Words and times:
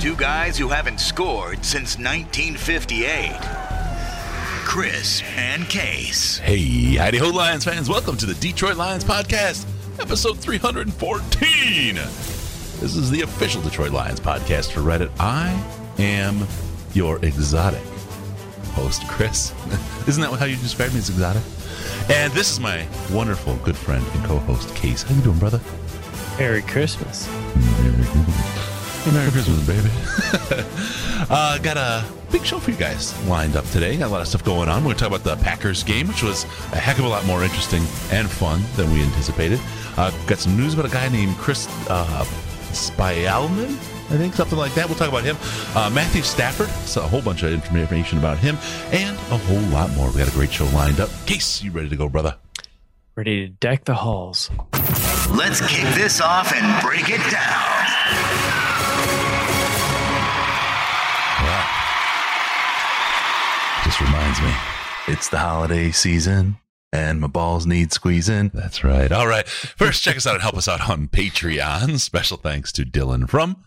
two 0.00 0.16
guys 0.16 0.58
who 0.58 0.68
haven't 0.68 1.00
scored 1.00 1.64
since 1.64 1.96
1958. 1.96 3.32
Chris 4.64 5.22
and 5.36 5.66
Case. 5.68 6.36
Hey, 6.38 6.96
howdy 6.96 7.18
ho, 7.18 7.30
Lions 7.30 7.64
fans. 7.64 7.88
Welcome 7.88 8.16
to 8.18 8.26
the 8.26 8.34
Detroit 8.34 8.76
Lions 8.76 9.04
Podcast, 9.04 9.64
episode 9.98 10.38
314. 10.38 11.94
This 11.94 12.94
is 12.94 13.10
the 13.10 13.22
official 13.22 13.62
Detroit 13.62 13.92
Lions 13.92 14.20
podcast 14.20 14.70
for 14.72 14.80
Reddit. 14.80 15.10
I 15.18 15.50
am 15.98 16.46
your 16.92 17.24
exotic 17.24 17.82
host, 18.72 19.08
Chris. 19.08 19.54
Isn't 20.06 20.22
that 20.22 20.30
how 20.38 20.44
you 20.44 20.56
describe 20.56 20.92
me 20.92 20.98
as 20.98 21.08
exotic? 21.08 21.42
And 22.10 22.30
this 22.34 22.50
is 22.50 22.60
my 22.60 22.86
wonderful 23.10 23.56
good 23.56 23.76
friend 23.76 24.04
and 24.12 24.24
co-host, 24.24 24.74
Case. 24.76 25.04
How 25.04 25.14
you 25.14 25.22
doing, 25.22 25.38
brother? 25.38 25.60
Merry 26.38 26.60
Christmas. 26.60 27.26
Merry 27.56 28.04
Christmas, 28.04 28.75
baby. 29.06 29.90
uh, 31.30 31.58
got 31.58 31.76
a 31.76 32.04
big 32.32 32.44
show 32.44 32.58
for 32.58 32.72
you 32.72 32.76
guys 32.76 33.16
lined 33.28 33.54
up 33.54 33.64
today. 33.66 33.96
Got 33.96 34.08
a 34.08 34.12
lot 34.12 34.20
of 34.20 34.28
stuff 34.28 34.44
going 34.44 34.68
on. 34.68 34.82
We're 34.82 34.94
going 34.94 34.96
to 34.96 35.00
talk 35.04 35.08
about 35.08 35.22
the 35.22 35.42
Packers 35.44 35.84
game, 35.84 36.08
which 36.08 36.22
was 36.22 36.44
a 36.72 36.78
heck 36.78 36.98
of 36.98 37.04
a 37.04 37.08
lot 37.08 37.24
more 37.24 37.44
interesting 37.44 37.82
and 38.10 38.28
fun 38.28 38.62
than 38.74 38.92
we 38.92 39.02
anticipated. 39.02 39.60
Uh, 39.96 40.10
got 40.26 40.38
some 40.38 40.56
news 40.56 40.74
about 40.74 40.86
a 40.86 40.88
guy 40.88 41.08
named 41.08 41.36
Chris 41.36 41.68
uh, 41.88 42.24
Spielman. 42.72 43.70
I 44.08 44.18
think 44.18 44.34
something 44.34 44.58
like 44.58 44.74
that. 44.74 44.88
We'll 44.88 44.98
talk 44.98 45.08
about 45.08 45.24
him. 45.24 45.36
Uh, 45.76 45.90
Matthew 45.90 46.22
Stafford, 46.22 46.68
so 46.86 47.02
a 47.02 47.06
whole 47.06 47.22
bunch 47.22 47.42
of 47.42 47.52
information 47.52 48.18
about 48.18 48.38
him, 48.38 48.56
and 48.90 49.16
a 49.16 49.38
whole 49.38 49.60
lot 49.70 49.90
more. 49.92 50.10
We 50.10 50.18
got 50.18 50.28
a 50.28 50.32
great 50.32 50.52
show 50.52 50.66
lined 50.66 51.00
up. 51.00 51.10
Case, 51.26 51.62
you 51.62 51.70
ready 51.70 51.88
to 51.88 51.96
go, 51.96 52.08
brother? 52.08 52.36
Ready 53.14 53.46
to 53.46 53.48
deck 53.48 53.84
the 53.84 53.94
halls. 53.94 54.50
Let's 55.30 55.60
kick 55.60 55.94
this 55.94 56.20
off 56.20 56.52
and 56.52 56.82
break 56.82 57.08
it 57.08 57.30
down. 57.30 58.55
Just 63.96 64.12
reminds 64.12 64.42
me, 64.42 64.52
it's 65.08 65.28
the 65.30 65.38
holiday 65.38 65.90
season 65.90 66.58
and 66.92 67.18
my 67.18 67.28
balls 67.28 67.66
need 67.66 67.92
squeezing. 67.92 68.50
That's 68.52 68.84
right. 68.84 69.10
All 69.10 69.26
right. 69.26 69.48
First, 69.48 70.02
check 70.02 70.18
us 70.18 70.26
out 70.26 70.34
and 70.34 70.42
help 70.42 70.56
us 70.56 70.68
out 70.68 70.90
on 70.90 71.08
Patreon. 71.08 71.98
Special 71.98 72.36
thanks 72.36 72.72
to 72.72 72.82
Dylan 72.82 73.26
from 73.26 73.64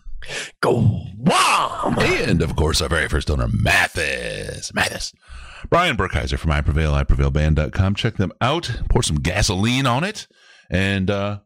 Go 0.60 0.82
Wham! 1.18 1.98
and 1.98 2.42
of 2.42 2.54
course 2.54 2.80
our 2.80 2.88
very 2.88 3.08
first 3.08 3.26
donor, 3.26 3.48
Mathis. 3.52 4.72
Mathis. 4.72 5.12
Brian 5.68 5.96
Burkheiser 5.96 6.38
from 6.38 6.52
I 6.52 6.60
Prevail, 6.60 6.92
iprevailband.com. 6.92 7.96
Check 7.96 8.16
them 8.16 8.32
out. 8.40 8.70
Pour 8.88 9.02
some 9.02 9.16
gasoline 9.16 9.86
on 9.86 10.04
it 10.04 10.28
and 10.70 11.10
uh 11.10 11.40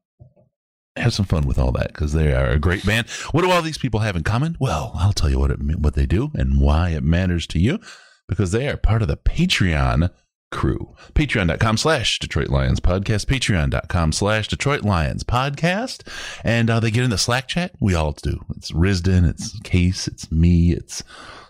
have 0.97 1.15
some 1.15 1.25
fun 1.25 1.47
with 1.47 1.59
all 1.59 1.73
that 1.73 1.89
because 1.89 2.13
they 2.13 2.35
are 2.35 2.51
a 2.51 2.59
great 2.59 2.85
band. 2.85 3.09
What 3.31 3.43
do 3.43 3.51
all 3.51 3.63
these 3.63 3.79
people 3.79 4.01
have 4.01 4.15
in 4.15 4.25
common? 4.25 4.59
Well, 4.61 4.93
I'll 4.97 5.15
tell 5.15 5.31
you 5.31 5.39
what 5.39 5.51
it 5.51 5.59
what 5.79 5.95
they 5.95 6.05
do 6.05 6.33
and 6.35 6.61
why 6.61 6.91
it 6.91 7.03
matters 7.03 7.47
to 7.47 7.59
you 7.59 7.81
because 8.29 8.53
they 8.53 8.69
are 8.69 8.77
part 8.77 9.03
of 9.03 9.09
the 9.09 9.17
Patreon 9.17 10.11
crew. 10.55 10.95
Patreon.com 11.15 11.77
slash 11.77 12.19
Detroit 12.21 12.49
Lions 12.49 12.81
podcast. 12.81 13.27
Patreon.com 13.27 14.13
slash 14.13 14.49
Detroit 14.49 14.83
Lions 14.83 15.25
podcast. 15.25 16.07
And 16.45 16.71
uh, 16.71 16.81
they 16.81 16.91
get 16.91 17.05
in 17.05 17.11
the 17.11 17.19
Slack 17.19 17.49
chat. 17.49 17.73
We 17.81 17.95
all 17.95 18.13
do. 18.13 18.41
It's 18.57 18.71
Risden, 18.71 19.29
it's 19.29 19.59
Case, 19.61 20.07
it's 20.07 20.31
me, 20.31 20.73
it's 20.73 21.03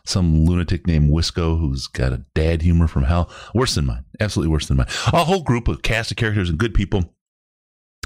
some 0.06 0.44
lunatic 0.44 0.86
named 0.86 1.12
Wisco 1.12 1.58
who's 1.58 1.86
got 1.86 2.12
a 2.12 2.24
dad 2.34 2.62
humor 2.62 2.86
from 2.86 3.04
hell. 3.04 3.30
Worse 3.54 3.74
than 3.74 3.86
mine. 3.86 4.04
Absolutely 4.20 4.52
worse 4.52 4.66
than 4.66 4.78
mine. 4.78 4.88
A 5.12 5.24
whole 5.24 5.42
group 5.42 5.68
of 5.68 5.82
cast 5.82 6.10
of 6.10 6.16
characters 6.16 6.48
and 6.50 6.58
good 6.58 6.74
people 6.74 7.14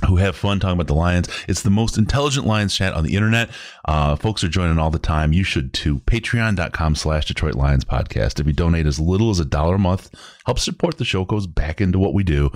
who 0.06 0.16
have 0.16 0.36
fun 0.36 0.60
talking 0.60 0.75
about 0.75 0.86
the 0.86 0.94
Lions. 0.94 1.28
It's 1.48 1.62
the 1.62 1.70
most 1.70 1.98
intelligent 1.98 2.47
Lions 2.47 2.75
chat 2.75 2.94
on 2.94 3.04
the 3.04 3.14
internet. 3.14 3.50
Uh, 3.84 4.16
folks 4.16 4.44
are 4.44 4.48
joining 4.48 4.78
all 4.78 4.91
the 4.91 4.98
time. 4.98 5.32
You 5.32 5.44
should 5.44 5.72
too. 5.72 5.98
Patreon.com 6.00 6.94
slash 6.94 7.26
Detroit 7.26 7.54
Lions 7.54 7.84
podcast. 7.84 8.41
If 8.41 8.47
you 8.47 8.53
donate 8.53 8.86
as 8.86 9.00
little 9.00 9.31
as 9.31 9.41
a 9.41 9.44
dollar 9.44 9.76
a 9.76 9.78
month, 9.78 10.10
helps 10.47 10.62
support 10.62 10.98
the 10.98 11.04
show, 11.04 11.25
goes 11.25 11.47
back 11.47 11.81
into 11.81 11.98
what 11.98 12.14
we 12.14 12.22
do. 12.22 12.50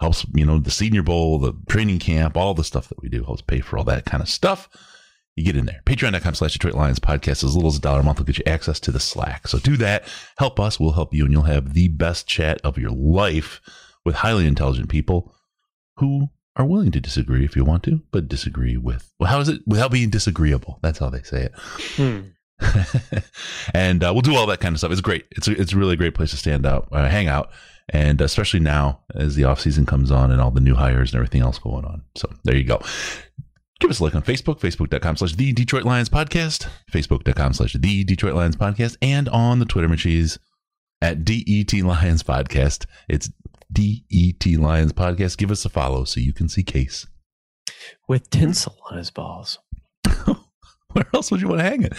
Helps, 0.00 0.26
you 0.34 0.44
know, 0.44 0.58
the 0.58 0.70
senior 0.70 1.02
bowl, 1.02 1.38
the 1.38 1.54
training 1.68 1.98
camp, 1.98 2.36
all 2.36 2.52
the 2.52 2.64
stuff 2.64 2.88
that 2.88 3.00
we 3.00 3.08
do 3.08 3.24
helps 3.24 3.42
pay 3.42 3.60
for 3.60 3.78
all 3.78 3.84
that 3.84 4.04
kind 4.04 4.22
of 4.22 4.28
stuff. 4.28 4.68
You 5.36 5.44
get 5.44 5.56
in 5.56 5.66
there. 5.66 5.80
Patreon.com 5.84 6.34
slash 6.34 6.52
Detroit 6.52 6.74
Lions 6.74 7.00
podcast. 7.00 7.42
As 7.42 7.54
little 7.56 7.70
as 7.70 7.76
a 7.76 7.80
dollar 7.80 8.00
a 8.00 8.02
month 8.04 8.18
will 8.18 8.26
get 8.26 8.38
you 8.38 8.44
access 8.46 8.78
to 8.80 8.92
the 8.92 9.00
Slack. 9.00 9.48
So 9.48 9.58
do 9.58 9.76
that. 9.78 10.04
Help 10.38 10.60
us. 10.60 10.78
We'll 10.78 10.92
help 10.92 11.12
you 11.12 11.24
and 11.24 11.32
you'll 11.32 11.42
have 11.42 11.74
the 11.74 11.88
best 11.88 12.28
chat 12.28 12.60
of 12.62 12.78
your 12.78 12.92
life 12.92 13.60
with 14.04 14.16
highly 14.16 14.46
intelligent 14.46 14.88
people 14.88 15.34
who 15.96 16.30
are 16.56 16.64
willing 16.64 16.92
to 16.92 17.00
disagree 17.00 17.44
if 17.44 17.56
you 17.56 17.64
want 17.64 17.82
to, 17.84 18.00
but 18.10 18.28
disagree 18.28 18.76
with, 18.76 19.12
well, 19.18 19.30
how 19.30 19.40
is 19.40 19.48
it 19.48 19.60
without 19.66 19.90
being 19.90 20.10
disagreeable? 20.10 20.78
That's 20.82 20.98
how 20.98 21.10
they 21.10 21.22
say 21.22 21.42
it. 21.42 21.52
Hmm. 21.96 22.20
and 23.74 24.04
uh, 24.04 24.12
we'll 24.12 24.22
do 24.22 24.36
all 24.36 24.46
that 24.46 24.60
kind 24.60 24.74
of 24.74 24.78
stuff. 24.78 24.92
It's 24.92 25.00
great. 25.00 25.26
It's 25.32 25.48
a, 25.48 25.60
it's 25.60 25.72
a 25.72 25.76
really 25.76 25.96
great 25.96 26.14
place 26.14 26.30
to 26.30 26.36
stand 26.36 26.64
out, 26.64 26.88
uh, 26.92 27.08
hang 27.08 27.26
out, 27.26 27.50
and 27.88 28.20
especially 28.20 28.60
now 28.60 29.00
as 29.14 29.34
the 29.34 29.44
off 29.44 29.60
season 29.60 29.84
comes 29.86 30.10
on 30.10 30.30
and 30.30 30.40
all 30.40 30.50
the 30.50 30.60
new 30.60 30.74
hires 30.74 31.12
and 31.12 31.18
everything 31.18 31.42
else 31.42 31.58
going 31.58 31.84
on. 31.84 32.02
So 32.16 32.30
there 32.44 32.56
you 32.56 32.64
go. 32.64 32.80
Give 33.80 33.90
us 33.90 33.98
a 33.98 34.04
like 34.04 34.14
on 34.14 34.22
Facebook, 34.22 34.60
facebook.com 34.60 35.16
slash 35.16 35.34
the 35.34 35.52
Detroit 35.52 35.84
Lions 35.84 36.08
podcast, 36.08 36.68
facebook.com 36.90 37.52
slash 37.54 37.72
the 37.74 38.04
Detroit 38.04 38.34
Lions 38.34 38.56
podcast, 38.56 38.96
and 39.02 39.28
on 39.28 39.58
the 39.58 39.66
Twitter 39.66 39.88
machines 39.88 40.38
at 41.02 41.24
DET 41.24 41.72
Lions 41.82 42.22
podcast. 42.22 42.86
It's 43.08 43.30
DET 43.74 44.46
Lions 44.58 44.92
podcast. 44.92 45.36
Give 45.36 45.50
us 45.50 45.64
a 45.64 45.68
follow 45.68 46.04
so 46.04 46.20
you 46.20 46.32
can 46.32 46.48
see 46.48 46.62
Case. 46.62 47.06
With 48.08 48.30
tinsel 48.30 48.78
on 48.90 48.98
his 48.98 49.10
balls. 49.10 49.58
Where 50.92 51.06
else 51.12 51.30
would 51.30 51.40
you 51.40 51.48
want 51.48 51.60
to 51.60 51.64
hang 51.64 51.82
it? 51.82 51.94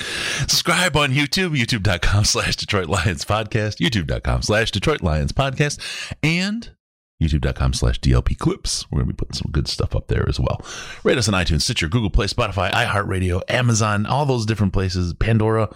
Subscribe 0.47 0.96
on 0.96 1.12
YouTube, 1.12 1.58
youtube.com 1.58 2.24
slash 2.24 2.56
Detroit 2.56 2.88
Lions 2.88 3.25
podcast, 3.25 3.80
youtube.com 3.80 4.41
slash 4.41 4.72
Detroit 4.72 5.02
Lions 5.02 5.34
podcast, 5.34 6.16
and 6.24 6.72
youtube.com 7.22 7.74
slash 7.74 8.00
DLP 8.00 8.38
clips. 8.38 8.90
We're 8.90 9.00
going 9.00 9.09
to 9.09 9.13
be 9.13 9.18
putting 9.18 9.36
some 9.36 9.52
good 9.52 9.68
stuff 9.68 9.96
up 9.96 10.07
there 10.07 10.28
as 10.30 10.40
well. 10.40 10.66
Rate 11.03 11.18
us 11.18 11.28
on 11.28 11.34
iTunes, 11.34 11.63
Stitcher, 11.63 11.90
Google 11.90 12.09
Play, 12.09 12.28
Spotify, 12.28 12.72
iHeartRadio, 12.72 13.42
Amazon, 13.50 14.06
all 14.06 14.25
those 14.25 14.46
different 14.46 14.72
places, 14.72 15.13
Pandora. 15.13 15.69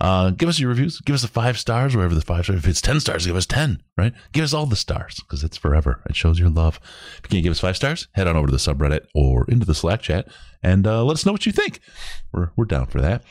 Uh, 0.00 0.30
give 0.30 0.48
us 0.48 0.58
your 0.58 0.70
reviews. 0.70 1.00
Give 1.00 1.14
us 1.14 1.22
the 1.22 1.28
five 1.28 1.58
stars 1.58 1.94
wherever 1.94 2.14
the 2.14 2.22
five 2.22 2.44
stars. 2.44 2.60
If 2.60 2.68
it's 2.68 2.80
10 2.80 3.00
stars, 3.00 3.26
give 3.26 3.36
us 3.36 3.46
10, 3.46 3.82
right? 3.98 4.14
Give 4.32 4.44
us 4.44 4.54
all 4.54 4.66
the 4.66 4.76
stars 4.76 5.16
because 5.20 5.44
it's 5.44 5.58
forever. 5.58 6.00
It 6.08 6.16
shows 6.16 6.38
your 6.38 6.48
love. 6.48 6.80
If 7.18 7.24
you 7.24 7.28
can't 7.28 7.42
give 7.42 7.50
us 7.50 7.60
five 7.60 7.76
stars, 7.76 8.08
head 8.12 8.26
on 8.26 8.36
over 8.36 8.46
to 8.46 8.52
the 8.52 8.58
subreddit 8.58 9.06
or 9.14 9.44
into 9.48 9.66
the 9.66 9.74
Slack 9.74 10.00
chat 10.00 10.26
and 10.62 10.86
uh, 10.86 11.04
let 11.04 11.14
us 11.14 11.26
know 11.26 11.32
what 11.32 11.46
you 11.46 11.52
think. 11.52 11.80
We're, 12.32 12.50
we're 12.56 12.64
down 12.64 12.86
for 12.86 13.00
that. 13.00 13.22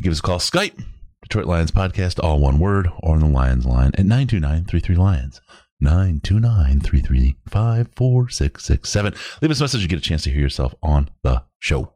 Give 0.00 0.12
us 0.12 0.20
a 0.20 0.22
call, 0.22 0.38
Skype, 0.38 0.80
Detroit 1.22 1.46
Lions 1.46 1.72
Podcast, 1.72 2.22
all 2.22 2.38
one 2.38 2.58
word, 2.58 2.88
or 3.02 3.14
on 3.14 3.20
the 3.20 3.26
Lions 3.26 3.66
line 3.66 3.90
at 3.94 4.06
929 4.06 4.64
33 4.64 4.96
Lions. 4.96 5.40
929 5.80 6.80
335 6.80 7.88
4667. 7.96 9.14
Leave 9.40 9.50
us 9.50 9.58
a 9.58 9.62
message 9.64 9.82
You 9.82 9.88
get 9.88 9.98
a 9.98 10.02
chance 10.02 10.22
to 10.22 10.30
hear 10.30 10.40
yourself 10.40 10.74
on 10.82 11.10
the 11.24 11.42
show. 11.58 11.92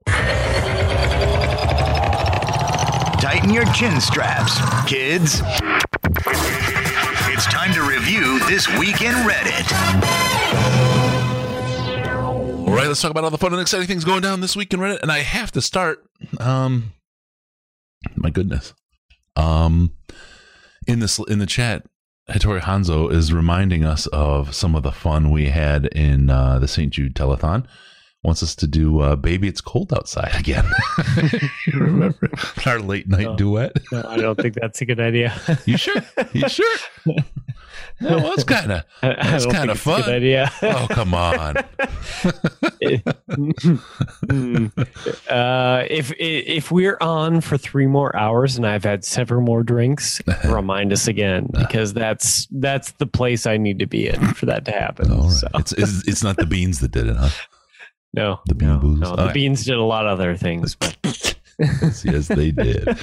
Tighten 3.36 3.52
your 3.52 3.66
chin 3.74 4.00
straps, 4.00 4.58
kids. 4.86 5.42
It's 7.28 7.44
time 7.44 7.70
to 7.74 7.82
review 7.82 8.38
this 8.46 8.66
week 8.78 9.02
in 9.02 9.12
Reddit. 9.12 9.70
All 12.66 12.74
right, 12.74 12.88
let's 12.88 13.02
talk 13.02 13.10
about 13.10 13.24
all 13.24 13.30
the 13.30 13.36
fun 13.36 13.52
and 13.52 13.60
exciting 13.60 13.86
things 13.86 14.06
going 14.06 14.22
down 14.22 14.40
this 14.40 14.56
week 14.56 14.72
in 14.72 14.80
Reddit. 14.80 15.00
And 15.02 15.12
I 15.12 15.18
have 15.18 15.52
to 15.52 15.60
start. 15.60 16.02
Um, 16.40 16.94
my 18.14 18.30
goodness. 18.30 18.72
Um, 19.36 19.92
in 20.86 21.00
this 21.00 21.18
in 21.28 21.38
the 21.38 21.44
chat, 21.44 21.84
Hattori 22.30 22.62
Hanzo 22.62 23.12
is 23.12 23.34
reminding 23.34 23.84
us 23.84 24.06
of 24.06 24.54
some 24.54 24.74
of 24.74 24.82
the 24.82 24.92
fun 24.92 25.30
we 25.30 25.50
had 25.50 25.84
in 25.88 26.30
uh, 26.30 26.58
the 26.58 26.68
St. 26.68 26.90
Jude 26.90 27.14
telethon. 27.14 27.66
Wants 28.26 28.42
us 28.42 28.54
to 28.56 28.66
do 28.66 28.98
uh, 29.00 29.14
"Baby, 29.16 29.46
It's 29.46 29.60
Cold 29.60 29.92
Outside" 29.94 30.34
again. 30.36 30.64
you 31.66 31.78
remember 31.78 32.28
our 32.66 32.80
late 32.80 33.06
night 33.08 33.26
Oh. 33.28 33.36
duet? 33.36 33.72
No, 33.92 34.02
I 34.06 34.16
don't 34.16 34.36
think 34.38 34.54
that's 34.54 34.80
a 34.82 34.84
good 34.84 34.98
idea. 35.00 35.32
You 35.64 35.76
sure? 35.76 36.02
You 36.32 36.48
sure? 36.48 36.76
That 38.00 38.22
was 38.22 38.42
kind 38.44 38.72
of. 38.72 38.82
That's 39.00 39.46
kinda 39.46 39.74
think 39.74 39.76
it's 39.76 39.86
a 39.86 39.90
good 39.96 40.04
fun. 40.04 40.10
idea. 40.12 40.52
Oh, 40.62 40.86
come 40.90 41.14
on. 41.14 41.56
Uh, 45.30 45.84
if 45.90 46.12
if 46.18 46.70
we're 46.70 46.98
on 47.00 47.40
for 47.40 47.56
three 47.58 47.86
more 47.86 48.14
hours 48.16 48.56
and 48.56 48.66
I've 48.66 48.84
had 48.84 49.04
several 49.04 49.40
more 49.42 49.62
drinks, 49.62 50.20
remind 50.44 50.92
us 50.92 51.06
again 51.08 51.48
because 51.52 51.92
that's 51.94 52.46
that's 52.50 52.92
the 52.92 53.06
place 53.06 53.46
I 53.46 53.56
need 53.56 53.78
to 53.80 53.86
be 53.86 54.08
in 54.08 54.34
for 54.34 54.46
that 54.46 54.64
to 54.66 54.72
happen. 54.72 55.10
All 55.10 55.24
right. 55.28 55.32
So, 55.32 55.48
It's, 55.54 55.72
it's 55.72 56.08
it's 56.08 56.22
not 56.22 56.36
the 56.36 56.46
beans 56.46 56.80
that 56.80 56.90
did 56.92 57.06
it, 57.08 57.16
huh? 57.16 57.28
No, 58.16 58.40
The 58.46 58.54
bean 58.54 58.68
no, 58.68 58.78
boozles? 58.80 58.98
no, 58.98 59.16
the 59.16 59.24
right. 59.26 59.34
beans 59.34 59.64
did 59.64 59.76
a 59.76 59.82
lot 59.82 60.06
of 60.06 60.18
other 60.18 60.36
things, 60.36 60.74
but 60.74 60.96
yes, 61.58 62.04
yes, 62.04 62.28
they 62.28 62.50
did. 62.50 62.88
All 62.88 62.94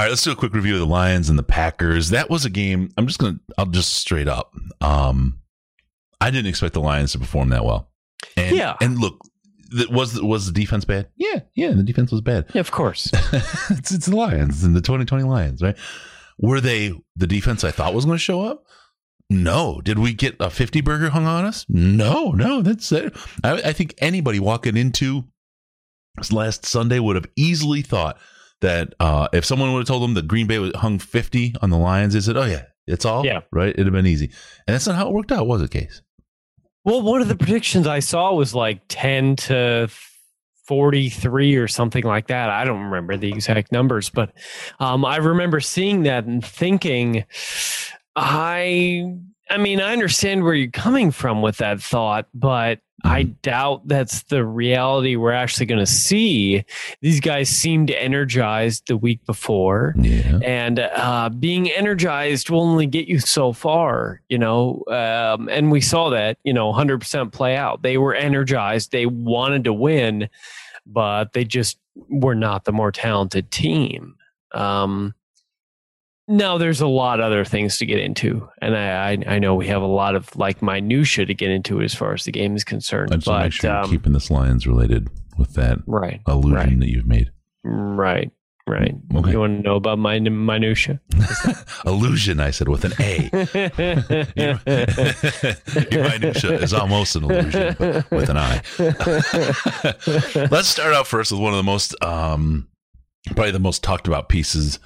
right, 0.00 0.08
let's 0.08 0.22
do 0.22 0.32
a 0.32 0.36
quick 0.36 0.52
review 0.54 0.74
of 0.74 0.80
the 0.80 0.86
Lions 0.86 1.28
and 1.30 1.38
the 1.38 1.42
Packers. 1.42 2.10
That 2.10 2.28
was 2.30 2.44
a 2.44 2.50
game. 2.50 2.90
I'm 2.96 3.06
just 3.06 3.18
gonna. 3.18 3.38
I'll 3.56 3.66
just 3.66 3.94
straight 3.94 4.28
up. 4.28 4.54
Um, 4.80 5.38
I 6.20 6.30
didn't 6.30 6.48
expect 6.48 6.74
the 6.74 6.80
Lions 6.80 7.12
to 7.12 7.18
perform 7.18 7.50
that 7.50 7.64
well. 7.64 7.88
And, 8.36 8.56
Yeah. 8.56 8.76
And 8.80 8.98
look, 8.98 9.18
th- 9.70 9.88
was 9.88 10.20
was 10.20 10.46
the 10.46 10.52
defense 10.52 10.84
bad? 10.84 11.08
Yeah, 11.16 11.40
yeah, 11.54 11.70
the 11.72 11.82
defense 11.82 12.10
was 12.10 12.20
bad. 12.20 12.46
yeah, 12.54 12.60
of 12.60 12.70
course. 12.70 13.10
it's 13.32 13.92
it's 13.92 14.06
the 14.06 14.16
Lions 14.16 14.64
and 14.64 14.74
the 14.74 14.80
2020 14.80 15.24
Lions, 15.24 15.62
right? 15.62 15.76
Were 16.38 16.60
they 16.60 16.92
the 17.16 17.26
defense 17.26 17.62
I 17.64 17.70
thought 17.70 17.94
was 17.94 18.04
going 18.04 18.16
to 18.16 18.22
show 18.22 18.42
up? 18.42 18.64
No. 19.30 19.80
Did 19.82 19.98
we 19.98 20.12
get 20.14 20.36
a 20.40 20.50
50 20.50 20.80
burger 20.80 21.10
hung 21.10 21.26
on 21.26 21.44
us? 21.44 21.66
No, 21.68 22.30
no. 22.32 22.62
That's 22.62 22.90
it. 22.92 23.16
I, 23.42 23.52
I 23.54 23.72
think 23.72 23.94
anybody 23.98 24.38
walking 24.40 24.76
into 24.76 25.24
this 26.16 26.32
last 26.32 26.64
Sunday 26.64 26.98
would 26.98 27.16
have 27.16 27.26
easily 27.36 27.82
thought 27.82 28.18
that 28.60 28.94
uh, 29.00 29.28
if 29.32 29.44
someone 29.44 29.72
would 29.72 29.80
have 29.80 29.86
told 29.88 30.02
them 30.02 30.14
that 30.14 30.26
Green 30.28 30.46
Bay 30.46 30.70
hung 30.74 30.98
50 30.98 31.54
on 31.60 31.70
the 31.70 31.76
Lions, 31.76 32.14
they 32.14 32.20
said, 32.20 32.36
oh, 32.36 32.44
yeah, 32.46 32.62
it's 32.86 33.04
all 33.04 33.26
Yeah. 33.26 33.40
right. 33.52 33.68
It'd 33.70 33.86
have 33.86 33.92
been 33.92 34.06
easy. 34.06 34.26
And 34.66 34.74
that's 34.74 34.86
not 34.86 34.96
how 34.96 35.08
it 35.08 35.12
worked 35.12 35.32
out, 35.32 35.46
was 35.46 35.60
it, 35.60 35.70
Case? 35.70 36.00
Well, 36.84 37.02
one 37.02 37.20
of 37.20 37.28
the 37.28 37.36
predictions 37.36 37.86
I 37.86 37.98
saw 37.98 38.32
was 38.32 38.54
like 38.54 38.80
10 38.88 39.36
to 39.36 39.88
43 40.68 41.56
or 41.56 41.68
something 41.68 42.04
like 42.04 42.28
that. 42.28 42.48
I 42.48 42.64
don't 42.64 42.80
remember 42.84 43.16
the 43.16 43.28
exact 43.28 43.72
numbers, 43.72 44.08
but 44.08 44.32
um, 44.80 45.04
I 45.04 45.16
remember 45.16 45.60
seeing 45.60 46.04
that 46.04 46.24
and 46.24 46.44
thinking, 46.44 47.24
I, 48.16 49.14
I 49.50 49.58
mean, 49.58 49.80
I 49.80 49.92
understand 49.92 50.42
where 50.42 50.54
you're 50.54 50.70
coming 50.70 51.10
from 51.10 51.42
with 51.42 51.58
that 51.58 51.80
thought, 51.80 52.26
but 52.34 52.80
I 53.04 53.24
doubt 53.24 53.86
that's 53.86 54.22
the 54.24 54.44
reality 54.44 55.14
we're 55.16 55.30
actually 55.32 55.66
going 55.66 55.78
to 55.80 55.86
see. 55.86 56.64
These 57.02 57.20
guys 57.20 57.48
seemed 57.50 57.90
energized 57.90 58.88
the 58.88 58.96
week 58.96 59.24
before 59.26 59.94
Yeah. 59.98 60.38
and 60.42 60.80
uh, 60.80 61.28
being 61.28 61.70
energized 61.70 62.48
will 62.50 62.62
only 62.62 62.86
get 62.86 63.06
you 63.06 63.20
so 63.20 63.52
far, 63.52 64.22
you 64.28 64.38
know. 64.38 64.82
Um, 64.88 65.48
and 65.50 65.70
we 65.70 65.82
saw 65.82 66.08
that, 66.10 66.38
you 66.42 66.54
know, 66.54 66.72
100% 66.72 67.32
play 67.32 67.54
out. 67.54 67.82
They 67.82 67.98
were 67.98 68.14
energized, 68.14 68.90
they 68.92 69.06
wanted 69.06 69.64
to 69.64 69.72
win, 69.74 70.28
but 70.86 71.32
they 71.34 71.44
just 71.44 71.78
were 72.08 72.34
not 72.34 72.64
the 72.64 72.72
more 72.72 72.90
talented 72.90 73.50
team. 73.50 74.16
Um, 74.52 75.14
now 76.28 76.58
there's 76.58 76.80
a 76.80 76.86
lot 76.86 77.20
of 77.20 77.26
other 77.26 77.44
things 77.44 77.78
to 77.78 77.86
get 77.86 77.98
into, 78.00 78.48
and 78.60 78.76
I, 78.76 79.12
I 79.12 79.34
I 79.34 79.38
know 79.38 79.54
we 79.54 79.66
have 79.68 79.82
a 79.82 79.86
lot 79.86 80.14
of 80.14 80.34
like 80.36 80.62
minutia 80.62 81.24
to 81.26 81.34
get 81.34 81.50
into 81.50 81.80
as 81.82 81.94
far 81.94 82.12
as 82.14 82.24
the 82.24 82.32
game 82.32 82.56
is 82.56 82.64
concerned. 82.64 83.12
I 83.12 83.16
just 83.16 83.26
but 83.26 83.42
make 83.44 83.52
sure 83.52 83.70
you're 83.70 83.80
um, 83.84 83.90
keeping 83.90 84.12
this 84.12 84.30
Lions 84.30 84.66
related 84.66 85.08
with 85.38 85.54
that 85.54 85.78
right, 85.86 86.20
illusion 86.26 86.52
Right. 86.54 86.80
that 86.80 86.88
you've 86.90 87.06
made. 87.06 87.30
right, 87.64 88.30
right. 88.66 88.94
Okay. 89.14 89.30
You 89.32 89.38
want 89.40 89.58
to 89.58 89.62
know 89.62 89.76
about 89.76 89.98
my 89.98 90.18
minutia? 90.18 91.00
illusion, 91.84 92.40
I 92.48 92.50
said 92.50 92.68
with 92.68 92.84
an 92.84 92.92
A. 92.98 93.30
Your, 94.36 94.60
your 95.92 96.02
minutia 96.08 96.58
is 96.58 96.72
almost 96.74 97.14
an 97.16 97.24
illusion, 97.24 97.76
but 97.78 98.10
with 98.10 98.28
an 98.30 98.36
I. 98.38 98.62
Let's 100.50 100.68
start 100.68 100.94
out 100.94 101.06
first 101.06 101.32
with 101.32 101.40
one 101.40 101.52
of 101.52 101.56
the 101.58 101.62
most, 101.62 101.94
um, 102.02 102.68
probably 103.26 103.50
the 103.52 103.58
most 103.58 103.82
talked 103.84 104.06
about 104.08 104.28
pieces, 104.28 104.78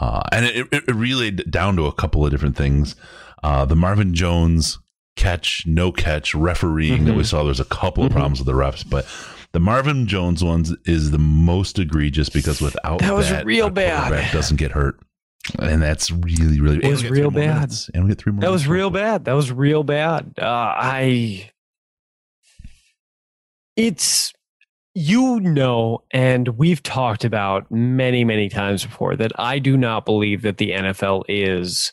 uh, 0.00 0.22
and 0.32 0.46
it, 0.46 0.66
it, 0.72 0.94
relayed 0.94 1.50
down 1.50 1.76
to 1.76 1.86
a 1.86 1.92
couple 1.92 2.24
of 2.24 2.30
different 2.30 2.56
things. 2.56 2.96
Uh, 3.42 3.64
the 3.64 3.76
Marvin 3.76 4.14
Jones 4.14 4.78
catch, 5.16 5.64
no 5.66 5.92
catch, 5.92 6.34
refereeing 6.34 7.04
that 7.04 7.14
we 7.14 7.22
Mhm. 7.22 7.26
saw. 7.26 7.42
There's 7.44 7.60
a 7.60 7.64
couple 7.64 8.04
of 8.04 8.10
Mhm. 8.10 8.14
problems 8.14 8.38
with 8.40 8.46
the 8.46 8.52
refs, 8.52 8.88
but 8.88 9.06
the 9.52 9.60
Marvin 9.60 10.06
Jones 10.06 10.42
ones 10.42 10.74
is 10.86 11.10
the 11.10 11.18
most 11.18 11.78
egregious 11.78 12.28
because 12.28 12.60
without 12.60 13.00
That 13.00 13.14
was 13.14 13.28
that, 13.30 13.44
real 13.44 13.68
bad. 13.70 14.32
doesn't 14.32 14.56
get 14.56 14.72
hurt. 14.72 14.98
And 15.58 15.82
that's 15.82 16.10
really, 16.10 16.60
really. 16.60 16.76
It 16.84 16.88
was 16.88 17.02
we 17.02 17.02
get 17.02 17.08
three 17.08 17.20
real 17.20 17.30
bad. 17.30 17.72
And 17.94 18.04
we 18.04 18.08
get 18.10 18.18
three 18.18 18.32
more. 18.32 18.40
That 18.42 18.50
was 18.52 18.68
real 18.68 18.90
bad. 18.90 19.24
That 19.24 19.32
was 19.32 19.50
real 19.50 19.82
bad. 19.82 20.34
Uh, 20.38 20.44
I. 20.46 21.50
It's 23.76 24.32
you 24.94 25.40
know, 25.40 26.02
and 26.10 26.48
we've 26.58 26.82
talked 26.82 27.24
about 27.24 27.70
many, 27.70 28.24
many 28.24 28.48
times 28.48 28.84
before 28.84 29.16
that 29.16 29.32
I 29.38 29.58
do 29.58 29.76
not 29.76 30.04
believe 30.04 30.42
that 30.42 30.58
the 30.58 30.72
NFL 30.72 31.24
is 31.28 31.92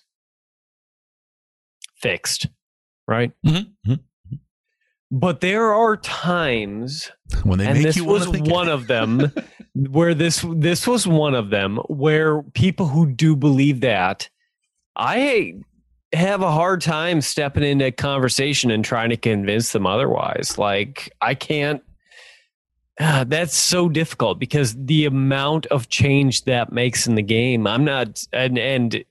fixed, 1.95 2.47
right? 3.07 3.31
Mhm, 3.45 3.71
mhm. 3.87 3.99
But 5.09 5.39
there 5.39 5.73
are 5.73 5.95
times 5.97 7.11
When 7.43 7.59
they 7.59 7.65
and 7.67 7.75
make 7.77 7.85
this 7.93 8.01
was 8.01 8.25
to 8.25 8.31
think 8.31 8.47
it. 8.47 8.51
one 8.51 8.67
of 8.67 8.87
them 8.87 9.31
where 9.73 10.13
this 10.13 10.43
this 10.55 10.85
was 10.85 11.07
one 11.07 11.33
of 11.35 11.49
them 11.49 11.77
where 11.87 12.41
people 12.53 12.87
who 12.87 13.05
do 13.05 13.35
believe 13.35 13.81
that 13.81 14.27
i 14.95 15.53
have 16.13 16.41
a 16.41 16.51
hard 16.51 16.81
time 16.81 17.21
stepping 17.21 17.63
into 17.63 17.85
a 17.85 17.91
conversation 17.91 18.71
and 18.71 18.83
trying 18.83 19.09
to 19.11 19.17
convince 19.17 19.71
them 19.73 19.85
otherwise 19.85 20.57
like 20.57 21.11
i 21.21 21.35
can't 21.35 21.83
ah, 22.99 23.25
that's 23.27 23.55
so 23.55 23.89
difficult 23.89 24.39
because 24.39 24.75
the 24.85 25.05
amount 25.05 25.65
of 25.67 25.89
change 25.89 26.43
that 26.45 26.71
makes 26.71 27.07
in 27.07 27.15
the 27.15 27.21
game 27.21 27.67
i'm 27.67 27.83
not 27.83 28.23
and 28.33 28.57
and 28.57 29.03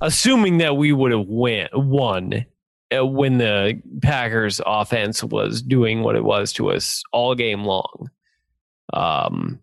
assuming 0.00 0.58
that 0.58 0.76
we 0.76 0.92
would 0.92 1.10
have 1.10 1.26
win, 1.26 1.68
won 1.72 2.44
uh, 2.94 3.06
when 3.06 3.38
the 3.38 3.80
Packers 4.02 4.60
offense 4.66 5.24
was 5.24 5.62
doing 5.62 6.02
what 6.02 6.16
it 6.16 6.24
was 6.24 6.52
to 6.52 6.70
us 6.70 7.02
all 7.12 7.34
game 7.34 7.64
long 7.64 8.10
um 8.92 9.58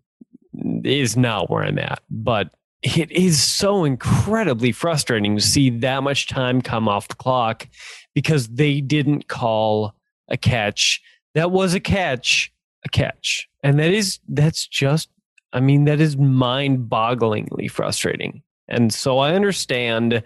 is 0.84 1.16
not 1.16 1.50
where 1.50 1.64
I'm 1.64 1.78
at. 1.78 2.00
But 2.10 2.54
it 2.82 3.10
is 3.12 3.42
so 3.42 3.84
incredibly 3.84 4.72
frustrating 4.72 5.36
to 5.36 5.42
see 5.42 5.70
that 5.70 6.02
much 6.02 6.28
time 6.28 6.60
come 6.60 6.88
off 6.88 7.08
the 7.08 7.14
clock 7.14 7.68
because 8.14 8.48
they 8.48 8.80
didn't 8.80 9.28
call 9.28 9.94
a 10.28 10.36
catch 10.36 11.00
that 11.34 11.50
was 11.50 11.74
a 11.74 11.80
catch 11.80 12.52
a 12.84 12.88
catch 12.88 13.48
and 13.62 13.78
that 13.78 13.92
is 13.92 14.18
that's 14.28 14.66
just 14.66 15.08
I 15.52 15.60
mean 15.60 15.84
that 15.84 16.00
is 16.00 16.16
mind-bogglingly 16.16 17.70
frustrating 17.70 18.42
and 18.68 18.92
so 18.92 19.18
I 19.18 19.34
understand 19.34 20.22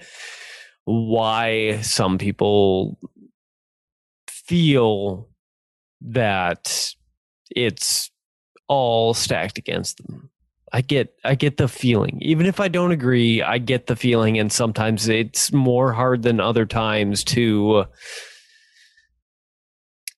why 0.84 1.80
some 1.80 2.16
people 2.16 2.98
feel 4.28 5.28
that 6.00 6.94
it's 7.50 8.10
all 8.68 9.14
stacked 9.14 9.58
against 9.58 9.98
them. 9.98 10.30
I 10.72 10.80
get 10.80 11.14
I 11.24 11.34
get 11.34 11.56
the 11.56 11.68
feeling. 11.68 12.18
Even 12.20 12.46
if 12.46 12.60
I 12.60 12.68
don't 12.68 12.92
agree, 12.92 13.42
I 13.42 13.58
get 13.58 13.86
the 13.86 13.96
feeling 13.96 14.38
and 14.38 14.52
sometimes 14.52 15.08
it's 15.08 15.52
more 15.52 15.92
hard 15.92 16.22
than 16.22 16.40
other 16.40 16.66
times 16.66 17.24
to 17.24 17.86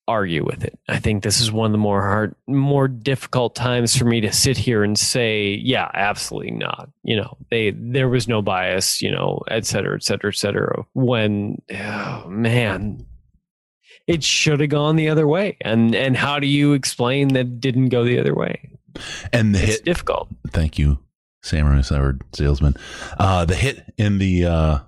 argue 0.08 0.44
with 0.44 0.64
it. 0.64 0.78
I 0.88 0.98
think 0.98 1.22
this 1.22 1.40
is 1.40 1.52
one 1.52 1.66
of 1.66 1.72
the 1.72 1.78
more 1.78 2.02
hard 2.02 2.34
more 2.48 2.88
difficult 2.88 3.54
times 3.54 3.94
for 3.94 4.06
me 4.06 4.20
to 4.22 4.32
sit 4.32 4.56
here 4.56 4.82
and 4.82 4.98
say, 4.98 5.60
yeah, 5.62 5.90
absolutely 5.94 6.52
not. 6.52 6.88
You 7.04 7.16
know, 7.18 7.36
they 7.50 7.70
there 7.76 8.08
was 8.08 8.26
no 8.26 8.42
bias, 8.42 9.00
you 9.02 9.10
know, 9.10 9.42
et 9.50 9.66
cetera, 9.66 9.94
et 9.94 10.02
cetera, 10.02 10.30
et 10.30 10.36
cetera. 10.36 10.84
When 10.94 11.60
oh, 11.72 12.24
man, 12.26 13.06
it 14.06 14.24
should 14.24 14.60
have 14.60 14.70
gone 14.70 14.96
the 14.96 15.10
other 15.10 15.28
way. 15.28 15.58
And 15.60 15.94
and 15.94 16.16
how 16.16 16.40
do 16.40 16.46
you 16.46 16.72
explain 16.72 17.28
that 17.34 17.40
it 17.40 17.60
didn't 17.60 17.90
go 17.90 18.02
the 18.04 18.18
other 18.18 18.34
way? 18.34 18.70
and 19.32 19.54
the 19.54 19.58
It's 19.60 19.76
hit. 19.76 19.84
difficult. 19.84 20.28
Thank 20.48 20.78
you, 20.78 20.98
Samurai 21.42 21.82
Sword 21.82 22.22
salesman. 22.32 22.74
Uh, 23.18 23.44
the 23.44 23.54
hit 23.54 23.84
in 23.98 24.18
the 24.18 24.46
uh, 24.46 24.78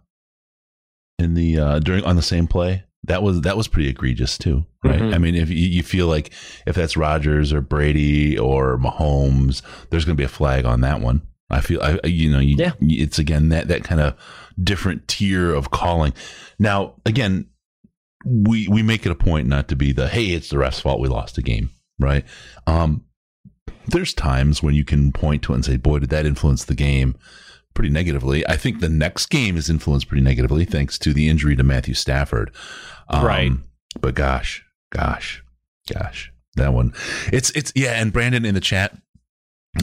in 1.18 1.34
the 1.34 1.58
uh, 1.58 1.78
during 1.78 2.04
on 2.04 2.16
the 2.16 2.22
same 2.22 2.46
play 2.46 2.84
that 3.04 3.23
was 3.23 3.40
that 3.42 3.57
was 3.57 3.66
pretty 3.69 3.88
egregious 3.88 4.37
too, 4.37 4.66
right? 4.85 5.00
Mhm. 5.00 5.14
I 5.14 5.19
mean, 5.19 5.35
if 5.35 5.49
you, 5.50 5.57
you 5.57 5.83
feel 5.83 6.07
like 6.07 6.30
if 6.66 6.75
that's 6.76 6.97
Rodgers 6.97 7.52
or 7.52 7.61
Brady 7.61 8.38
or 8.38 8.78
Mahomes, 8.78 9.62
there's 9.90 10.04
going 10.04 10.16
to 10.16 10.21
be 10.21 10.25
a 10.25 10.28
flag 10.28 10.64
on 10.64 10.80
that 10.83 11.00
one. 11.00 11.23
I 11.49 11.61
feel, 11.61 11.83
I 11.83 11.99
you 12.07 12.30
know, 12.30 12.38
you, 12.38 12.57
Yeah. 12.59 12.73
it's 12.80 13.19
again 13.19 13.49
that 13.49 13.69
that 13.69 13.85
kind 13.85 14.00
of 14.00 14.14
different 14.62 15.09
tier 15.09 15.52
of 15.54 15.71
calling. 15.71 16.12
Now, 16.59 16.95
again, 17.07 17.47
we 18.25 18.69
we 18.69 18.83
make 18.83 19.07
it 19.07 19.12
a 19.12 19.16
point 19.16 19.49
not 19.49 19.69
to 19.69 19.76
be 19.76 19.92
the 19.92 20.09
hey, 20.09 20.26
it's 20.26 20.50
the 20.50 20.59
ref's 20.59 20.80
fault 20.80 21.00
we 21.00 21.09
lost 21.09 21.37
the 21.37 21.42
game, 21.42 21.71
right? 21.99 22.25
Um, 22.66 23.04
there's 23.87 24.12
times 24.14 24.62
when 24.62 24.75
you 24.75 24.85
can 24.85 25.11
point 25.11 25.42
to 25.45 25.52
it 25.52 25.57
and 25.57 25.64
say, 25.64 25.76
boy, 25.78 26.00
did 26.00 26.11
that 26.11 26.26
influence 26.26 26.64
the 26.64 26.75
game. 26.75 27.16
Pretty 27.74 27.90
negatively. 27.90 28.46
I 28.46 28.56
think 28.56 28.80
the 28.80 28.88
next 28.88 29.26
game 29.26 29.56
is 29.56 29.70
influenced 29.70 30.08
pretty 30.08 30.22
negatively 30.22 30.64
thanks 30.64 30.98
to 31.00 31.12
the 31.12 31.28
injury 31.28 31.56
to 31.56 31.62
Matthew 31.62 31.94
Stafford. 31.94 32.52
Um, 33.08 33.24
Right. 33.24 33.52
But 34.00 34.14
gosh, 34.14 34.64
gosh, 34.92 35.42
gosh, 35.92 36.32
that 36.54 36.72
one. 36.72 36.92
It's 37.32 37.50
it's 37.50 37.72
yeah. 37.74 37.92
And 38.00 38.12
Brandon 38.12 38.44
in 38.44 38.54
the 38.54 38.60
chat, 38.60 38.96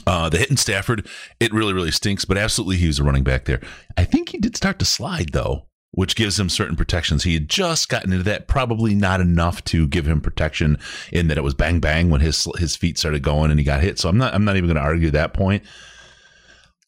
uh, 0.06 0.30
the 0.30 0.38
hit 0.38 0.50
in 0.50 0.58
Stafford, 0.58 1.08
it 1.40 1.54
really 1.54 1.74
really 1.74 1.92
stinks. 1.92 2.24
But 2.24 2.38
absolutely, 2.38 2.78
he 2.78 2.88
was 2.88 3.00
a 3.00 3.04
running 3.04 3.24
back 3.24 3.46
there. 3.46 3.62
I 3.98 4.06
think 4.06 4.30
he 4.30 4.38
did 4.38 4.56
start 4.56 4.80
to 4.80 4.86
slide 4.86 5.34
though. 5.34 5.64
Which 5.92 6.18
gives 6.18 6.40
him 6.40 6.50
certain 6.50 6.76
protections. 6.76 7.24
He 7.24 7.34
had 7.34 7.50
just 7.50 7.90
gotten 7.90 8.12
into 8.12 8.24
that, 8.26 8.48
probably 8.48 8.94
not 8.94 9.20
enough 9.20 9.64
to 9.66 9.88
give 9.88 10.06
him 10.06 10.22
protection 10.22 10.78
in 11.12 11.28
that 11.30 11.38
it 11.38 11.44
was 11.44 11.56
bang 11.56 11.80
bang 11.80 12.10
when 12.10 12.22
his 12.22 12.46
his 12.60 12.76
feet 12.76 13.00
started 13.00 13.24
going 13.24 13.50
and 13.50 13.60
he 13.60 13.64
got 13.64 13.82
hit. 13.82 13.98
So 13.98 14.08
I'm 14.10 14.18
not 14.18 14.34
I'm 14.34 14.46
not 14.46 14.58
even 14.58 14.68
going 14.68 14.76
to 14.76 14.82
argue 14.82 15.10
that 15.12 15.34
point. 15.34 15.64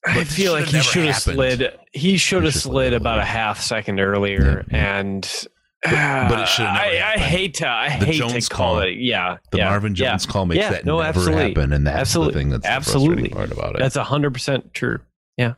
I 0.06 0.24
feel 0.24 0.54
like 0.54 0.66
he 0.66 0.80
should 0.82 1.06
have 1.06 1.18
slid. 1.18 1.78
He 1.94 2.18
should 2.18 2.44
have 2.44 2.54
slid 2.56 2.94
about 2.94 3.20
a 3.20 3.26
half 3.26 3.60
second 3.62 4.00
earlier, 4.00 4.66
Yeah, 4.72 4.78
yeah. 4.78 5.00
and 5.00 5.46
but 5.84 6.40
it 6.42 6.48
should've 6.48 6.74
never 6.74 6.86
I, 6.86 7.14
I 7.16 7.18
hate 7.20 7.54
to. 7.56 7.68
I 7.68 7.98
The 8.00 8.06
hate 8.08 8.14
Jones 8.16 8.48
to 8.50 8.56
call 8.56 8.76
call. 8.76 8.82
it. 8.84 8.98
Yeah, 8.98 9.38
The 9.52 9.58
yeah, 9.60 9.70
Marvin 9.70 9.96
yeah. 9.96 10.12
Jones 10.12 10.26
call 10.26 10.46
makes 10.46 10.60
Yeah, 10.60 10.72
that 10.72 10.86
no, 10.86 10.98
never 11.02 11.08
absolutely. 11.20 11.48
happen, 11.50 11.74
and 11.74 11.86
that's 11.88 11.98
Absolutely. 12.00 12.34
the 12.34 12.40
thing 12.40 12.50
that's 12.50 12.66
Absolutely. 12.66 13.30
part 13.30 13.52
about 13.52 13.76
it. 13.76 13.80
That's 13.80 13.96
a 13.98 14.04
hundred 14.06 14.34
percent 14.34 14.74
true. 14.74 15.00
Yeah, 15.38 15.54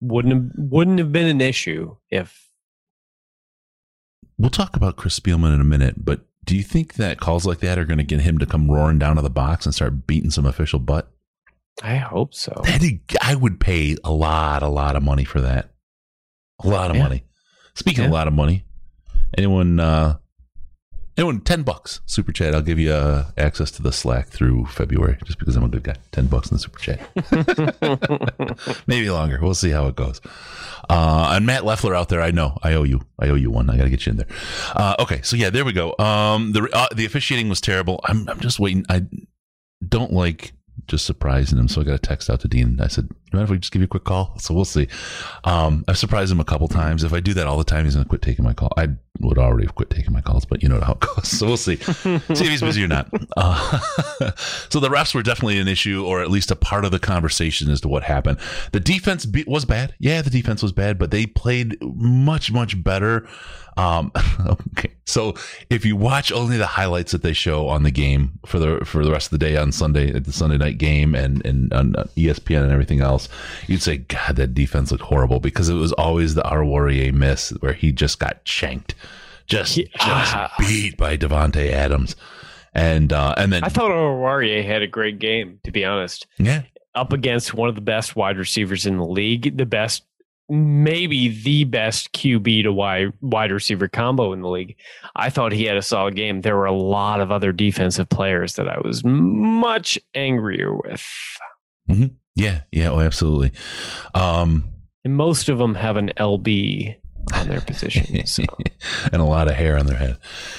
wouldn't 0.00 0.34
have 0.34 0.50
wouldn't 0.56 0.98
have 0.98 1.12
been 1.12 1.26
an 1.28 1.40
issue 1.40 1.96
if 2.10 2.48
we'll 4.38 4.50
talk 4.50 4.76
about 4.76 4.96
Chris 4.96 5.18
Spielman 5.18 5.54
in 5.54 5.60
a 5.60 5.64
minute, 5.64 6.04
but 6.04 6.20
do 6.44 6.56
you 6.56 6.62
think 6.62 6.94
that 6.94 7.20
calls 7.20 7.46
like 7.46 7.60
that 7.60 7.78
are 7.78 7.84
going 7.84 7.98
to 7.98 8.04
get 8.04 8.20
him 8.20 8.38
to 8.38 8.46
come 8.46 8.70
roaring 8.70 8.98
down 8.98 9.16
to 9.16 9.22
the 9.22 9.30
box 9.30 9.64
and 9.64 9.74
start 9.74 10.06
beating 10.06 10.30
some 10.30 10.44
official 10.44 10.78
butt? 10.80 11.08
I 11.82 11.96
hope 11.96 12.34
so. 12.34 12.60
That 12.64 12.98
I 13.22 13.34
would 13.34 13.60
pay 13.60 13.96
a 14.04 14.10
lot, 14.12 14.62
a 14.62 14.68
lot 14.68 14.96
of 14.96 15.02
money 15.02 15.24
for 15.24 15.40
that. 15.40 15.70
A 16.62 16.68
lot 16.68 16.90
of 16.90 16.96
Yeah. 16.96 17.02
money. 17.04 17.24
Speaking 17.74 18.04
of 18.04 18.10
a 18.10 18.14
lot 18.14 18.28
of 18.28 18.34
money, 18.34 18.64
anyone, 19.38 19.80
uh, 19.80 20.18
anyone, 21.16 21.40
ten 21.40 21.62
bucks 21.62 22.00
super 22.06 22.30
chat. 22.32 22.54
I'll 22.54 22.60
give 22.62 22.78
you 22.78 22.92
uh, 22.92 23.24
access 23.38 23.70
to 23.72 23.82
the 23.82 23.90
Slack 23.92 24.28
through 24.28 24.66
February, 24.66 25.16
just 25.24 25.38
because 25.38 25.56
I'm 25.56 25.64
a 25.64 25.68
good 25.68 25.82
guy. 25.82 25.94
Ten 26.12 26.26
bucks 26.26 26.50
in 26.50 26.56
the 26.56 26.60
super 26.60 26.78
chat. 26.78 27.00
Maybe 28.86 29.08
longer. 29.10 29.38
We'll 29.40 29.54
see 29.54 29.70
how 29.70 29.86
it 29.86 29.96
goes. 29.96 30.20
Uh, 30.88 31.30
and 31.34 31.46
Matt 31.46 31.64
Leffler 31.64 31.94
out 31.94 32.08
there, 32.10 32.20
I 32.20 32.30
know 32.30 32.58
I 32.62 32.74
owe 32.74 32.82
you. 32.82 33.00
I 33.18 33.28
owe 33.28 33.34
you 33.34 33.50
one. 33.50 33.70
I 33.70 33.76
got 33.76 33.84
to 33.84 33.90
get 33.90 34.04
you 34.06 34.10
in 34.10 34.16
there. 34.18 34.28
Uh, 34.74 34.96
okay, 35.00 35.22
so 35.22 35.36
yeah, 35.36 35.50
there 35.50 35.64
we 35.64 35.72
go. 35.72 35.96
Um, 35.98 36.52
the 36.52 36.68
uh, 36.72 36.88
the 36.94 37.06
officiating 37.06 37.48
was 37.48 37.60
terrible. 37.60 38.00
I'm 38.04 38.28
I'm 38.28 38.40
just 38.40 38.60
waiting. 38.60 38.84
I 38.88 39.06
don't 39.86 40.12
like 40.12 40.52
just 40.86 41.06
surprising 41.06 41.58
him, 41.58 41.68
so 41.68 41.80
I 41.80 41.84
got 41.84 41.94
a 41.94 41.98
text 41.98 42.28
out 42.30 42.40
to 42.40 42.48
Dean. 42.48 42.80
I 42.80 42.88
said, 42.88 43.08
"You 43.10 43.16
mind 43.32 43.44
if 43.44 43.50
we 43.50 43.58
just 43.58 43.72
give 43.72 43.80
you 43.80 43.86
a 43.86 43.88
quick 43.88 44.04
call?" 44.04 44.34
So 44.38 44.54
we'll 44.54 44.64
see. 44.64 44.88
Um, 45.44 45.84
I've 45.88 45.98
surprised 45.98 46.32
him 46.32 46.40
a 46.40 46.44
couple 46.44 46.68
times. 46.68 47.04
If 47.04 47.12
I 47.12 47.20
do 47.20 47.34
that 47.34 47.46
all 47.46 47.58
the 47.58 47.64
time, 47.64 47.84
he's 47.84 47.94
going 47.94 48.04
to 48.04 48.08
quit 48.08 48.22
taking 48.22 48.44
my 48.44 48.52
call. 48.52 48.72
I 48.76 48.88
would 49.20 49.38
already 49.38 49.66
have 49.66 49.74
quit 49.74 49.90
taking 49.90 50.12
my 50.12 50.20
calls, 50.20 50.44
but 50.44 50.62
you 50.62 50.68
know 50.68 50.80
how 50.80 50.92
it 50.92 51.00
goes. 51.00 51.28
So 51.28 51.46
we'll 51.46 51.56
see. 51.56 51.76
see 51.76 52.20
if 52.28 52.38
he's 52.48 52.60
busy 52.60 52.84
or 52.84 52.88
not. 52.88 53.08
Uh, 53.36 53.78
so 54.68 54.80
the 54.80 54.88
refs 54.88 55.14
were 55.14 55.22
definitely 55.22 55.58
an 55.58 55.68
issue, 55.68 56.04
or 56.04 56.22
at 56.22 56.30
least 56.30 56.50
a 56.50 56.56
part 56.56 56.84
of 56.84 56.90
the 56.90 56.98
conversation 56.98 57.70
as 57.70 57.80
to 57.82 57.88
what 57.88 58.02
happened. 58.02 58.38
The 58.72 58.80
defense 58.80 59.24
be- 59.26 59.44
was 59.46 59.64
bad. 59.64 59.94
Yeah, 59.98 60.22
the 60.22 60.30
defense 60.30 60.62
was 60.62 60.72
bad, 60.72 60.98
but 60.98 61.10
they 61.10 61.26
played 61.26 61.76
much, 61.82 62.50
much 62.50 62.82
better. 62.82 63.26
Um, 63.76 64.12
okay, 64.46 64.92
so 65.06 65.34
if 65.70 65.84
you 65.86 65.96
watch 65.96 66.30
only 66.30 66.56
the 66.58 66.66
highlights 66.66 67.12
that 67.12 67.22
they 67.22 67.32
show 67.32 67.68
on 67.68 67.82
the 67.84 67.90
game 67.90 68.38
for 68.46 68.58
the 68.58 68.84
for 68.84 69.04
the 69.04 69.10
rest 69.10 69.32
of 69.32 69.38
the 69.38 69.44
day 69.46 69.56
on 69.56 69.72
Sunday 69.72 70.12
at 70.12 70.24
the 70.24 70.32
Sunday 70.32 70.58
night 70.58 70.78
game 70.78 71.14
and 71.14 71.44
and 71.46 71.72
on 71.72 71.92
ESPN 72.16 72.62
and 72.64 72.72
everything 72.72 73.00
else, 73.00 73.28
you'd 73.66 73.82
say, 73.82 73.96
God, 73.98 74.36
that 74.36 74.54
defense 74.54 74.90
looked 74.92 75.04
horrible 75.04 75.40
because 75.40 75.68
it 75.68 75.74
was 75.74 75.92
always 75.94 76.34
the 76.34 76.42
Oruwariye 76.42 77.12
miss 77.14 77.50
where 77.60 77.72
he 77.72 77.92
just 77.92 78.18
got 78.18 78.40
shanked, 78.46 78.94
just 79.46 79.76
Yeah. 79.76 79.84
just 79.98 80.36
beat 80.58 80.96
by 80.96 81.16
Davante 81.16 81.70
Adams, 81.70 82.14
and 82.74 83.12
uh, 83.12 83.34
and 83.38 83.52
then 83.52 83.64
I 83.64 83.68
thought 83.68 83.90
Oruwariye 83.90 84.64
had 84.64 84.82
a 84.82 84.86
great 84.86 85.18
game. 85.18 85.60
To 85.64 85.70
be 85.70 85.84
honest, 85.84 86.26
yeah, 86.38 86.62
up 86.94 87.12
against 87.14 87.54
one 87.54 87.70
of 87.70 87.74
the 87.74 87.80
best 87.80 88.16
wide 88.16 88.36
receivers 88.36 88.84
in 88.84 88.98
the 88.98 89.06
league, 89.06 89.56
the 89.56 89.64
best, 89.66 90.04
maybe 90.48 91.28
the 91.28 91.64
best 91.64 92.12
QB 92.12 92.64
to 92.64 92.72
wide 92.72 93.12
wide 93.20 93.52
receiver 93.52 93.88
combo 93.88 94.32
in 94.32 94.42
the 94.42 94.48
league. 94.48 94.76
I 95.16 95.30
thought 95.30 95.52
he 95.52 95.64
had 95.64 95.76
a 95.76 95.82
solid 95.82 96.16
game. 96.16 96.40
There 96.40 96.56
were 96.56 96.66
a 96.66 96.72
lot 96.72 97.20
of 97.20 97.30
other 97.30 97.52
defensive 97.52 98.08
players 98.08 98.54
that 98.56 98.68
I 98.68 98.78
was 98.80 99.02
much 99.04 99.98
angrier 100.14 100.74
with, 100.74 101.06
yeah, 102.34 102.62
yeah, 102.70 102.90
oh, 102.90 103.00
absolutely. 103.00 103.52
Um, 104.14 104.64
and 105.04 105.16
most 105.16 105.48
of 105.48 105.58
them 105.58 105.74
have 105.74 105.96
an 105.96 106.12
LB 106.16 106.96
on 107.32 107.48
their 107.48 107.60
position. 107.60 108.26
So. 108.26 108.42
and 109.12 109.20
a 109.22 109.24
lot 109.24 109.48
of 109.48 109.54
hair 109.54 109.78
on 109.78 109.86
their 109.86 109.96
head. 109.96 110.18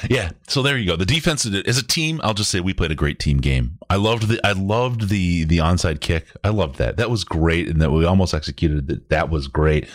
Yeah. 0.10 0.32
So 0.48 0.62
there 0.62 0.78
you 0.78 0.86
go. 0.88 0.96
The 0.96 1.06
defense 1.06 1.46
as 1.46 1.78
a 1.78 1.86
team, 1.86 2.20
I'll 2.24 2.34
just 2.34 2.50
say 2.52 2.60
we 2.60 2.74
played 2.74 2.92
a 2.92 2.96
great 2.96 3.20
team 3.20 3.38
game. 3.40 3.78
I 3.90 3.96
loved 3.98 4.28
the 4.28 4.40
I 4.46 4.54
loved 4.54 5.10
the 5.10 5.44
the 5.44 5.58
onside 5.58 6.00
kick. 6.02 6.26
I 6.44 6.50
loved 6.50 6.78
that. 6.78 6.98
That 6.98 7.10
was 7.10 7.24
great, 7.24 7.68
and 7.68 7.82
that 7.82 7.92
we 7.92 8.06
almost 8.06 8.34
executed 8.34 8.88
that. 8.88 9.10
That 9.10 9.30
was 9.30 9.48
great. 9.48 9.88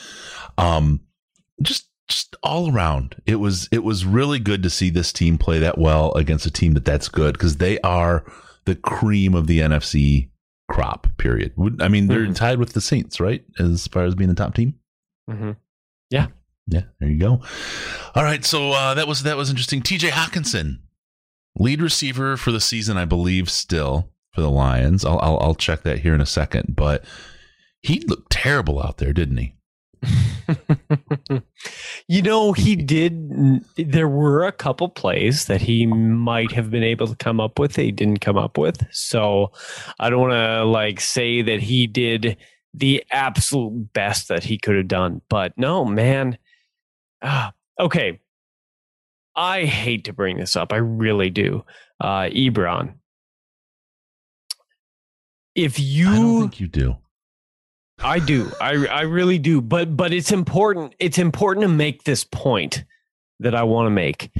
Um, 0.56 1.00
just 1.62 1.86
just 2.08 2.36
all 2.42 2.72
around, 2.72 3.16
it 3.26 3.36
was 3.36 3.68
it 3.70 3.84
was 3.84 4.04
really 4.04 4.38
good 4.38 4.62
to 4.62 4.70
see 4.70 4.90
this 4.90 5.12
team 5.12 5.36
play 5.38 5.58
that 5.58 5.78
well 5.78 6.12
against 6.14 6.46
a 6.46 6.50
team 6.50 6.74
that 6.74 6.84
that's 6.84 7.08
good 7.08 7.34
because 7.34 7.56
they 7.58 7.78
are 7.80 8.24
the 8.64 8.74
cream 8.74 9.34
of 9.34 9.46
the 9.46 9.60
NFC 9.60 10.30
crop. 10.70 11.06
Period. 11.18 11.52
I 11.80 11.88
mean, 11.88 12.06
they're 12.08 12.26
Mhm. 12.26 12.34
tied 12.34 12.58
with 12.58 12.72
the 12.72 12.80
Saints, 12.80 13.20
right? 13.20 13.44
As 13.58 13.86
far 13.86 14.04
as 14.04 14.14
being 14.14 14.28
the 14.28 14.34
top 14.36 14.54
team. 14.54 14.74
Mhm. 15.30 15.56
Yeah, 16.10 16.28
there 16.68 17.08
you 17.08 17.18
go. 17.18 17.40
All 18.14 18.24
right, 18.24 18.44
so 18.44 18.72
uh, 18.72 18.94
that 18.94 19.08
was 19.08 19.22
that 19.22 19.36
was 19.36 19.50
interesting. 19.50 19.82
T.J. 19.82 20.10
Hockenson, 20.10 20.78
lead 21.56 21.80
receiver 21.80 22.36
for 22.36 22.52
the 22.52 22.60
season, 22.60 22.96
I 22.96 23.04
believe, 23.04 23.50
still 23.50 24.10
for 24.32 24.40
the 24.40 24.50
Lions. 24.50 25.04
I'll 25.04 25.18
I'll, 25.20 25.38
I'll 25.40 25.54
check 25.54 25.82
that 25.82 26.00
here 26.00 26.14
in 26.14 26.20
a 26.20 26.26
second, 26.26 26.76
but 26.76 27.04
he 27.80 28.00
looked 28.00 28.30
terrible 28.30 28.82
out 28.82 28.98
there, 28.98 29.12
didn't 29.12 29.38
he? 29.38 29.54
you 32.08 32.22
know, 32.22 32.52
he 32.52 32.76
did. 32.76 33.64
There 33.76 34.08
were 34.08 34.44
a 34.44 34.52
couple 34.52 34.88
plays 34.88 35.46
that 35.46 35.60
he 35.60 35.86
might 35.86 36.52
have 36.52 36.70
been 36.70 36.82
able 36.82 37.06
to 37.08 37.16
come 37.16 37.40
up 37.40 37.58
with. 37.58 37.76
He 37.76 37.92
didn't 37.92 38.20
come 38.20 38.38
up 38.38 38.58
with. 38.58 38.86
So 38.92 39.52
I 39.98 40.10
don't 40.10 40.20
want 40.20 40.32
to 40.32 40.64
like 40.64 41.00
say 41.00 41.42
that 41.42 41.60
he 41.60 41.86
did 41.86 42.36
the 42.74 43.02
absolute 43.10 43.92
best 43.92 44.28
that 44.28 44.44
he 44.44 44.58
could 44.58 44.76
have 44.76 44.88
done. 44.88 45.20
But 45.28 45.52
no, 45.56 45.84
man. 45.84 46.38
Ah, 47.22 47.52
okay. 47.78 48.20
I 49.34 49.64
hate 49.64 50.04
to 50.04 50.12
bring 50.12 50.36
this 50.36 50.56
up. 50.56 50.72
I 50.72 50.76
really 50.76 51.30
do. 51.30 51.64
Uh, 52.00 52.24
Ebron. 52.24 52.94
If 55.54 55.78
you 55.78 56.08
I 56.08 56.16
don't 56.16 56.40
think 56.40 56.60
you 56.60 56.68
do. 56.68 56.96
I 58.00 58.20
do. 58.20 58.50
I 58.60 58.86
I 58.86 59.00
really 59.02 59.38
do. 59.38 59.60
But 59.60 59.96
but 59.96 60.12
it's 60.12 60.30
important. 60.30 60.94
It's 60.98 61.18
important 61.18 61.64
to 61.64 61.68
make 61.68 62.04
this 62.04 62.24
point 62.24 62.84
that 63.40 63.54
I 63.54 63.62
want 63.62 63.86
to 63.86 63.90
make. 63.90 64.30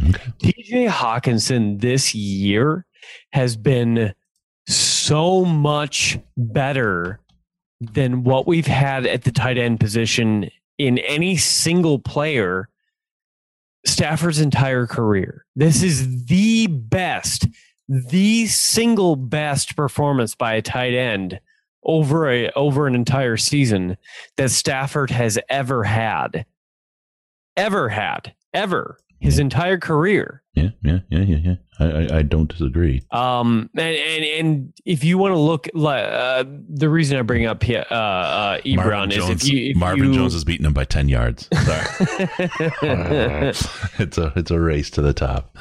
TJ 0.43 0.89
Hockenson 0.89 1.81
this 1.81 2.15
year 2.15 2.85
has 3.33 3.57
been 3.57 4.15
so 4.67 5.45
much 5.45 6.19
better 6.37 7.21
than 7.81 8.25
what 8.25 8.47
we've 8.47 8.67
had 8.67 9.07
at 9.07 9.23
the 9.25 9.31
tight 9.31 9.59
end 9.59 9.81
position 9.81 10.51
in 10.79 10.99
any 10.99 11.37
single 11.37 11.99
player 11.99 12.69
Stafford's 13.87 14.41
entire 14.41 14.87
career. 14.87 15.45
This 15.57 15.83
is 15.83 16.27
the 16.27 16.67
best, 16.67 17.47
the 17.89 18.47
single 18.47 19.17
best 19.17 19.77
performance 19.77 20.35
by 20.35 20.55
a 20.55 20.63
tight 20.63 20.95
end 20.95 21.41
over 21.85 22.31
a 22.31 22.51
over 22.51 22.87
an 22.87 22.95
entire 22.95 23.37
season 23.37 23.97
that 24.37 24.51
Stafford 24.51 25.11
has 25.11 25.39
ever 25.49 25.85
had. 25.85 26.45
Ever 27.57 27.89
had. 27.89 28.35
Ever. 28.53 28.99
His 29.21 29.39
entire 29.39 29.79
career. 29.79 30.43
Yeah, 30.55 30.71
yeah, 30.83 30.99
yeah, 31.09 31.21
yeah, 31.21 31.37
yeah. 31.37 31.55
I 31.79 31.85
I, 31.85 32.19
I 32.19 32.23
don't 32.23 32.49
disagree. 32.49 33.03
Um, 33.11 33.69
and, 33.77 33.97
and 33.97 34.25
and 34.25 34.73
if 34.85 35.03
you 35.05 35.19
want 35.19 35.35
to 35.35 35.39
look, 35.39 35.69
li- 35.75 35.93
uh, 35.93 36.45
the 36.69 36.89
reason 36.89 37.19
I 37.19 37.23
bring 37.23 37.47
up 37.47 37.63
here, 37.63 37.85
uh, 37.91 37.95
uh, 37.95 38.61
Ebron 38.61 38.77
Marvin 38.77 39.11
is 39.11 39.17
Jones, 39.17 39.43
if 39.43 39.53
you 39.53 39.71
if 39.71 39.77
Marvin 39.77 40.13
you, 40.13 40.15
Jones 40.15 40.35
is 40.35 40.45
beating 40.45 40.67
him 40.67 40.73
by 40.73 40.85
ten 40.85 41.09
yards. 41.09 41.49
Sorry. 41.53 41.87
it's 43.99 44.19
a 44.19 44.33
it's 44.37 44.51
a 44.51 44.61
race 44.61 44.91
to 44.91 45.03
the 45.03 45.13
top. 45.13 45.57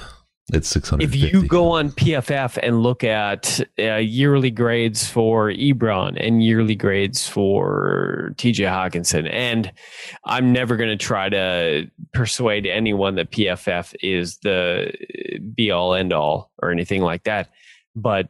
It's 0.53 0.69
six 0.69 0.89
hundred. 0.89 1.03
if 1.03 1.15
you 1.15 1.45
go 1.45 1.71
on 1.71 1.91
PFF 1.91 2.57
and 2.63 2.81
look 2.81 3.03
at 3.03 3.59
uh, 3.77 3.95
yearly 3.95 4.49
grades 4.49 5.05
for 5.05 5.51
Ebron 5.51 6.15
and 6.25 6.41
yearly 6.41 6.75
grades 6.75 7.27
for 7.27 8.31
TJ 8.35 8.65
Hockenson, 8.69 9.29
and 9.29 9.69
I'm 10.23 10.53
never 10.53 10.77
going 10.77 10.89
to 10.89 10.95
try 10.95 11.27
to 11.27 11.91
persuade 12.13 12.65
anyone 12.65 13.15
that 13.15 13.31
PFF 13.31 13.93
is 14.01 14.37
the 14.37 14.93
be 15.53 15.69
all 15.69 15.93
end 15.93 16.13
all 16.13 16.49
or 16.59 16.71
anything 16.71 17.01
like 17.01 17.23
that, 17.23 17.49
but 17.93 18.29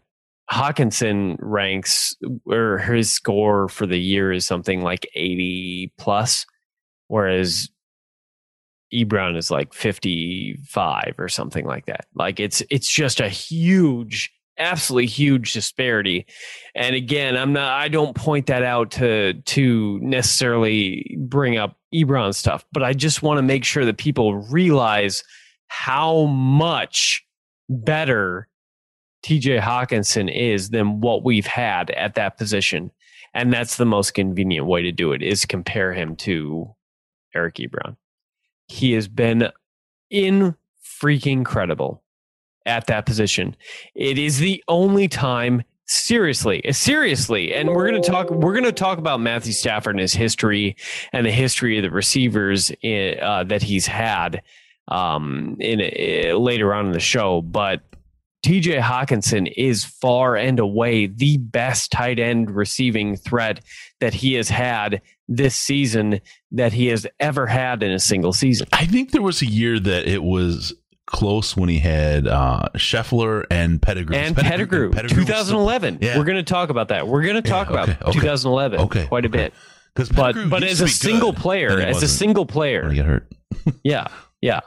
Hockenson 0.51 1.35
ranks 1.39 2.15
or 2.47 2.79
his 2.79 3.13
score 3.13 3.67
for 3.67 3.85
the 3.85 3.99
year 3.99 4.31
is 4.31 4.45
something 4.45 4.81
like 4.81 5.07
80 5.13 5.93
plus, 5.99 6.47
whereas 7.09 7.69
Ebron 8.93 9.37
is 9.37 9.51
like 9.51 9.73
55 9.73 11.15
or 11.17 11.29
something 11.29 11.65
like 11.65 11.85
that. 11.87 12.05
Like 12.15 12.39
it's 12.39 12.63
it's 12.69 12.89
just 12.89 13.19
a 13.19 13.29
huge 13.29 14.31
absolutely 14.57 15.05
huge 15.05 15.53
disparity. 15.53 16.25
And 16.75 16.95
again, 16.95 17.37
I'm 17.37 17.53
not 17.53 17.71
I 17.71 17.87
don't 17.87 18.15
point 18.15 18.47
that 18.47 18.63
out 18.63 18.91
to 18.91 19.33
to 19.33 19.99
necessarily 20.01 21.15
bring 21.19 21.57
up 21.57 21.77
Ebron 21.93 22.33
stuff, 22.33 22.65
but 22.71 22.83
I 22.83 22.93
just 22.93 23.21
want 23.21 23.37
to 23.37 23.43
make 23.43 23.63
sure 23.63 23.85
that 23.85 23.97
people 23.97 24.35
realize 24.35 25.23
how 25.67 26.25
much 26.25 27.25
better 27.69 28.47
TJ 29.23 29.59
Hockenson 29.59 30.33
is 30.33 30.69
than 30.69 31.01
what 31.01 31.23
we've 31.23 31.47
had 31.47 31.89
at 31.91 32.15
that 32.15 32.37
position. 32.37 32.91
And 33.33 33.51
that's 33.51 33.77
the 33.77 33.85
most 33.85 34.13
convenient 34.13 34.67
way 34.67 34.81
to 34.83 34.91
do 34.91 35.11
it 35.11 35.21
is 35.21 35.45
compare 35.45 35.93
him 35.93 36.15
to 36.17 36.73
Eric 37.35 37.55
Ebron. 37.55 37.97
He 38.67 38.93
has 38.93 39.07
been 39.07 39.49
in 40.09 40.55
freaking 40.83 41.45
credible 41.45 42.03
at 42.65 42.87
that 42.87 43.05
position. 43.05 43.55
It 43.95 44.17
is 44.17 44.39
the 44.39 44.63
only 44.67 45.07
time 45.07 45.63
seriously 45.89 46.61
seriously 46.71 47.53
and 47.53 47.69
we're 47.69 47.89
going 47.89 48.01
to 48.01 48.09
talk 48.09 48.29
we're 48.29 48.51
going 48.51 48.65
to 48.65 48.73
talk 48.73 48.97
about 48.97 49.21
matthew 49.21 49.53
stafford 49.53 49.95
and 49.95 50.01
his 50.01 50.11
history 50.11 50.75
and 51.13 51.25
the 51.25 51.31
history 51.31 51.77
of 51.77 51.83
the 51.83 51.89
receivers 51.89 52.71
in, 52.81 53.17
uh, 53.21 53.41
that 53.45 53.63
he's 53.63 53.87
had 53.87 54.41
um, 54.89 55.55
in 55.61 55.79
uh, 55.79 56.37
later 56.37 56.73
on 56.73 56.87
in 56.87 56.91
the 56.91 56.99
show 56.99 57.41
but 57.41 57.83
TJ 58.45 58.81
hockenson 58.81 59.51
is 59.55 59.85
far 59.85 60.35
and 60.35 60.59
away 60.59 61.05
the 61.05 61.37
best 61.37 61.89
tight 61.89 62.19
end 62.19 62.51
receiving 62.51 63.15
threat 63.15 63.61
that 64.01 64.13
he 64.13 64.33
has 64.33 64.49
had 64.49 65.01
this 65.27 65.55
season 65.55 66.21
that 66.51 66.73
he 66.73 66.87
has 66.87 67.05
ever 67.19 67.47
had 67.47 67.83
in 67.83 67.91
a 67.91 67.99
single 67.99 68.33
season. 68.33 68.67
I 68.71 68.85
think 68.85 69.11
there 69.11 69.21
was 69.21 69.41
a 69.41 69.45
year 69.45 69.79
that 69.79 70.07
it 70.07 70.23
was 70.23 70.73
close 71.05 71.57
when 71.57 71.69
he 71.69 71.79
had 71.79 72.27
uh, 72.27 72.69
Scheffler 72.75 73.45
and 73.49 73.81
Pettigrew. 73.81 74.15
And 74.15 74.35
Pettigrew, 74.35 74.91
Pettigrew 74.91 75.23
2011. 75.25 75.99
Yeah. 76.01 76.17
We're 76.17 76.25
going 76.25 76.37
to 76.37 76.43
talk 76.43 76.69
about 76.69 76.89
that. 76.89 77.07
We're 77.07 77.23
going 77.23 77.41
to 77.41 77.49
talk 77.49 77.69
yeah, 77.69 77.81
okay, 77.81 77.91
about 77.93 78.09
okay, 78.09 78.19
2011 78.19 78.79
okay, 78.81 79.07
quite 79.07 79.25
a 79.25 79.29
bit. 79.29 79.53
Because 79.93 80.09
but 80.09 80.35
but 80.47 80.63
as 80.63 80.79
a 80.81 80.87
single 80.87 81.33
player, 81.33 81.79
as 81.81 82.03
a 82.03 82.07
single 82.07 82.45
player, 82.45 82.87
get 82.93 83.07
hurt. 83.07 83.33
yeah, 83.83 84.07
yeah. 84.41 84.59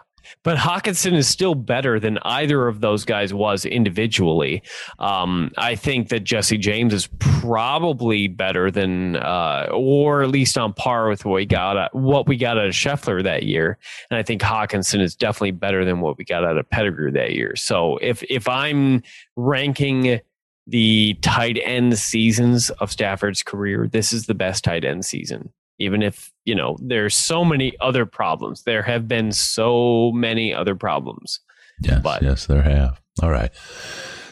But 0.43 0.59
Hockenson 0.59 1.15
is 1.15 1.29
still 1.29 1.55
better 1.55 2.01
than 2.01 2.19
either 2.23 2.69
of 2.69 2.81
those 2.81 3.05
guys 3.05 3.33
was 3.35 3.65
individually. 3.65 4.63
Um, 4.99 5.51
I 5.57 5.75
think 5.75 6.09
that 6.09 6.21
Jesse 6.21 6.59
James 6.59 6.95
is 6.95 7.09
probably 7.19 8.29
better 8.29 8.71
than, 8.71 9.17
uh, 9.17 9.69
or 9.73 10.23
at 10.23 10.31
least 10.31 10.57
on 10.59 10.73
par 10.73 11.09
with 11.09 11.25
what 11.25 11.35
we 11.35 11.47
got 11.47 11.77
at, 11.77 11.95
what 11.95 12.27
we 12.27 12.37
got 12.37 12.59
out 12.59 12.67
of 12.67 12.73
Scheffler 12.73 13.23
that 13.23 13.45
year. 13.45 13.79
And 14.11 14.19
I 14.19 14.23
think 14.23 14.43
Hockenson 14.43 15.01
is 15.01 15.17
definitely 15.17 15.53
better 15.53 15.85
than 15.85 16.01
what 16.01 16.19
we 16.19 16.25
got 16.25 16.45
out 16.45 16.59
of 16.59 16.69
Pettigrew 16.71 17.13
that 17.13 17.33
year. 17.33 17.57
So 17.57 17.99
if 17.99 18.23
if 18.25 18.49
I'm 18.49 19.03
ranking 19.37 20.21
the 20.67 21.15
tight 21.23 21.59
end 21.65 21.99
seasons 21.99 22.71
of 22.71 22.93
Stafford's 22.93 23.43
career, 23.43 23.89
this 23.91 24.13
is 24.13 24.27
the 24.27 24.35
best 24.35 24.65
tight 24.65 24.85
end 24.85 25.05
season 25.05 25.51
even 25.81 26.03
if 26.03 26.31
you 26.51 26.57
know 26.57 26.77
there's 26.83 27.17
so 27.17 27.45
many 27.45 27.75
other 27.81 28.05
problems. 28.05 28.65
There 28.65 28.83
have 28.83 29.07
been 29.07 29.31
so 29.31 30.11
many 30.13 30.53
other 30.53 30.75
problems. 30.75 31.39
Yes 31.81 32.03
but, 32.03 32.23
yes 32.23 32.47
there 32.47 32.63
have. 32.63 33.01
All 33.23 33.31
right. 33.31 33.53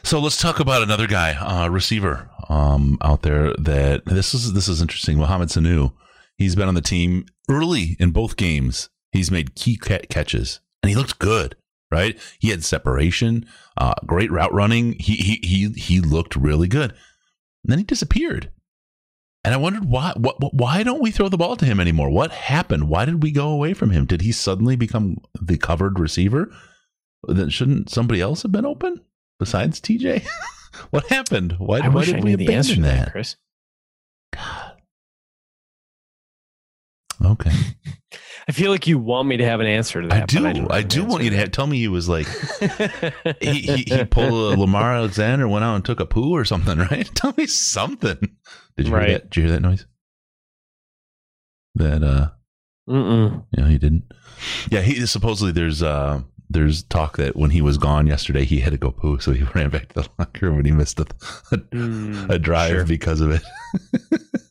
So 0.03 0.19
let's 0.19 0.37
talk 0.37 0.59
about 0.59 0.83
another 0.83 1.07
guy 1.07 1.35
uh, 1.35 1.69
receiver 1.69 2.29
um, 2.49 2.99
out 3.03 3.23
there 3.23 3.55
that 3.55 4.05
this 4.05 4.35
is 4.35 4.53
this 4.53 4.67
is 4.67 4.83
interesting. 4.83 5.19
Mohamed 5.19 5.51
Sanu 5.51 5.93
he's 6.37 6.57
been 6.57 6.67
on 6.67 6.75
the 6.75 6.81
team 6.81 7.27
early 7.49 7.97
in 8.01 8.11
both 8.11 8.37
games. 8.37 8.91
He's 9.13 9.31
made 9.31 9.55
key 9.55 9.77
catches 9.77 10.59
and 10.83 10.91
he 10.91 10.97
looked 10.97 11.21
good 11.21 11.55
right? 11.91 12.19
He 12.39 12.51
had 12.51 12.65
separation 12.65 13.47
uh, 13.79 13.95
great 14.05 14.31
route 14.31 14.53
running. 14.53 14.97
He 14.99 15.15
he 15.15 15.41
he 15.43 15.69
he 15.71 16.01
looked 16.01 16.37
really 16.37 16.69
good. 16.69 16.91
And 16.91 17.73
then 17.73 17.79
he 17.79 17.85
disappeared 17.85 18.51
and 19.49 19.55
I 19.55 19.57
wondered 19.57 19.87
why, 19.87 20.12
what, 20.14 20.52
why 20.52 20.83
don't 20.83 21.00
we 21.00 21.11
throw 21.11 21.31
the 21.31 21.38
ball 21.38 21.57
to 21.57 21.64
him 21.64 21.81
anymore? 21.81 22.11
What 22.11 22.33
happened? 22.33 22.90
Why 22.90 23.07
did 23.07 23.23
we 23.23 23.31
go 23.31 23.49
away 23.49 23.73
from 23.73 23.88
him? 23.88 24.05
Did 24.05 24.21
he 24.21 24.31
suddenly 24.31 24.76
become 24.76 25.17
the 25.40 25.57
covered 25.57 25.99
receiver? 25.99 26.52
Then 27.26 27.49
shouldn't 27.49 27.89
somebody 27.89 28.21
else 28.21 28.43
have 28.43 28.52
been 28.52 28.67
open 28.67 29.00
besides 29.39 29.80
TJ? 29.80 30.26
what 30.91 31.06
happened? 31.06 31.54
Why, 31.56 31.80
why 31.89 32.04
did 32.04 32.23
we 32.23 32.34
abandon 32.34 32.82
that? 32.82 33.06
that? 33.06 33.13
Chris. 33.13 33.37
God. 34.34 34.73
Okay. 37.25 37.52
I 38.49 38.52
feel 38.52 38.71
like 38.71 38.87
you 38.87 38.99
want 38.99 39.28
me 39.28 39.37
to 39.37 39.45
have 39.45 39.61
an 39.61 39.67
answer 39.67 40.00
to 40.00 40.08
that. 40.08 40.23
I 40.23 40.26
do. 40.26 40.47
I, 40.47 40.76
I 40.76 40.82
do 40.82 41.04
want 41.04 41.23
you 41.23 41.30
to 41.30 41.37
have, 41.37 41.52
tell 41.52 41.67
me 41.67 41.78
he 41.78 41.89
was 41.89 42.08
like 42.08 42.26
he, 43.41 43.61
he, 43.61 43.84
he 43.87 44.04
pulled 44.04 44.54
a 44.54 44.58
Lamar 44.58 44.95
Alexander, 44.95 45.47
went 45.47 45.65
out 45.65 45.75
and 45.75 45.84
took 45.84 46.00
a 46.00 46.06
poo 46.06 46.34
or 46.34 46.47
something, 46.47 46.78
right? 46.91 47.08
Tell 47.15 47.34
me 47.37 47.47
something. 47.47 48.19
Did 48.76 48.89
you 48.89 48.95
right. 48.95 49.08
hear 49.08 49.19
that? 49.19 49.30
Did 49.30 49.37
you 49.37 49.43
hear 49.47 49.52
that 49.52 49.61
noise? 49.61 49.87
That 51.75 52.02
uh 52.02 52.30
Mm-mm. 52.89 53.45
Yeah, 53.56 53.69
he 53.69 53.76
didn't. 53.76 54.13
Yeah, 54.71 54.80
he 54.80 55.04
supposedly 55.06 55.52
there's 55.52 55.82
uh 55.82 56.23
there's 56.50 56.84
talk 56.84 57.19
that 57.19 57.37
when 57.37 57.50
he 57.50 57.61
was 57.61 57.76
gone 57.76 58.06
yesterday, 58.06 58.45
he 58.45 58.61
had 58.61 58.73
to 58.73 58.78
go 58.78 58.91
poo, 58.91 59.19
so 59.19 59.32
he 59.32 59.43
ran 59.54 59.69
back 59.69 59.89
to 59.89 60.02
the 60.02 60.08
locker 60.19 60.47
room 60.47 60.56
and 60.56 60.67
he 60.67 60.73
missed 60.73 60.99
a, 60.99 61.06
a, 61.52 61.58
mm, 61.58 62.30
a 62.30 62.39
drive 62.39 62.71
sure. 62.71 62.87
because 62.87 63.21
of 63.21 63.30
it. 63.30 63.43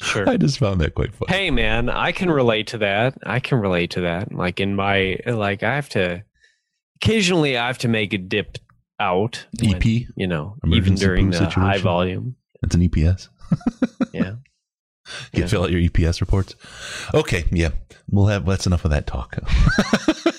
sure. 0.00 0.28
I 0.28 0.36
just 0.36 0.58
found 0.58 0.80
that 0.80 0.94
quite 0.94 1.14
funny. 1.14 1.32
Hey, 1.32 1.50
man, 1.50 1.88
I 1.88 2.12
can 2.12 2.30
relate 2.30 2.68
to 2.68 2.78
that. 2.78 3.18
I 3.24 3.40
can 3.40 3.58
relate 3.58 3.90
to 3.92 4.02
that. 4.02 4.32
Like 4.32 4.60
in 4.60 4.74
my 4.74 5.18
like, 5.26 5.62
I 5.62 5.74
have 5.74 5.88
to 5.90 6.24
occasionally 6.96 7.56
I 7.56 7.66
have 7.66 7.78
to 7.78 7.88
make 7.88 8.12
a 8.12 8.18
dip 8.18 8.58
out. 9.00 9.46
When, 9.60 9.76
EP, 9.76 9.84
you 9.84 10.26
know, 10.26 10.56
even 10.66 10.94
during 10.94 11.30
the 11.30 11.38
situation. 11.38 11.62
high 11.62 11.78
volume. 11.78 12.36
It's 12.62 12.74
an 12.74 12.88
EPS. 12.88 13.28
yeah. 14.12 14.34
You 15.32 15.42
yeah. 15.42 15.46
fill 15.46 15.62
out 15.62 15.70
your 15.70 15.80
EPS 15.80 16.20
reports. 16.20 16.54
Okay, 17.14 17.44
yeah, 17.50 17.70
we'll 18.10 18.26
have. 18.26 18.44
That's 18.44 18.66
enough 18.66 18.84
of 18.84 18.90
that 18.90 19.06
talk. 19.06 19.38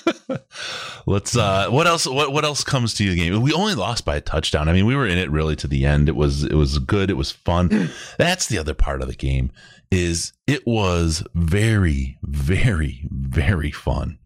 Let's. 1.06 1.36
uh 1.36 1.68
What 1.70 1.86
else? 1.86 2.06
What 2.06 2.32
What 2.32 2.44
else 2.44 2.62
comes 2.64 2.94
to 2.94 3.04
you? 3.04 3.10
The 3.10 3.16
game. 3.16 3.40
We 3.40 3.52
only 3.52 3.74
lost 3.74 4.04
by 4.04 4.16
a 4.16 4.20
touchdown. 4.20 4.68
I 4.68 4.72
mean, 4.72 4.86
we 4.86 4.96
were 4.96 5.06
in 5.06 5.18
it 5.18 5.30
really 5.30 5.56
to 5.56 5.66
the 5.66 5.86
end. 5.86 6.08
It 6.08 6.16
was. 6.16 6.44
It 6.44 6.54
was 6.54 6.78
good. 6.78 7.10
It 7.10 7.14
was 7.16 7.30
fun. 7.30 7.90
That's 8.18 8.46
the 8.46 8.58
other 8.58 8.74
part 8.74 9.02
of 9.02 9.08
the 9.08 9.14
game. 9.14 9.50
Is 9.90 10.32
it 10.46 10.66
was 10.66 11.24
very, 11.34 12.18
very, 12.22 13.08
very 13.10 13.72
fun 13.72 14.18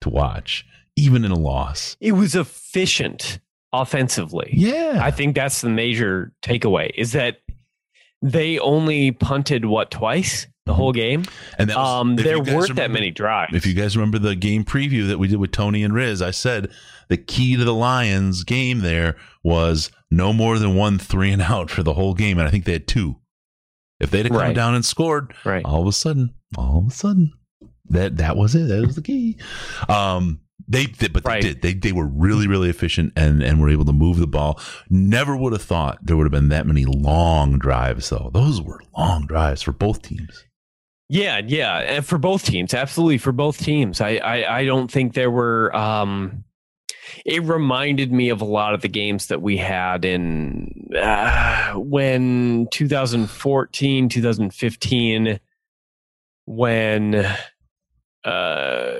to 0.00 0.08
watch, 0.08 0.64
even 0.96 1.24
in 1.24 1.30
a 1.30 1.38
loss. 1.38 1.96
It 2.00 2.12
was 2.12 2.34
efficient 2.34 3.38
offensively. 3.72 4.50
Yeah. 4.52 5.00
I 5.02 5.10
think 5.10 5.34
that's 5.34 5.60
the 5.62 5.70
major 5.70 6.32
takeaway 6.42 6.90
is 6.94 7.12
that 7.12 7.38
they 8.22 8.58
only 8.58 9.10
punted 9.10 9.64
what 9.64 9.90
twice 9.90 10.46
the 10.64 10.74
whole 10.74 10.92
game. 10.92 11.24
And 11.58 11.68
was, 11.68 11.76
um, 11.76 12.16
there 12.16 12.38
weren't 12.38 12.48
remember, 12.48 12.74
that 12.74 12.90
many 12.90 13.10
drives. 13.10 13.54
If 13.54 13.66
you 13.66 13.74
guys 13.74 13.96
remember 13.96 14.18
the 14.18 14.36
game 14.36 14.64
preview 14.64 15.08
that 15.08 15.18
we 15.18 15.28
did 15.28 15.38
with 15.38 15.50
Tony 15.50 15.82
and 15.82 15.92
Riz, 15.92 16.22
I 16.22 16.30
said 16.30 16.70
the 17.08 17.16
key 17.16 17.56
to 17.56 17.64
the 17.64 17.74
Lions 17.74 18.44
game 18.44 18.80
there 18.80 19.16
was 19.42 19.90
no 20.10 20.32
more 20.32 20.58
than 20.58 20.76
one 20.76 20.98
three 20.98 21.32
and 21.32 21.42
out 21.42 21.70
for 21.70 21.82
the 21.82 21.94
whole 21.94 22.14
game. 22.14 22.38
And 22.38 22.46
I 22.46 22.50
think 22.50 22.64
they 22.64 22.72
had 22.72 22.86
two. 22.86 23.16
If 23.98 24.10
they'd 24.10 24.24
have 24.24 24.32
come 24.32 24.40
right. 24.40 24.54
down 24.54 24.74
and 24.74 24.84
scored, 24.84 25.34
right. 25.44 25.64
all 25.64 25.82
of 25.82 25.86
a 25.86 25.92
sudden, 25.92 26.34
all 26.56 26.78
of 26.78 26.88
a 26.88 26.90
sudden, 26.90 27.32
that 27.90 28.16
that 28.16 28.36
was 28.36 28.54
it. 28.54 28.68
That 28.68 28.84
was 28.84 28.96
the 28.96 29.02
key. 29.02 29.38
Um, 29.88 30.40
they 30.68 30.86
did, 30.86 31.12
but 31.12 31.24
right. 31.24 31.42
they 31.42 31.48
did. 31.48 31.62
They 31.62 31.74
they 31.74 31.92
were 31.92 32.06
really 32.06 32.46
really 32.46 32.70
efficient 32.70 33.12
and 33.16 33.42
and 33.42 33.60
were 33.60 33.70
able 33.70 33.84
to 33.84 33.92
move 33.92 34.18
the 34.18 34.26
ball. 34.26 34.60
Never 34.88 35.36
would 35.36 35.52
have 35.52 35.62
thought 35.62 35.98
there 36.02 36.16
would 36.16 36.24
have 36.24 36.32
been 36.32 36.48
that 36.48 36.66
many 36.66 36.84
long 36.84 37.58
drives 37.58 38.10
though. 38.10 38.30
Those 38.32 38.60
were 38.60 38.80
long 38.96 39.26
drives 39.26 39.62
for 39.62 39.72
both 39.72 40.02
teams. 40.02 40.44
Yeah, 41.08 41.42
yeah, 41.44 41.78
and 41.78 42.06
for 42.06 42.16
both 42.16 42.44
teams, 42.44 42.72
absolutely 42.72 43.18
for 43.18 43.32
both 43.32 43.58
teams. 43.58 44.00
I 44.00 44.16
I, 44.16 44.58
I 44.60 44.64
don't 44.64 44.90
think 44.90 45.14
there 45.14 45.30
were. 45.30 45.74
Um, 45.76 46.44
it 47.26 47.42
reminded 47.42 48.12
me 48.12 48.30
of 48.30 48.40
a 48.40 48.46
lot 48.46 48.74
of 48.74 48.80
the 48.80 48.88
games 48.88 49.26
that 49.26 49.42
we 49.42 49.56
had 49.56 50.04
in 50.04 50.88
uh, 50.96 51.72
when 51.74 52.68
2014, 52.70 54.08
2015, 54.08 55.40
when 56.46 57.26
uh 58.24 58.96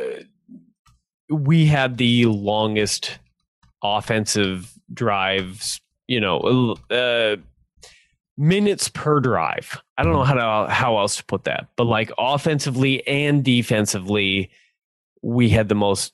we 1.29 1.67
had 1.67 1.97
the 1.97 2.27
longest 2.27 3.19
offensive 3.83 4.73
drives, 4.93 5.81
you 6.07 6.21
know, 6.21 6.77
uh, 6.91 7.37
minutes 8.37 8.89
per 8.89 9.21
drive. 9.21 9.81
I 9.97 10.03
don't 10.03 10.13
know 10.13 10.25
how 10.25 10.35
to 10.67 10.73
how 10.73 10.99
else 10.99 11.17
to 11.17 11.25
put 11.25 11.45
that, 11.45 11.69
but 11.77 11.85
like 11.85 12.11
offensively 12.19 13.07
and 13.07 13.45
defensively, 13.45 14.51
we 15.23 15.49
had 15.49 15.69
the 15.69 15.75
most 15.75 16.13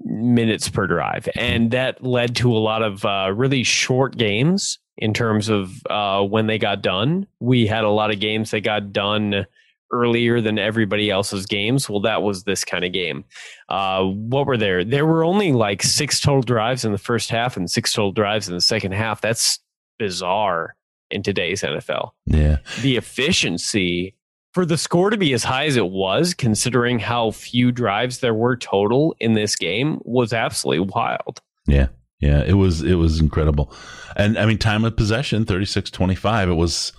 minutes 0.00 0.68
per 0.68 0.86
drive, 0.86 1.28
and 1.34 1.70
that 1.70 2.04
led 2.04 2.36
to 2.36 2.52
a 2.52 2.58
lot 2.58 2.82
of 2.82 3.04
uh, 3.04 3.32
really 3.34 3.64
short 3.64 4.16
games 4.16 4.78
in 4.98 5.14
terms 5.14 5.48
of 5.48 5.84
uh, 5.88 6.22
when 6.22 6.46
they 6.46 6.58
got 6.58 6.82
done. 6.82 7.26
We 7.40 7.66
had 7.66 7.84
a 7.84 7.90
lot 7.90 8.10
of 8.10 8.20
games 8.20 8.50
that 8.50 8.60
got 8.60 8.92
done 8.92 9.46
earlier 9.92 10.40
than 10.40 10.58
everybody 10.58 11.10
else's 11.10 11.46
games. 11.46 11.88
Well, 11.88 12.00
that 12.00 12.22
was 12.22 12.44
this 12.44 12.64
kind 12.64 12.84
of 12.84 12.92
game. 12.92 13.24
Uh, 13.68 14.04
what 14.04 14.46
were 14.46 14.56
there? 14.56 14.84
There 14.84 15.06
were 15.06 15.24
only 15.24 15.52
like 15.52 15.82
six 15.82 16.20
total 16.20 16.42
drives 16.42 16.84
in 16.84 16.92
the 16.92 16.98
first 16.98 17.30
half 17.30 17.56
and 17.56 17.70
six 17.70 17.92
total 17.92 18.12
drives 18.12 18.48
in 18.48 18.54
the 18.54 18.60
second 18.60 18.92
half. 18.92 19.20
That's 19.20 19.58
bizarre 19.98 20.74
in 21.10 21.22
today's 21.22 21.62
NFL. 21.62 22.10
Yeah. 22.26 22.58
The 22.80 22.96
efficiency 22.96 24.14
for 24.52 24.66
the 24.66 24.76
score 24.76 25.10
to 25.10 25.16
be 25.16 25.32
as 25.32 25.44
high 25.44 25.66
as 25.66 25.76
it 25.76 25.88
was, 25.88 26.34
considering 26.34 26.98
how 26.98 27.30
few 27.30 27.72
drives 27.72 28.18
there 28.18 28.34
were 28.34 28.56
total 28.56 29.14
in 29.20 29.34
this 29.34 29.56
game, 29.56 29.98
was 30.04 30.32
absolutely 30.32 30.90
wild. 30.94 31.40
Yeah. 31.66 31.88
Yeah. 32.20 32.42
It 32.42 32.54
was, 32.54 32.82
it 32.82 32.94
was 32.94 33.20
incredible. 33.20 33.72
And 34.16 34.38
I 34.38 34.46
mean, 34.46 34.58
time 34.58 34.84
of 34.84 34.96
possession, 34.96 35.44
36 35.44 35.90
25. 35.90 36.50
It 36.50 36.54
was, 36.54 36.92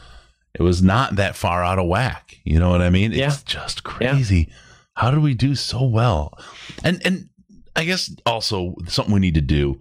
it 0.54 0.62
was 0.62 0.82
not 0.82 1.16
that 1.16 1.36
far 1.36 1.64
out 1.64 1.80
of 1.80 1.88
whack. 1.88 2.40
You 2.44 2.60
know 2.60 2.70
what 2.70 2.82
I 2.82 2.90
mean? 2.90 3.12
Yeah. 3.12 3.28
It's 3.28 3.44
just 3.44 3.84
crazy. 3.84 4.48
Yeah. 4.50 4.56
How 4.96 5.12
did 5.12 5.22
we 5.22 5.34
do 5.34 5.56
so 5.56 5.84
well? 5.84 6.38
And, 6.84 7.02
and 7.06 7.30
I 7.76 7.86
guess 7.86 8.14
also 8.26 8.76
something 8.88 9.14
we 9.14 9.20
need 9.20 9.34
to 9.36 9.42
do 9.42 9.80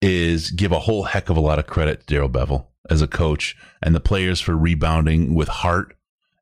is 0.00 0.50
give 0.50 0.70
a 0.70 0.78
whole 0.78 1.04
heck 1.04 1.30
of 1.30 1.36
a 1.36 1.40
lot 1.40 1.58
of 1.58 1.66
credit 1.66 2.00
to 2.00 2.06
Darrell 2.06 2.28
Bevell 2.28 2.66
as 2.90 3.02
a 3.02 3.08
coach 3.08 3.56
and 3.82 3.94
the 3.94 4.00
players 4.00 4.40
for 4.40 4.56
rebounding 4.56 5.34
with 5.34 5.48
heart 5.48 5.96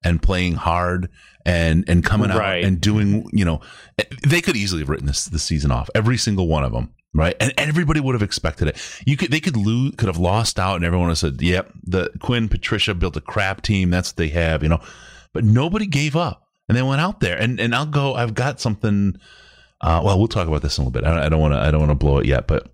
and 0.04 0.20
playing 0.20 0.54
hard 0.54 1.08
and 1.46 1.84
and 1.88 2.04
coming 2.04 2.30
right. 2.30 2.58
out 2.58 2.64
and 2.64 2.80
doing 2.80 3.28
you 3.32 3.44
know 3.44 3.60
they 4.26 4.40
could 4.40 4.56
easily 4.56 4.80
have 4.80 4.88
written 4.88 5.06
this 5.06 5.26
the 5.26 5.38
season 5.38 5.70
off 5.70 5.88
every 5.94 6.16
single 6.16 6.48
one 6.48 6.64
of 6.64 6.72
them 6.72 6.92
right? 7.14 7.36
And, 7.40 7.52
everybody 7.56 8.00
would 8.00 8.14
have 8.14 8.22
expected 8.22 8.68
it. 8.68 9.02
You 9.06 9.16
could 9.16 9.30
they 9.30 9.40
could 9.40 9.56
lose 9.56 9.94
could 9.96 10.08
have 10.08 10.18
lost 10.18 10.58
out 10.58 10.76
and 10.76 10.84
everyone 10.84 11.08
would 11.08 11.12
have 11.12 11.18
said 11.18 11.42
yep 11.42 11.72
the 11.84 12.10
quinn 12.20 12.48
patricia 12.48 12.94
built 12.94 13.16
a 13.16 13.20
crap 13.20 13.62
team. 13.62 13.90
That's 13.90 14.10
what 14.10 14.16
they 14.16 14.28
have 14.28 14.62
you 14.62 14.68
know? 14.68 14.80
But 15.32 15.44
nobody 15.44 15.86
gave 15.86 16.16
up 16.16 16.48
and 16.68 16.76
they 16.76 16.82
went 16.82 17.00
out 17.00 17.20
there. 17.20 17.36
And 17.36 17.60
and 17.60 17.74
i'll 17.74 17.86
go 17.86 18.14
i've 18.14 18.34
got 18.34 18.60
something 18.60 19.18
uh, 19.80 20.00
well 20.04 20.18
we'll 20.18 20.28
talk 20.28 20.46
about 20.46 20.62
this 20.62 20.78
in 20.78 20.82
a 20.82 20.88
little 20.88 21.00
bit. 21.00 21.08
I 21.08 21.28
don't 21.28 21.40
want 21.40 21.54
to 21.54 21.58
i 21.58 21.70
don't 21.70 21.80
want 21.80 21.90
to 21.90 21.96
blow 21.96 22.18
it 22.18 22.26
yet 22.26 22.46
but 22.46 22.68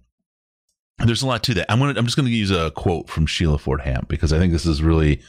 there's 0.98 1.22
a 1.22 1.26
lot 1.26 1.44
to 1.44 1.54
that. 1.54 1.70
I'm 1.70 1.78
gonna 1.78 1.98
i'm 1.98 2.04
just 2.04 2.16
gonna 2.16 2.28
use 2.28 2.50
a 2.50 2.70
quote 2.72 3.08
from 3.08 3.26
sheila 3.26 3.58
ford 3.58 3.80
hamp 3.80 4.08
because 4.08 4.32
i 4.32 4.38
think 4.38 4.52
this 4.52 4.66
is 4.66 4.82
really 4.82 5.20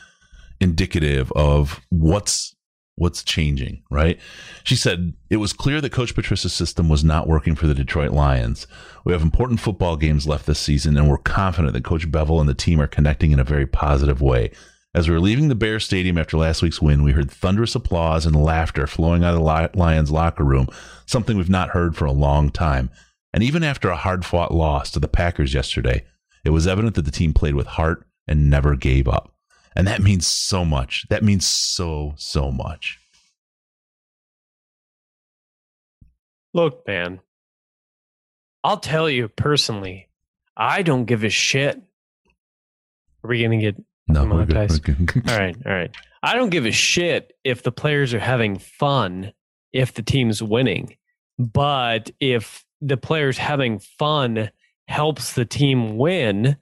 indicative 0.59 1.31
of 1.33 1.79
what's 1.89 2.55
what's 2.99 3.23
changing, 3.23 3.81
right? 3.89 4.19
She 4.63 4.75
said 4.75 5.13
it 5.29 5.37
was 5.37 5.53
clear 5.53 5.81
that 5.81 5.91
Coach 5.91 6.13
Patricia's 6.13 6.53
system 6.53 6.89
was 6.89 7.03
not 7.03 7.27
working 7.27 7.55
for 7.55 7.65
the 7.65 7.73
Detroit 7.73 8.11
Lions. 8.11 8.67
We 9.05 9.13
have 9.13 9.21
important 9.21 9.59
football 9.59 9.95
games 9.95 10.27
left 10.27 10.45
this 10.45 10.59
season, 10.59 10.97
and 10.97 11.09
we're 11.09 11.17
confident 11.17 11.73
that 11.73 11.85
Coach 11.85 12.11
Bevell 12.11 12.39
and 12.39 12.49
the 12.49 12.53
team 12.53 12.79
are 12.81 12.87
connecting 12.87 13.31
in 13.31 13.39
a 13.39 13.45
very 13.45 13.65
positive 13.65 14.21
way. 14.21 14.51
As 14.93 15.07
we 15.07 15.13
were 15.13 15.21
leaving 15.21 15.47
the 15.47 15.55
Bear 15.55 15.79
Stadium 15.79 16.17
after 16.17 16.35
last 16.35 16.61
week's 16.61 16.81
win, 16.81 17.03
we 17.03 17.13
heard 17.13 17.31
thunderous 17.31 17.75
applause 17.75 18.25
and 18.25 18.35
laughter 18.35 18.85
flowing 18.85 19.23
out 19.23 19.33
of 19.33 19.39
the 19.39 19.79
Lions 19.79 20.11
locker 20.11 20.43
room, 20.43 20.67
something 21.05 21.37
we've 21.37 21.49
not 21.49 21.69
heard 21.69 21.95
for 21.95 22.05
a 22.05 22.11
long 22.11 22.49
time. 22.49 22.89
And 23.33 23.43
even 23.43 23.63
after 23.63 23.89
a 23.89 23.95
hard 23.95 24.25
fought 24.25 24.53
loss 24.53 24.91
to 24.91 24.99
the 24.99 25.07
Packers 25.07 25.53
yesterday, 25.53 26.03
it 26.43 26.49
was 26.49 26.67
evident 26.67 26.95
that 26.95 27.05
the 27.05 27.11
team 27.11 27.33
played 27.33 27.55
with 27.55 27.67
heart 27.67 28.05
and 28.27 28.49
never 28.49 28.75
gave 28.75 29.07
up. 29.07 29.33
And 29.75 29.87
that 29.87 30.01
means 30.01 30.27
so 30.27 30.65
much. 30.65 31.05
That 31.09 31.23
means 31.23 31.47
so, 31.47 32.13
so 32.17 32.51
much. 32.51 32.99
Look, 36.53 36.87
man, 36.87 37.19
I'll 38.63 38.79
tell 38.79 39.09
you 39.09 39.27
personally, 39.27 40.09
I 40.57 40.81
don't 40.81 41.05
give 41.05 41.23
a 41.23 41.29
shit. 41.29 41.81
Are 43.23 43.29
we 43.29 43.39
going 43.39 43.59
to 43.59 43.71
get 43.71 43.83
no, 44.07 44.25
monetized? 44.25 45.29
all 45.29 45.37
right, 45.37 45.55
all 45.65 45.71
right. 45.71 45.91
I 46.23 46.35
don't 46.35 46.49
give 46.49 46.65
a 46.65 46.71
shit 46.71 47.33
if 47.43 47.63
the 47.63 47.71
players 47.71 48.13
are 48.13 48.19
having 48.19 48.57
fun, 48.57 49.31
if 49.71 49.93
the 49.93 50.01
team's 50.01 50.41
winning. 50.41 50.97
But 51.37 52.11
if 52.19 52.65
the 52.81 52.97
players 52.97 53.37
having 53.37 53.79
fun 53.79 54.51
helps 54.87 55.33
the 55.33 55.45
team 55.45 55.97
win, 55.97 56.57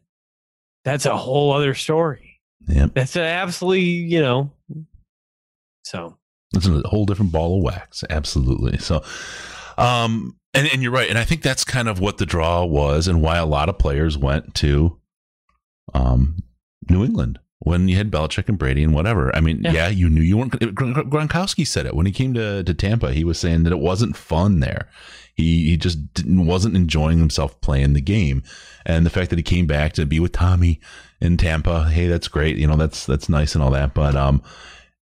that's 0.84 1.06
a 1.06 1.17
whole 1.17 1.54
other 1.54 1.74
story. 1.74 2.27
Yeah. 2.68 2.88
That's 2.94 3.16
absolutely, 3.16 3.82
you 3.82 4.22
know. 4.22 4.52
So 5.84 6.18
it's 6.54 6.68
a 6.68 6.82
whole 6.88 7.06
different 7.06 7.32
ball 7.32 7.58
of 7.58 7.64
wax. 7.64 8.04
Absolutely. 8.10 8.78
So, 8.78 9.04
um, 9.78 10.38
and, 10.54 10.68
and 10.68 10.84
you're 10.84 10.92
right. 10.92 11.10
And 11.10 11.18
I 11.18 11.24
think 11.24 11.42
that's 11.42 11.64
kind 11.64 11.88
of 11.88 12.00
what 12.00 12.18
the 12.18 12.26
draw 12.26 12.66
was 12.66 13.08
and 13.08 13.22
why 13.22 13.38
a 13.38 13.46
lot 13.46 13.70
of 13.70 13.78
players 13.78 14.18
went 14.18 14.54
to, 14.56 15.00
um, 15.94 16.44
New 16.90 17.04
England 17.04 17.40
when 17.60 17.88
you 17.88 17.96
had 17.96 18.12
Belichick 18.12 18.50
and 18.50 18.58
Brady 18.58 18.84
and 18.84 18.93
whatever. 18.93 19.36
I 19.36 19.41
mean, 19.41 19.62
yeah, 19.63 19.72
yeah 19.72 19.88
you 19.89 20.10
knew 20.10 20.22
you 20.22 20.38
weren't. 20.38 20.54
Gronkowski 20.54 21.65
said 21.65 21.86
it 21.86 21.96
when 21.96 22.06
he 22.06 22.12
came 22.12 22.34
to, 22.34 22.63
to 22.63 22.74
Tampa. 22.74 23.13
He 23.13 23.24
was 23.24 23.39
saying 23.39 23.63
that 23.63 23.74
it 23.74 23.80
wasn't 23.80 24.15
fun 24.15 24.60
there. 24.60 24.89
He 25.34 25.70
he 25.70 25.78
just 25.78 26.00
wasn't 26.26 26.76
enjoying 26.76 27.20
himself 27.20 27.60
playing 27.62 27.93
the 27.93 28.02
game, 28.02 28.41
and 28.86 29.06
the 29.06 29.12
fact 29.12 29.30
that 29.30 29.38
he 29.38 29.43
came 29.43 29.67
back 29.67 29.93
to 29.93 30.06
be 30.06 30.20
with 30.20 30.32
Tommy 30.32 30.80
in 31.22 31.38
Tampa, 31.38 31.89
hey, 31.89 32.08
that's 32.08 32.28
great. 32.28 32.58
You 32.58 32.67
know, 32.67 32.76
that's 32.76 33.06
that's 33.06 33.30
nice 33.30 33.54
and 33.54 33.63
all 33.63 33.72
that, 33.72 33.93
but 33.93 34.15
um, 34.15 34.41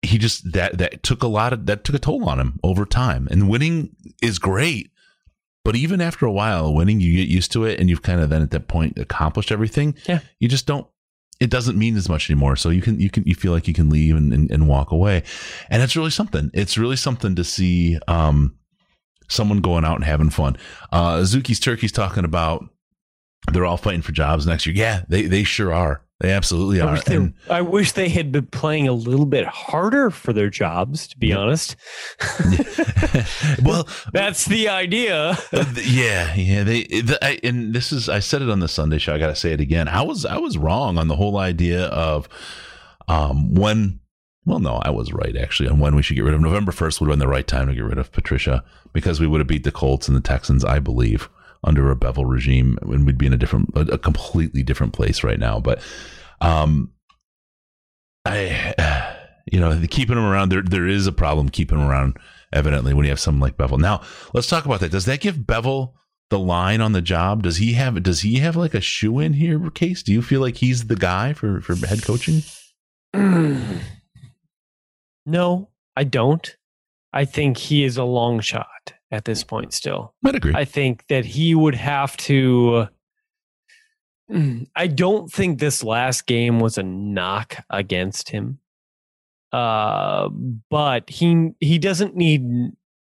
he 0.01 0.17
just 0.17 0.53
that 0.53 0.79
that 0.79 1.03
took 1.03 1.23
a 1.23 1.29
lot 1.29 1.53
of 1.53 1.67
that 1.67 1.85
took 1.85 1.95
a 1.95 1.99
toll 1.99 2.29
on 2.29 2.41
him 2.41 2.59
over 2.63 2.87
time. 2.87 3.29
And 3.31 3.51
winning 3.51 3.95
is 4.23 4.39
great, 4.39 4.91
but 5.63 5.77
even 5.77 6.01
after 6.01 6.25
a 6.25 6.33
while, 6.33 6.73
winning 6.73 7.01
you 7.01 7.17
get 7.17 7.29
used 7.29 7.53
to 7.53 7.65
it, 7.65 7.79
and 7.79 7.91
you've 7.91 8.03
kind 8.03 8.21
of 8.21 8.31
then 8.31 8.43
at 8.43 8.51
that 8.53 8.67
point 8.67 8.99
accomplished 8.99 9.53
everything. 9.53 9.95
Yeah, 10.09 10.21
you 10.39 10.49
just 10.49 10.67
don't 10.67 10.87
it 11.45 11.51
doesn't 11.51 11.79
mean 11.79 11.95
as 11.97 12.09
much 12.09 12.31
anymore. 12.31 12.57
So 12.57 12.71
you 12.71 12.81
can 12.81 12.99
you 12.99 13.11
can 13.11 13.23
you 13.25 13.35
feel 13.35 13.53
like 13.53 13.69
you 13.69 13.75
can 13.75 13.91
leave 13.91 14.17
and, 14.17 14.33
and, 14.33 14.51
and, 14.51 14.67
walk 14.67 14.91
away, 14.91 15.23
and 15.69 15.83
it's 15.83 15.95
really 15.95 16.11
something. 16.11 16.51
It's 16.55 16.79
really 16.79 16.97
something 16.97 17.35
to 17.37 17.45
see 17.45 17.99
um, 18.09 18.57
someone 19.29 19.61
going 19.61 19.85
out 19.85 19.97
and 19.97 20.05
having 20.05 20.31
fun. 20.31 20.57
Uh, 20.91 21.19
Zuki's 21.19 21.61
Turkey's 21.61 21.93
talking 21.93 22.25
about 22.25 22.65
they're 23.53 23.67
all 23.67 23.77
fighting 23.77 24.01
for 24.01 24.13
jobs 24.13 24.47
next 24.47 24.65
year. 24.65 24.75
Yeah, 24.75 25.03
they 25.09 25.27
they 25.27 25.45
sure 25.45 25.73
are. 25.73 26.04
They 26.21 26.31
absolutely 26.31 26.81
are. 26.81 26.89
I 26.89 26.93
wish 26.93 27.05
they, 27.05 27.17
and, 27.17 27.35
I 27.51 27.61
wish 27.61 27.93
they 27.93 28.09
had 28.09 28.31
been 28.31 28.47
playing 28.47 28.87
a 28.87 28.93
little 28.93 29.27
bit 29.27 29.47
harder 29.47 30.11
for 30.11 30.33
their 30.33 30.49
jobs, 30.49 31.09
to 31.09 31.19
be 31.19 31.29
yeah. 31.29 31.39
honest. 31.39 31.77
well, 33.63 33.89
that's 34.13 34.45
the 34.45 34.69
idea. 34.69 35.37
Uh, 35.53 35.65
yeah, 35.83 36.33
yeah. 36.35 36.63
They 36.63 36.85
the, 36.85 37.19
I, 37.21 37.41
and 37.43 37.75
this 37.75 37.93
is 37.93 38.09
I 38.09 38.21
said 38.21 38.43
it 38.43 38.51
on 38.51 38.61
the 38.61 38.69
Sunday 38.69 38.99
show. 38.99 39.13
I 39.13 39.19
got 39.19 39.27
to 39.27 39.37
say 39.37 39.53
it 39.53 39.61
again. 39.61 39.89
I 39.89 40.03
was 40.03 40.25
I 40.25 40.39
was 40.39 40.57
wrong 40.57 40.99
on 40.99 41.09
the 41.09 41.17
whole 41.17 41.37
idea 41.37 41.87
of 41.87 42.29
um, 43.09 43.55
when 43.55 43.99
well, 44.47 44.61
no, 44.61 44.77
I 44.77 44.91
was 44.91 45.13
right 45.13 45.37
actually 45.37 45.69
on 45.69 45.81
when 45.81 45.97
we 45.97 46.03
should 46.03 46.17
get 46.17 46.25
rid 46.25 46.35
of 46.35 46.41
November 46.41 46.71
1st 46.71 47.01
would 47.01 47.09
have 47.09 47.13
been 47.15 47.19
the 47.19 47.29
right 47.29 47.47
time 47.47 47.67
to 47.69 47.75
get 47.75 47.85
rid 47.85 47.99
of 47.99 48.13
Patricia 48.13 48.63
because 48.93 49.19
we 49.19 49.27
would 49.27 49.41
have 49.41 49.47
beat 49.47 49.65
the 49.65 49.73
Colts 49.73 50.07
and 50.07 50.17
the 50.17 50.21
Texans, 50.21 50.65
I 50.65 50.79
believe, 50.81 51.31
under 51.65 51.91
a 51.91 51.97
Bevell 51.97 52.29
regime 52.29 52.79
and 52.83 53.07
we'd 53.07 53.19
be 53.19 53.27
in 53.27 53.33
a 53.33 53.39
different, 53.39 53.71
a, 53.75 53.81
a 53.93 53.99
completely 53.99 54.63
different 54.63 54.93
place 54.93 55.25
right 55.25 55.39
now. 55.39 55.61
But, 55.61 55.81
um, 56.41 56.93
I, 58.25 59.17
you 59.53 59.61
know, 59.61 59.83
keeping 59.91 60.17
him 60.17 60.25
around, 60.25 60.51
there, 60.51 60.63
there 60.63 60.87
is 60.87 61.07
a 61.07 61.13
problem 61.13 61.49
keeping 61.49 61.79
him 61.79 61.87
around 61.87 62.17
evidently 62.53 62.95
when 62.95 63.05
you 63.05 63.11
have 63.11 63.21
someone 63.21 63.41
like 63.41 63.57
Bevell. 63.57 63.79
Now, 63.79 64.03
let's 64.33 64.49
talk 64.49 64.65
about 64.65 64.81
that. 64.81 64.93
Does 64.93 65.07
that 65.07 65.21
give 65.21 65.37
Bevell 65.37 65.93
the 66.31 66.39
line 66.39 66.81
on 66.81 66.93
the 66.93 67.03
job? 67.03 67.43
Does 67.43 67.59
he 67.59 67.75
have, 67.75 68.03
does 68.03 68.21
he 68.21 68.37
have 68.37 68.57
like 68.57 68.75
a 68.75 68.81
shoe 68.81 69.19
in 69.19 69.35
here 69.35 69.71
case? 69.71 70.03
Do 70.03 70.13
you 70.13 70.23
feel 70.23 70.41
like 70.41 70.57
he's 70.57 70.87
the 70.87 70.97
guy 70.97 71.33
for, 71.33 71.61
for 71.61 71.75
head 71.87 72.03
coaching? 72.03 72.43
No, 75.27 75.71
I 75.97 76.05
don't. 76.05 76.57
I 77.13 77.25
think 77.25 77.57
he 77.57 77.85
is 77.85 77.97
a 77.97 78.05
long 78.05 78.41
shot 78.41 78.95
at 79.15 79.25
this 79.25 79.45
point 79.45 79.73
still. 79.73 80.13
I'd 80.25 80.35
agree. 80.35 80.53
I 80.55 80.65
think 80.65 81.07
that 81.09 81.25
he 81.25 81.55
would 81.55 81.75
have 81.75 82.17
to. 82.19 82.89
I 84.77 84.87
don't 84.87 85.31
think 85.31 85.59
this 85.59 85.85
last 85.85 86.27
game 86.27 86.59
was 86.61 86.79
a 86.79 86.83
knock 86.83 87.57
against 87.71 88.31
him. 88.31 88.59
Uh, 89.53 90.31
but 90.69 91.09
he 91.09 91.51
he 91.61 91.79
doesn't 91.79 92.17
need 92.17 92.73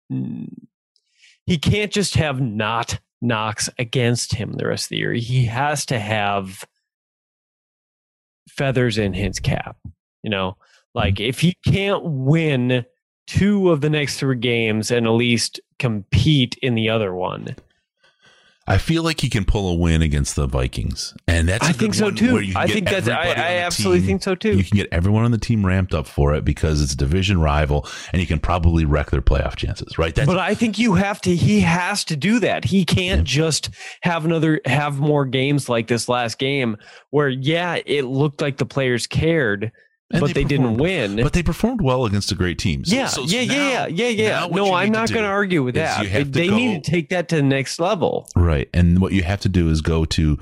he 0.09 1.57
can't 1.57 1.91
just 1.91 2.15
have 2.15 2.41
not 2.41 2.99
knocks 3.21 3.69
against 3.79 4.35
him 4.35 4.53
the 4.53 4.67
rest 4.67 4.85
of 4.85 4.89
the 4.89 4.97
year. 4.97 5.13
He 5.13 5.45
has 5.45 5.85
to 5.87 5.97
have 5.97 6.65
feathers 8.49 8.97
in 8.97 9.13
his 9.13 9.39
cap. 9.39 9.77
You 10.23 10.29
know, 10.29 10.57
like 10.93 11.19
if 11.21 11.39
he 11.39 11.55
can't 11.65 12.03
win 12.03 12.85
two 13.27 13.71
of 13.71 13.81
the 13.81 13.89
next 13.89 14.19
three 14.19 14.37
games 14.37 14.91
and 14.91 15.05
at 15.05 15.11
least 15.11 15.59
compete 15.79 16.57
in 16.61 16.75
the 16.75 16.89
other 16.89 17.13
one, 17.13 17.55
I 18.67 18.79
feel 18.79 19.03
like 19.03 19.21
he 19.21 19.29
can 19.29 19.45
pull 19.45 19.69
a 19.69 19.75
win 19.75 20.01
against 20.01 20.35
the 20.35 20.47
Vikings, 20.47 21.13
and 21.27 21.47
that's. 21.47 21.67
I 21.67 21.71
think 21.71 21.93
so 21.93 22.09
too. 22.09 22.33
where 22.33 22.41
you 22.41 22.53
can 22.53 22.61
I 22.63 22.65
get 22.65 22.73
think 22.73 22.89
that's. 22.89 23.07
I, 23.07 23.27
I 23.27 23.57
absolutely 23.57 23.99
team- 23.99 24.07
think 24.07 24.23
so 24.23 24.33
too. 24.33 24.57
You 24.57 24.63
can 24.63 24.75
get 24.75 24.87
everyone 24.91 25.23
on 25.23 25.29
the 25.29 25.37
team 25.37 25.63
ramped 25.63 25.93
up 25.93 26.07
for 26.07 26.33
it 26.33 26.43
because 26.43 26.81
it's 26.81 26.93
a 26.93 26.97
division 26.97 27.39
rival, 27.39 27.87
and 28.11 28.19
you 28.19 28.27
can 28.27 28.39
probably 28.39 28.83
wreck 28.83 29.11
their 29.11 29.21
playoff 29.21 29.55
chances. 29.55 29.99
Right? 29.99 30.15
That's 30.15 30.25
but 30.25 30.39
I 30.39 30.55
think 30.55 30.79
you 30.79 30.95
have 30.95 31.21
to. 31.21 31.35
He 31.35 31.59
has 31.59 32.03
to 32.05 32.15
do 32.15 32.39
that. 32.39 32.65
He 32.65 32.85
can't 32.85 33.23
just 33.23 33.69
have 34.01 34.25
another 34.25 34.59
have 34.65 34.99
more 34.99 35.25
games 35.25 35.69
like 35.69 35.85
this 35.85 36.09
last 36.09 36.39
game 36.39 36.77
where 37.11 37.29
yeah, 37.29 37.77
it 37.85 38.05
looked 38.05 38.41
like 38.41 38.57
the 38.57 38.65
players 38.65 39.05
cared, 39.05 39.71
and 40.11 40.21
but 40.21 40.33
they, 40.35 40.43
didn't 40.43 40.77
win. 40.77 41.15
But 41.21 41.33
they 41.33 41.41
performed 41.43 41.81
well 41.81 42.05
against 42.05 42.31
a 42.31 42.35
great 42.35 42.59
team. 42.59 42.85
So- 42.85 42.95
yeah, 42.95 43.07
so- 43.07 43.23
yeah, 43.23 43.43
now- 43.45 43.55
yeah, 43.55 43.87
yeah, 43.87 44.07
yeah, 44.07 44.41
yeah. 44.41 44.47
No, 44.47 44.73
I'm 44.73 44.91
not 44.91 45.09
going 45.09 45.23
to 45.23 45.29
argue 45.29 45.63
with 45.63 45.75
that. 45.75 46.03
you 46.03 46.09
They, 46.09 46.09
have 46.19 46.31
to 46.31 46.39
they 46.39 46.47
go- 46.47 46.55
need 46.55 46.83
to 46.83 46.91
take 46.91 47.09
that 47.09 47.27
to 47.29 47.37
the 47.37 47.43
next 47.43 47.79
level. 47.79 48.29
Right. 48.35 48.69
And 48.73 48.99
what 49.01 49.13
you 49.13 49.23
have 49.23 49.41
to 49.41 49.49
do 49.49 49.69
is 49.69 49.81
go 49.81 50.05
to 50.05 50.37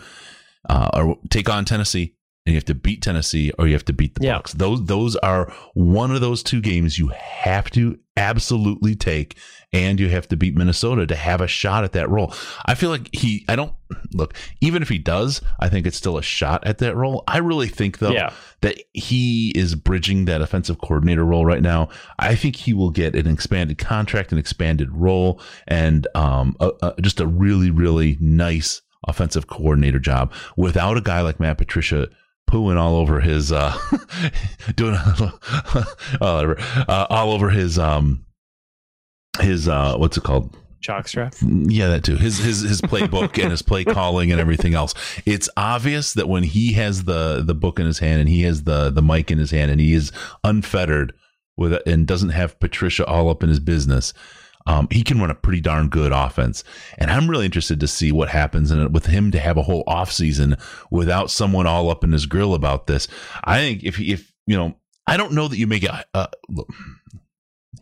uh, 0.69 0.89
or 0.93 1.17
take 1.29 1.49
on 1.49 1.65
Tennessee 1.65 2.15
and 2.45 2.53
you 2.53 2.57
have 2.57 2.65
to 2.65 2.75
beat 2.75 3.01
Tennessee 3.01 3.51
or 3.57 3.67
you 3.67 3.73
have 3.73 3.85
to 3.85 3.93
beat 3.93 4.15
the 4.15 4.25
Yeah. 4.25 4.35
Bucks. 4.37 4.53
Those 4.53 4.83
those 4.85 5.15
are 5.17 5.51
one 5.73 6.11
of 6.11 6.21
those 6.21 6.43
two 6.43 6.61
games 6.61 6.97
you 6.99 7.07
have 7.07 7.69
to 7.71 7.97
absolutely 8.17 8.95
take 8.95 9.35
and 9.71 9.99
you 9.99 10.07
have 10.09 10.27
to 10.27 10.35
beat 10.37 10.55
Minnesota 10.55 11.07
to 11.07 11.15
have 11.15 11.41
a 11.41 11.47
shot 11.47 11.83
at 11.83 11.93
that 11.93 12.09
role. 12.09 12.33
I 12.65 12.75
feel 12.75 12.89
like 12.89 13.09
he 13.13 13.45
I 13.47 13.55
don't 13.55 13.73
look, 14.13 14.33
even 14.61 14.81
if 14.81 14.89
he 14.89 14.97
does, 14.97 15.41
I 15.59 15.69
think 15.69 15.87
it's 15.87 15.97
still 15.97 16.17
a 16.17 16.21
shot 16.21 16.65
at 16.67 16.79
that 16.79 16.95
role. 16.97 17.23
I 17.27 17.37
really 17.37 17.69
think 17.69 17.99
though 17.99 18.11
Yeah. 18.11 18.31
that 18.61 18.77
he 18.93 19.51
is 19.55 19.75
bridging 19.75 20.25
that 20.25 20.41
offensive 20.41 20.79
coordinator 20.79 21.23
role 21.23 21.45
right 21.45 21.61
now. 21.61 21.89
I 22.19 22.35
think 22.35 22.57
he 22.57 22.73
will 22.73 22.91
get 22.91 23.15
an 23.15 23.25
expanded 23.27 23.77
contract, 23.77 24.31
an 24.33 24.37
expanded 24.37 24.91
role, 24.91 25.39
and 25.67 26.07
um, 26.13 26.55
a, 26.59 26.71
a, 26.81 27.01
just 27.01 27.19
a 27.21 27.25
really, 27.27 27.71
really 27.71 28.17
nice 28.19 28.81
offensive 29.07 29.47
coordinator 29.47 29.99
job 29.99 30.31
without 30.55 30.97
a 30.97 31.01
guy 31.01 31.21
like 31.21 31.39
Matt 31.39 31.57
Patricia 31.57 32.07
pooing 32.49 32.77
all 32.77 32.95
over 32.95 33.19
his, 33.19 33.51
uh, 33.51 33.77
doing 34.75 34.95
uh, 34.95 35.31
whatever, 36.19 36.57
uh, 36.87 37.07
all 37.09 37.31
over 37.31 37.49
his, 37.49 37.79
um, 37.79 38.25
his, 39.39 39.67
uh, 39.67 39.95
what's 39.97 40.17
it 40.17 40.23
called? 40.23 40.55
Jockstrap. 40.83 41.37
Yeah, 41.71 41.87
that 41.87 42.03
too. 42.03 42.17
His 42.17 42.39
his 42.39 42.59
his 42.59 42.81
playbook 42.81 43.41
and 43.41 43.51
his 43.51 43.61
play 43.61 43.85
calling 43.85 44.33
and 44.33 44.41
everything 44.41 44.73
else. 44.73 44.93
It's 45.25 45.49
obvious 45.55 46.13
that 46.13 46.27
when 46.27 46.43
he 46.43 46.73
has 46.73 47.05
the 47.05 47.41
the 47.41 47.55
book 47.55 47.79
in 47.79 47.85
his 47.85 47.99
hand 47.99 48.19
and 48.19 48.27
he 48.27 48.41
has 48.41 48.63
the 48.63 48.89
the 48.89 49.01
mic 49.01 49.31
in 49.31 49.37
his 49.37 49.51
hand 49.51 49.71
and 49.71 49.79
he 49.79 49.93
is 49.93 50.11
unfettered 50.43 51.13
with 51.55 51.73
and 51.87 52.05
doesn't 52.05 52.29
have 52.31 52.59
Patricia 52.59 53.05
all 53.05 53.29
up 53.29 53.43
in 53.43 53.49
his 53.49 53.61
business. 53.61 54.13
Um, 54.65 54.87
he 54.91 55.03
can 55.03 55.19
run 55.19 55.29
a 55.29 55.35
pretty 55.35 55.61
darn 55.61 55.89
good 55.89 56.11
offense, 56.11 56.63
and 56.97 57.11
I'm 57.11 57.29
really 57.29 57.45
interested 57.45 57.79
to 57.79 57.87
see 57.87 58.11
what 58.11 58.29
happens 58.29 58.71
and 58.71 58.93
with 58.93 59.07
him 59.07 59.31
to 59.31 59.39
have 59.39 59.57
a 59.57 59.63
whole 59.63 59.83
offseason 59.85 60.59
without 60.89 61.29
someone 61.29 61.67
all 61.67 61.89
up 61.89 62.03
in 62.03 62.11
his 62.11 62.25
grill 62.25 62.53
about 62.53 62.87
this. 62.87 63.07
I 63.43 63.57
think 63.57 63.83
if 63.83 63.99
if 63.99 64.33
you 64.47 64.55
know, 64.55 64.75
I 65.05 65.17
don't 65.17 65.33
know 65.33 65.47
that 65.47 65.57
you 65.57 65.67
make 65.67 65.83
it. 65.83 65.91
Uh, 66.13 66.27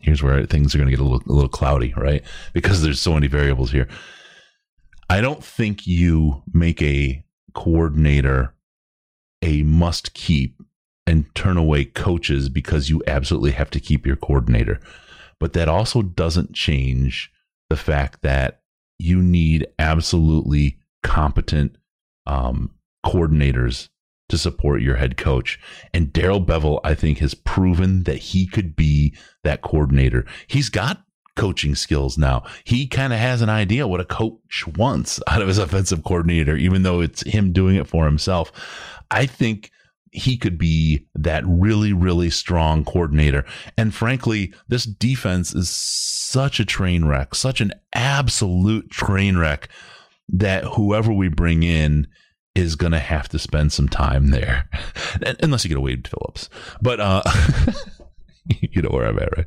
here's 0.00 0.22
where 0.22 0.44
things 0.46 0.74
are 0.74 0.78
going 0.78 0.90
to 0.90 0.96
get 0.96 1.00
a 1.00 1.04
little, 1.04 1.22
a 1.28 1.32
little 1.32 1.48
cloudy, 1.48 1.94
right? 1.96 2.22
Because 2.52 2.82
there's 2.82 3.00
so 3.00 3.14
many 3.14 3.28
variables 3.28 3.70
here. 3.70 3.88
I 5.08 5.20
don't 5.20 5.44
think 5.44 5.86
you 5.86 6.42
make 6.52 6.82
a 6.82 7.24
coordinator 7.54 8.54
a 9.42 9.62
must 9.62 10.14
keep 10.14 10.60
and 11.06 11.32
turn 11.34 11.56
away 11.56 11.84
coaches 11.84 12.48
because 12.48 12.88
you 12.88 13.02
absolutely 13.06 13.50
have 13.52 13.70
to 13.70 13.80
keep 13.80 14.06
your 14.06 14.16
coordinator. 14.16 14.80
But 15.42 15.54
that 15.54 15.68
also 15.68 16.02
doesn't 16.02 16.54
change 16.54 17.32
the 17.68 17.74
fact 17.74 18.22
that 18.22 18.62
you 18.96 19.20
need 19.20 19.66
absolutely 19.76 20.78
competent 21.02 21.78
um, 22.28 22.70
coordinators 23.04 23.88
to 24.28 24.38
support 24.38 24.82
your 24.82 24.94
head 24.94 25.16
coach. 25.16 25.58
And 25.92 26.12
Darrell 26.12 26.40
Bevell, 26.40 26.78
I 26.84 26.94
think, 26.94 27.18
has 27.18 27.34
proven 27.34 28.04
that 28.04 28.18
he 28.18 28.46
could 28.46 28.76
be 28.76 29.16
that 29.42 29.62
coordinator. 29.62 30.26
He's 30.46 30.68
got 30.68 31.02
coaching 31.34 31.74
skills 31.74 32.16
now. 32.16 32.44
He 32.62 32.86
kind 32.86 33.12
of 33.12 33.18
has 33.18 33.42
an 33.42 33.48
idea 33.48 33.88
what 33.88 33.98
a 34.00 34.04
coach 34.04 34.64
wants 34.76 35.18
out 35.26 35.42
of 35.42 35.48
his 35.48 35.58
offensive 35.58 36.04
coordinator, 36.04 36.54
even 36.54 36.84
though 36.84 37.00
it's 37.00 37.26
him 37.26 37.52
doing 37.52 37.74
it 37.74 37.88
for 37.88 38.04
himself. 38.04 38.52
I 39.10 39.26
think 39.26 39.72
he 40.12 40.36
could 40.36 40.58
be 40.58 41.06
that 41.14 41.42
really, 41.46 41.92
really 41.92 42.28
strong 42.28 42.84
coordinator. 42.84 43.44
And 43.78 43.94
frankly, 43.94 44.52
this 44.68 44.84
defense 44.84 45.54
is 45.54 45.70
such 45.70 46.60
a 46.60 46.66
train 46.66 47.06
wreck, 47.06 47.34
such 47.34 47.60
an 47.62 47.72
absolute 47.94 48.90
train 48.90 49.38
wreck 49.38 49.68
that 50.28 50.64
whoever 50.64 51.12
we 51.12 51.28
bring 51.28 51.62
in 51.62 52.06
is 52.54 52.76
going 52.76 52.92
to 52.92 52.98
have 52.98 53.28
to 53.30 53.38
spend 53.38 53.72
some 53.72 53.88
time 53.88 54.30
there, 54.30 54.68
unless 55.42 55.64
you 55.64 55.68
get 55.68 55.78
a 55.78 55.80
Wade 55.80 56.06
Phillips. 56.06 56.50
But 56.82 57.00
uh, 57.00 57.22
you 58.60 58.82
know 58.82 58.90
where 58.90 59.06
I'm 59.06 59.18
at, 59.18 59.36
right? 59.36 59.46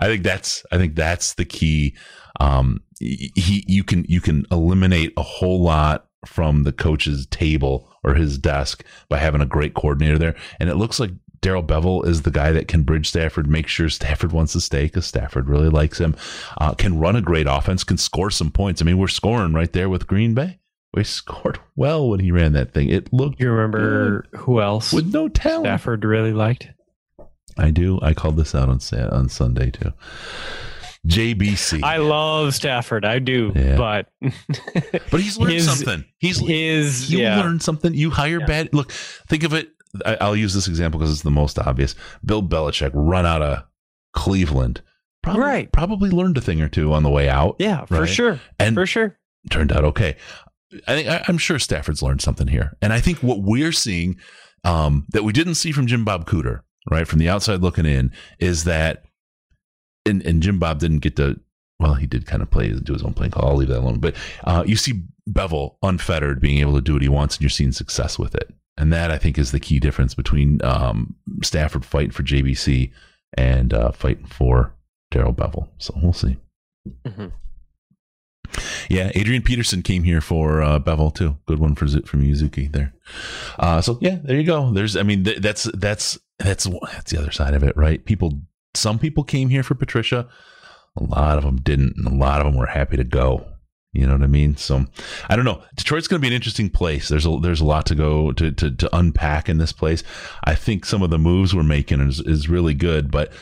I 0.00 0.06
think 0.06 0.24
that's 0.24 0.64
I 0.72 0.78
think 0.78 0.96
that's 0.96 1.34
the 1.34 1.44
key. 1.44 1.94
Um, 2.40 2.80
he 2.98 3.64
you 3.68 3.84
can 3.84 4.04
you 4.08 4.20
can 4.20 4.44
eliminate 4.50 5.12
a 5.16 5.22
whole 5.22 5.62
lot 5.62 6.08
from 6.26 6.64
the 6.64 6.72
coach's 6.72 7.26
table 7.26 7.88
or 8.04 8.14
his 8.14 8.38
desk 8.38 8.84
by 9.08 9.18
having 9.18 9.40
a 9.40 9.46
great 9.46 9.74
coordinator 9.74 10.18
there, 10.18 10.36
and 10.60 10.68
it 10.68 10.76
looks 10.76 11.00
like 11.00 11.10
Darrell 11.42 11.64
Bevell 11.64 12.06
is 12.06 12.22
the 12.22 12.30
guy 12.30 12.52
that 12.52 12.68
can 12.68 12.84
bridge 12.84 13.08
Stafford, 13.08 13.48
make 13.48 13.66
sure 13.66 13.88
Stafford 13.88 14.32
wants 14.32 14.52
to 14.52 14.60
stay 14.60 14.84
because 14.84 15.06
Stafford 15.06 15.48
really 15.48 15.68
likes 15.68 15.98
him, 15.98 16.16
uh, 16.58 16.72
can 16.74 16.98
run 16.98 17.16
a 17.16 17.20
great 17.20 17.48
offense, 17.48 17.84
can 17.84 17.98
score 17.98 18.30
some 18.30 18.50
points. 18.50 18.80
I 18.80 18.84
mean, 18.84 18.96
we're 18.96 19.08
scoring 19.08 19.52
right 19.52 19.72
there 19.72 19.88
with 19.88 20.06
Green 20.06 20.34
Bay. 20.34 20.60
We 20.94 21.04
scored 21.04 21.58
well 21.74 22.08
when 22.08 22.20
he 22.20 22.30
ran 22.30 22.52
that 22.52 22.72
thing. 22.72 22.88
It 22.88 23.12
looked 23.12 23.40
You 23.40 23.50
remember 23.50 24.26
who 24.36 24.60
else 24.60 24.92
with 24.92 25.12
no 25.12 25.28
talent. 25.28 25.66
Stafford 25.66 26.04
really 26.04 26.32
liked? 26.32 26.70
I 27.58 27.70
do. 27.70 27.98
I 28.00 28.14
called 28.14 28.36
this 28.36 28.54
out 28.54 28.68
on 28.68 28.80
on 29.10 29.28
Sunday 29.28 29.70
too. 29.70 29.92
JBC. 31.06 31.82
I 31.82 31.96
love 31.96 32.54
Stafford. 32.54 33.04
I 33.04 33.18
do, 33.18 33.52
Yeah. 33.54 33.76
but 33.76 34.08
but 35.10 35.20
he's 35.20 35.36
learned 35.38 35.54
his- 35.54 35.66
something. 35.66 36.04
He's 36.18 36.38
his 36.38 37.10
you 37.12 37.18
yeah. 37.20 37.40
learn 37.40 37.60
something. 37.60 37.92
You 37.94 38.10
hire 38.10 38.40
Yeah. 38.40 38.46
bad. 38.46 38.68
Look, 38.72 38.92
think 38.92 39.42
of 39.42 39.52
it. 39.52 39.70
I, 40.06 40.16
I'll 40.20 40.36
use 40.36 40.54
this 40.54 40.68
example 40.68 40.98
because 41.00 41.12
it's 41.12 41.22
the 41.22 41.30
most 41.30 41.58
obvious. 41.58 41.94
Bill 42.24 42.42
Belichick 42.42 42.92
run 42.94 43.26
out 43.26 43.42
of 43.42 43.64
Cleveland. 44.14 44.82
Probably, 45.22 45.42
Right. 45.42 45.72
Probably 45.72 46.10
learned 46.10 46.36
a 46.38 46.40
thing 46.40 46.60
or 46.60 46.68
two 46.68 46.92
on 46.92 47.02
the 47.02 47.10
way 47.10 47.28
out. 47.28 47.56
Yeah, 47.58 47.84
for 47.84 48.06
sure. 48.06 48.40
And 48.58 48.74
For 48.74 48.86
sure. 48.86 49.18
turned 49.50 49.70
out 49.72 49.84
okay. 49.84 50.16
I 50.88 50.94
think 50.94 51.08
I, 51.08 51.22
I'm 51.28 51.38
sure 51.38 51.58
Stafford's 51.58 52.02
learned 52.02 52.22
something 52.22 52.46
here, 52.48 52.76
and 52.80 52.92
I 52.94 53.00
think 53.00 53.18
what 53.18 53.42
we're 53.42 53.72
seeing 53.72 54.16
um, 54.64 55.06
that 55.10 55.22
we 55.22 55.32
didn't 55.32 55.56
see 55.56 55.70
from 55.70 55.86
Jim 55.86 56.04
Bob 56.04 56.26
Cooter, 56.26 56.60
right 56.90 57.06
from 57.06 57.18
the 57.18 57.28
outside 57.28 57.60
looking 57.60 57.84
in, 57.84 58.10
is 58.38 58.64
that, 58.64 59.04
and, 60.06 60.22
and 60.22 60.42
Jim 60.42 60.58
Bob 60.58 60.78
didn't 60.78 60.98
get 61.00 61.16
to. 61.16 61.38
Well, 61.80 61.94
he 61.94 62.06
did 62.06 62.26
kind 62.26 62.42
of 62.42 62.50
play 62.50 62.68
do 62.72 62.92
his 62.92 63.02
own 63.02 63.12
playing 63.14 63.32
call. 63.32 63.48
I'll 63.48 63.56
leave 63.56 63.68
that 63.68 63.80
alone. 63.80 63.98
But 63.98 64.14
uh, 64.44 64.62
you 64.66 64.76
see 64.76 65.02
Bevell 65.28 65.76
unfettered, 65.82 66.40
being 66.40 66.58
able 66.58 66.74
to 66.74 66.80
do 66.80 66.92
what 66.92 67.02
he 67.02 67.08
wants, 67.08 67.36
and 67.36 67.42
you're 67.42 67.50
seeing 67.50 67.72
success 67.72 68.18
with 68.18 68.34
it. 68.34 68.52
And 68.78 68.92
that 68.92 69.10
I 69.10 69.18
think 69.18 69.36
is 69.36 69.50
the 69.52 69.60
key 69.60 69.80
difference 69.80 70.14
between 70.14 70.62
um, 70.64 71.14
Stafford 71.42 71.84
fighting 71.84 72.10
for 72.12 72.22
JBC 72.22 72.92
and 73.36 73.74
uh, 73.74 73.90
fighting 73.92 74.26
for 74.26 74.72
Darrell 75.10 75.34
Bevell. 75.34 75.68
So 75.78 75.92
we'll 76.02 76.12
see. 76.12 76.36
Mhm. 77.06 77.32
Yeah, 78.90 79.10
Adrian 79.14 79.42
Peterson 79.42 79.82
came 79.82 80.02
here 80.02 80.20
for 80.20 80.62
uh, 80.62 80.78
Bevell 80.78 81.14
too. 81.14 81.36
Good 81.46 81.58
one 81.58 81.74
for 81.74 81.86
from 82.06 82.22
Yuzuki 82.22 82.70
there. 82.70 82.92
Uh, 83.58 83.80
so 83.80 83.98
yeah, 84.00 84.18
there 84.22 84.36
you 84.36 84.44
go. 84.44 84.70
There's, 84.72 84.96
I 84.96 85.02
mean, 85.02 85.24
th- 85.24 85.38
that's 85.38 85.64
that's 85.74 86.18
that's 86.38 86.64
that's 86.66 87.10
the 87.10 87.18
other 87.18 87.30
side 87.30 87.54
of 87.54 87.62
it, 87.62 87.76
right? 87.76 88.04
People, 88.04 88.40
some 88.74 88.98
people 88.98 89.24
came 89.24 89.48
here 89.48 89.62
for 89.62 89.74
Patricia. 89.74 90.28
A 90.96 91.04
lot 91.04 91.38
of 91.38 91.44
them 91.44 91.56
didn't, 91.56 91.94
and 91.96 92.06
a 92.06 92.14
lot 92.14 92.40
of 92.40 92.46
them 92.46 92.56
were 92.56 92.66
happy 92.66 92.96
to 92.96 93.04
go. 93.04 93.46
You 93.92 94.06
know 94.06 94.14
what 94.14 94.22
I 94.22 94.26
mean? 94.26 94.56
So 94.56 94.86
I 95.28 95.36
don't 95.36 95.44
know. 95.44 95.62
Detroit's 95.74 96.08
going 96.08 96.18
to 96.18 96.22
be 96.22 96.28
an 96.28 96.34
interesting 96.34 96.70
place. 96.70 97.08
There's 97.08 97.26
a 97.26 97.38
there's 97.42 97.60
a 97.60 97.66
lot 97.66 97.84
to 97.86 97.94
go 97.94 98.32
to 98.32 98.50
to, 98.50 98.70
to 98.70 98.96
unpack 98.96 99.48
in 99.48 99.58
this 99.58 99.72
place. 99.72 100.02
I 100.44 100.54
think 100.54 100.86
some 100.86 101.02
of 101.02 101.10
the 101.10 101.18
moves 101.18 101.54
we're 101.54 101.62
making 101.62 102.00
is 102.00 102.20
is 102.20 102.48
really 102.48 102.74
good, 102.74 103.10
but 103.10 103.32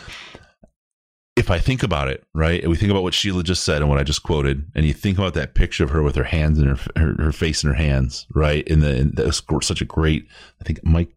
if 1.36 1.50
I 1.50 1.58
think 1.58 1.82
about 1.82 2.08
it, 2.08 2.24
right, 2.34 2.60
and 2.60 2.70
we 2.70 2.76
think 2.76 2.90
about 2.90 3.04
what 3.04 3.14
Sheila 3.14 3.44
just 3.44 3.64
said 3.64 3.80
and 3.80 3.88
what 3.88 3.98
I 3.98 4.02
just 4.02 4.24
quoted, 4.24 4.70
and 4.74 4.84
you 4.84 4.92
think 4.92 5.16
about 5.16 5.34
that 5.34 5.54
picture 5.54 5.84
of 5.84 5.90
her 5.90 6.02
with 6.02 6.16
her 6.16 6.24
hands 6.24 6.58
in 6.58 6.66
her 6.66 6.78
her, 6.96 7.14
her 7.18 7.32
face 7.32 7.62
in 7.62 7.70
her 7.70 7.76
hands, 7.76 8.26
right, 8.34 8.66
in 8.66 8.80
the 8.80 8.96
in 8.96 9.14
was 9.16 9.42
such 9.66 9.80
a 9.80 9.86
great. 9.86 10.26
I 10.60 10.64
think 10.64 10.84
Mike, 10.84 11.14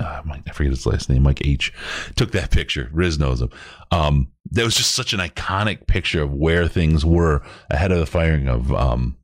uh, 0.00 0.22
I 0.26 0.52
forget 0.52 0.70
his 0.70 0.86
last 0.86 1.08
name, 1.08 1.22
Mike 1.22 1.46
H, 1.46 1.72
took 2.16 2.32
that 2.32 2.50
picture. 2.50 2.90
Riz 2.92 3.18
knows 3.18 3.40
him. 3.40 3.50
Um, 3.90 4.28
that 4.52 4.64
was 4.64 4.76
just 4.76 4.94
such 4.94 5.12
an 5.12 5.20
iconic 5.20 5.86
picture 5.86 6.22
of 6.22 6.32
where 6.32 6.68
things 6.68 7.04
were 7.04 7.42
ahead 7.70 7.92
of 7.92 7.98
the 7.98 8.06
firing 8.06 8.48
of 8.48 8.72
um, 8.72 9.16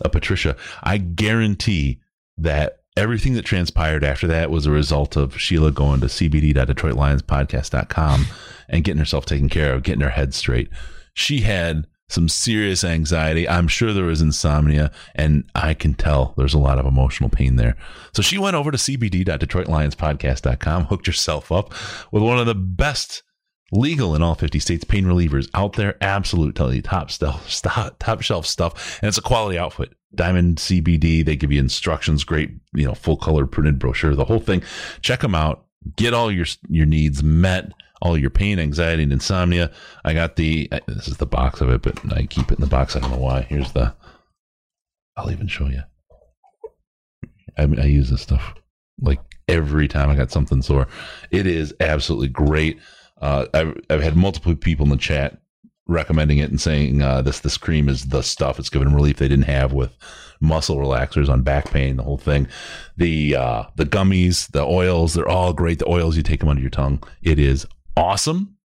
of 0.00 0.12
Patricia. 0.12 0.56
I 0.82 0.98
guarantee 0.98 2.00
that 2.38 2.80
everything 2.96 3.34
that 3.34 3.44
transpired 3.44 4.04
after 4.04 4.28
that 4.28 4.50
was 4.50 4.66
a 4.66 4.70
result 4.70 5.16
of 5.16 5.40
Sheila 5.40 5.72
going 5.72 6.00
to 6.00 6.06
cbd.detroitlionspodcast.com 6.06 8.26
and 8.68 8.84
getting 8.84 8.98
herself 8.98 9.24
taken 9.26 9.48
care 9.48 9.74
of, 9.74 9.82
getting 9.82 10.02
her 10.02 10.10
head 10.10 10.34
straight. 10.34 10.68
She 11.12 11.40
had 11.40 11.88
some 12.08 12.28
serious 12.28 12.84
anxiety. 12.84 13.48
I'm 13.48 13.68
sure 13.68 13.92
there 13.92 14.04
was 14.04 14.20
insomnia, 14.20 14.90
and 15.14 15.48
I 15.54 15.74
can 15.74 15.94
tell 15.94 16.34
there's 16.36 16.54
a 16.54 16.58
lot 16.58 16.78
of 16.78 16.86
emotional 16.86 17.30
pain 17.30 17.56
there. 17.56 17.76
So 18.12 18.22
she 18.22 18.38
went 18.38 18.56
over 18.56 18.70
to 18.70 18.78
cbd.detroitlionspodcast.com, 18.78 20.84
hooked 20.84 21.06
herself 21.06 21.50
up 21.50 21.72
with 22.12 22.22
one 22.22 22.38
of 22.38 22.46
the 22.46 22.54
best 22.54 23.22
legal 23.72 24.14
in 24.14 24.22
all 24.22 24.34
50 24.34 24.58
states 24.58 24.84
pain 24.84 25.04
relievers 25.04 25.48
out 25.54 25.74
there. 25.74 25.96
Absolute, 26.00 26.54
tell 26.54 26.72
you, 26.72 26.82
top 26.82 27.10
stuff, 27.10 27.62
top 27.98 28.22
shelf 28.22 28.46
stuff, 28.46 28.98
and 29.02 29.08
it's 29.08 29.18
a 29.18 29.22
quality 29.22 29.58
outfit. 29.58 29.94
Diamond 30.14 30.58
CBD, 30.58 31.24
they 31.24 31.34
give 31.34 31.50
you 31.50 31.58
instructions, 31.58 32.22
great, 32.22 32.50
you 32.72 32.86
know, 32.86 32.94
full 32.94 33.16
color 33.16 33.46
printed 33.46 33.80
brochure, 33.80 34.14
the 34.14 34.24
whole 34.24 34.38
thing. 34.38 34.62
Check 35.00 35.20
them 35.20 35.34
out. 35.34 35.64
Get 35.96 36.14
all 36.14 36.30
your 36.30 36.46
your 36.68 36.86
needs 36.86 37.22
met 37.22 37.72
all 38.04 38.18
your 38.18 38.30
pain, 38.30 38.58
anxiety, 38.58 39.02
and 39.02 39.12
insomnia. 39.12 39.72
I 40.04 40.12
got 40.12 40.36
the, 40.36 40.70
this 40.86 41.08
is 41.08 41.16
the 41.16 41.26
box 41.26 41.60
of 41.60 41.70
it, 41.70 41.82
but 41.82 41.98
I 42.12 42.26
keep 42.26 42.52
it 42.52 42.58
in 42.58 42.60
the 42.60 42.70
box. 42.70 42.94
I 42.94 43.00
don't 43.00 43.10
know 43.10 43.16
why. 43.16 43.40
Here's 43.42 43.72
the, 43.72 43.94
I'll 45.16 45.32
even 45.32 45.48
show 45.48 45.66
you. 45.66 45.82
I, 47.56 47.62
I 47.62 47.86
use 47.86 48.10
this 48.10 48.20
stuff 48.20 48.54
like 49.00 49.20
every 49.48 49.88
time 49.88 50.10
I 50.10 50.16
got 50.16 50.30
something 50.30 50.60
sore. 50.60 50.86
It 51.30 51.46
is 51.46 51.74
absolutely 51.80 52.28
great. 52.28 52.78
Uh, 53.20 53.46
I've, 53.54 53.80
I've 53.88 54.02
had 54.02 54.16
multiple 54.16 54.54
people 54.54 54.84
in 54.84 54.90
the 54.90 54.96
chat 54.98 55.40
recommending 55.86 56.38
it 56.38 56.50
and 56.50 56.60
saying 56.60 57.02
uh, 57.02 57.22
this 57.22 57.40
this 57.40 57.56
cream 57.56 57.88
is 57.88 58.06
the 58.06 58.22
stuff. 58.22 58.58
It's 58.58 58.70
given 58.70 58.94
relief 58.94 59.16
they 59.16 59.28
didn't 59.28 59.44
have 59.44 59.72
with 59.72 59.96
muscle 60.40 60.76
relaxers 60.76 61.28
on 61.28 61.42
back 61.42 61.70
pain, 61.70 61.96
the 61.96 62.02
whole 62.02 62.18
thing. 62.18 62.48
The 62.96 63.36
uh, 63.36 63.64
the 63.76 63.84
gummies, 63.84 64.50
the 64.50 64.64
oils, 64.64 65.14
they're 65.14 65.28
all 65.28 65.52
great. 65.52 65.78
The 65.78 65.88
oils 65.88 66.16
you 66.16 66.22
take 66.22 66.40
them 66.40 66.48
under 66.48 66.62
your 66.62 66.70
tongue. 66.70 67.02
It 67.22 67.38
is 67.38 67.66
awesome 67.96 68.56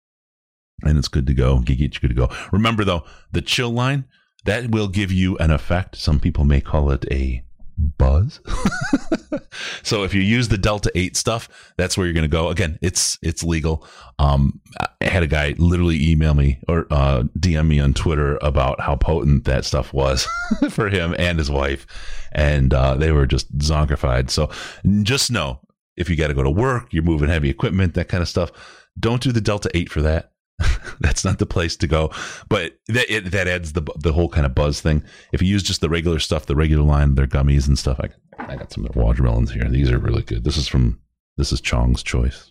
and 0.82 0.98
it's 0.98 1.08
good 1.08 1.26
to 1.26 1.34
go. 1.34 1.62
You 1.66 1.88
good 1.88 2.08
to 2.08 2.14
go. 2.14 2.28
Remember 2.52 2.84
though, 2.84 3.04
the 3.32 3.42
chill 3.42 3.70
line 3.70 4.04
that 4.44 4.70
will 4.70 4.88
give 4.88 5.10
you 5.12 5.36
an 5.38 5.50
effect. 5.50 5.96
Some 5.96 6.20
people 6.20 6.44
may 6.44 6.60
call 6.60 6.90
it 6.90 7.04
a 7.10 7.42
buzz. 7.76 8.40
so 9.82 10.04
if 10.04 10.14
you 10.14 10.20
use 10.20 10.48
the 10.48 10.58
Delta 10.58 10.90
8 10.94 11.16
stuff, 11.16 11.48
that's 11.76 11.96
where 11.96 12.06
you're 12.06 12.14
going 12.14 12.22
to 12.22 12.28
go. 12.28 12.48
Again, 12.48 12.78
it's 12.80 13.18
it's 13.22 13.42
legal. 13.42 13.86
Um, 14.18 14.60
I 14.80 14.88
had 15.06 15.22
a 15.22 15.28
guy 15.28 15.54
literally 15.58 16.10
email 16.10 16.34
me 16.34 16.60
or 16.68 16.86
uh, 16.90 17.24
DM 17.38 17.68
me 17.68 17.80
on 17.80 17.94
Twitter 17.94 18.38
about 18.40 18.80
how 18.80 18.96
potent 18.96 19.44
that 19.44 19.64
stuff 19.64 19.92
was 19.92 20.26
for 20.70 20.88
him 20.88 21.14
and 21.18 21.38
his 21.38 21.50
wife, 21.50 21.86
and 22.32 22.72
uh, 22.72 22.94
they 22.94 23.12
were 23.12 23.26
just 23.26 23.56
zonkified. 23.58 24.30
So 24.30 24.50
just 25.02 25.30
know 25.30 25.60
if 25.96 26.08
you 26.08 26.16
got 26.16 26.28
to 26.28 26.34
go 26.34 26.44
to 26.44 26.50
work, 26.50 26.92
you're 26.92 27.02
moving 27.02 27.28
heavy 27.28 27.50
equipment, 27.50 27.94
that 27.94 28.08
kind 28.08 28.22
of 28.22 28.28
stuff 28.28 28.52
don't 28.98 29.22
do 29.22 29.32
the 29.32 29.40
Delta 29.40 29.70
8 29.74 29.90
for 29.90 30.02
that. 30.02 30.32
That's 31.00 31.24
not 31.24 31.38
the 31.38 31.46
place 31.46 31.76
to 31.76 31.86
go. 31.86 32.10
But 32.48 32.78
that 32.88 33.10
it, 33.12 33.30
that 33.30 33.46
adds 33.46 33.72
the 33.72 33.82
the 33.96 34.12
whole 34.12 34.28
kind 34.28 34.44
of 34.44 34.54
buzz 34.54 34.80
thing. 34.80 35.04
If 35.32 35.40
you 35.40 35.48
use 35.48 35.62
just 35.62 35.80
the 35.80 35.88
regular 35.88 36.18
stuff, 36.18 36.46
the 36.46 36.56
regular 36.56 36.82
line, 36.82 37.14
their 37.14 37.26
gummies 37.26 37.68
and 37.68 37.78
stuff. 37.78 38.00
I 38.00 38.08
I 38.38 38.56
got 38.56 38.72
some 38.72 38.84
of 38.84 38.92
their 38.92 39.02
watermelons 39.02 39.52
here. 39.52 39.68
These 39.68 39.90
are 39.90 39.98
really 39.98 40.22
good. 40.22 40.44
This 40.44 40.56
is 40.56 40.66
from 40.66 41.00
this 41.36 41.52
is 41.52 41.60
Chong's 41.60 42.02
Choice. 42.02 42.50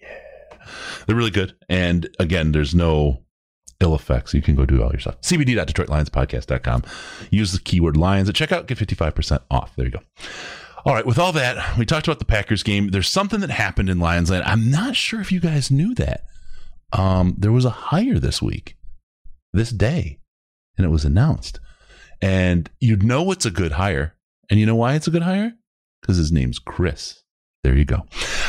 Yeah, 0.00 0.58
they're 1.06 1.16
really 1.16 1.30
good. 1.30 1.54
And 1.68 2.08
again, 2.18 2.50
there's 2.50 2.74
no 2.74 3.22
ill 3.80 3.94
effects. 3.94 4.34
You 4.34 4.42
can 4.42 4.54
go 4.54 4.64
do 4.64 4.82
all 4.82 4.90
your 4.90 5.00
stuff. 5.00 5.20
CBD.DetroitLionsPodcast.com. 5.20 6.84
Use 7.30 7.52
the 7.52 7.60
keyword 7.60 7.96
Lions 7.96 8.28
at 8.28 8.34
checkout. 8.34 8.66
Get 8.66 8.78
55% 8.78 9.40
off. 9.50 9.74
There 9.76 9.86
you 9.86 9.92
go. 9.92 10.00
All 10.84 10.94
right, 10.94 11.06
with 11.06 11.18
all 11.18 11.30
that, 11.32 11.78
we 11.78 11.86
talked 11.86 12.08
about 12.08 12.18
the 12.18 12.24
Packers 12.24 12.64
game. 12.64 12.88
There's 12.88 13.08
something 13.08 13.38
that 13.40 13.50
happened 13.50 13.88
in 13.88 14.00
Lions 14.00 14.30
Land. 14.30 14.42
I'm 14.44 14.68
not 14.68 14.96
sure 14.96 15.20
if 15.20 15.30
you 15.30 15.38
guys 15.38 15.70
knew 15.70 15.94
that. 15.94 16.24
Um, 16.92 17.36
there 17.38 17.52
was 17.52 17.64
a 17.64 17.70
hire 17.70 18.18
this 18.18 18.42
week, 18.42 18.76
this 19.52 19.70
day, 19.70 20.18
and 20.76 20.84
it 20.84 20.90
was 20.90 21.04
announced. 21.04 21.60
And 22.20 22.68
you'd 22.80 23.04
know 23.04 23.30
it's 23.30 23.46
a 23.46 23.50
good 23.50 23.72
hire. 23.72 24.16
And 24.50 24.58
you 24.58 24.66
know 24.66 24.74
why 24.74 24.94
it's 24.94 25.06
a 25.06 25.12
good 25.12 25.22
hire? 25.22 25.52
Because 26.00 26.16
his 26.16 26.32
name's 26.32 26.58
Chris. 26.58 27.22
There 27.62 27.76
you 27.76 27.84
go. 27.84 28.04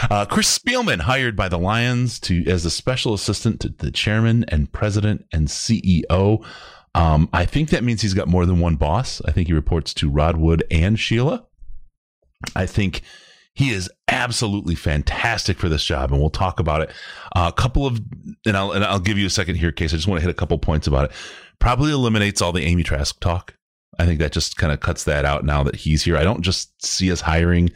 Uh, 0.09 0.25
Chris 0.25 0.57
Spielman, 0.57 1.01
hired 1.01 1.35
by 1.35 1.49
the 1.49 1.59
Lions 1.59 2.19
to 2.21 2.43
as 2.47 2.65
a 2.65 2.71
special 2.71 3.13
assistant 3.13 3.59
to 3.61 3.69
the 3.69 3.91
chairman 3.91 4.43
and 4.47 4.71
president 4.71 5.25
and 5.31 5.47
CEO. 5.49 6.43
Um, 6.95 7.29
I 7.31 7.45
think 7.45 7.69
that 7.69 7.83
means 7.83 8.01
he's 8.01 8.15
got 8.15 8.27
more 8.27 8.47
than 8.47 8.59
one 8.59 8.75
boss. 8.75 9.21
I 9.23 9.31
think 9.31 9.47
he 9.47 9.53
reports 9.53 9.93
to 9.95 10.09
Rod 10.09 10.37
Wood 10.37 10.63
and 10.71 10.99
Sheila. 10.99 11.45
I 12.55 12.65
think 12.65 13.01
he 13.53 13.71
is 13.71 13.89
absolutely 14.07 14.75
fantastic 14.75 15.57
for 15.57 15.69
this 15.69 15.83
job, 15.83 16.11
and 16.11 16.19
we'll 16.19 16.29
talk 16.29 16.59
about 16.59 16.81
it. 16.81 16.91
Uh, 17.35 17.51
a 17.53 17.61
couple 17.61 17.85
of, 17.85 18.01
and 18.45 18.57
I'll 18.57 18.71
and 18.71 18.83
I'll 18.83 18.99
give 18.99 19.17
you 19.17 19.27
a 19.27 19.31
second 19.31 19.55
here, 19.55 19.71
case 19.71 19.93
I 19.93 19.97
just 19.97 20.07
want 20.07 20.19
to 20.19 20.25
hit 20.25 20.31
a 20.31 20.37
couple 20.37 20.57
points 20.57 20.87
about 20.87 21.05
it. 21.05 21.11
Probably 21.59 21.91
eliminates 21.91 22.41
all 22.41 22.51
the 22.51 22.63
Amy 22.63 22.83
Trask 22.83 23.19
talk. 23.19 23.55
I 23.99 24.05
think 24.05 24.19
that 24.19 24.31
just 24.31 24.57
kind 24.57 24.73
of 24.73 24.79
cuts 24.79 25.03
that 25.03 25.23
out 25.23 25.45
now 25.45 25.61
that 25.63 25.75
he's 25.75 26.03
here. 26.03 26.17
I 26.17 26.23
don't 26.23 26.41
just 26.41 26.83
see 26.83 27.11
us 27.11 27.21
hiring 27.21 27.69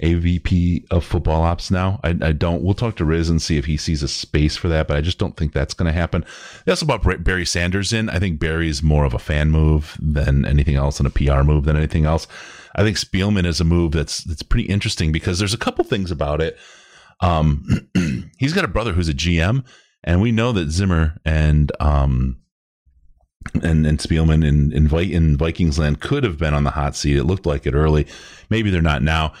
a 0.00 0.14
VP 0.14 0.86
of 0.90 1.04
football 1.04 1.42
ops 1.42 1.70
now. 1.70 2.00
I, 2.02 2.10
I, 2.20 2.32
don't. 2.32 2.62
We'll 2.62 2.74
talk 2.74 2.96
to 2.96 3.04
Riz 3.04 3.30
and 3.30 3.40
see 3.40 3.58
if 3.58 3.64
he 3.64 3.76
sees 3.76 4.02
a 4.02 4.08
space 4.08 4.56
for 4.56 4.68
that, 4.68 4.88
but 4.88 4.96
I 4.96 5.00
just 5.00 5.18
don't 5.18 5.36
think 5.36 5.52
that's 5.52 5.74
going 5.74 5.86
to 5.86 5.98
happen. 5.98 6.24
That's 6.64 6.82
about 6.82 7.04
Barry 7.22 7.46
Sanders 7.46 7.92
in. 7.92 8.10
I 8.10 8.18
think 8.18 8.40
Barry's 8.40 8.82
more 8.82 9.04
of 9.04 9.14
a 9.14 9.20
fan 9.20 9.50
move 9.50 9.96
than 10.00 10.44
anything 10.44 10.74
else 10.74 10.98
and 10.98 11.06
a 11.06 11.10
PR 11.10 11.42
move 11.42 11.64
than 11.64 11.76
anything 11.76 12.06
else. 12.06 12.26
I 12.74 12.82
think 12.82 12.96
Spielman 12.96 13.46
is 13.46 13.60
a 13.60 13.64
move 13.64 13.92
that's 13.92 14.24
that's 14.24 14.42
pretty 14.42 14.68
interesting 14.68 15.12
because 15.12 15.38
there's 15.38 15.54
a 15.54 15.58
couple 15.58 15.84
things 15.84 16.10
about 16.10 16.40
it. 16.40 16.58
Um, 17.20 17.88
he's 18.38 18.52
got 18.52 18.64
a 18.64 18.68
brother 18.68 18.92
who's 18.92 19.08
a 19.08 19.14
GM, 19.14 19.64
and 20.02 20.20
we 20.20 20.32
know 20.32 20.50
that 20.52 20.70
Zimmer 20.70 21.18
and 21.24 21.70
um, 21.78 22.40
and 23.62 23.86
and 23.86 23.98
Spielman 24.00 24.44
in 24.44 24.72
in, 24.72 24.92
in 24.92 25.36
Vikings 25.36 25.78
land 25.78 26.00
could 26.00 26.24
have 26.24 26.36
been 26.36 26.52
on 26.52 26.64
the 26.64 26.70
hot 26.70 26.96
seat. 26.96 27.16
It 27.16 27.24
looked 27.24 27.46
like 27.46 27.64
it 27.64 27.74
early. 27.74 28.08
Maybe 28.50 28.70
they're 28.70 28.82
not 28.82 29.02
now. 29.02 29.34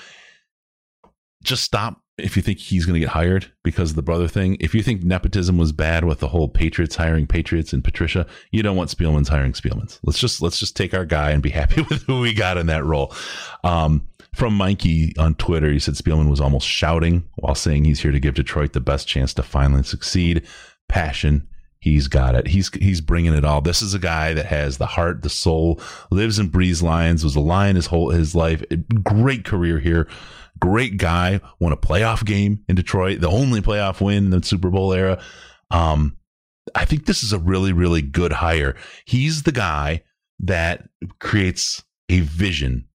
Just 1.44 1.62
stop 1.62 2.00
if 2.16 2.36
you 2.36 2.42
think 2.42 2.58
he's 2.58 2.86
going 2.86 2.94
to 2.94 3.00
get 3.00 3.08
hired 3.08 3.50
because 3.64 3.90
of 3.90 3.96
the 3.96 4.02
brother 4.02 4.28
thing, 4.28 4.56
if 4.60 4.74
you 4.74 4.82
think 4.82 5.02
nepotism 5.02 5.58
was 5.58 5.72
bad 5.72 6.04
with 6.04 6.20
the 6.20 6.28
whole 6.28 6.48
Patriots 6.48 6.94
hiring 6.94 7.26
Patriots 7.26 7.72
and 7.72 7.82
Patricia, 7.82 8.26
you 8.52 8.62
don't 8.62 8.76
want 8.76 8.90
Spielman's 8.90 9.28
hiring 9.28 9.52
Spielman's. 9.52 9.98
Let's 10.04 10.20
just 10.20 10.40
let's 10.40 10.60
just 10.60 10.76
take 10.76 10.94
our 10.94 11.04
guy 11.04 11.30
and 11.30 11.42
be 11.42 11.50
happy 11.50 11.82
with 11.82 12.02
who 12.04 12.20
we 12.20 12.32
got 12.32 12.58
in 12.58 12.66
that 12.66 12.84
role. 12.84 13.12
Um, 13.64 14.08
from 14.34 14.54
Mikey 14.54 15.14
on 15.18 15.34
Twitter, 15.36 15.70
he 15.70 15.78
said 15.78 15.94
Spielman 15.94 16.30
was 16.30 16.40
almost 16.40 16.66
shouting 16.66 17.28
while 17.36 17.54
saying 17.54 17.84
he's 17.84 18.00
here 18.00 18.12
to 18.12 18.20
give 18.20 18.34
Detroit 18.34 18.72
the 18.72 18.80
best 18.80 19.08
chance 19.08 19.34
to 19.34 19.42
finally 19.42 19.82
succeed. 19.82 20.46
Passion, 20.88 21.48
he's 21.80 22.08
got 22.08 22.34
it. 22.36 22.46
He's 22.46 22.68
he's 22.74 23.00
bringing 23.00 23.34
it 23.34 23.44
all. 23.44 23.60
This 23.60 23.82
is 23.82 23.94
a 23.94 23.98
guy 23.98 24.34
that 24.34 24.46
has 24.46 24.78
the 24.78 24.86
heart, 24.86 25.22
the 25.22 25.30
soul, 25.30 25.80
lives 26.12 26.38
and 26.38 26.52
breathes 26.52 26.82
Lions. 26.82 27.24
Was 27.24 27.34
a 27.34 27.40
Lion 27.40 27.74
his 27.74 27.86
whole 27.86 28.10
his 28.10 28.36
life. 28.36 28.62
Great 29.02 29.44
career 29.44 29.80
here 29.80 30.08
great 30.60 30.96
guy, 30.96 31.40
won 31.60 31.72
a 31.72 31.76
playoff 31.76 32.24
game 32.24 32.64
in 32.68 32.76
Detroit, 32.76 33.20
the 33.20 33.30
only 33.30 33.60
playoff 33.60 34.00
win 34.00 34.24
in 34.24 34.30
the 34.30 34.42
Super 34.42 34.70
Bowl 34.70 34.92
era. 34.92 35.20
Um, 35.70 36.16
I 36.74 36.84
think 36.84 37.06
this 37.06 37.22
is 37.22 37.32
a 37.32 37.38
really, 37.38 37.72
really 37.72 38.02
good 38.02 38.32
hire. 38.32 38.76
He's 39.04 39.42
the 39.42 39.52
guy 39.52 40.02
that 40.40 40.88
creates 41.20 41.82
a 42.08 42.20
vision 42.20 42.86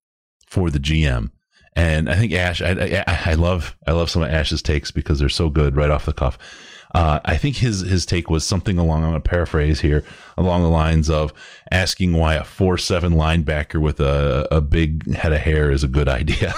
for 0.47 0.69
the 0.69 0.79
GM. 0.79 1.31
And 1.75 2.09
I 2.09 2.15
think 2.15 2.33
Ash, 2.33 2.61
I, 2.61 3.03
I, 3.07 3.31
I 3.31 3.33
love, 3.35 3.77
I 3.87 3.91
love 3.91 4.09
some 4.09 4.23
of 4.23 4.29
Ash's 4.29 4.61
takes 4.61 4.91
because 4.91 5.19
they're 5.19 5.29
so 5.29 5.49
good 5.49 5.75
right 5.75 5.91
off 5.91 6.05
the 6.05 6.13
cuff. 6.13 6.37
Uh, 6.93 7.19
I 7.23 7.37
think 7.37 7.57
his 7.57 7.81
his 7.81 8.05
take 8.05 8.29
was 8.29 8.43
something 8.43 8.79
along. 8.79 9.03
I'm 9.03 9.11
going 9.11 9.21
to 9.21 9.29
paraphrase 9.29 9.79
here 9.79 10.03
along 10.37 10.63
the 10.63 10.69
lines 10.69 11.09
of 11.09 11.33
asking 11.71 12.13
why 12.13 12.35
a 12.35 12.43
four 12.43 12.77
seven 12.77 13.13
linebacker 13.13 13.79
with 13.79 13.99
a 13.99 14.47
a 14.51 14.59
big 14.59 15.13
head 15.13 15.31
of 15.31 15.39
hair 15.39 15.71
is 15.71 15.83
a 15.83 15.87
good 15.87 16.07
idea. 16.07 16.53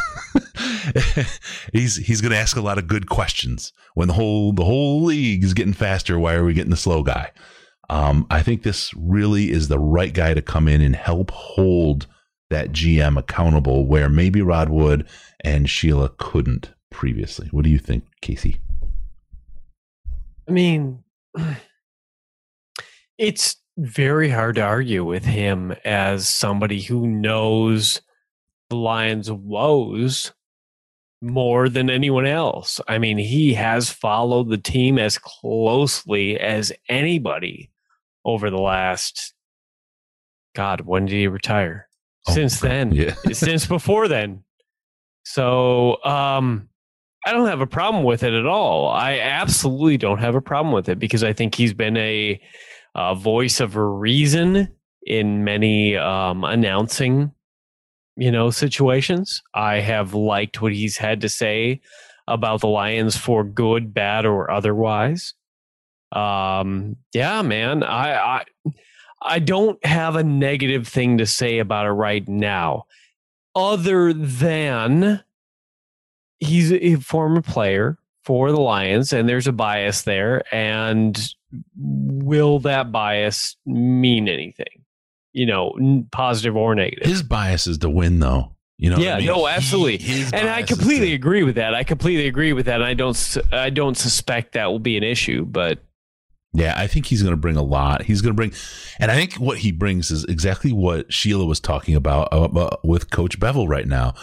he's 1.73 1.97
he's 1.97 2.21
going 2.21 2.31
to 2.31 2.37
ask 2.37 2.55
a 2.55 2.61
lot 2.61 2.77
of 2.77 2.87
good 2.87 3.09
questions 3.09 3.73
when 3.93 4.07
the 4.07 4.13
whole 4.13 4.53
the 4.53 4.63
whole 4.63 5.03
league 5.03 5.43
is 5.43 5.53
getting 5.53 5.73
faster. 5.73 6.17
Why 6.17 6.35
are 6.35 6.45
we 6.45 6.53
getting 6.53 6.71
the 6.71 6.77
slow 6.77 7.03
guy? 7.03 7.31
Um, 7.89 8.25
I 8.29 8.41
think 8.41 8.63
this 8.63 8.93
really 8.95 9.51
is 9.51 9.67
the 9.67 9.79
right 9.79 10.13
guy 10.13 10.33
to 10.33 10.41
come 10.41 10.69
in 10.69 10.79
and 10.79 10.95
help 10.95 11.29
hold 11.31 12.07
that 12.49 12.71
GM 12.71 13.17
accountable, 13.17 13.85
where 13.85 14.07
maybe 14.07 14.41
Rod 14.41 14.69
Wood 14.69 15.07
and 15.41 15.69
Sheila 15.69 16.09
couldn't 16.17 16.73
previously. 16.89 17.49
What 17.51 17.65
do 17.65 17.69
you 17.69 17.79
think, 17.79 18.05
Casey? 18.21 18.61
I 20.47 20.51
mean, 20.51 21.03
it's 23.17 23.55
very 23.77 24.29
hard 24.29 24.55
to 24.55 24.61
argue 24.61 25.03
with 25.05 25.25
him 25.25 25.73
as 25.85 26.27
somebody 26.27 26.81
who 26.81 27.07
knows 27.07 28.01
the 28.69 28.75
Lions' 28.75 29.31
woes 29.31 30.33
more 31.21 31.69
than 31.69 31.89
anyone 31.89 32.25
else. 32.25 32.81
I 32.87 32.97
mean, 32.97 33.17
he 33.17 33.53
has 33.53 33.89
followed 33.89 34.49
the 34.49 34.57
team 34.57 34.97
as 34.97 35.17
closely 35.17 36.39
as 36.39 36.71
anybody 36.89 37.69
over 38.25 38.49
the 38.49 38.61
last 38.61 39.33
God, 40.53 40.81
when 40.81 41.05
did 41.05 41.15
he 41.15 41.27
retire? 41.27 41.87
Oh, 42.27 42.33
since 42.33 42.59
then. 42.59 42.91
Yeah. 42.91 43.15
since 43.31 43.65
before 43.65 44.07
then. 44.07 44.43
So 45.23 46.03
um 46.03 46.69
I 47.25 47.31
don't 47.31 47.47
have 47.47 47.61
a 47.61 47.67
problem 47.67 48.03
with 48.03 48.23
it 48.23 48.33
at 48.33 48.45
all. 48.45 48.89
I 48.89 49.19
absolutely 49.19 49.97
don't 49.97 50.19
have 50.19 50.35
a 50.35 50.41
problem 50.41 50.73
with 50.73 50.89
it 50.89 50.97
because 50.99 51.23
I 51.23 51.33
think 51.33 51.55
he's 51.55 51.73
been 51.73 51.97
a 51.97 52.41
a 52.95 53.15
voice 53.15 53.59
of 53.59 53.75
reason 53.75 54.67
in 55.05 55.43
many 55.43 55.95
um, 55.95 56.43
announcing, 56.43 57.31
you 58.17 58.31
know, 58.31 58.49
situations. 58.49 59.41
I 59.53 59.75
have 59.79 60.13
liked 60.13 60.61
what 60.61 60.73
he's 60.73 60.97
had 60.97 61.21
to 61.21 61.29
say 61.29 61.81
about 62.27 62.61
the 62.61 62.67
Lions 62.67 63.15
for 63.15 63.43
good, 63.43 63.93
bad, 63.93 64.25
or 64.25 64.51
otherwise. 64.51 65.33
Um, 66.11 66.97
yeah, 67.13 67.41
man, 67.41 67.83
I, 67.83 68.13
I, 68.15 68.43
I 69.21 69.39
don't 69.39 69.83
have 69.85 70.15
a 70.15 70.23
negative 70.23 70.87
thing 70.87 71.17
to 71.19 71.25
say 71.25 71.59
about 71.59 71.85
it 71.85 71.91
right 71.91 72.27
now, 72.27 72.85
other 73.55 74.11
than 74.11 75.23
he's 76.41 76.73
a 76.73 76.95
former 76.95 77.41
player 77.41 77.97
for 78.25 78.51
the 78.51 78.59
Lions, 78.59 79.13
and 79.13 79.29
there's 79.29 79.47
a 79.47 79.51
bias 79.53 80.01
there. 80.01 80.43
And 80.53 81.17
will 81.77 82.59
that 82.59 82.91
bias 82.91 83.55
mean 83.65 84.27
anything? 84.27 84.83
You 85.33 85.45
know, 85.45 86.05
positive 86.11 86.57
or 86.57 86.75
negative. 86.75 87.07
His 87.07 87.23
bias 87.23 87.65
is 87.65 87.77
to 87.79 87.89
win, 87.89 88.19
though. 88.19 88.51
You 88.77 88.89
know, 88.89 88.97
yeah, 88.97 89.13
I 89.15 89.17
mean? 89.19 89.27
no, 89.27 89.47
absolutely, 89.47 89.97
He- 89.99 90.23
and 90.33 90.49
I 90.49 90.63
completely 90.63 91.09
to- 91.09 91.13
agree 91.15 91.43
with 91.43 91.55
that. 91.55 91.73
I 91.75 91.83
completely 91.83 92.27
agree 92.27 92.51
with 92.51 92.65
that. 92.65 92.75
And 92.81 92.83
I 92.83 92.95
don't, 92.95 93.37
I 93.51 93.69
don't 93.69 93.95
suspect 93.95 94.53
that 94.53 94.65
will 94.71 94.79
be 94.79 94.97
an 94.97 95.03
issue, 95.03 95.45
but 95.45 95.79
Yeah, 96.53 96.73
I 96.75 96.87
think 96.87 97.05
he's 97.05 97.21
going 97.21 97.31
to 97.33 97.37
bring 97.37 97.55
a 97.57 97.61
lot. 97.63 98.01
He's 98.03 98.21
going 98.21 98.31
to 98.33 98.35
bring, 98.35 98.51
and 98.99 99.11
I 99.11 99.15
think 99.15 99.35
what 99.35 99.59
he 99.59 99.71
brings 99.71 100.09
is 100.09 100.23
exactly 100.25 100.71
what 100.73 101.13
Sheila 101.13 101.45
was 101.45 101.59
talking 101.59 101.95
about 101.95 102.29
uh, 102.33 102.75
with 102.83 103.11
Coach 103.11 103.39
Bevell 103.39 103.67
right 103.69 103.87
now. 103.87 104.15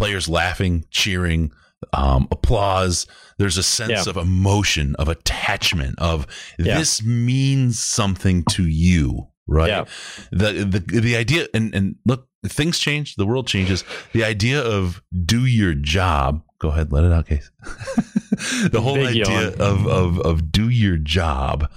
Players 0.00 0.28
laughing, 0.28 0.84
cheering, 0.90 1.52
um, 1.92 2.26
applause. 2.30 3.06
There's 3.38 3.58
a 3.58 3.62
sense 3.62 4.06
Yeah. 4.06 4.10
of 4.10 4.16
emotion, 4.16 4.94
of 4.96 5.08
attachment, 5.08 5.98
of 5.98 6.26
Yeah. 6.58 6.78
this 6.78 7.02
means 7.02 7.78
something 7.78 8.44
to 8.50 8.66
you, 8.66 9.28
right? 9.46 9.68
Yeah. 9.68 9.84
The 10.30 10.64
the 10.64 11.00
the 11.00 11.16
idea, 11.16 11.46
and 11.54 11.74
and 11.74 11.96
look, 12.06 12.28
things 12.46 12.78
change, 12.78 13.16
the 13.16 13.26
world 13.26 13.46
changes. 13.46 13.84
The 14.14 14.24
idea 14.24 14.60
of 14.62 15.02
do 15.26 15.44
your 15.44 15.74
job. 15.74 16.42
Go 16.60 16.68
ahead, 16.70 16.92
let 16.92 17.04
it 17.04 17.12
out, 17.12 17.26
case. 17.26 17.50
the 18.70 18.80
whole 18.82 18.94
Big 18.96 19.08
idea 19.22 19.50
yawn. 19.50 19.60
of 19.60 19.86
of 19.86 20.18
of 20.20 20.50
do 20.52 20.68
your 20.68 20.96
job 20.96 21.70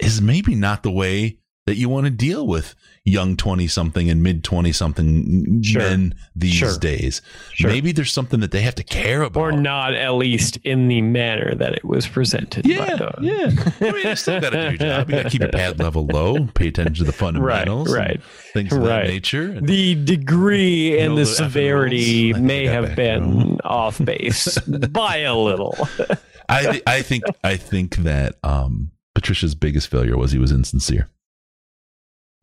is 0.00 0.20
maybe 0.20 0.54
not 0.54 0.82
the 0.84 0.90
way 0.92 1.38
that 1.66 1.76
you 1.76 1.88
want 1.88 2.04
to 2.06 2.10
deal 2.10 2.46
with 2.46 2.74
young 3.08 3.36
20 3.36 3.66
something 3.68 4.10
and 4.10 4.22
mid 4.22 4.44
20 4.44 4.72
something 4.72 5.62
Sure. 5.62 5.82
men 5.82 6.14
these 6.36 6.54
Sure. 6.54 6.76
days. 6.78 7.22
Sure. 7.52 7.70
Maybe 7.70 7.92
there's 7.92 8.12
something 8.12 8.40
that 8.40 8.50
they 8.50 8.60
have 8.62 8.74
to 8.76 8.84
care 8.84 9.22
about. 9.22 9.40
or 9.40 9.52
not 9.52 9.94
at 9.94 10.10
least 10.14 10.58
in 10.64 10.88
the 10.88 11.02
manner 11.02 11.54
that 11.54 11.74
it 11.74 11.84
was 11.84 12.06
presented. 12.06 12.66
Yeah, 12.66 13.10
yeah. 13.20 13.50
I 13.80 13.92
mean, 13.92 14.06
you 14.06 14.16
still 14.16 14.40
got 14.40 14.50
to 14.50 14.60
do 14.60 14.68
your 14.68 14.76
job. 14.76 15.10
You 15.10 15.16
got 15.16 15.22
to 15.24 15.30
keep 15.30 15.40
your 15.40 15.50
pad 15.50 15.78
level 15.78 16.06
low, 16.06 16.46
pay 16.54 16.68
attention 16.68 16.94
to 16.96 17.04
the 17.04 17.12
fundamentals, 17.16 17.88
and 17.92 17.96
right. 17.96 18.22
things 18.52 18.72
of 18.72 18.82
that 18.84 19.06
nature. 19.06 19.60
The 19.60 19.94
degree 20.04 20.98
and 20.98 21.16
the 21.16 21.22
the 21.22 21.26
severity 21.26 22.32
rules? 22.32 22.36
I 22.36 22.38
think 22.38 22.46
may 22.46 22.66
have 22.66 22.96
been 22.96 23.60
off 23.64 24.02
base 24.04 24.58
by 24.90 25.18
a 25.18 25.34
little. 25.36 25.76
I, 26.48 26.80
I 26.86 27.02
think, 27.02 27.24
I 27.44 27.56
think 27.56 27.96
that 27.96 28.36
um, 28.42 28.90
Patricia's 29.14 29.54
biggest 29.54 29.88
failure 29.88 30.16
was 30.16 30.32
he 30.32 30.38
was 30.38 30.50
insincere. 30.52 31.08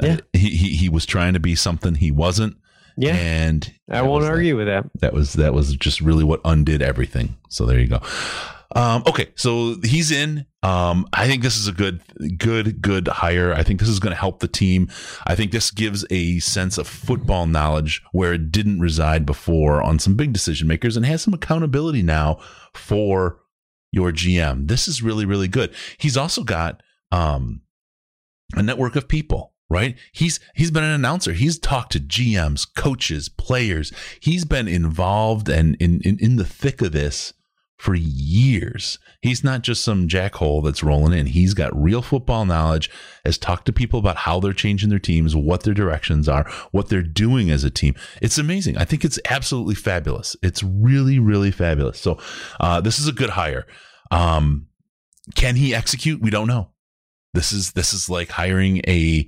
Yeah. 0.01 0.13
Uh, 0.13 0.17
he, 0.33 0.49
he 0.49 0.69
he 0.75 0.89
was 0.89 1.05
trying 1.05 1.33
to 1.33 1.39
be 1.39 1.55
something 1.55 1.95
he 1.95 2.11
wasn't, 2.11 2.57
Yeah, 2.97 3.15
and 3.15 3.73
I 3.89 4.01
won't 4.01 4.13
was 4.15 4.25
that. 4.25 4.31
argue 4.31 4.57
with 4.57 4.67
that. 4.67 4.85
that 5.01 5.13
was 5.13 5.33
that 5.33 5.53
was 5.53 5.75
just 5.75 6.01
really 6.01 6.23
what 6.23 6.41
undid 6.45 6.81
everything. 6.81 7.37
So 7.49 7.65
there 7.65 7.79
you 7.79 7.87
go. 7.87 8.01
Um, 8.75 9.03
okay, 9.07 9.29
so 9.35 9.75
he's 9.83 10.11
in. 10.11 10.45
Um, 10.63 11.07
I 11.13 11.27
think 11.27 11.43
this 11.43 11.55
is 11.55 11.67
a 11.67 11.71
good, 11.71 12.01
good, 12.37 12.81
good 12.81 13.07
hire. 13.07 13.53
I 13.53 13.63
think 13.63 13.79
this 13.79 13.87
is 13.87 13.99
going 13.99 14.11
to 14.13 14.19
help 14.19 14.39
the 14.39 14.49
team. 14.49 14.89
I 15.25 15.33
think 15.35 15.51
this 15.51 15.71
gives 15.71 16.03
a 16.09 16.39
sense 16.39 16.77
of 16.77 16.87
football 16.87 17.45
knowledge 17.47 18.01
where 18.11 18.33
it 18.33 18.51
didn't 18.51 18.81
reside 18.81 19.25
before 19.25 19.81
on 19.81 19.97
some 19.99 20.15
big 20.15 20.33
decision 20.33 20.67
makers, 20.67 20.97
and 20.97 21.05
has 21.05 21.21
some 21.21 21.33
accountability 21.33 22.01
now 22.03 22.39
for 22.73 23.39
your 23.93 24.11
GM. 24.11 24.67
This 24.67 24.89
is 24.89 25.01
really, 25.01 25.25
really 25.25 25.47
good. 25.47 25.73
He's 25.97 26.17
also 26.17 26.43
got 26.43 26.81
um, 27.13 27.61
a 28.55 28.63
network 28.63 28.97
of 28.97 29.07
people 29.07 29.53
right? 29.69 29.95
He's 30.11 30.39
he's 30.55 30.71
been 30.71 30.83
an 30.83 30.91
announcer. 30.91 31.33
He's 31.33 31.57
talked 31.57 31.91
to 31.93 31.99
gms 31.99 32.67
coaches 32.75 33.29
players. 33.29 33.91
He's 34.19 34.45
been 34.45 34.67
involved 34.67 35.49
and 35.49 35.75
in, 35.79 36.01
in 36.01 36.17
in 36.19 36.35
the 36.35 36.45
thick 36.45 36.81
of 36.81 36.91
this 36.91 37.33
for 37.77 37.95
years. 37.95 38.99
He's 39.21 39.43
not 39.43 39.61
just 39.61 39.83
some 39.83 40.07
jackhole 40.07 40.63
that's 40.63 40.83
rolling 40.83 41.17
in. 41.17 41.25
He's 41.25 41.53
got 41.53 41.75
real 41.75 42.01
football 42.01 42.45
knowledge 42.45 42.89
has 43.25 43.37
talked 43.37 43.65
to 43.65 43.73
people 43.73 43.99
about 43.99 44.17
how 44.17 44.39
they're 44.39 44.53
changing 44.53 44.89
their 44.89 44.99
teams 44.99 45.35
what 45.35 45.63
their 45.63 45.73
directions 45.73 46.29
are 46.29 46.47
what 46.71 46.89
they're 46.89 47.01
doing 47.01 47.49
as 47.49 47.63
a 47.63 47.69
team. 47.69 47.95
It's 48.21 48.37
amazing. 48.37 48.77
I 48.77 48.85
think 48.85 49.03
it's 49.03 49.19
absolutely 49.29 49.75
fabulous. 49.75 50.35
It's 50.43 50.63
really 50.63 51.19
really 51.19 51.51
fabulous. 51.51 51.99
So 51.99 52.19
uh, 52.59 52.81
this 52.81 52.99
is 52.99 53.07
a 53.07 53.13
good 53.13 53.31
hire. 53.31 53.65
Um, 54.11 54.67
can 55.33 55.55
he 55.55 55.73
execute? 55.73 56.21
We 56.21 56.29
don't 56.29 56.47
know. 56.47 56.69
This 57.33 57.51
is 57.51 57.73
this 57.73 57.93
is 57.93 58.09
like 58.09 58.29
hiring 58.29 58.81
a 58.87 59.27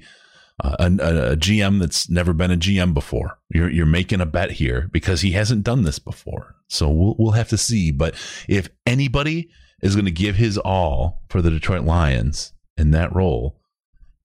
uh, 0.64 0.76
a, 0.80 0.86
a, 0.86 1.38
GM 1.38 1.80
that's 1.80 2.10
never 2.10 2.34
been 2.34 2.52
a 2.52 2.58
GM 2.58 2.94
before. 2.94 3.38
You're 3.50 3.70
you're 3.70 3.86
making 3.86 4.22
a 4.22 4.26
bet 4.26 4.52
here 4.52 4.90
because 4.92 5.22
he 5.22 5.34
hasn't 5.34 5.64
done 5.64 5.84
this 5.84 6.00
before. 6.00 6.56
So 6.68 6.90
we'll 6.90 7.16
we'll 7.20 7.32
have 7.32 7.50
to 7.50 7.58
see. 7.58 7.92
But 7.92 8.16
if 8.48 8.70
anybody 8.86 9.50
is 9.84 9.96
going 9.96 10.06
to 10.06 10.12
give 10.12 10.36
his 10.36 10.58
all 10.58 11.22
for 11.30 11.42
the 11.42 11.52
Detroit 11.52 11.84
Lions 11.84 12.54
in 12.76 12.92
that 12.92 13.16
role, 13.16 13.60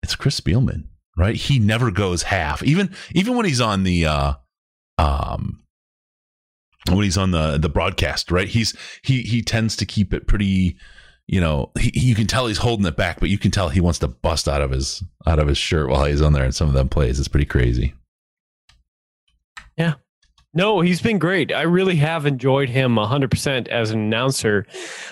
it's 0.02 0.16
Chris 0.16 0.40
Spielman, 0.40 0.88
right? 1.16 1.36
He 1.36 1.60
never 1.60 1.92
goes 1.92 2.24
half. 2.24 2.64
Even 2.64 2.90
even 3.12 3.36
when 3.36 3.46
he's 3.46 3.60
on 3.60 3.84
the 3.84 4.06
uh 4.06 4.32
um 4.98 5.62
when 6.88 7.04
he's 7.04 7.18
on 7.18 7.30
the 7.30 7.58
the 7.58 7.68
broadcast, 7.68 8.32
right? 8.32 8.48
He's 8.48 8.74
he 9.04 9.22
he 9.22 9.40
tends 9.40 9.76
to 9.76 9.86
keep 9.86 10.12
it 10.12 10.26
pretty 10.26 10.78
you 11.28 11.40
know, 11.40 11.70
he, 11.78 11.92
you 11.94 12.14
can 12.16 12.26
tell 12.26 12.48
he's 12.48 12.58
holding 12.58 12.86
it 12.86 12.96
back, 12.96 13.20
but 13.20 13.28
you 13.28 13.38
can 13.38 13.52
tell 13.52 13.68
he 13.68 13.80
wants 13.80 14.00
to 14.00 14.08
bust 14.08 14.48
out 14.48 14.62
of 14.62 14.72
his 14.72 15.04
out 15.26 15.38
of 15.38 15.46
his 15.46 15.58
shirt 15.58 15.88
while 15.88 16.04
he's 16.06 16.22
on 16.22 16.32
there 16.32 16.44
in 16.44 16.52
some 16.52 16.66
of 16.66 16.74
them 16.74 16.88
plays. 16.88 17.20
It's 17.20 17.28
pretty 17.28 17.46
crazy. 17.46 17.94
Yeah, 19.76 19.94
no, 20.54 20.80
he's 20.80 21.02
been 21.02 21.18
great. 21.18 21.52
I 21.52 21.62
really 21.62 21.96
have 21.96 22.26
enjoyed 22.26 22.68
him 22.70 22.96
100% 22.96 23.68
as 23.68 23.90
an 23.90 24.00
announcer. 24.00 24.66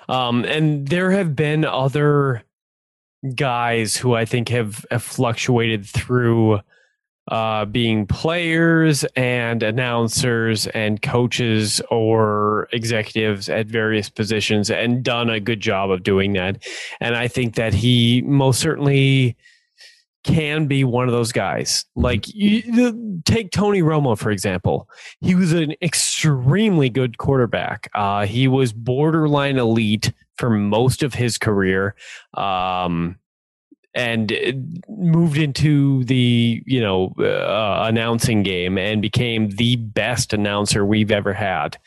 Um, 0.08 0.44
and 0.44 0.88
there 0.88 1.10
have 1.12 1.36
been 1.36 1.64
other 1.64 2.42
guys 3.34 3.96
who 3.96 4.14
I 4.14 4.24
think 4.24 4.48
have, 4.48 4.84
have 4.90 5.02
fluctuated 5.02 5.86
through 5.86 6.60
uh, 7.28 7.64
being 7.64 8.06
players 8.06 9.04
and 9.16 9.62
announcers 9.62 10.66
and 10.68 11.02
coaches 11.02 11.80
or 11.90 12.68
executives 12.72 13.48
at 13.48 13.66
various 13.66 14.08
positions 14.08 14.70
and 14.70 15.02
done 15.02 15.28
a 15.28 15.40
good 15.40 15.60
job 15.60 15.90
of 15.90 16.02
doing 16.02 16.32
that. 16.34 16.62
And 17.00 17.16
I 17.16 17.28
think 17.28 17.56
that 17.56 17.74
he 17.74 18.22
most 18.22 18.60
certainly 18.60 19.36
can 20.26 20.66
be 20.66 20.82
one 20.82 21.06
of 21.06 21.12
those 21.12 21.30
guys. 21.30 21.84
Like 21.94 22.24
you, 22.34 23.22
take 23.24 23.52
Tony 23.52 23.80
Romo 23.80 24.18
for 24.18 24.30
example. 24.30 24.88
He 25.20 25.34
was 25.34 25.52
an 25.52 25.74
extremely 25.80 26.90
good 26.90 27.18
quarterback. 27.18 27.88
Uh, 27.94 28.26
he 28.26 28.48
was 28.48 28.72
borderline 28.72 29.56
elite 29.56 30.12
for 30.36 30.50
most 30.50 31.02
of 31.02 31.14
his 31.14 31.38
career, 31.38 31.94
um, 32.34 33.16
and 33.96 34.30
uh, 34.30 34.52
moved 34.88 35.38
into 35.38 36.04
the 36.04 36.62
you 36.66 36.80
know 36.80 37.12
uh, 37.18 37.86
announcing 37.88 38.44
game 38.44 38.78
and 38.78 39.02
became 39.02 39.48
the 39.50 39.76
best 39.76 40.32
announcer 40.32 40.84
we've 40.86 41.10
ever 41.10 41.32
had. 41.32 41.78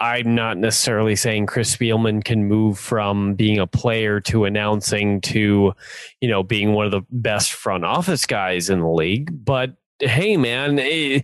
I'm 0.00 0.34
not 0.34 0.58
necessarily 0.58 1.14
saying 1.14 1.46
Chris 1.46 1.76
Spielman 1.76 2.24
can 2.24 2.46
move 2.48 2.76
from 2.76 3.34
being 3.34 3.60
a 3.60 3.68
player 3.68 4.18
to 4.22 4.46
announcing 4.46 5.20
to, 5.20 5.72
you 6.20 6.28
know, 6.28 6.42
being 6.42 6.72
one 6.72 6.86
of 6.86 6.90
the 6.90 7.02
best 7.10 7.52
front 7.52 7.84
office 7.84 8.26
guys 8.26 8.68
in 8.68 8.80
the 8.80 8.88
league. 8.88 9.44
But 9.44 9.76
hey, 10.00 10.36
man, 10.36 10.80
eh, 10.80 11.20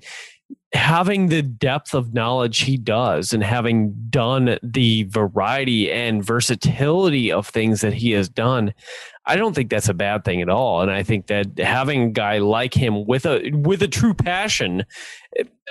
having 0.72 1.26
the 1.26 1.42
depth 1.42 1.92
of 1.92 2.14
knowledge 2.14 2.60
he 2.60 2.76
does 2.76 3.32
and 3.32 3.42
having 3.42 3.94
done 4.10 4.58
the 4.62 5.04
variety 5.04 5.90
and 5.90 6.24
versatility 6.24 7.32
of 7.32 7.48
things 7.48 7.80
that 7.80 7.94
he 7.94 8.12
has 8.12 8.28
done, 8.28 8.72
I 9.28 9.36
don't 9.36 9.54
think 9.54 9.68
that's 9.70 9.88
a 9.88 9.94
bad 9.94 10.24
thing 10.24 10.40
at 10.42 10.48
all. 10.48 10.80
And 10.80 10.90
I 10.90 11.02
think 11.02 11.26
that 11.26 11.58
having 11.58 12.02
a 12.02 12.08
guy 12.08 12.38
like 12.38 12.72
him 12.74 13.04
with 13.06 13.26
a 13.26 13.50
with 13.52 13.82
a 13.82 13.88
true 13.88 14.14
passion, 14.14 14.84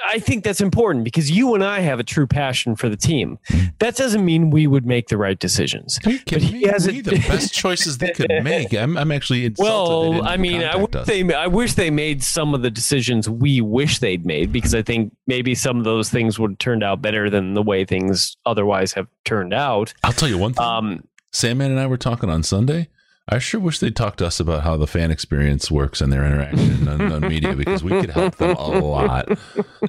I 0.08 0.20
think 0.20 0.44
that's 0.44 0.62
important 0.62 1.04
because 1.04 1.32
you 1.32 1.56
and 1.56 1.64
I 1.64 1.80
have 1.80 2.00
a 2.00 2.04
true 2.04 2.28
passion 2.28 2.76
for 2.76 2.88
the 2.88 2.96
team. 2.96 3.40
That 3.80 3.96
doesn't 3.96 4.24
mean 4.24 4.52
we 4.52 4.68
would 4.68 4.86
make 4.86 5.08
the 5.08 5.18
right 5.18 5.38
decisions. 5.40 5.98
But 6.04 6.14
he 6.44 6.54
me? 6.54 6.68
hasn't- 6.68 6.96
We 6.96 7.02
the 7.02 7.18
best 7.28 7.52
choices 7.54 7.98
they 7.98 8.12
could 8.12 8.30
make. 8.44 8.74
I'm, 8.74 8.96
I'm 8.96 9.12
actually 9.12 9.46
insulted. 9.46 10.20
Well, 10.20 10.28
I 10.28 10.38
mean, 10.38 10.62
I 10.62 10.76
wish, 10.76 10.96
us. 10.96 11.08
they, 11.08 11.34
I 11.34 11.48
wish 11.48 11.74
they 11.74 11.90
made 11.90 12.22
some 12.24 12.54
of 12.54 12.62
the 12.62 12.70
decisions 12.70 13.28
we 13.28 13.60
wish 13.60 13.98
they'd 14.00 14.26
made 14.26 14.52
because 14.52 14.76
I 14.76 14.84
think 14.84 15.16
maybe 15.26 15.56
some 15.56 15.80
of 15.80 15.84
those 15.84 16.10
things 16.12 16.38
would 16.38 16.52
have 16.52 16.58
turned 16.60 16.84
out 16.84 17.02
better 17.02 17.30
than 17.30 17.56
the 17.56 17.64
way 17.64 17.84
things 17.84 18.38
otherwise 18.46 18.94
have 18.94 19.08
turned 19.26 19.54
out. 19.54 19.94
I'll 20.04 20.14
tell 20.14 20.30
you 20.30 20.38
one 20.38 20.54
thing. 20.54 20.64
Um, 20.64 21.04
Sandman 21.32 21.72
and 21.72 21.80
I 21.80 21.88
were 21.88 21.98
talking 21.98 22.30
on 22.30 22.44
Sunday. 22.44 22.90
I 23.30 23.40
sure 23.40 23.60
wish 23.60 23.80
they'd 23.80 23.96
talk 23.96 24.16
to 24.18 24.26
us 24.26 24.40
about 24.40 24.64
how 24.64 24.78
the 24.78 24.88
fan 24.88 25.12
experience 25.12 25.70
works 25.70 26.00
and 26.00 26.14
their 26.14 26.26
interaction 26.26 26.88
on, 26.88 27.12
on 27.12 27.22
media 27.22 27.56
because 27.56 27.84
we 27.84 27.92
could 27.92 28.10
help 28.12 28.38
them 28.38 28.56
a 28.56 28.68
lot. 28.70 29.28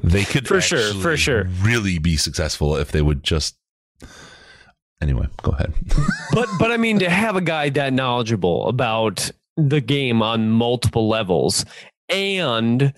They 0.02 0.24
could 0.24 0.48
For 0.48 0.60
sure, 0.60 0.92
for 0.94 1.16
sure. 1.16 1.44
really 1.62 1.98
be 1.98 2.16
successful 2.16 2.76
if 2.76 2.90
they 2.90 3.00
would 3.02 3.22
just. 3.22 3.56
Anyway, 5.00 5.28
go 5.42 5.52
ahead. 5.52 5.72
but 6.32 6.48
but 6.58 6.72
I 6.72 6.76
mean 6.76 6.98
to 6.98 7.08
have 7.08 7.36
a 7.36 7.40
guy 7.40 7.68
that 7.70 7.92
knowledgeable 7.92 8.66
about 8.68 9.30
the 9.56 9.80
game 9.80 10.20
on 10.22 10.50
multiple 10.50 11.08
levels 11.08 11.64
and 12.08 12.92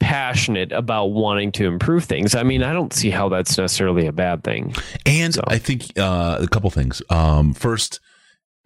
passionate 0.00 0.72
about 0.72 1.06
wanting 1.06 1.52
to 1.52 1.66
improve 1.66 2.04
things. 2.04 2.34
I 2.34 2.42
mean, 2.42 2.62
I 2.62 2.72
don't 2.72 2.92
see 2.92 3.10
how 3.10 3.28
that's 3.28 3.58
necessarily 3.58 4.06
a 4.06 4.12
bad 4.12 4.42
thing. 4.44 4.74
And 5.04 5.34
So- 5.34 5.44
I 5.46 5.58
think 5.58 5.98
uh, 5.98 6.38
a 6.40 6.46
couple 6.48 6.70
things. 6.70 7.02
Um, 7.10 7.52
first, 7.52 8.00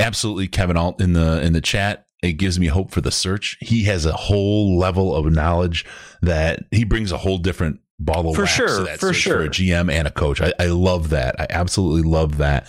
absolutely, 0.00 0.48
Kevin 0.48 0.76
Alt 0.76 1.00
in 1.00 1.12
the 1.12 1.40
in 1.42 1.52
the 1.52 1.60
chat. 1.60 2.06
It 2.22 2.34
gives 2.34 2.58
me 2.58 2.66
hope 2.66 2.90
for 2.90 3.00
the 3.00 3.10
search. 3.10 3.56
He 3.60 3.84
has 3.84 4.04
a 4.04 4.12
whole 4.12 4.78
level 4.78 5.14
of 5.14 5.24
knowledge 5.32 5.86
that 6.20 6.64
he 6.70 6.84
brings 6.84 7.12
a 7.12 7.16
whole 7.16 7.38
different 7.38 7.80
ball 7.98 8.28
of 8.30 8.36
For 8.36 8.46
sure, 8.46 8.78
to 8.78 8.84
that 8.84 8.98
for 9.00 9.12
sure. 9.14 9.38
for 9.38 9.44
a 9.44 9.48
GM 9.48 9.90
and 9.90 10.06
a 10.06 10.10
coach. 10.10 10.40
I, 10.40 10.52
I 10.58 10.66
love 10.66 11.10
that. 11.10 11.40
I 11.40 11.46
absolutely 11.48 12.02
love 12.08 12.38
that. 12.38 12.68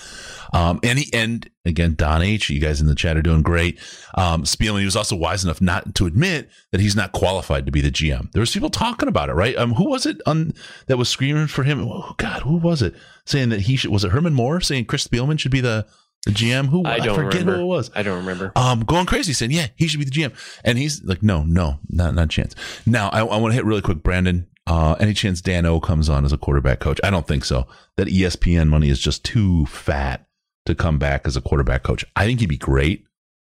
Um, 0.53 0.79
and 0.84 0.99
he, 0.99 1.13
and 1.13 1.49
again, 1.65 1.95
Don 1.95 2.21
H, 2.21 2.49
you 2.49 2.59
guys 2.59 2.82
in 2.82 2.88
the 2.88 2.95
chat 2.95 3.15
are 3.15 3.21
doing 3.21 3.41
great. 3.41 3.79
Um, 4.15 4.43
Spielman, 4.43 4.79
he 4.79 4.86
was 4.86 4.97
also 4.97 5.15
wise 5.15 5.43
enough 5.45 5.61
not 5.61 5.95
to 5.95 6.05
admit 6.05 6.49
that 6.71 6.82
he's 6.82 6.95
not 6.95 7.13
qualified 7.13 7.65
to 7.65 7.71
be 7.71 7.79
the 7.79 7.91
GM. 7.91 8.32
There 8.34 8.41
was 8.41 8.51
people 8.51 8.69
talking 8.69 9.07
about 9.07 9.29
it, 9.29 9.34
right? 9.34 9.55
Um, 9.55 9.73
who 9.73 9.89
was 9.89 10.05
it 10.05 10.21
on 10.25 10.53
that 10.88 10.97
was 10.97 11.07
screaming 11.07 11.47
for 11.47 11.63
him? 11.63 11.79
Oh, 11.82 12.13
God, 12.17 12.41
who 12.41 12.57
was 12.57 12.82
it 12.82 12.95
saying 13.25 13.49
that 13.49 13.61
he 13.61 13.77
should? 13.77 13.91
Was 13.91 14.03
it 14.03 14.11
Herman 14.11 14.34
Moore 14.34 14.59
saying 14.59 14.86
Chris 14.86 15.07
Spielman 15.07 15.39
should 15.39 15.51
be 15.51 15.61
the, 15.61 15.88
the 16.26 16.32
GM? 16.32 16.67
Who 16.67 16.84
I 16.86 16.99
don't 16.99 17.15
forget 17.15 17.41
remember. 17.41 17.55
who 17.57 17.61
it 17.61 17.65
was. 17.65 17.91
I 17.95 18.03
don't 18.03 18.17
remember. 18.17 18.51
Um, 18.55 18.82
going 18.82 19.05
crazy, 19.05 19.34
saying, 19.34 19.51
"Yeah, 19.51 19.67
he 19.76 19.88
should 19.88 19.99
be 19.99 20.05
the 20.05 20.11
GM," 20.11 20.34
and 20.63 20.78
he's 20.78 21.03
like, 21.03 21.24
"No, 21.24 21.43
no, 21.43 21.80
not 21.89 22.13
not 22.13 22.26
a 22.26 22.28
chance." 22.28 22.55
Now, 22.86 23.09
I, 23.09 23.19
I 23.22 23.38
want 23.38 23.51
to 23.51 23.55
hit 23.55 23.65
really 23.65 23.82
quick, 23.82 24.03
Brandon. 24.03 24.47
Uh, 24.67 24.95
any 24.99 25.13
chance 25.13 25.41
Dan 25.41 25.65
O 25.65 25.80
comes 25.80 26.07
on 26.07 26.24
as 26.24 26.32
a 26.32 26.38
quarterback 26.38 26.80
coach? 26.80 26.99
I 27.03 27.09
don't 27.09 27.28
think 27.28 27.43
so. 27.43 27.65
That 27.97 28.07
ESPN 28.07 28.67
money 28.67 28.89
is 28.89 28.99
just 28.99 29.26
too 29.26 29.65
fat 29.65 30.28
to 30.67 30.76
come 30.76 30.99
back 30.99 31.26
as 31.26 31.36
a 31.36 31.41
quarterback 31.41 31.84
coach. 31.84 32.05
I 32.15 32.26
think 32.26 32.39
he'd 32.39 32.49
be 32.49 32.57
great. 32.57 33.03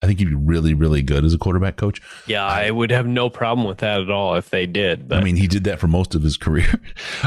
I 0.04 0.08
think 0.08 0.18
he'd 0.18 0.30
be 0.30 0.34
really, 0.36 0.74
really 0.74 1.04
good 1.04 1.24
as 1.24 1.34
a 1.34 1.38
quarterback 1.38 1.76
coach. 1.76 2.02
Yeah, 2.26 2.44
I 2.44 2.72
would 2.72 2.90
have 2.90 3.06
no 3.06 3.30
problem 3.30 3.68
with 3.68 3.80
that 3.80 4.02
at 4.02 4.10
all 4.10 4.34
if 4.36 4.50
they 4.50 4.66
did. 4.66 5.08
But 5.08 5.20
I 5.20 5.24
mean, 5.24 5.36
he 5.36 5.46
did 5.46 5.66
that 5.66 5.80
for 5.80 5.88
most 5.88 6.16
of 6.16 6.24
his 6.24 6.38
career. 6.38 6.74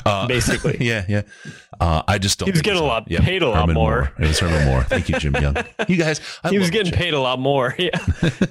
Uh, 0.05 0.27
Basically. 0.27 0.79
yeah, 0.81 1.05
yeah. 1.09 1.23
Uh, 1.81 2.03
I 2.07 2.19
just 2.19 2.39
don't. 2.39 2.47
He 2.49 2.53
was 2.53 2.63
getting 2.63 2.81
a 2.83 2.85
lot- 2.85 3.07
paid 3.07 3.43
a 3.43 3.49
lot 3.49 3.61
Herman 3.61 3.75
more. 3.75 3.91
Moore. 3.97 4.13
It 4.19 4.27
was 4.29 4.39
Herman 4.39 4.67
Moore. 4.67 4.83
Thank 4.85 5.09
you, 5.09 5.19
Jim 5.19 5.35
Young. 5.35 5.57
You 5.89 5.97
guys, 5.97 6.21
I 6.43 6.51
he 6.51 6.59
was 6.59 6.71
getting 6.71 6.93
Jim. 6.93 6.99
paid 6.99 7.15
a 7.15 7.21
lot 7.21 7.39
more. 7.39 7.75
Yeah. 7.79 7.99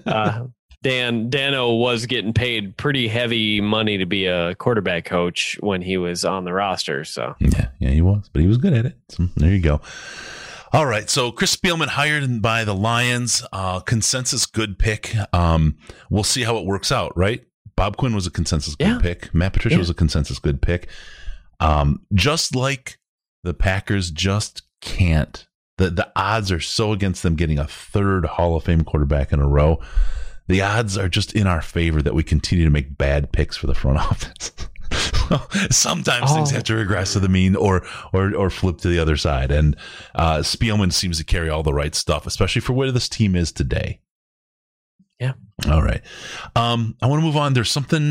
Uh, 0.06 0.46
Dan 0.82 1.30
Dano 1.30 1.76
was 1.76 2.06
getting 2.08 2.34
paid 2.34 2.76
pretty 2.76 3.08
heavy 3.08 3.62
money 3.62 3.98
to 4.00 4.06
be 4.06 4.26
a 4.26 4.54
quarterback 4.56 5.06
coach 5.06 5.56
when 5.62 5.82
he 5.82 5.96
was 5.98 6.26
on 6.26 6.44
the 6.44 6.52
roster. 6.52 7.06
So 7.06 7.36
Yeah, 7.40 7.70
yeah, 7.80 7.90
he 7.92 8.02
was, 8.02 8.30
but 8.34 8.42
he 8.42 8.48
was 8.50 8.58
good 8.58 8.74
at 8.74 8.86
it. 8.86 8.98
So 9.10 9.28
there 9.38 9.52
you 9.52 9.62
go. 9.62 9.80
All 10.74 10.86
right, 10.86 11.10
so 11.10 11.32
Chris 11.32 11.56
Spielman 11.56 11.88
hired 11.88 12.42
by 12.42 12.66
the 12.66 12.74
Lions, 12.76 13.46
uh, 13.54 13.80
consensus 13.80 14.46
good 14.46 14.78
pick. 14.78 15.16
Um, 15.32 15.78
we'll 16.10 16.24
see 16.26 16.44
how 16.44 16.58
it 16.58 16.66
works 16.66 16.92
out, 16.92 17.16
right? 17.18 17.46
Bob 17.78 17.96
Quinn 17.96 18.14
was 18.14 18.28
a 18.28 18.32
consensus 18.32 18.76
good 18.76 18.88
Yeah. 18.88 19.00
pick. 19.00 19.34
Matt 19.34 19.54
Patricia 19.54 19.76
Yeah. 19.76 19.80
was 19.80 19.90
a 19.90 19.94
consensus 19.94 20.40
good 20.40 20.62
pick. 20.62 20.90
Um, 21.62 22.02
just 22.14 22.56
like 22.56 22.98
the 23.44 23.54
Packers 23.54 24.12
just 24.12 24.64
can't. 24.82 25.46
The 25.78 25.90
the 25.90 26.12
odds 26.16 26.52
are 26.52 26.60
so 26.60 26.92
against 26.92 27.24
them 27.24 27.36
getting 27.36 27.58
a 27.60 27.68
third 27.68 28.26
Hall 28.26 28.56
of 28.56 28.64
Fame 28.64 28.84
quarterback 28.84 29.32
in 29.34 29.40
a 29.40 29.48
row. 29.48 29.80
The 30.48 30.62
odds 30.62 30.98
are 30.98 31.10
just 31.10 31.34
in 31.34 31.48
our 31.48 31.62
favor 31.62 32.02
that 32.02 32.14
we 32.14 32.22
continue 32.24 32.66
to 32.66 32.72
make 32.72 32.98
bad 32.98 33.32
picks 33.32 33.56
for 33.58 33.68
the 33.68 33.74
front 33.74 33.98
office. 34.12 34.52
Sometimes 35.72 36.32
things 36.32 36.52
Oh. 36.52 36.56
have 36.56 36.64
to 36.66 36.76
regress 36.76 37.14
to 37.14 37.20
the 37.20 37.30
mean 37.30 37.56
or 37.56 37.86
or 38.12 38.36
or 38.36 38.50
flip 38.50 38.78
to 38.80 38.88
the 38.88 39.00
other 39.00 39.18
side. 39.18 39.52
And 39.52 39.76
uh, 40.16 40.38
Spielman 40.40 40.92
seems 40.94 41.18
to 41.18 41.24
carry 41.24 41.50
all 41.50 41.64
the 41.64 41.74
right 41.74 41.96
stuff, 41.96 42.28
especially 42.28 42.62
for 42.62 42.74
where 42.74 42.92
this 42.92 43.10
team 43.10 43.36
is 43.36 43.52
today. 43.52 44.00
Yeah. 45.20 45.34
All 45.72 45.82
right. 45.82 46.02
Um, 46.56 46.96
I 47.02 47.08
want 47.08 47.22
to 47.22 47.26
move 47.26 47.38
on. 47.38 47.54
There's 47.54 47.72
something 47.72 48.02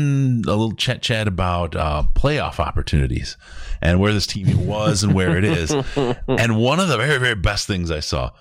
a 0.45 0.49
little 0.49 0.71
chat 0.73 1.01
chat 1.01 1.27
about 1.27 1.75
uh, 1.75 2.03
playoff 2.15 2.59
opportunities 2.59 3.37
and 3.81 3.99
where 3.99 4.13
this 4.13 4.25
team 4.25 4.65
was 4.65 5.03
and 5.03 5.13
where 5.13 5.37
it 5.37 5.43
is. 5.43 5.71
and 6.27 6.57
one 6.57 6.79
of 6.79 6.87
the 6.87 6.97
very 6.97 7.19
very 7.19 7.35
best 7.35 7.67
things 7.67 7.91
I 7.91 7.99
saw, 7.99 8.31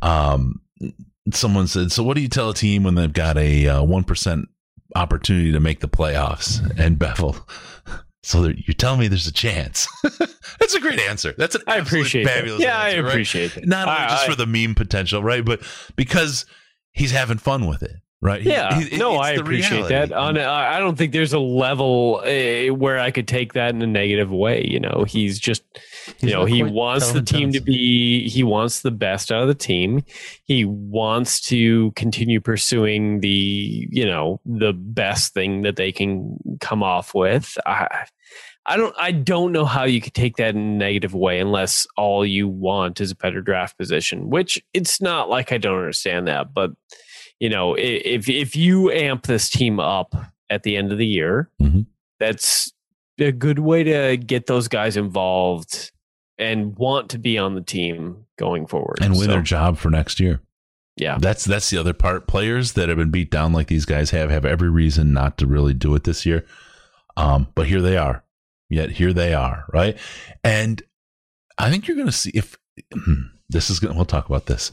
um, 0.00 0.60
someone 1.32 1.66
said, 1.66 1.92
"So 1.92 2.02
what 2.02 2.14
do 2.16 2.22
you 2.22 2.28
tell 2.28 2.50
a 2.50 2.54
team 2.54 2.84
when 2.84 2.94
they've 2.94 3.12
got 3.12 3.36
a 3.36 3.80
one 3.84 4.04
opportunity 4.94 5.52
to 5.52 5.60
make 5.60 5.80
the 5.80 5.88
playoffs?" 5.88 6.60
And 6.78 6.98
Bevell. 6.98 7.42
So 8.24 8.44
you're 8.44 8.74
telling 8.78 9.00
me 9.00 9.08
there's 9.08 9.26
a 9.26 9.32
chance? 9.32 9.88
That's 10.60 10.74
a 10.76 10.80
great 10.80 11.00
answer. 11.00 11.34
That's 11.36 11.56
an 11.56 11.62
I 11.66 11.78
appreciate 11.78 12.22
that. 12.22 12.36
fabulous. 12.36 12.62
Yeah, 12.62 12.80
answer, 12.80 12.98
I 12.98 13.00
right? 13.00 13.08
appreciate 13.10 13.56
it. 13.56 13.66
Not 13.66 13.88
only 13.88 13.98
I- 14.00 14.08
just 14.10 14.24
I- 14.24 14.30
for 14.30 14.36
the 14.36 14.46
meme 14.46 14.76
potential, 14.76 15.24
right? 15.24 15.44
But 15.44 15.60
because 15.96 16.46
he's 16.92 17.10
having 17.10 17.38
fun 17.38 17.66
with 17.66 17.82
it, 17.82 17.96
right? 18.22 18.40
Yeah, 18.40 18.80
he- 18.80 18.96
no, 18.96 19.16
I 19.16 19.32
appreciate 19.32 19.88
reality. 19.88 19.94
that. 19.94 20.12
On, 20.12 20.38
I 20.38 20.78
don't 20.78 20.96
think 20.96 21.12
there's 21.12 21.34
a 21.34 21.38
level 21.38 22.22
uh, 22.24 22.72
where 22.72 22.98
I 22.98 23.10
could 23.10 23.28
take 23.28 23.52
that 23.52 23.74
in 23.74 23.82
a 23.82 23.86
negative 23.86 24.30
way. 24.30 24.64
You 24.66 24.80
know, 24.80 25.04
he's 25.06 25.38
just, 25.38 25.62
you 26.20 26.30
know, 26.30 26.46
he 26.46 26.62
wants 26.62 27.08
the 27.08 27.14
Calvin 27.14 27.24
team 27.24 27.52
to 27.52 27.60
be, 27.60 28.28
he 28.28 28.42
wants 28.42 28.80
the 28.80 28.92
best 28.92 29.30
out 29.30 29.42
of 29.42 29.48
the 29.48 29.54
team. 29.54 30.04
He 30.44 30.64
wants 30.64 31.40
to 31.48 31.90
continue 31.92 32.40
pursuing 32.40 33.20
the, 33.20 33.88
you 33.90 34.06
know, 34.06 34.40
the 34.46 34.72
best 34.72 35.34
thing 35.34 35.62
that 35.62 35.76
they 35.76 35.92
can 35.92 36.38
come 36.60 36.82
off 36.82 37.14
with. 37.14 37.58
I, 37.66 38.06
I 38.64 38.76
don't, 38.76 38.94
I 38.96 39.10
don't 39.10 39.50
know 39.50 39.64
how 39.64 39.82
you 39.82 40.00
could 40.00 40.14
take 40.14 40.36
that 40.36 40.54
in 40.54 40.60
a 40.60 40.76
negative 40.76 41.14
way 41.14 41.40
unless 41.40 41.84
all 41.96 42.24
you 42.24 42.46
want 42.46 43.00
is 43.00 43.10
a 43.10 43.16
better 43.16 43.40
draft 43.42 43.76
position, 43.76 44.30
which 44.30 44.62
it's 44.72 45.00
not 45.00 45.28
like 45.28 45.50
I 45.50 45.58
don't 45.58 45.78
understand 45.78 46.28
that, 46.28 46.54
but 46.54 46.70
you 47.40 47.48
know, 47.48 47.74
if 47.78 48.28
if 48.28 48.54
you 48.56 48.90
amp 48.90 49.26
this 49.26 49.48
team 49.50 49.80
up 49.80 50.14
at 50.50 50.62
the 50.62 50.76
end 50.76 50.92
of 50.92 50.98
the 50.98 51.06
year, 51.06 51.50
Mhm. 51.60 51.86
that's 52.20 52.72
a 53.18 53.32
good 53.32 53.58
way 53.58 53.84
to 53.84 54.16
get 54.16 54.46
those 54.46 54.68
guys 54.68 54.96
involved 54.96 55.92
and 56.38 56.76
want 56.76 57.08
to 57.10 57.18
be 57.18 57.38
on 57.38 57.54
the 57.54 57.60
team 57.60 58.24
going 58.38 58.66
forward. 58.66 58.98
and 59.00 59.12
win 59.12 59.26
So, 59.26 59.32
their 59.32 59.42
job 59.42 59.76
for 59.78 59.90
next 59.90 60.18
year. 60.18 60.40
yeah, 60.96 61.18
That's 61.20 61.44
that's 61.44 61.70
the 61.70 61.78
other 61.78 61.92
part. 61.92 62.26
Players 62.26 62.72
that 62.72 62.88
have 62.88 62.98
been 62.98 63.10
beat 63.10 63.30
down 63.30 63.52
like 63.52 63.68
these 63.68 63.84
guys 63.84 64.10
have 64.10 64.30
have 64.30 64.44
every 64.44 64.70
reason 64.70 65.12
not 65.12 65.38
to 65.38 65.46
really 65.46 65.74
do 65.74 65.94
it 65.94 66.04
this 66.04 66.24
year. 66.26 66.44
Um, 67.16 67.48
but 67.54 67.66
here 67.66 67.80
they 67.82 67.96
are. 67.96 68.24
Yet 68.70 68.92
here 68.92 69.12
they 69.12 69.34
are, 69.34 69.66
right? 69.72 69.98
And 70.42 70.82
I 71.58 71.70
think 71.70 71.86
you're 71.86 71.96
going 71.96 72.06
to 72.08 72.12
see 72.12 72.30
if 72.34 72.56
this 73.50 73.68
is 73.70 73.78
going. 73.78 73.92
to 73.92 73.96
We'll 73.96 74.06
talk 74.06 74.26
about 74.26 74.46
this. 74.46 74.72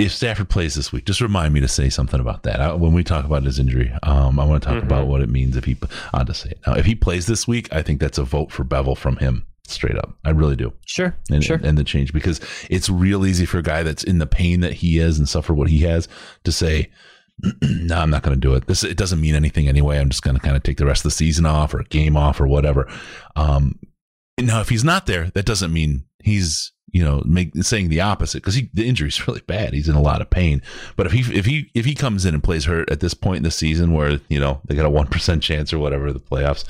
If 0.00 0.12
Stafford 0.12 0.48
plays 0.48 0.74
this 0.74 0.92
week, 0.92 1.04
just 1.04 1.20
remind 1.20 1.52
me 1.54 1.60
to 1.60 1.68
say 1.68 1.88
something 1.90 2.20
about 2.20 2.42
that 2.44 2.60
I, 2.60 2.72
when 2.74 2.92
we 2.92 3.04
talk 3.04 3.24
about 3.24 3.42
his 3.44 3.58
injury. 3.58 3.92
Um, 4.02 4.38
I 4.40 4.44
want 4.44 4.62
to 4.62 4.68
talk 4.68 4.78
Mhm. 4.78 4.86
about 4.86 5.06
what 5.06 5.20
it 5.20 5.28
means 5.28 5.56
if 5.56 5.64
he. 5.64 5.76
I'll 6.14 6.24
just 6.24 6.42
say 6.42 6.50
it 6.50 6.60
now. 6.66 6.74
If 6.74 6.86
he 6.86 6.94
plays 6.94 7.26
this 7.26 7.46
week, 7.46 7.68
I 7.72 7.82
think 7.82 8.00
that's 8.00 8.18
a 8.18 8.24
vote 8.24 8.50
for 8.50 8.64
Bevell 8.64 8.96
from 8.96 9.16
him, 9.18 9.44
straight 9.66 9.96
up. 9.98 10.16
I 10.24 10.30
really 10.30 10.56
do 10.56 10.72
sure, 10.86 11.14
and, 11.30 11.44
sure. 11.44 11.60
and 11.62 11.76
the 11.76 11.84
change 11.84 12.12
because 12.12 12.40
it's 12.70 12.88
real 12.88 13.26
easy 13.26 13.44
for 13.46 13.58
a 13.58 13.62
guy 13.62 13.82
that's 13.82 14.02
in 14.04 14.18
the 14.18 14.26
pain 14.26 14.60
that 14.60 14.74
he 14.74 14.98
is 14.98 15.18
and 15.18 15.28
suffer 15.28 15.52
what 15.54 15.68
he 15.68 15.80
has 15.80 16.08
to 16.44 16.52
say, 16.52 16.90
no, 17.62 17.96
I'm 17.98 18.10
not 18.10 18.22
going 18.22 18.34
to 18.34 18.40
do 18.40 18.54
it. 18.54 18.66
This 18.66 18.82
it 18.84 18.96
doesn't 18.96 19.20
mean 19.20 19.34
anything 19.34 19.68
anyway. 19.68 19.98
I'm 19.98 20.10
just 20.10 20.22
going 20.22 20.36
to 20.36 20.42
kind 20.42 20.56
of 20.56 20.62
take 20.62 20.76
the 20.78 20.86
rest 20.86 21.00
of 21.00 21.10
the 21.10 21.16
season 21.16 21.46
off 21.46 21.72
or 21.74 21.80
a 21.80 21.84
game 21.84 22.16
off 22.16 22.40
or 22.40 22.46
whatever. 22.46 22.88
Um, 23.36 23.78
now, 24.38 24.60
if 24.60 24.70
he's 24.70 24.84
not 24.84 25.06
there, 25.06 25.30
that 25.34 25.44
doesn't 25.46 25.72
mean 25.72 26.04
he's 26.22 26.72
you 26.92 27.04
know 27.04 27.22
make 27.24 27.54
saying 27.62 27.88
the 27.88 28.00
opposite 28.00 28.42
because 28.42 28.54
he 28.54 28.70
the 28.74 28.88
injury's 28.88 29.26
really 29.28 29.42
bad. 29.42 29.72
He's 29.72 29.88
in 29.88 29.94
a 29.94 30.02
lot 30.02 30.20
of 30.20 30.30
pain. 30.30 30.62
But 30.96 31.06
if 31.06 31.12
he 31.12 31.20
if 31.36 31.46
he 31.46 31.70
if 31.74 31.84
he 31.84 31.94
comes 31.94 32.24
in 32.24 32.34
and 32.34 32.42
plays 32.42 32.64
hurt 32.64 32.90
at 32.90 33.00
this 33.00 33.14
point 33.14 33.38
in 33.38 33.42
the 33.44 33.50
season 33.50 33.92
where 33.92 34.20
you 34.28 34.40
know 34.40 34.60
they 34.66 34.74
got 34.74 34.86
a 34.86 34.90
one 35.00 35.06
percent 35.06 35.42
chance 35.42 35.72
or 35.72 35.78
whatever 35.78 36.12
the 36.12 36.20
playoffs, 36.20 36.64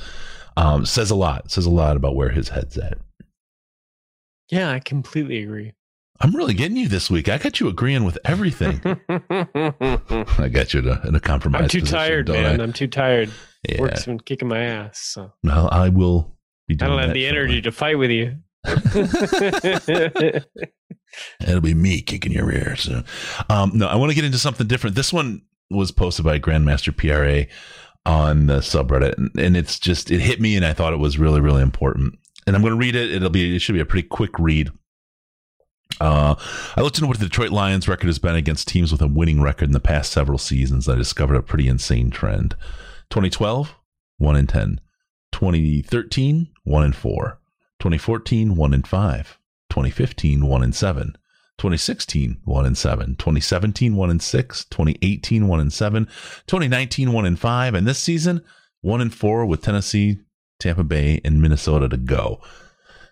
um, 0.57 0.85
says 0.85 1.11
a 1.11 1.15
lot. 1.15 1.51
Says 1.51 1.65
a 1.65 1.71
lot 1.71 1.97
about 1.97 2.15
where 2.15 2.29
his 2.29 2.49
head's 2.49 2.77
at. 2.77 2.97
yeah, 4.49 4.71
I 4.71 4.79
completely 4.79 5.41
agree. 5.43 5.73
I'm 6.23 6.35
really 6.35 6.53
getting 6.53 6.77
you 6.77 6.87
this 6.87 7.09
week. 7.09 7.29
I 7.29 7.39
got 7.39 7.59
you 7.59 7.67
agreeing 7.67 8.03
with 8.03 8.19
everything. 8.25 8.79
I 9.09 10.49
got 10.51 10.71
you 10.71 10.81
in 10.81 10.87
a, 10.87 11.07
in 11.07 11.15
a 11.15 11.19
compromise. 11.19 11.63
I'm 11.63 11.67
too 11.67 11.79
position, 11.79 11.97
tired, 11.97 12.29
man. 12.29 12.61
I? 12.61 12.63
I'm 12.63 12.73
too 12.73 12.87
tired. 12.87 13.31
Yeah. 13.67 13.81
Work's 13.81 14.05
been 14.05 14.19
kicking 14.19 14.47
my 14.47 14.59
ass. 14.59 14.99
So 14.99 15.31
Well, 15.43 15.67
I 15.71 15.89
will 15.89 16.37
be 16.67 16.75
doing 16.75 16.91
I 16.91 16.95
don't 16.95 17.03
have 17.03 17.13
the 17.15 17.25
energy 17.25 17.59
to 17.63 17.71
fight 17.71 17.97
with 17.97 18.11
you. 18.11 18.37
It'll 21.41 21.61
be 21.61 21.73
me 21.73 22.01
kicking 22.01 22.31
your 22.31 22.45
rear. 22.45 22.75
So, 22.75 23.03
um, 23.49 23.71
no, 23.73 23.87
I 23.87 23.95
want 23.95 24.11
to 24.11 24.15
get 24.15 24.25
into 24.25 24.37
something 24.37 24.67
different. 24.67 24.95
This 24.95 25.11
one 25.11 25.41
was 25.69 25.91
posted 25.91 26.25
by 26.25 26.39
Grandmaster 26.39 26.95
PRA 26.95 27.47
on 28.05 28.47
the 28.47 28.59
subreddit, 28.59 29.17
and, 29.17 29.31
and 29.37 29.57
it's 29.57 29.79
just 29.79 30.11
it 30.11 30.19
hit 30.21 30.39
me, 30.39 30.55
and 30.55 30.65
I 30.65 30.73
thought 30.73 30.93
it 30.93 30.97
was 30.97 31.17
really, 31.17 31.41
really 31.41 31.61
important. 31.61 32.17
And 32.47 32.55
I'm 32.55 32.61
going 32.61 32.73
to 32.73 32.79
read 32.79 32.95
it. 32.95 33.11
It'll 33.11 33.29
be 33.29 33.55
it 33.55 33.59
should 33.59 33.75
be 33.75 33.81
a 33.81 33.85
pretty 33.85 34.07
quick 34.07 34.37
read. 34.39 34.71
Uh, 35.99 36.35
I 36.75 36.81
looked 36.81 36.97
into 36.97 37.07
what 37.07 37.19
the 37.19 37.25
Detroit 37.25 37.51
Lions 37.51 37.87
record 37.87 38.07
has 38.07 38.19
been 38.19 38.35
against 38.35 38.67
teams 38.67 38.91
with 38.91 39.01
a 39.01 39.07
winning 39.07 39.41
record 39.41 39.65
in 39.65 39.73
the 39.73 39.79
past 39.79 40.11
several 40.11 40.37
seasons. 40.37 40.87
I 40.87 40.95
discovered 40.95 41.35
a 41.35 41.43
pretty 41.43 41.67
insane 41.67 42.09
trend. 42.09 42.55
2012, 43.09 43.75
1 44.17 44.35
in 44.35 44.47
10. 44.47 44.81
2013, 45.33 46.47
1 46.63 46.83
in 46.83 46.93
4. 46.93 47.40
2014, 47.81 48.55
1 48.55 48.73
in 48.73 48.83
5. 48.83 49.39
2015, 49.71 50.45
1 50.45 50.63
in 50.63 50.71
7. 50.71 51.17
2016, 51.57 52.41
1 52.45 52.65
in 52.65 52.75
7. 52.75 53.15
2017, 53.15 53.95
1 53.95 54.09
in 54.11 54.19
6. 54.19 54.65
2018, 54.65 55.47
1 55.47 55.59
in 55.59 55.69
7. 55.71 56.05
2019, 56.45 57.11
1 57.11 57.25
in 57.25 57.35
5. 57.35 57.73
And 57.73 57.87
this 57.87 57.97
season, 57.97 58.43
1 58.81 59.01
in 59.01 59.09
4 59.09 59.45
with 59.47 59.63
Tennessee, 59.63 60.19
Tampa 60.59 60.83
Bay, 60.83 61.21
and 61.25 61.41
Minnesota 61.41 61.89
to 61.89 61.97
go. 61.97 62.39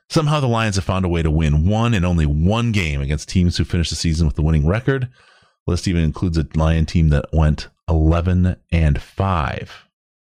Somehow 0.08 0.40
the 0.40 0.48
Lions 0.48 0.76
have 0.76 0.86
found 0.86 1.04
a 1.04 1.10
way 1.10 1.24
to 1.24 1.32
win 1.32 1.68
one 1.68 1.96
and 1.96 2.06
only 2.06 2.28
one 2.28 2.72
game 2.72 3.02
against 3.02 3.30
teams 3.30 3.58
who 3.58 3.64
finished 3.64 3.90
the 3.90 3.96
season 3.96 4.28
with 4.28 4.38
a 4.38 4.44
winning 4.44 4.68
record. 4.68 5.10
The 5.66 5.72
list 5.72 5.88
even 5.88 6.04
includes 6.04 6.38
a 6.38 6.48
Lion 6.56 6.86
team 6.86 7.10
that 7.10 7.26
went 7.34 7.70
11 7.88 8.56
and 8.72 9.02
5. 9.02 9.89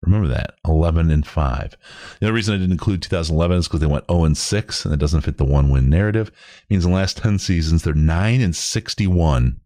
Remember 0.06 0.28
that 0.28 0.56
11 0.66 1.10
and 1.10 1.26
5. 1.26 1.78
The 2.20 2.26
only 2.28 2.36
reason 2.36 2.54
I 2.54 2.58
didn't 2.58 2.74
include 2.74 3.02
2011 3.02 3.58
is 3.58 3.68
because 3.68 3.80
they 3.80 3.86
went 3.88 4.06
0 4.10 4.26
and 4.26 4.38
6 4.38 4.86
and 4.86 4.94
it 4.94 4.98
doesn't 4.98 5.22
fit 5.22 5.38
the 5.38 5.46
one 5.46 5.70
win 5.70 5.90
narrative. 5.90 6.28
It 6.28 6.74
means 6.74 6.86
in 6.86 6.92
the 6.92 6.98
last 6.98 7.18
10 7.18 7.40
seasons, 7.40 7.84
they're 7.84 7.94
9 7.94 8.42
and 8.42 8.56
61 8.56 9.60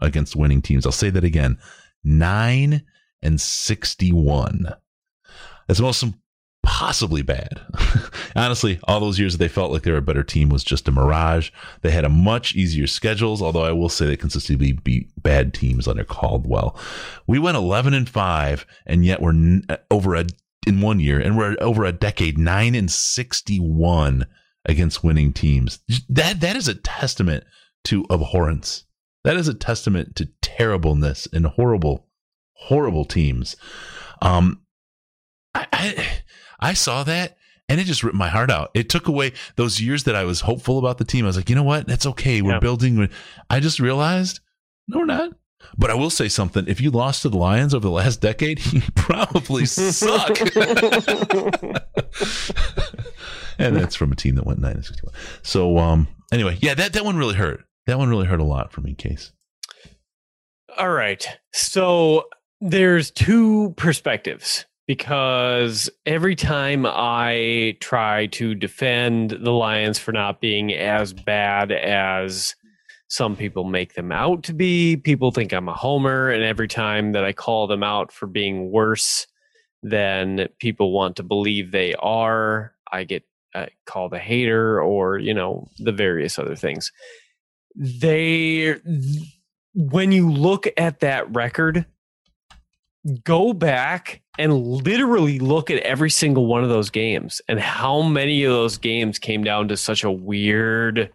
against 0.00 0.36
winning 0.36 0.62
teams. 0.62 0.84
I'll 0.84 0.92
say 0.92 1.10
that 1.10 1.24
again 1.24 1.58
9 2.02 2.82
and 3.22 3.40
61. 3.40 4.74
That's 5.66 5.80
most 5.80 6.04
possibly 6.64 7.22
bad. 7.22 7.60
Honestly, 8.36 8.80
all 8.84 9.00
those 9.00 9.18
years 9.18 9.34
that 9.34 9.38
they 9.38 9.48
felt 9.48 9.70
like 9.70 9.82
they 9.82 9.92
were 9.92 9.98
a 9.98 10.02
better 10.02 10.24
team 10.24 10.48
was 10.48 10.64
just 10.64 10.88
a 10.88 10.92
mirage. 10.92 11.50
They 11.82 11.90
had 11.90 12.04
a 12.04 12.08
much 12.08 12.54
easier 12.54 12.86
schedules, 12.86 13.40
although 13.40 13.64
I 13.64 13.72
will 13.72 13.88
say 13.88 14.06
they 14.06 14.16
consistently 14.16 14.72
beat 14.72 15.10
bad 15.22 15.54
teams 15.54 15.86
under 15.86 16.04
Caldwell. 16.04 16.76
We 17.26 17.38
went 17.38 17.56
11 17.56 17.94
and 17.94 18.08
5 18.08 18.66
and 18.86 19.04
yet 19.04 19.22
we're 19.22 19.30
n- 19.30 19.66
over 19.90 20.14
a 20.14 20.26
in 20.66 20.80
one 20.80 20.98
year 20.98 21.20
and 21.20 21.36
we're 21.36 21.56
over 21.60 21.84
a 21.84 21.92
decade 21.92 22.38
9 22.38 22.74
and 22.74 22.90
61 22.90 24.26
against 24.64 25.04
winning 25.04 25.32
teams. 25.32 25.80
That 26.08 26.40
that 26.40 26.56
is 26.56 26.68
a 26.68 26.74
testament 26.74 27.44
to 27.84 28.06
abhorrence. 28.10 28.84
That 29.24 29.36
is 29.36 29.48
a 29.48 29.54
testament 29.54 30.16
to 30.16 30.26
terribleness 30.40 31.28
and 31.32 31.46
horrible 31.46 32.06
horrible 32.54 33.04
teams. 33.04 33.56
Um 34.22 34.62
I, 35.54 35.66
I 35.72 36.06
I 36.60 36.72
saw 36.74 37.04
that 37.04 37.36
and 37.68 37.80
it 37.80 37.84
just 37.84 38.02
ripped 38.04 38.16
my 38.16 38.28
heart 38.28 38.50
out. 38.50 38.70
It 38.74 38.88
took 38.88 39.08
away 39.08 39.32
those 39.56 39.80
years 39.80 40.04
that 40.04 40.14
I 40.14 40.24
was 40.24 40.40
hopeful 40.42 40.78
about 40.78 40.98
the 40.98 41.04
team. 41.04 41.24
I 41.24 41.28
was 41.28 41.36
like, 41.36 41.48
you 41.48 41.56
know 41.56 41.62
what? 41.62 41.86
That's 41.86 42.06
okay. 42.06 42.42
We're 42.42 42.52
Yeah. 42.52 42.58
building. 42.60 43.08
I 43.48 43.60
just 43.60 43.80
realized, 43.80 44.40
no, 44.88 44.98
we're 44.98 45.06
not. 45.06 45.30
But 45.78 45.90
I 45.90 45.94
will 45.94 46.10
say 46.10 46.28
something. 46.28 46.66
If 46.68 46.82
you 46.82 46.90
lost 46.90 47.22
to 47.22 47.30
the 47.30 47.38
Lions 47.38 47.72
over 47.72 47.86
the 47.86 47.90
last 47.90 48.20
decade, 48.20 48.60
you 48.72 48.82
probably 48.94 49.64
suck. 49.64 50.38
and 53.58 53.74
that's 53.76 53.94
from 53.94 54.12
a 54.12 54.16
team 54.16 54.34
that 54.34 54.44
went 54.46 54.58
nine 54.60 54.74
and 54.76 54.84
sixty-one. 54.84 55.14
So, 55.42 55.78
um, 55.78 56.08
anyway, 56.32 56.58
yeah, 56.60 56.74
that 56.74 56.92
that 56.92 57.04
one 57.04 57.16
really 57.16 57.34
hurt. 57.36 57.64
That 57.86 57.98
one 57.98 58.08
really 58.10 58.26
hurt 58.26 58.40
a 58.40 58.44
lot 58.44 58.72
for 58.72 58.80
me, 58.82 58.94
Case. 58.94 59.32
All 60.76 60.90
right. 60.90 61.26
So 61.52 62.24
there's 62.60 63.10
two 63.10 63.72
perspectives 63.76 64.64
because 64.86 65.88
every 66.04 66.36
time 66.36 66.84
I 66.86 67.76
try 67.80 68.26
to 68.28 68.54
defend 68.54 69.30
the 69.30 69.52
Lions 69.52 69.98
for 69.98 70.12
not 70.12 70.40
being 70.40 70.72
as 70.74 71.12
bad 71.12 71.72
as 71.72 72.54
some 73.08 73.36
people 73.36 73.64
make 73.64 73.94
them 73.94 74.12
out 74.12 74.42
to 74.44 74.52
be, 74.52 74.96
people 74.96 75.30
think 75.30 75.52
I'm 75.52 75.68
a 75.68 75.74
homer. 75.74 76.30
And 76.30 76.42
every 76.42 76.68
time 76.68 77.12
that 77.12 77.24
I 77.24 77.32
call 77.32 77.66
them 77.66 77.82
out 77.82 78.12
for 78.12 78.26
being 78.26 78.70
worse 78.70 79.26
than 79.82 80.48
people 80.58 80.92
want 80.92 81.16
to 81.16 81.22
believe 81.22 81.70
they 81.70 81.94
are, 81.94 82.74
I 82.90 83.04
get 83.04 83.24
uh, 83.54 83.66
called 83.86 84.12
a 84.12 84.18
hater 84.18 84.82
or, 84.82 85.18
you 85.18 85.32
know, 85.32 85.68
the 85.78 85.92
various 85.92 86.38
other 86.38 86.56
things. 86.56 86.92
They 87.76 88.76
when 89.74 90.12
you 90.12 90.30
look 90.30 90.66
at 90.76 91.00
that 91.00 91.32
record, 91.34 91.84
go 93.22 93.52
back 93.52 94.22
and 94.38 94.52
literally 94.52 95.38
look 95.38 95.70
at 95.70 95.82
every 95.82 96.10
single 96.10 96.46
one 96.46 96.62
of 96.62 96.68
those 96.68 96.90
games 96.90 97.40
and 97.48 97.60
how 97.60 98.02
many 98.02 98.44
of 98.44 98.52
those 98.52 98.78
games 98.78 99.18
came 99.18 99.44
down 99.44 99.68
to 99.68 99.76
such 99.76 100.04
a 100.04 100.10
weird 100.10 101.10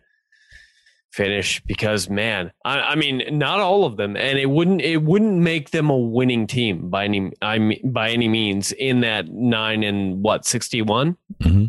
finish 1.12 1.60
because 1.66 2.08
man 2.08 2.52
I, 2.64 2.80
I 2.80 2.96
mean 2.96 3.24
not 3.32 3.60
all 3.60 3.86
of 3.86 3.98
them. 3.98 4.16
And 4.16 4.38
it 4.38 4.46
wouldn't 4.46 4.82
it 4.82 5.02
wouldn't 5.02 5.38
make 5.38 5.72
them 5.72 5.90
a 5.90 5.98
winning 5.98 6.46
team 6.46 6.90
by 6.90 7.06
any 7.06 7.32
I 7.42 7.58
mean 7.58 7.92
by 7.92 8.12
any 8.12 8.28
means 8.28 8.72
in 8.74 9.02
that 9.02 9.28
nine 9.30 9.84
and 9.84 10.22
what 10.22 10.46
61 10.46 11.18
Mm-hmm. 11.40 11.66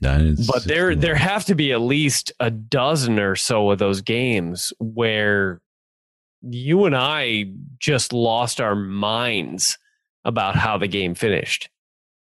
Nine 0.00 0.36
but 0.48 0.64
there 0.64 0.96
there 0.96 1.14
have 1.14 1.44
to 1.44 1.54
be 1.54 1.70
at 1.72 1.80
least 1.80 2.32
a 2.40 2.50
dozen 2.50 3.20
or 3.20 3.36
so 3.36 3.70
of 3.70 3.78
those 3.78 4.00
games 4.00 4.72
where 4.80 5.60
you 6.42 6.84
and 6.86 6.96
I 6.96 7.46
just 7.78 8.12
lost 8.12 8.60
our 8.60 8.74
minds 8.74 9.78
about 10.24 10.56
how 10.56 10.78
the 10.78 10.88
game 10.88 11.14
finished. 11.14 11.68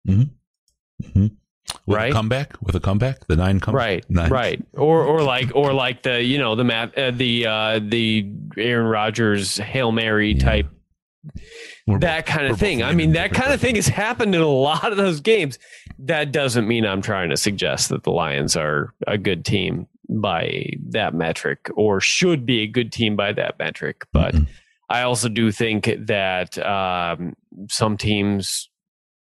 Mhm. 0.08 0.30
with 1.14 1.32
right? 1.86 2.10
a 2.10 2.14
comeback 2.14 2.56
with 2.62 2.74
a 2.74 2.80
comeback, 2.80 3.26
the 3.26 3.36
nine 3.36 3.58
comeback, 3.60 3.78
Right, 3.80 4.04
nine. 4.10 4.30
right, 4.30 4.64
or 4.74 5.02
or 5.04 5.22
like 5.22 5.50
or 5.54 5.72
like 5.72 6.02
the 6.02 6.22
you 6.22 6.38
know 6.38 6.54
the 6.54 6.64
map 6.64 6.96
uh, 6.96 7.10
the 7.10 7.46
uh, 7.46 7.80
the 7.82 8.30
Aaron 8.56 8.86
Rodgers 8.86 9.56
hail 9.58 9.92
mary 9.92 10.32
Yeah. 10.32 10.44
type 10.44 10.66
We're 11.86 11.98
that 12.00 12.24
both- 12.26 12.34
kind 12.34 12.46
of 12.46 12.58
thing. 12.58 12.82
I 12.82 12.92
mean, 12.92 13.12
that 13.12 13.32
kind 13.32 13.52
of 13.52 13.60
thing 13.60 13.74
has 13.76 13.88
happened 13.88 14.34
in 14.34 14.40
a 14.40 14.46
lot 14.48 14.90
of 14.92 14.96
those 14.96 15.20
games. 15.20 15.58
That 15.98 16.30
doesn't 16.32 16.68
mean 16.68 16.86
I'm 16.86 17.02
trying 17.02 17.30
to 17.30 17.36
suggest 17.36 17.88
that 17.88 18.04
the 18.04 18.10
Lions 18.12 18.56
are 18.56 18.94
a 19.06 19.18
good 19.18 19.44
team 19.44 19.86
by 20.08 20.70
that 20.90 21.14
metric 21.14 21.68
or 21.74 22.00
should 22.00 22.46
be 22.46 22.62
a 22.62 22.66
good 22.66 22.92
team 22.92 23.16
by 23.16 23.32
that 23.32 23.58
metric. 23.58 24.06
But 24.12 24.34
Mm-mm. 24.34 24.46
I 24.88 25.02
also 25.02 25.28
do 25.28 25.50
think 25.50 25.90
that 26.06 26.58
um, 26.58 27.34
some 27.68 27.96
teams 27.96 28.68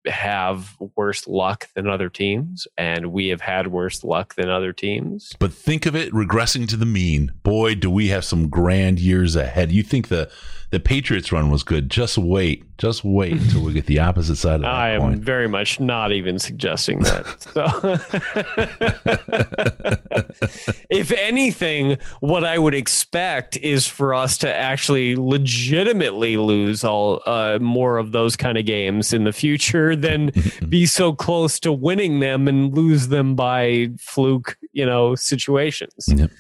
have 0.07 0.75
worse 0.95 1.27
luck 1.27 1.67
than 1.73 1.87
other 1.87 2.09
teams, 2.09 2.67
and 2.77 3.11
we 3.11 3.29
have 3.29 3.41
had 3.41 3.67
worse 3.67 4.03
luck 4.03 4.35
than 4.35 4.49
other 4.49 4.71
teams. 4.71 5.33
But 5.39 5.53
think 5.53 5.85
of 5.85 5.95
it 5.95 6.13
regressing 6.13 6.67
to 6.69 6.77
the 6.77 6.85
mean. 6.85 7.31
Boy, 7.43 7.75
do 7.75 7.89
we 7.89 8.09
have 8.09 8.23
some 8.23 8.49
grand 8.49 8.99
years 8.99 9.35
ahead. 9.35 9.71
You 9.71 9.83
think 9.83 10.07
the 10.09 10.29
the 10.75 10.79
Patriots 10.81 11.31
run 11.31 11.49
was 11.49 11.63
good? 11.63 11.89
Just 11.89 12.17
wait, 12.17 12.65
just 12.77 13.05
wait 13.05 13.31
until 13.31 13.61
we 13.61 13.71
get 13.71 13.85
the 13.85 13.99
opposite 13.99 14.35
side 14.35 14.55
of 14.55 14.61
that 14.63 14.73
I 14.73 14.89
am 14.89 15.21
very 15.21 15.47
much 15.47 15.79
not 15.79 16.11
even 16.11 16.37
suggesting 16.37 16.99
that. 16.99 17.25
So, 17.55 17.63
if 20.89 21.13
anything, 21.13 21.97
what 22.19 22.43
I 22.43 22.57
would 22.57 22.73
expect 22.73 23.55
is 23.57 23.87
for 23.87 24.13
us 24.13 24.37
to 24.39 24.53
actually 24.53 25.15
legitimately 25.15 26.35
lose 26.35 26.83
all 26.83 27.21
uh, 27.25 27.59
more 27.61 27.97
of 27.97 28.11
those 28.11 28.35
kind 28.35 28.57
of 28.57 28.65
games 28.65 29.13
in 29.13 29.23
the 29.23 29.31
future 29.31 29.95
than 29.95 30.31
be 30.67 30.85
so 30.85 31.13
close 31.13 31.57
to 31.61 31.71
winning 31.71 32.19
them 32.19 32.49
and 32.49 32.75
lose 32.75 33.07
them 33.07 33.35
by 33.35 33.91
fluke, 33.97 34.57
you 34.73 34.85
know, 34.85 35.15
situations. 35.15 36.09
Yep. 36.09 36.31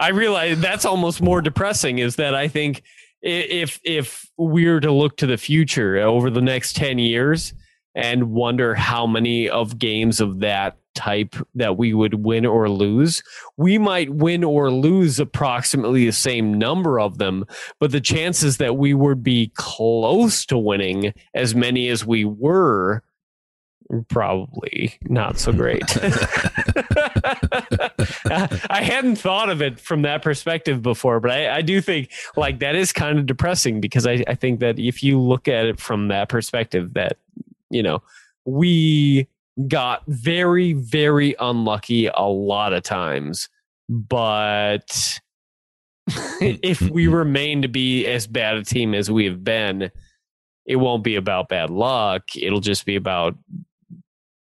I 0.00 0.10
realize 0.12 0.60
that's 0.60 0.84
almost 0.84 1.20
more 1.22 1.40
depressing. 1.40 1.98
Is 1.98 2.16
that 2.16 2.34
I 2.34 2.48
think 2.48 2.82
if 3.22 3.80
if 3.84 4.26
we 4.36 4.66
were 4.66 4.80
to 4.80 4.92
look 4.92 5.16
to 5.18 5.26
the 5.26 5.36
future 5.36 5.98
over 5.98 6.30
the 6.30 6.42
next 6.42 6.76
ten 6.76 6.98
years 6.98 7.54
and 7.94 8.30
wonder 8.32 8.74
how 8.74 9.06
many 9.06 9.48
of 9.48 9.78
games 9.78 10.20
of 10.20 10.40
that 10.40 10.76
type 10.94 11.34
that 11.54 11.76
we 11.76 11.92
would 11.92 12.14
win 12.14 12.46
or 12.46 12.68
lose, 12.68 13.22
we 13.56 13.78
might 13.78 14.10
win 14.10 14.44
or 14.44 14.70
lose 14.70 15.18
approximately 15.20 16.06
the 16.06 16.12
same 16.12 16.58
number 16.58 17.00
of 17.00 17.18
them, 17.18 17.44
but 17.80 17.90
the 17.92 18.00
chances 18.00 18.58
that 18.58 18.76
we 18.76 18.94
would 18.94 19.22
be 19.22 19.50
close 19.54 20.46
to 20.46 20.56
winning 20.56 21.12
as 21.34 21.54
many 21.54 21.88
as 21.88 22.04
we 22.06 22.24
were 22.24 23.02
probably 24.02 24.98
not 25.02 25.38
so 25.38 25.52
great. 25.52 25.82
I 28.30 28.82
hadn't 28.82 29.16
thought 29.16 29.50
of 29.50 29.62
it 29.62 29.78
from 29.78 30.02
that 30.02 30.22
perspective 30.22 30.82
before, 30.82 31.20
but 31.20 31.30
I, 31.30 31.56
I 31.56 31.62
do 31.62 31.80
think 31.80 32.10
like 32.36 32.58
that 32.60 32.74
is 32.74 32.92
kind 32.92 33.18
of 33.18 33.26
depressing 33.26 33.80
because 33.80 34.06
I, 34.06 34.24
I 34.26 34.34
think 34.34 34.60
that 34.60 34.78
if 34.78 35.02
you 35.02 35.20
look 35.20 35.48
at 35.48 35.66
it 35.66 35.80
from 35.80 36.08
that 36.08 36.28
perspective, 36.28 36.94
that 36.94 37.18
you 37.70 37.82
know 37.82 38.02
we 38.44 39.28
got 39.68 40.02
very 40.06 40.72
very 40.72 41.34
unlucky 41.38 42.06
a 42.06 42.22
lot 42.22 42.72
of 42.72 42.82
times, 42.82 43.48
but 43.88 45.20
if 46.40 46.80
we 46.82 47.06
remain 47.06 47.62
to 47.62 47.68
be 47.68 48.06
as 48.06 48.26
bad 48.26 48.56
a 48.56 48.64
team 48.64 48.94
as 48.94 49.10
we 49.10 49.26
have 49.26 49.44
been, 49.44 49.90
it 50.66 50.76
won't 50.76 51.04
be 51.04 51.16
about 51.16 51.48
bad 51.48 51.70
luck. 51.70 52.36
It'll 52.36 52.60
just 52.60 52.86
be 52.86 52.96
about 52.96 53.36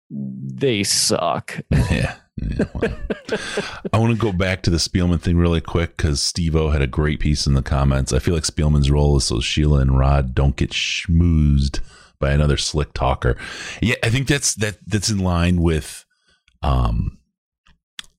they 0.10 0.84
suck. 0.84 1.60
yeah, 1.72 2.16
Yeah, 2.38 2.66
well. 2.74 2.97
I 3.93 3.97
want 3.97 4.14
to 4.14 4.20
go 4.20 4.32
back 4.32 4.62
to 4.64 4.70
the 4.70 4.78
Spielman 4.78 5.20
thing 5.20 5.38
really 5.38 5.62
quick 5.62 5.97
because 5.97 6.22
Steve 6.22 6.55
O 6.55 6.70
had 6.70 6.82
a 6.82 6.88
great 6.88 7.20
piece 7.20 7.47
in 7.47 7.53
the 7.53 7.62
comments. 7.62 8.14
I 8.14 8.20
feel 8.20 8.34
like 8.34 8.43
Spielman's 8.43 8.91
role 8.91 9.18
is 9.18 9.26
so 9.26 9.39
Sheila 9.39 9.80
and 9.80 9.97
Rod 9.97 10.34
don't 10.36 10.55
get 10.55 10.72
schmoozed 10.72 11.80
by 12.20 12.32
another 12.32 12.58
slick 12.58 12.93
talker. 12.93 13.38
Yeah, 13.82 13.95
I 14.03 14.10
think 14.10 14.28
that's 14.28 14.55
that 14.55 14.78
that's 14.86 15.10
in 15.10 15.20
line 15.20 15.62
with 15.62 16.05
um 16.62 17.18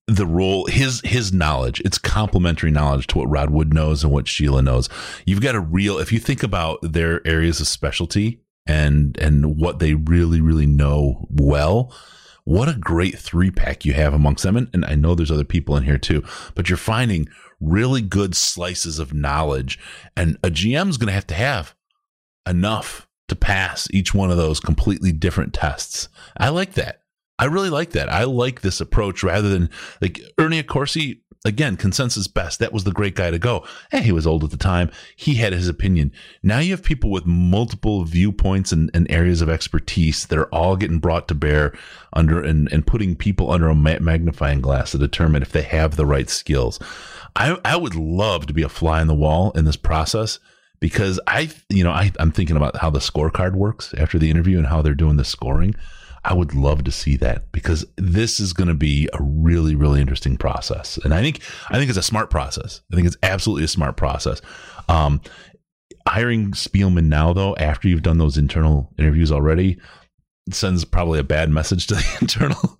the 0.06 0.26
role 0.26 0.64
his 0.66 1.02
his 1.04 1.34
knowledge 1.34 1.82
it's 1.84 1.98
complementary 1.98 2.70
knowledge 2.70 3.06
to 3.06 3.18
what 3.18 3.28
rod 3.28 3.50
wood 3.50 3.74
knows 3.74 4.02
and 4.02 4.10
what 4.10 4.26
sheila 4.26 4.62
knows 4.62 4.88
you've 5.26 5.42
got 5.42 5.54
a 5.54 5.60
real 5.60 5.98
if 5.98 6.10
you 6.10 6.18
think 6.18 6.42
about 6.42 6.78
their 6.82 7.24
areas 7.26 7.60
of 7.60 7.66
specialty 7.66 8.40
and 8.68 9.16
and 9.18 9.56
what 9.56 9.80
they 9.80 9.94
really 9.94 10.40
really 10.40 10.66
know 10.66 11.26
well. 11.30 11.92
What 12.44 12.68
a 12.68 12.74
great 12.74 13.18
three 13.18 13.50
pack 13.50 13.84
you 13.84 13.92
have 13.92 14.14
amongst 14.14 14.42
them. 14.42 14.56
And, 14.56 14.70
and 14.72 14.84
i 14.84 14.94
know 14.94 15.14
there's 15.14 15.30
other 15.30 15.44
people 15.44 15.76
in 15.76 15.84
here 15.84 15.98
too 15.98 16.22
but 16.54 16.68
you're 16.68 16.76
finding 16.76 17.28
really 17.60 18.02
good 18.02 18.36
slices 18.36 18.98
of 18.98 19.12
knowledge. 19.12 19.78
And 20.16 20.38
a 20.44 20.50
gm's 20.50 20.98
going 20.98 21.08
to 21.08 21.12
have 21.14 21.26
to 21.28 21.34
have 21.34 21.74
enough 22.46 23.08
to 23.28 23.36
pass 23.36 23.88
each 23.90 24.14
one 24.14 24.30
of 24.30 24.36
those 24.36 24.60
completely 24.60 25.12
different 25.12 25.52
tests. 25.52 26.08
I 26.36 26.48
like 26.48 26.74
that 26.74 27.02
I 27.38 27.44
really 27.44 27.70
like 27.70 27.90
that. 27.90 28.08
I 28.08 28.24
like 28.24 28.60
this 28.60 28.80
approach 28.80 29.22
rather 29.22 29.48
than 29.48 29.70
like 30.00 30.20
Ernie 30.38 30.62
Accorsi. 30.62 31.20
Again, 31.44 31.76
consensus 31.76 32.26
best. 32.26 32.58
That 32.58 32.72
was 32.72 32.82
the 32.82 32.90
great 32.90 33.14
guy 33.14 33.30
to 33.30 33.38
go. 33.38 33.64
And 33.92 34.04
he 34.04 34.10
was 34.10 34.26
old 34.26 34.42
at 34.42 34.50
the 34.50 34.56
time. 34.56 34.90
He 35.14 35.36
had 35.36 35.52
his 35.52 35.68
opinion. 35.68 36.12
Now 36.42 36.58
you 36.58 36.72
have 36.72 36.82
people 36.82 37.12
with 37.12 37.26
multiple 37.26 38.02
viewpoints 38.02 38.72
and, 38.72 38.90
and 38.92 39.08
areas 39.08 39.40
of 39.40 39.48
expertise 39.48 40.26
that 40.26 40.38
are 40.38 40.52
all 40.52 40.74
getting 40.74 40.98
brought 40.98 41.28
to 41.28 41.36
bear 41.36 41.72
under 42.12 42.42
and, 42.42 42.70
and 42.72 42.84
putting 42.84 43.14
people 43.14 43.52
under 43.52 43.68
a 43.68 43.74
magnifying 43.74 44.60
glass 44.60 44.90
to 44.90 44.98
determine 44.98 45.42
if 45.42 45.52
they 45.52 45.62
have 45.62 45.94
the 45.94 46.06
right 46.06 46.28
skills. 46.28 46.80
I, 47.36 47.56
I 47.64 47.76
would 47.76 47.94
love 47.94 48.46
to 48.46 48.52
be 48.52 48.62
a 48.62 48.68
fly 48.68 49.00
on 49.00 49.06
the 49.06 49.14
wall 49.14 49.52
in 49.52 49.64
this 49.64 49.76
process 49.76 50.40
because 50.80 51.20
I, 51.28 51.50
you 51.68 51.84
know, 51.84 51.92
I, 51.92 52.10
I'm 52.18 52.32
thinking 52.32 52.56
about 52.56 52.78
how 52.78 52.90
the 52.90 52.98
scorecard 52.98 53.54
works 53.54 53.94
after 53.94 54.18
the 54.18 54.28
interview 54.28 54.58
and 54.58 54.66
how 54.66 54.82
they're 54.82 54.94
doing 54.94 55.16
the 55.16 55.24
scoring. 55.24 55.76
I 56.24 56.34
would 56.34 56.54
love 56.54 56.84
to 56.84 56.92
see 56.92 57.16
that 57.16 57.50
because 57.52 57.86
this 57.96 58.40
is 58.40 58.52
going 58.52 58.68
to 58.68 58.74
be 58.74 59.08
a 59.12 59.22
really, 59.22 59.74
really 59.74 60.00
interesting 60.00 60.36
process. 60.36 60.98
And 60.98 61.14
I 61.14 61.22
think, 61.22 61.40
I 61.70 61.78
think 61.78 61.88
it's 61.88 61.98
a 61.98 62.02
smart 62.02 62.30
process. 62.30 62.82
I 62.92 62.96
think 62.96 63.06
it's 63.06 63.16
absolutely 63.22 63.64
a 63.64 63.68
smart 63.68 63.96
process. 63.96 64.40
Um, 64.88 65.20
hiring 66.06 66.52
Spielman 66.52 67.06
now, 67.06 67.32
though, 67.32 67.54
after 67.56 67.88
you've 67.88 68.02
done 68.02 68.18
those 68.18 68.38
internal 68.38 68.92
interviews 68.98 69.30
already, 69.30 69.78
sends 70.50 70.84
probably 70.84 71.18
a 71.18 71.24
bad 71.24 71.50
message 71.50 71.86
to 71.88 71.94
the 71.94 72.16
internal 72.20 72.78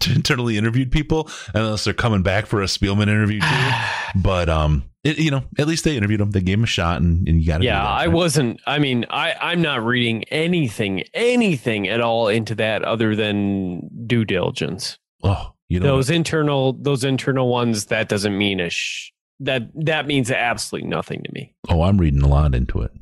to 0.00 0.12
internally 0.12 0.56
interviewed 0.56 0.90
people 0.90 1.28
unless 1.54 1.84
they're 1.84 1.94
coming 1.94 2.22
back 2.22 2.46
for 2.46 2.62
a 2.62 2.66
Spielman 2.66 3.02
interview 3.02 3.40
too. 3.40 3.70
but 4.16 4.48
um 4.48 4.84
it, 5.08 5.18
you 5.18 5.30
know, 5.30 5.42
at 5.58 5.66
least 5.66 5.84
they 5.84 5.96
interviewed 5.96 6.20
him. 6.20 6.30
They 6.30 6.40
gave 6.40 6.58
him 6.58 6.64
a 6.64 6.68
shot, 6.68 7.00
and, 7.00 7.26
and 7.28 7.40
you 7.40 7.46
got 7.46 7.58
to. 7.58 7.64
Yeah, 7.64 7.86
I 7.86 8.08
wasn't. 8.08 8.60
I 8.66 8.78
mean, 8.78 9.06
I 9.10 9.34
I'm 9.40 9.62
not 9.62 9.84
reading 9.84 10.24
anything, 10.24 11.04
anything 11.14 11.88
at 11.88 12.00
all 12.00 12.28
into 12.28 12.54
that 12.56 12.84
other 12.84 13.16
than 13.16 14.06
due 14.06 14.24
diligence. 14.24 14.98
Oh, 15.22 15.54
you 15.68 15.80
know 15.80 15.86
those 15.86 16.08
what? 16.10 16.16
internal, 16.16 16.72
those 16.74 17.04
internal 17.04 17.48
ones. 17.48 17.86
That 17.86 18.08
doesn't 18.08 18.36
mean 18.36 18.60
a 18.60 18.70
sh- 18.70 19.12
that 19.40 19.70
that 19.74 20.06
means 20.06 20.30
absolutely 20.30 20.88
nothing 20.88 21.22
to 21.22 21.32
me. 21.32 21.54
Oh, 21.68 21.82
I'm 21.82 21.98
reading 21.98 22.22
a 22.22 22.28
lot 22.28 22.54
into 22.54 22.82
it. 22.82 22.92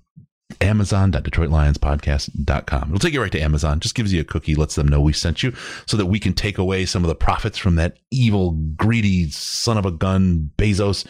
Amazon.detroitlionspodcast.com. 0.62 2.89
It'll 2.89 2.99
take 2.99 3.14
you 3.14 3.22
right 3.22 3.32
to 3.32 3.39
Amazon. 3.39 3.80
Just 3.80 3.95
gives 3.95 4.14
you 4.14 4.22
a 4.22 4.26
cookie, 4.26 4.55
lets 4.55 4.76
them 4.76 4.88
know 4.88 5.01
we 5.01 5.14
sent 5.14 5.43
you 5.43 5.53
so 5.86 5.97
that 5.97 6.08
we 6.08 6.20
can 6.20 6.34
take 6.34 6.58
away 6.58 6.86
some 6.86 7.03
of 7.03 7.08
the 7.08 7.16
profits 7.16 7.58
from 7.58 7.76
that 7.76 7.97
evil, 8.12 8.51
greedy 8.76 9.30
son 9.30 9.78
of 9.78 9.86
a 9.86 9.91
gun 9.91 10.51
Bezos. 10.58 11.05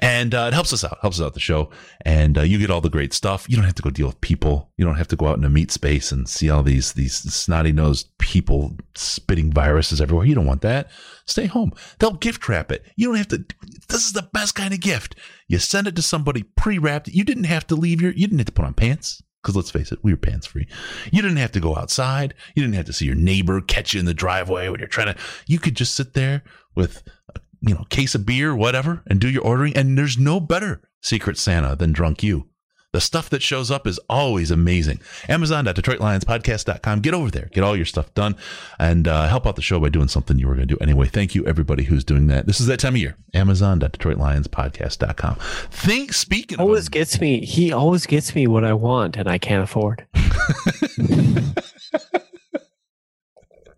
And 0.00 0.34
uh, 0.34 0.46
it 0.48 0.54
helps 0.54 0.72
us 0.72 0.84
out, 0.84 0.98
helps 1.02 1.20
us 1.20 1.26
out 1.26 1.34
the 1.34 1.40
show. 1.40 1.70
And 2.04 2.38
uh, 2.38 2.42
you 2.42 2.58
get 2.58 2.70
all 2.70 2.80
the 2.80 2.90
great 2.90 3.12
stuff. 3.12 3.46
You 3.48 3.56
don't 3.56 3.64
have 3.64 3.74
to 3.76 3.82
go 3.82 3.90
deal 3.90 4.06
with 4.06 4.20
people. 4.20 4.70
You 4.76 4.84
don't 4.84 4.96
have 4.96 5.08
to 5.08 5.16
go 5.16 5.28
out 5.28 5.38
in 5.38 5.44
a 5.44 5.50
meat 5.50 5.70
space 5.70 6.12
and 6.12 6.28
see 6.28 6.50
all 6.50 6.62
these 6.62 6.92
these 6.94 7.14
snotty 7.14 7.72
nosed 7.72 8.08
people 8.18 8.76
spitting 8.94 9.52
viruses 9.52 10.00
everywhere. 10.00 10.26
You 10.26 10.34
don't 10.34 10.46
want 10.46 10.62
that. 10.62 10.90
Stay 11.26 11.46
home. 11.46 11.72
They'll 11.98 12.14
gift 12.14 12.48
wrap 12.48 12.70
it. 12.70 12.84
You 12.96 13.08
don't 13.08 13.16
have 13.16 13.28
to. 13.28 13.44
This 13.88 14.06
is 14.06 14.12
the 14.12 14.28
best 14.32 14.54
kind 14.54 14.74
of 14.74 14.80
gift. 14.80 15.16
You 15.48 15.58
send 15.58 15.86
it 15.86 15.96
to 15.96 16.02
somebody 16.02 16.42
pre 16.42 16.78
wrapped. 16.78 17.08
You 17.08 17.24
didn't 17.24 17.44
have 17.44 17.66
to 17.68 17.74
leave 17.76 18.00
your. 18.02 18.12
You 18.12 18.26
didn't 18.26 18.38
have 18.38 18.46
to 18.46 18.52
put 18.52 18.64
on 18.64 18.74
pants. 18.74 19.22
Because 19.42 19.56
let's 19.56 19.70
face 19.70 19.92
it, 19.92 19.98
we 20.02 20.12
were 20.12 20.18
pants 20.18 20.46
free. 20.46 20.66
You 21.12 21.20
didn't 21.20 21.36
have 21.36 21.52
to 21.52 21.60
go 21.60 21.76
outside. 21.76 22.32
You 22.54 22.62
didn't 22.62 22.76
have 22.76 22.86
to 22.86 22.94
see 22.94 23.04
your 23.04 23.14
neighbor 23.14 23.60
catch 23.60 23.92
you 23.92 24.00
in 24.00 24.06
the 24.06 24.14
driveway 24.14 24.70
when 24.70 24.80
you're 24.80 24.88
trying 24.88 25.14
to. 25.14 25.20
You 25.46 25.58
could 25.58 25.76
just 25.76 25.94
sit 25.94 26.14
there 26.14 26.42
with, 26.74 27.02
a, 27.34 27.40
you 27.60 27.74
know, 27.74 27.84
case 27.90 28.14
of 28.14 28.24
beer, 28.24 28.56
whatever, 28.56 29.02
and 29.06 29.20
do 29.20 29.28
your 29.28 29.42
ordering. 29.42 29.76
And 29.76 29.98
there's 29.98 30.16
no 30.16 30.40
better 30.40 30.80
Secret 31.02 31.36
Santa 31.36 31.76
than 31.76 31.92
drunk 31.92 32.22
you. 32.22 32.48
The 32.94 33.00
stuff 33.00 33.28
that 33.30 33.42
shows 33.42 33.72
up 33.72 33.88
is 33.88 33.98
always 34.08 34.52
amazing. 34.52 35.00
Amazon.DetroitLionsPodcast.com. 35.28 37.00
Get 37.00 37.12
over 37.12 37.28
there. 37.28 37.50
Get 37.52 37.64
all 37.64 37.74
your 37.74 37.86
stuff 37.86 38.14
done 38.14 38.36
and 38.78 39.08
uh, 39.08 39.26
help 39.26 39.48
out 39.48 39.56
the 39.56 39.62
show 39.62 39.80
by 39.80 39.88
doing 39.88 40.06
something 40.06 40.38
you 40.38 40.46
were 40.46 40.54
going 40.54 40.68
to 40.68 40.74
do 40.76 40.78
anyway. 40.80 41.08
Thank 41.08 41.34
you, 41.34 41.44
everybody 41.44 41.82
who's 41.82 42.04
doing 42.04 42.28
that. 42.28 42.46
This 42.46 42.60
is 42.60 42.68
that 42.68 42.78
time 42.78 42.94
of 42.94 43.00
year. 43.00 43.16
Amazon.DetroitLionsPodcast.com. 43.34 45.34
Think, 45.72 46.12
speaking 46.12 46.60
of. 46.60 46.66
Always 46.66 46.88
gets 46.88 47.20
me. 47.20 47.44
He 47.44 47.72
always 47.72 48.06
gets 48.06 48.32
me 48.36 48.46
what 48.46 48.64
I 48.64 48.74
want, 48.74 49.16
and 49.16 49.28
I 49.28 49.38
can't 49.38 49.64
afford. 49.64 50.06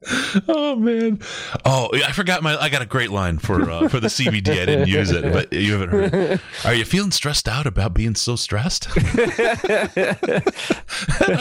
Oh 0.49 0.77
man! 0.77 1.21
Oh, 1.65 1.89
I 1.93 2.13
forgot 2.13 2.43
my. 2.43 2.57
I 2.57 2.69
got 2.69 2.83
a 2.83 2.87
great 2.87 3.11
line 3.11 3.39
for 3.39 3.69
uh, 3.69 3.89
for 3.89 3.99
the 4.01 4.07
CBD. 4.09 4.51
I 4.51 4.65
didn't 4.67 4.89
use 4.89 5.11
it, 5.11 5.33
but 5.33 5.53
you 5.53 5.73
haven't 5.73 5.89
heard. 6.13 6.41
Are 6.65 6.75
you 6.75 6.85
feeling 6.85 7.11
stressed 7.11 7.49
out 7.49 7.67
about 7.67 7.95
being 7.95 8.15
so 8.15 8.37
stressed? 8.37 8.87
Not 8.97 9.01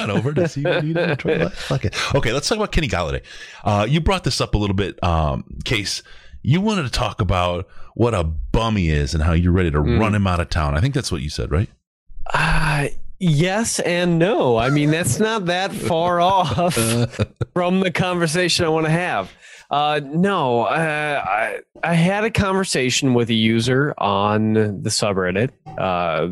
over 0.10 0.34
to 0.34 0.42
CBD. 0.42 0.94
to 0.94 1.08
Detroit 1.08 1.42
Life? 1.42 1.54
Fuck 1.58 1.86
it. 1.86 2.16
Okay, 2.16 2.34
let's 2.34 2.48
talk 2.48 2.58
about 2.58 2.72
Kenny 2.72 2.88
Golladay. 2.88 3.22
Uh, 3.64 3.86
you 3.88 4.00
brought 4.02 4.24
this 4.24 4.42
up 4.42 4.56
a 4.56 4.58
little 4.58 4.76
bit, 4.76 5.02
um, 5.04 5.44
Case. 5.66 6.02
You 6.42 6.62
wanted 6.62 6.84
to 6.84 6.92
talk 6.92 7.22
about 7.22 7.68
what 7.96 8.14
a 8.14 8.24
bum 8.24 8.76
he 8.78 8.90
is 8.90 9.14
and 9.14 9.24
how 9.24 9.34
you're 9.34 9.52
ready 9.52 9.72
to 9.72 9.80
run 9.80 10.14
him 10.16 10.28
out 10.28 10.40
of 10.40 10.50
town. 10.50 10.76
I 10.76 10.82
think 10.82 10.94
that's 10.94 11.12
what 11.12 11.22
you 11.22 11.30
said, 11.30 11.52
right? 11.52 11.70
Uh, 12.34 12.88
yes 13.20 13.80
and 13.80 14.20
no. 14.20 14.58
I 14.58 14.70
mean, 14.70 14.92
that's 14.92 15.20
not 15.20 15.46
that 15.46 15.74
far 15.74 16.20
off 16.22 16.76
from 17.54 17.80
the 17.80 17.92
conversation 17.92 18.66
I 18.66 18.70
want 18.70 18.86
to 18.86 18.92
have. 18.92 19.32
Uh, 19.72 20.00
no, 20.04 20.62
uh, 20.64 21.24
I 21.26 21.60
I 21.84 21.94
had 21.96 22.24
a 22.24 22.30
conversation 22.30 23.14
with 23.16 23.30
a 23.30 23.34
user 23.34 23.94
on 23.98 24.54
the 24.54 24.90
subreddit 24.90 25.50
uh, 25.80 26.28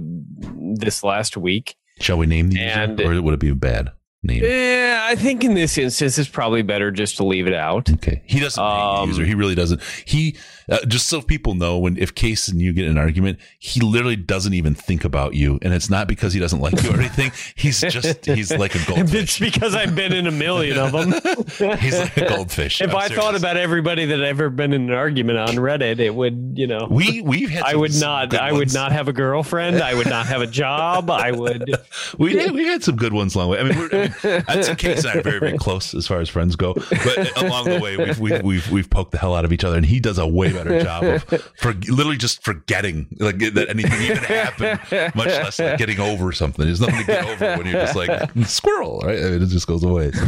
this 0.79 1.03
last 1.03 1.35
week. 1.35 1.75
Shall 1.99 2.17
we 2.19 2.27
name 2.27 2.49
the 2.49 2.59
user, 2.59 3.11
or 3.11 3.21
would 3.21 3.33
it 3.33 3.39
be 3.39 3.49
a 3.49 3.55
bad 3.55 3.91
name? 4.21 4.43
Yeah, 4.43 5.05
I 5.09 5.15
think 5.15 5.43
in 5.43 5.55
this 5.55 5.77
instance, 5.79 6.17
it's 6.19 6.29
probably 6.29 6.61
better 6.61 6.91
just 6.91 7.17
to 7.17 7.23
leave 7.23 7.47
it 7.47 7.53
out. 7.55 7.89
Okay. 7.91 8.21
He 8.25 8.39
doesn't 8.39 8.61
name 8.63 8.69
the 8.71 8.83
Um, 9.01 9.09
user. 9.09 9.25
He 9.25 9.33
really 9.35 9.55
doesn't. 9.55 9.81
He 10.05 10.37
uh, 10.69 10.85
just 10.85 11.07
so 11.07 11.21
people 11.21 11.55
know 11.55 11.77
when 11.77 11.97
if 11.97 12.13
Case 12.13 12.47
and 12.47 12.61
you 12.61 12.73
get 12.73 12.85
in 12.85 12.91
an 12.91 12.97
argument, 12.97 13.39
he 13.59 13.79
literally 13.81 14.15
doesn't 14.15 14.53
even 14.53 14.75
think 14.75 15.03
about 15.03 15.33
you, 15.33 15.59
and 15.61 15.73
it's 15.73 15.89
not 15.89 16.07
because 16.07 16.33
he 16.33 16.39
doesn't 16.39 16.59
like 16.59 16.81
you 16.83 16.91
or 16.91 16.99
anything. 16.99 17.31
He's 17.55 17.81
just 17.81 18.25
he's 18.25 18.51
like 18.51 18.75
a 18.75 18.85
goldfish. 18.87 19.13
It's 19.13 19.39
because 19.39 19.75
I've 19.75 19.95
been 19.95 20.13
in 20.13 20.27
a 20.27 20.31
million 20.31 20.77
of 20.77 20.91
them. 20.91 21.11
he's 21.79 21.99
like 21.99 22.17
a 22.17 22.27
goldfish. 22.27 22.81
if 22.81 22.89
I'm 22.89 22.95
I 22.95 23.07
thought 23.09 23.35
about 23.35 23.57
everybody 23.57 24.05
that 24.05 24.23
I've 24.23 24.39
ever 24.39 24.49
been 24.49 24.73
in 24.73 24.89
an 24.89 24.95
argument 24.95 25.39
on 25.39 25.55
Reddit, 25.55 25.99
it 25.99 26.13
would, 26.13 26.53
you 26.55 26.67
know. 26.67 26.87
we 26.89 27.21
we've 27.21 27.49
had 27.49 27.63
I 27.63 27.75
would 27.75 27.99
not. 27.99 28.33
I 28.33 28.51
would 28.51 28.73
not 28.73 28.91
have 28.91 29.07
a 29.07 29.13
girlfriend. 29.13 29.81
I 29.81 29.93
would 29.93 30.07
not 30.07 30.25
have 30.27 30.41
a 30.41 30.47
job. 30.47 31.09
I 31.09 31.31
would. 31.31 31.75
We 32.17 32.35
had, 32.37 32.51
we 32.51 32.65
had 32.65 32.83
some 32.83 32.95
good 32.95 33.13
ones 33.13 33.33
along 33.33 33.47
the 33.47 33.51
way. 33.53 33.59
I 33.59 33.63
mean, 33.63 33.77
we're, 33.77 34.43
I 34.47 34.55
mean 34.55 34.75
Case 34.75 35.03
and 35.03 35.07
I 35.07 35.19
are 35.19 35.21
very 35.21 35.39
very 35.39 35.57
close 35.57 35.93
as 35.93 36.05
far 36.05 36.19
as 36.19 36.29
friends 36.29 36.55
go, 36.55 36.73
but 36.73 37.41
along 37.41 37.65
the 37.65 37.79
way 37.79 37.97
we've 37.97 38.19
we've 38.19 38.43
we've, 38.43 38.71
we've 38.71 38.89
poked 38.89 39.11
the 39.11 39.17
hell 39.17 39.35
out 39.35 39.45
of 39.45 39.53
each 39.53 39.63
other, 39.63 39.77
and 39.77 39.85
he 39.85 39.99
does 39.99 40.17
a 40.17 40.27
way 40.27 40.51
better 40.53 40.81
job 40.81 41.03
of 41.03 41.23
for 41.57 41.73
literally 41.73 42.17
just 42.17 42.43
forgetting 42.43 43.07
like 43.19 43.39
that 43.39 43.69
anything 43.69 44.01
even 44.01 44.17
happened, 44.23 45.15
much 45.15 45.27
less 45.27 45.59
like 45.59 45.77
getting 45.77 45.99
over 45.99 46.31
something. 46.31 46.65
There's 46.65 46.81
nothing 46.81 46.99
to 46.99 47.05
get 47.05 47.25
over 47.25 47.57
when 47.57 47.67
you're 47.67 47.81
just 47.81 47.95
like 47.95 48.29
squirrel, 48.45 49.01
right? 49.03 49.19
I 49.19 49.29
mean, 49.29 49.41
it 49.41 49.47
just 49.47 49.67
goes 49.67 49.83
away. 49.83 50.11
So, 50.11 50.25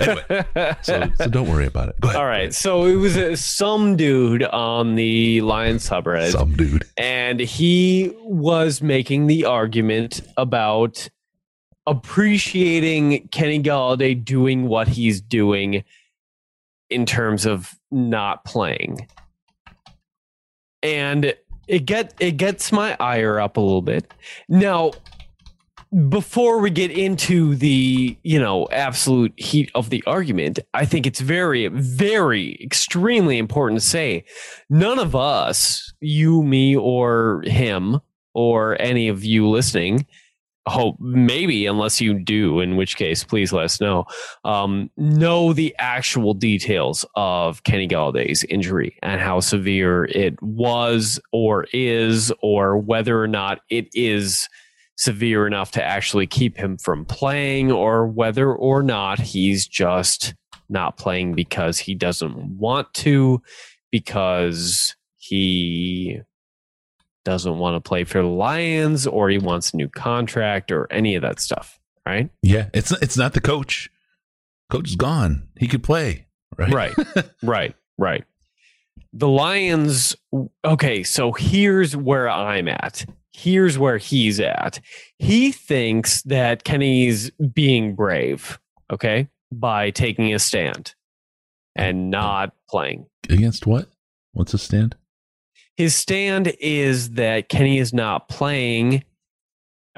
anyway, 0.00 0.76
so, 0.82 1.10
so 1.16 1.28
don't 1.28 1.48
worry 1.48 1.66
about 1.66 1.90
it. 1.90 2.00
Go 2.00 2.08
ahead. 2.08 2.20
All 2.20 2.26
right. 2.26 2.52
So 2.54 2.84
it 2.86 2.96
was 2.96 3.16
uh, 3.16 3.36
some 3.36 3.96
dude 3.96 4.44
on 4.44 4.94
the 4.94 5.40
Lions 5.42 5.88
subreddit. 5.88 6.32
Some 6.32 6.54
dude. 6.54 6.84
and 6.96 7.40
he 7.40 8.12
was 8.22 8.82
making 8.82 9.26
the 9.26 9.44
argument 9.44 10.22
about 10.36 11.08
appreciating 11.86 13.28
Kenny 13.28 13.62
Golladay 13.62 14.24
doing 14.24 14.68
what 14.68 14.88
he's 14.88 15.20
doing 15.20 15.84
in 16.88 17.06
terms 17.06 17.46
of 17.46 17.74
not 17.90 18.44
playing. 18.44 19.06
And 20.82 21.34
it 21.68 21.86
get 21.86 22.14
it 22.18 22.32
gets 22.32 22.72
my 22.72 22.96
ire 22.98 23.38
up 23.38 23.56
a 23.56 23.60
little 23.60 23.82
bit. 23.82 24.12
Now, 24.48 24.92
before 26.08 26.58
we 26.58 26.70
get 26.70 26.90
into 26.90 27.54
the, 27.56 28.16
you 28.22 28.38
know, 28.38 28.68
absolute 28.70 29.32
heat 29.36 29.70
of 29.74 29.90
the 29.90 30.02
argument, 30.06 30.58
I 30.74 30.84
think 30.84 31.06
it's 31.06 31.20
very 31.20 31.68
very 31.68 32.58
extremely 32.62 33.38
important 33.38 33.80
to 33.80 33.86
say 33.86 34.24
none 34.68 34.98
of 34.98 35.14
us, 35.14 35.92
you, 36.00 36.42
me 36.42 36.76
or 36.76 37.42
him 37.46 38.00
or 38.34 38.80
any 38.80 39.08
of 39.08 39.24
you 39.24 39.48
listening, 39.48 40.06
hope 40.68 40.96
maybe 41.00 41.66
unless 41.66 42.00
you 42.00 42.18
do 42.18 42.60
in 42.60 42.76
which 42.76 42.96
case 42.96 43.24
please 43.24 43.52
let 43.52 43.64
us 43.64 43.80
know. 43.80 44.04
Um, 44.44 44.90
know 44.96 45.52
the 45.52 45.74
actual 45.78 46.34
details 46.34 47.04
of 47.14 47.62
kenny 47.64 47.88
golladay's 47.88 48.44
injury 48.44 48.96
and 49.02 49.20
how 49.20 49.40
severe 49.40 50.04
it 50.04 50.40
was 50.42 51.20
or 51.32 51.66
is 51.72 52.32
or 52.42 52.76
whether 52.78 53.20
or 53.20 53.28
not 53.28 53.60
it 53.70 53.88
is 53.94 54.48
severe 54.96 55.46
enough 55.46 55.70
to 55.70 55.82
actually 55.82 56.26
keep 56.26 56.58
him 56.58 56.76
from 56.76 57.06
playing 57.06 57.72
or 57.72 58.06
whether 58.06 58.52
or 58.52 58.82
not 58.82 59.18
he's 59.18 59.66
just 59.66 60.34
not 60.68 60.98
playing 60.98 61.34
because 61.34 61.78
he 61.78 61.94
doesn't 61.94 62.36
want 62.58 62.92
to 62.92 63.40
because 63.90 64.94
he 65.16 66.20
doesn't 67.24 67.58
want 67.58 67.76
to 67.76 67.86
play 67.86 68.04
for 68.04 68.22
the 68.22 68.28
Lions 68.28 69.06
or 69.06 69.28
he 69.28 69.38
wants 69.38 69.72
a 69.72 69.76
new 69.76 69.88
contract 69.88 70.72
or 70.72 70.86
any 70.90 71.14
of 71.14 71.22
that 71.22 71.40
stuff, 71.40 71.78
right? 72.06 72.30
Yeah, 72.42 72.68
it's 72.72 72.92
it's 72.92 73.16
not 73.16 73.34
the 73.34 73.40
coach. 73.40 73.90
Coach 74.70 74.88
is 74.88 74.96
gone. 74.96 75.48
He 75.58 75.66
could 75.66 75.82
play, 75.82 76.26
right? 76.56 76.72
Right. 76.72 76.94
right. 77.42 77.74
Right. 77.98 78.24
The 79.12 79.28
Lions 79.28 80.16
okay, 80.64 81.02
so 81.02 81.32
here's 81.32 81.96
where 81.96 82.28
I'm 82.28 82.68
at. 82.68 83.04
Here's 83.32 83.78
where 83.78 83.98
he's 83.98 84.40
at. 84.40 84.80
He 85.18 85.52
thinks 85.52 86.22
that 86.22 86.64
Kenny's 86.64 87.30
being 87.30 87.94
brave, 87.94 88.58
okay, 88.92 89.28
by 89.52 89.90
taking 89.90 90.34
a 90.34 90.38
stand 90.38 90.94
and 91.76 92.10
not 92.10 92.54
playing. 92.68 93.06
Against 93.28 93.66
what? 93.66 93.88
What's 94.32 94.52
his 94.52 94.62
stand? 94.62 94.96
His 95.80 95.94
stand 95.94 96.52
is 96.60 97.12
that 97.12 97.48
Kenny 97.48 97.78
is 97.78 97.94
not 97.94 98.28
playing 98.28 99.02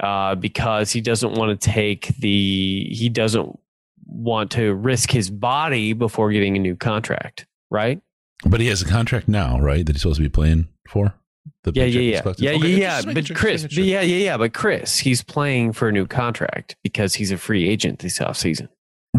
uh, 0.01 0.33
because 0.33 0.93
he 0.93 1.01
doesn't 1.01 1.33
want 1.33 1.59
to 1.59 1.69
take 1.69 2.07
the 2.19 2.87
he 2.89 3.09
doesn't 3.09 3.59
want 4.07 4.51
to 4.51 4.73
risk 4.75 5.11
his 5.11 5.29
body 5.29 5.91
before 5.91 6.31
getting 6.31 6.55
a 6.55 6.59
new 6.59 6.77
contract, 6.77 7.47
right? 7.69 8.01
But 8.45 8.61
he 8.61 8.67
has 8.67 8.81
a 8.81 8.85
contract 8.85 9.27
now, 9.27 9.59
right? 9.59 9.85
That 9.85 9.91
he's 9.91 10.03
supposed 10.03 10.19
to 10.19 10.23
be 10.23 10.29
playing 10.29 10.69
for. 10.87 11.15
The 11.63 11.73
yeah, 11.75 11.83
yeah, 11.83 11.99
yeah, 11.99 12.21
yeah, 12.37 12.51
okay, 12.51 12.67
yeah, 12.69 13.01
yeah. 13.01 13.13
But 13.13 13.27
sure, 13.27 13.35
Chris, 13.35 13.61
sure. 13.61 13.69
but 13.69 13.83
yeah, 13.83 13.99
yeah, 13.99 14.17
yeah. 14.23 14.37
But 14.37 14.53
Chris, 14.53 14.99
he's 14.99 15.21
playing 15.21 15.73
for 15.73 15.89
a 15.89 15.91
new 15.91 16.07
contract 16.07 16.77
because 16.81 17.15
he's 17.15 17.31
a 17.33 17.37
free 17.37 17.67
agent 17.67 17.99
this 17.99 18.19
offseason. 18.19 18.69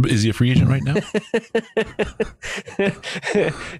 Is 0.02 0.22
he 0.22 0.30
a 0.30 0.32
free 0.32 0.50
agent 0.50 0.68
right 0.68 0.82
now? 0.82 0.96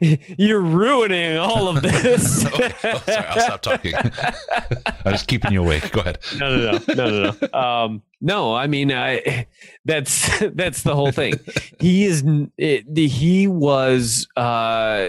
You're 0.39 0.61
ruining 0.61 1.39
all 1.39 1.67
of 1.67 1.83
this. 1.83 2.47
oh, 2.55 2.71
oh, 2.85 2.99
sorry, 2.99 3.27
I'll 3.27 3.41
stop 3.41 3.63
talking. 3.63 3.95
I 5.05 5.11
was 5.11 5.25
keeping 5.25 5.51
you 5.51 5.63
awake. 5.63 5.91
Go 5.91 6.03
ahead. 6.03 6.19
No, 6.39 6.57
no, 6.57 6.73
no, 6.73 6.95
no, 6.95 7.11
no, 7.11 7.37
no. 7.53 7.59
Um, 7.59 8.03
no, 8.21 8.55
I 8.55 8.69
mean, 8.69 8.93
I, 8.93 9.49
that's 9.85 10.39
that's 10.55 10.85
the 10.85 10.95
whole 10.95 11.11
thing. 11.11 11.35
He 11.81 12.05
is. 12.05 12.23
It, 12.57 12.97
he 12.97 13.49
was. 13.49 14.29
Uh, 14.37 15.09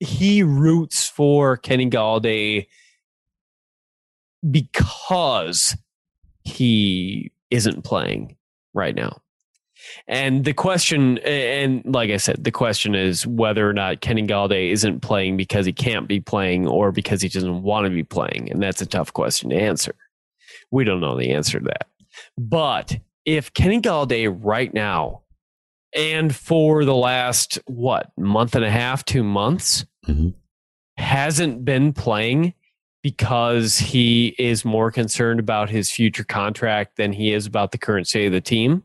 he 0.00 0.42
roots 0.42 1.06
for 1.06 1.58
Kenny 1.58 1.90
Golladay 1.90 2.66
because 4.50 5.76
he 6.44 7.30
isn't 7.50 7.82
playing 7.82 8.36
right 8.72 8.94
now. 8.94 9.20
And 10.08 10.44
the 10.44 10.52
question, 10.52 11.18
and 11.18 11.82
like 11.84 12.10
I 12.10 12.16
said, 12.16 12.44
the 12.44 12.50
question 12.50 12.94
is 12.94 13.26
whether 13.26 13.68
or 13.68 13.72
not 13.72 14.00
Kenny 14.00 14.26
Golladay 14.26 14.70
isn't 14.70 15.00
playing 15.00 15.36
because 15.36 15.66
he 15.66 15.72
can't 15.72 16.06
be 16.06 16.20
playing 16.20 16.66
or 16.66 16.92
because 16.92 17.22
he 17.22 17.28
doesn't 17.28 17.62
want 17.62 17.86
to 17.86 17.90
be 17.90 18.04
playing. 18.04 18.50
And 18.50 18.62
that's 18.62 18.80
a 18.80 18.86
tough 18.86 19.12
question 19.12 19.50
to 19.50 19.56
answer. 19.56 19.94
We 20.70 20.84
don't 20.84 21.00
know 21.00 21.18
the 21.18 21.32
answer 21.32 21.58
to 21.58 21.64
that. 21.64 21.88
But 22.38 22.98
if 23.24 23.52
Kenny 23.52 23.80
Golladay 23.80 24.34
right 24.40 24.72
now 24.72 25.22
and 25.94 26.34
for 26.34 26.84
the 26.84 26.94
last, 26.94 27.58
what, 27.66 28.10
month 28.16 28.54
and 28.54 28.64
a 28.64 28.70
half, 28.70 29.04
two 29.04 29.24
months, 29.24 29.84
mm-hmm. 30.06 30.30
hasn't 30.96 31.64
been 31.64 31.92
playing 31.92 32.54
because 33.02 33.78
he 33.78 34.34
is 34.38 34.64
more 34.64 34.90
concerned 34.90 35.40
about 35.40 35.70
his 35.70 35.90
future 35.90 36.24
contract 36.24 36.96
than 36.96 37.12
he 37.12 37.32
is 37.32 37.46
about 37.46 37.70
the 37.72 37.78
current 37.78 38.08
state 38.08 38.26
of 38.26 38.32
the 38.32 38.40
team 38.40 38.82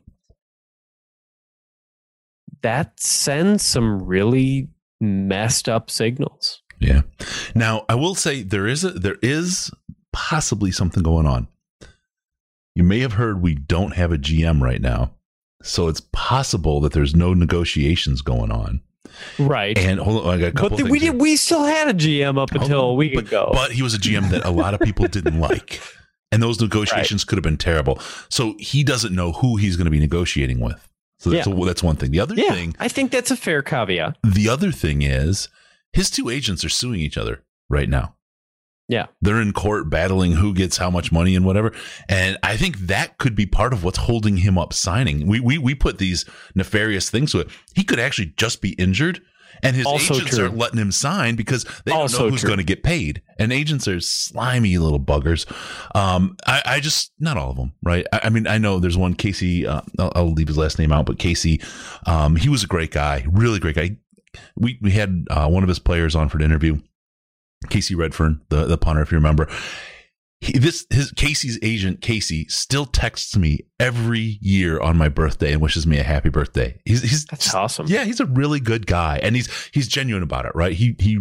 that 2.62 2.98
sends 2.98 3.62
some 3.62 4.02
really 4.02 4.68
messed 5.00 5.68
up 5.68 5.90
signals. 5.90 6.62
Yeah. 6.78 7.02
Now, 7.54 7.84
I 7.88 7.94
will 7.94 8.14
say 8.14 8.42
there 8.42 8.66
is 8.66 8.84
a 8.84 8.90
there 8.90 9.18
is 9.22 9.70
possibly 10.12 10.70
something 10.70 11.02
going 11.02 11.26
on. 11.26 11.48
You 12.74 12.82
may 12.82 13.00
have 13.00 13.14
heard 13.14 13.42
we 13.42 13.54
don't 13.54 13.94
have 13.94 14.12
a 14.12 14.18
GM 14.18 14.60
right 14.60 14.80
now. 14.80 15.12
So 15.62 15.88
it's 15.88 16.00
possible 16.12 16.80
that 16.80 16.92
there's 16.92 17.14
no 17.14 17.34
negotiations 17.34 18.20
going 18.20 18.50
on. 18.50 18.80
Right. 19.38 19.78
And 19.78 20.00
hold 20.00 20.26
on, 20.26 20.34
I 20.34 20.38
got 20.38 20.46
a 20.48 20.52
couple 20.52 20.78
But 20.78 20.88
we 20.88 20.98
did 20.98 21.20
we 21.20 21.36
still 21.36 21.64
had 21.64 21.88
a 21.88 21.94
GM 21.94 22.40
up 22.40 22.52
until 22.52 22.80
a 22.80 22.94
week 22.94 23.14
but, 23.14 23.26
ago. 23.26 23.50
But 23.52 23.72
he 23.72 23.82
was 23.82 23.94
a 23.94 23.98
GM 23.98 24.30
that 24.30 24.44
a 24.44 24.50
lot 24.50 24.74
of 24.74 24.80
people 24.80 25.06
didn't 25.06 25.38
like. 25.40 25.80
And 26.32 26.42
those 26.42 26.60
negotiations 26.60 27.22
right. 27.22 27.28
could 27.28 27.36
have 27.36 27.44
been 27.44 27.58
terrible. 27.58 27.98
So 28.30 28.54
he 28.58 28.82
doesn't 28.82 29.14
know 29.14 29.32
who 29.32 29.56
he's 29.56 29.76
going 29.76 29.84
to 29.84 29.90
be 29.90 30.00
negotiating 30.00 30.60
with. 30.60 30.88
So 31.22 31.30
that's, 31.30 31.46
yeah. 31.46 31.54
a, 31.54 31.64
that's 31.66 31.84
one 31.84 31.94
thing. 31.94 32.10
The 32.10 32.18
other 32.18 32.34
yeah, 32.34 32.50
thing, 32.52 32.74
I 32.80 32.88
think 32.88 33.12
that's 33.12 33.30
a 33.30 33.36
fair 33.36 33.62
caveat. 33.62 34.16
The 34.24 34.48
other 34.48 34.72
thing 34.72 35.02
is 35.02 35.48
his 35.92 36.10
two 36.10 36.28
agents 36.28 36.64
are 36.64 36.68
suing 36.68 36.98
each 36.98 37.16
other 37.16 37.44
right 37.70 37.88
now. 37.88 38.16
Yeah. 38.88 39.06
They're 39.20 39.40
in 39.40 39.52
court 39.52 39.88
battling 39.88 40.32
who 40.32 40.52
gets 40.52 40.78
how 40.78 40.90
much 40.90 41.12
money 41.12 41.36
and 41.36 41.46
whatever. 41.46 41.72
And 42.08 42.38
I 42.42 42.56
think 42.56 42.76
that 42.78 43.18
could 43.18 43.36
be 43.36 43.46
part 43.46 43.72
of 43.72 43.84
what's 43.84 43.98
holding 43.98 44.38
him 44.38 44.58
up 44.58 44.72
signing. 44.72 45.28
We 45.28 45.38
we 45.38 45.58
we 45.58 45.76
put 45.76 45.98
these 45.98 46.24
nefarious 46.56 47.08
things 47.08 47.30
to 47.30 47.38
it. 47.38 47.48
He 47.76 47.84
could 47.84 48.00
actually 48.00 48.34
just 48.36 48.60
be 48.60 48.70
injured 48.70 49.20
and 49.62 49.76
his 49.76 49.86
also 49.86 50.14
agents 50.14 50.36
true. 50.36 50.46
are 50.46 50.50
letting 50.50 50.78
him 50.78 50.90
sign 50.92 51.36
because 51.36 51.64
they 51.84 51.92
also 51.92 52.18
don't 52.18 52.26
know 52.26 52.30
who's 52.32 52.44
going 52.44 52.58
to 52.58 52.64
get 52.64 52.82
paid. 52.82 53.22
And 53.38 53.52
agents 53.52 53.86
are 53.86 54.00
slimy 54.00 54.76
little 54.78 55.00
buggers. 55.00 55.50
Um, 55.96 56.36
I, 56.46 56.62
I, 56.66 56.80
just 56.80 57.12
not 57.20 57.36
all 57.36 57.50
of 57.50 57.56
them, 57.56 57.72
right? 57.82 58.06
I, 58.12 58.20
I 58.24 58.28
mean, 58.30 58.46
I 58.46 58.58
know 58.58 58.78
there's 58.78 58.96
one 58.96 59.14
Casey. 59.14 59.66
Uh, 59.66 59.82
I'll, 59.98 60.12
I'll, 60.14 60.32
leave 60.32 60.48
his 60.48 60.58
last 60.58 60.78
name 60.78 60.92
out, 60.92 61.06
but 61.06 61.18
Casey, 61.18 61.60
um, 62.06 62.36
he 62.36 62.48
was 62.48 62.64
a 62.64 62.66
great 62.66 62.90
guy, 62.90 63.24
really 63.30 63.60
great 63.60 63.76
guy. 63.76 63.96
We 64.56 64.78
we 64.80 64.92
had 64.92 65.26
uh, 65.30 65.48
one 65.48 65.62
of 65.62 65.68
his 65.68 65.78
players 65.78 66.16
on 66.16 66.28
for 66.28 66.38
an 66.38 66.44
interview. 66.44 66.78
Kasey 67.68 67.96
Redfern, 67.96 68.40
the 68.48 68.64
the 68.64 68.78
punter, 68.78 69.02
if 69.02 69.12
you 69.12 69.18
remember, 69.18 69.48
he, 70.42 70.58
this 70.58 70.86
his 70.90 71.12
Casey's 71.12 71.56
agent 71.62 72.00
Casey 72.00 72.46
still 72.48 72.84
texts 72.84 73.36
me 73.36 73.60
every 73.78 74.38
year 74.40 74.80
on 74.80 74.96
my 74.96 75.08
birthday 75.08 75.52
and 75.52 75.62
wishes 75.62 75.86
me 75.86 75.98
a 75.98 76.02
happy 76.02 76.30
birthday. 76.30 76.80
He's 76.84 77.02
he's 77.02 77.24
that's 77.26 77.44
just, 77.44 77.54
awesome. 77.54 77.86
Yeah, 77.86 78.02
he's 78.04 78.18
a 78.18 78.26
really 78.26 78.58
good 78.58 78.88
guy, 78.88 79.20
and 79.22 79.36
he's 79.36 79.48
he's 79.72 79.86
genuine 79.86 80.24
about 80.24 80.44
it, 80.44 80.52
right? 80.56 80.72
He 80.72 80.96
he 80.98 81.20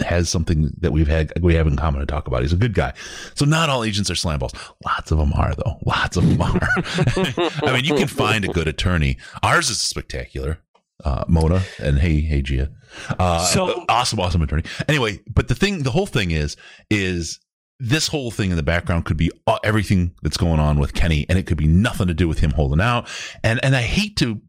has 0.00 0.30
something 0.30 0.72
that 0.78 0.90
we've 0.90 1.06
had 1.06 1.32
we 1.42 1.54
have 1.54 1.66
in 1.66 1.76
common 1.76 2.00
to 2.00 2.06
talk 2.06 2.26
about. 2.26 2.40
He's 2.40 2.54
a 2.54 2.56
good 2.56 2.72
guy. 2.72 2.94
So 3.34 3.44
not 3.44 3.68
all 3.68 3.84
agents 3.84 4.10
are 4.10 4.14
slam 4.14 4.38
balls. 4.38 4.54
Lots 4.86 5.10
of 5.10 5.18
them 5.18 5.34
are 5.34 5.54
though. 5.54 5.76
Lots 5.84 6.16
of 6.16 6.26
them 6.26 6.40
are. 6.40 6.60
I 7.68 7.72
mean, 7.74 7.84
you 7.84 7.94
can 7.94 8.08
find 8.08 8.46
a 8.46 8.48
good 8.48 8.68
attorney. 8.68 9.18
Ours 9.42 9.68
is 9.68 9.80
spectacular. 9.80 10.60
Uh, 11.04 11.24
Mona 11.28 11.62
and 11.78 11.98
hey 11.98 12.20
hey 12.20 12.42
Gia. 12.42 12.70
Uh, 13.18 13.44
so 13.44 13.84
awesome 13.88 14.18
awesome 14.18 14.40
attorney. 14.40 14.64
Anyway, 14.88 15.20
but 15.30 15.48
the 15.48 15.54
thing 15.54 15.82
the 15.82 15.90
whole 15.90 16.06
thing 16.06 16.30
is 16.30 16.56
is 16.90 17.38
this 17.80 18.08
whole 18.08 18.30
thing 18.30 18.50
in 18.50 18.56
the 18.56 18.62
background 18.62 19.06
could 19.06 19.16
be 19.16 19.30
everything 19.64 20.14
that's 20.22 20.36
going 20.36 20.60
on 20.60 20.78
with 20.78 20.94
Kenny, 20.94 21.26
and 21.28 21.38
it 21.38 21.46
could 21.46 21.58
be 21.58 21.66
nothing 21.66 22.06
to 22.06 22.14
do 22.14 22.28
with 22.28 22.40
him 22.40 22.50
holding 22.52 22.80
out. 22.80 23.08
And 23.42 23.58
and 23.64 23.74
I 23.74 23.82
hate 23.82 24.16
to 24.18 24.40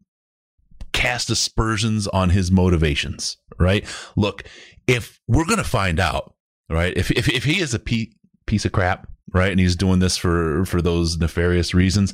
cast 0.94 1.30
aspersions 1.30 2.08
on 2.08 2.30
his 2.30 2.52
motivations, 2.52 3.38
right? 3.60 3.86
Look, 4.16 4.44
if 4.88 5.20
we're 5.28 5.46
to 5.58 5.64
find 5.64 6.00
out, 6.00 6.36
right, 6.70 6.96
if, 6.96 7.12
if, 7.12 7.30
if 7.30 7.44
he 7.44 7.60
is 7.60 7.74
a 7.74 7.80
piece 7.80 8.66
of 8.66 8.72
crap, 8.72 9.08
right, 9.34 9.52
and 9.52 9.60
he's 9.60 9.76
doing 9.76 10.00
this 10.00 10.18
for, 10.18 10.66
for 10.66 10.82
those 10.82 11.18
nefarious 11.18 11.74
reasons, 11.74 12.14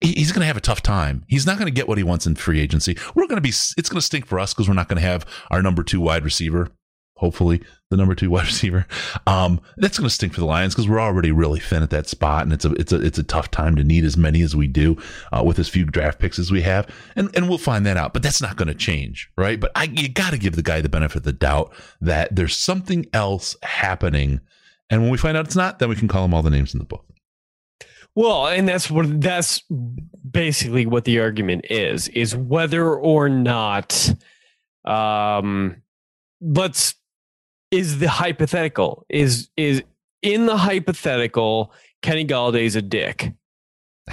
he's 0.00 0.32
going 0.32 0.40
to 0.40 0.46
have 0.46 0.56
a 0.56 0.60
tough 0.60 0.82
time. 0.82 1.24
He's 1.28 1.46
not 1.46 1.58
going 1.58 1.66
to 1.66 1.74
get 1.74 1.88
what 1.88 1.98
he 1.98 2.04
wants 2.04 2.26
in 2.26 2.34
free 2.34 2.60
agency. 2.60 2.96
We're 3.14 3.26
going 3.26 3.36
to 3.36 3.40
be, 3.40 3.48
it's 3.48 3.88
going 3.88 4.00
to 4.00 4.06
stink 4.06 4.26
for 4.26 4.38
us 4.38 4.54
because 4.54 4.68
we're 4.68 4.74
not 4.74 4.88
going 4.88 5.00
to 5.00 5.08
have 5.08 5.26
our 5.50 5.62
number 5.62 5.82
two 5.82 6.00
wide 6.00 6.24
receiver 6.24 6.68
hopefully 7.18 7.60
the 7.90 7.96
number 7.96 8.14
two 8.14 8.30
wide 8.30 8.46
receiver. 8.46 8.86
Um, 9.26 9.60
that's 9.76 9.98
going 9.98 10.08
to 10.08 10.14
stink 10.14 10.32
for 10.32 10.40
the 10.40 10.46
Lions 10.46 10.74
because 10.74 10.88
we're 10.88 11.00
already 11.00 11.30
really 11.30 11.60
thin 11.60 11.82
at 11.82 11.90
that 11.90 12.08
spot, 12.08 12.44
and 12.44 12.52
it's 12.52 12.64
a 12.64 12.72
it's 12.72 12.92
a 12.92 13.00
it's 13.00 13.18
a 13.18 13.22
tough 13.22 13.50
time 13.50 13.76
to 13.76 13.84
need 13.84 14.04
as 14.04 14.16
many 14.16 14.40
as 14.42 14.56
we 14.56 14.66
do 14.66 14.96
uh, 15.32 15.42
with 15.44 15.58
as 15.58 15.68
few 15.68 15.84
draft 15.84 16.18
picks 16.18 16.38
as 16.38 16.50
we 16.50 16.62
have, 16.62 16.88
and 17.16 17.34
and 17.36 17.48
we'll 17.48 17.58
find 17.58 17.84
that 17.86 17.96
out. 17.96 18.12
But 18.12 18.22
that's 18.22 18.40
not 18.40 18.56
going 18.56 18.68
to 18.68 18.74
change, 18.74 19.30
right? 19.36 19.60
But 19.60 19.72
I 19.74 19.84
you 19.84 20.08
got 20.08 20.30
to 20.30 20.38
give 20.38 20.56
the 20.56 20.62
guy 20.62 20.80
the 20.80 20.88
benefit 20.88 21.18
of 21.18 21.22
the 21.24 21.32
doubt 21.32 21.72
that 22.00 22.34
there's 22.34 22.56
something 22.56 23.06
else 23.12 23.56
happening, 23.62 24.40
and 24.90 25.02
when 25.02 25.10
we 25.10 25.18
find 25.18 25.36
out 25.36 25.46
it's 25.46 25.56
not, 25.56 25.78
then 25.78 25.88
we 25.88 25.96
can 25.96 26.08
call 26.08 26.24
him 26.24 26.34
all 26.34 26.42
the 26.42 26.50
names 26.50 26.74
in 26.74 26.78
the 26.78 26.84
book. 26.84 27.04
Well, 28.14 28.48
and 28.48 28.68
that's 28.68 28.90
what 28.90 29.20
that's 29.20 29.62
basically 30.28 30.86
what 30.86 31.04
the 31.04 31.20
argument 31.20 31.66
is: 31.70 32.08
is 32.08 32.36
whether 32.36 32.94
or 32.94 33.28
not. 33.28 34.14
Um, 34.84 35.82
let's 36.40 36.94
is 37.70 37.98
the 37.98 38.08
hypothetical 38.08 39.04
is 39.08 39.48
is 39.56 39.82
in 40.22 40.46
the 40.46 40.56
hypothetical 40.56 41.72
Kenny 42.02 42.24
Golladay's 42.24 42.76
a 42.76 42.82
dick. 42.82 43.32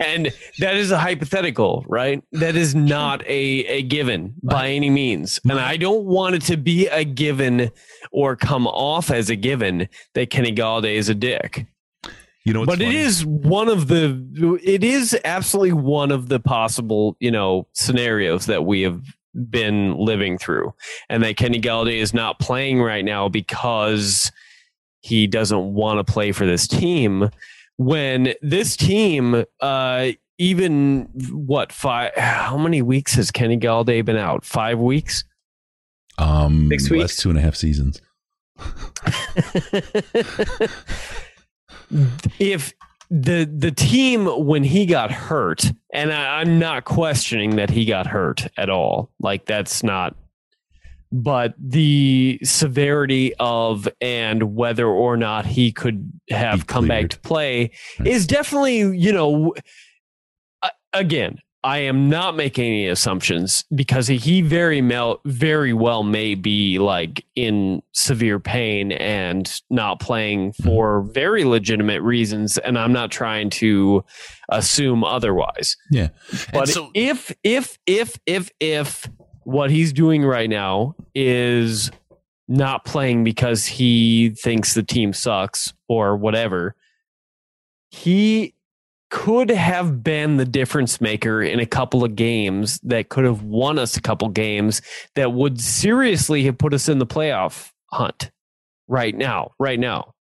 and 0.00 0.30
that 0.58 0.74
is 0.74 0.90
a 0.90 0.98
hypothetical, 0.98 1.84
right? 1.88 2.22
That 2.32 2.56
is 2.56 2.74
not 2.74 3.22
a, 3.22 3.64
a 3.66 3.82
given 3.82 4.34
by 4.42 4.70
any 4.70 4.90
means. 4.90 5.38
And 5.48 5.60
I 5.60 5.76
don't 5.76 6.04
want 6.04 6.34
it 6.34 6.42
to 6.42 6.56
be 6.56 6.88
a 6.88 7.04
given 7.04 7.70
or 8.10 8.36
come 8.36 8.66
off 8.66 9.10
as 9.10 9.30
a 9.30 9.36
given 9.36 9.88
that 10.14 10.30
Kenny 10.30 10.52
Golladay 10.52 10.96
is 10.96 11.08
a 11.08 11.14
dick. 11.14 11.66
You 12.44 12.54
know, 12.54 12.64
but 12.64 12.78
funny? 12.78 12.90
it 12.90 12.94
is 12.94 13.24
one 13.24 13.68
of 13.68 13.88
the 13.88 14.58
it 14.64 14.82
is 14.82 15.16
absolutely 15.24 15.74
one 15.74 16.10
of 16.10 16.28
the 16.28 16.40
possible, 16.40 17.16
you 17.20 17.30
know, 17.30 17.68
scenarios 17.74 18.46
that 18.46 18.64
we 18.64 18.80
have 18.80 19.02
been 19.48 19.96
living 19.96 20.38
through, 20.38 20.74
and 21.08 21.22
that 21.22 21.36
Kenny 21.36 21.60
Golladay 21.60 22.00
is 22.00 22.12
not 22.14 22.38
playing 22.38 22.82
right 22.82 23.04
now 23.04 23.28
because 23.28 24.30
he 25.00 25.26
doesn't 25.26 25.74
want 25.74 26.04
to 26.04 26.12
play 26.12 26.32
for 26.32 26.46
this 26.46 26.66
team. 26.66 27.30
When 27.76 28.34
this 28.42 28.76
team, 28.76 29.44
uh, 29.60 30.10
even 30.38 31.08
what 31.30 31.72
five? 31.72 32.12
How 32.16 32.58
many 32.58 32.82
weeks 32.82 33.14
has 33.14 33.30
Kenny 33.30 33.58
Golladay 33.58 34.04
been 34.04 34.16
out? 34.16 34.44
Five 34.44 34.78
weeks. 34.78 35.24
Um, 36.18 36.68
Six 36.70 36.90
weeks? 36.90 37.00
last 37.00 37.20
two 37.20 37.30
and 37.30 37.38
a 37.38 37.42
half 37.42 37.54
seasons. 37.56 38.00
if 42.38 42.74
the 43.10 43.44
the 43.44 43.72
team 43.72 44.26
when 44.26 44.62
he 44.62 44.86
got 44.86 45.10
hurt, 45.10 45.70
and 45.92 46.12
I, 46.12 46.40
I'm 46.40 46.58
not 46.58 46.84
questioning 46.84 47.56
that 47.56 47.70
he 47.70 47.84
got 47.84 48.06
hurt 48.06 48.46
at 48.56 48.70
all. 48.70 49.10
Like 49.18 49.46
that's 49.46 49.82
not. 49.82 50.16
But 51.12 51.54
the 51.58 52.38
severity 52.44 53.34
of 53.40 53.88
and 54.00 54.54
whether 54.54 54.86
or 54.86 55.16
not 55.16 55.44
he 55.44 55.72
could 55.72 56.12
have 56.30 56.68
come 56.68 56.86
back 56.86 57.08
to 57.08 57.18
play 57.18 57.72
is 58.04 58.28
definitely, 58.28 58.78
you 58.78 59.12
know, 59.12 59.52
again, 60.92 61.40
I 61.62 61.78
am 61.78 62.08
not 62.08 62.36
making 62.36 62.64
any 62.64 62.86
assumptions 62.88 63.64
because 63.74 64.06
he 64.08 64.40
very 64.40 64.80
mel- 64.80 65.20
very 65.26 65.74
well 65.74 66.02
may 66.02 66.34
be 66.34 66.78
like 66.78 67.24
in 67.36 67.82
severe 67.92 68.40
pain 68.40 68.92
and 68.92 69.50
not 69.68 70.00
playing 70.00 70.52
Mm-hmm. 70.52 70.66
for 70.68 71.02
very 71.02 71.44
legitimate 71.44 72.00
reasons, 72.02 72.56
and 72.56 72.78
I'm 72.78 72.92
not 72.92 73.10
trying 73.10 73.50
to 73.50 74.04
assume 74.48 75.04
otherwise. 75.04 75.76
Yeah, 75.90 76.08
But 76.52 76.68
so 76.70 76.90
if 76.94 77.34
if 77.44 77.78
if 77.86 78.18
if 78.26 78.50
if 78.58 79.06
what 79.44 79.70
he's 79.70 79.92
doing 79.92 80.24
right 80.24 80.48
now 80.48 80.94
is 81.14 81.90
not 82.48 82.84
playing 82.84 83.22
because 83.24 83.66
he 83.66 84.30
thinks 84.30 84.74
the 84.74 84.82
team 84.82 85.12
sucks 85.12 85.72
or 85.88 86.16
whatever, 86.16 86.74
he 87.90 88.54
could 89.10 89.50
have 89.50 90.02
been 90.02 90.36
the 90.36 90.44
difference 90.44 91.00
maker 91.00 91.42
in 91.42 91.60
a 91.60 91.66
couple 91.66 92.04
of 92.04 92.16
games 92.16 92.78
that 92.82 93.08
could 93.08 93.24
have 93.24 93.42
won 93.42 93.78
us 93.78 93.96
a 93.96 94.00
couple 94.00 94.28
games 94.28 94.80
that 95.14 95.32
would 95.32 95.60
seriously 95.60 96.44
have 96.44 96.56
put 96.56 96.72
us 96.72 96.88
in 96.88 96.98
the 96.98 97.06
playoff 97.06 97.70
hunt 97.92 98.30
right 98.88 99.16
now 99.16 99.52
right 99.58 99.78
now. 99.78 100.14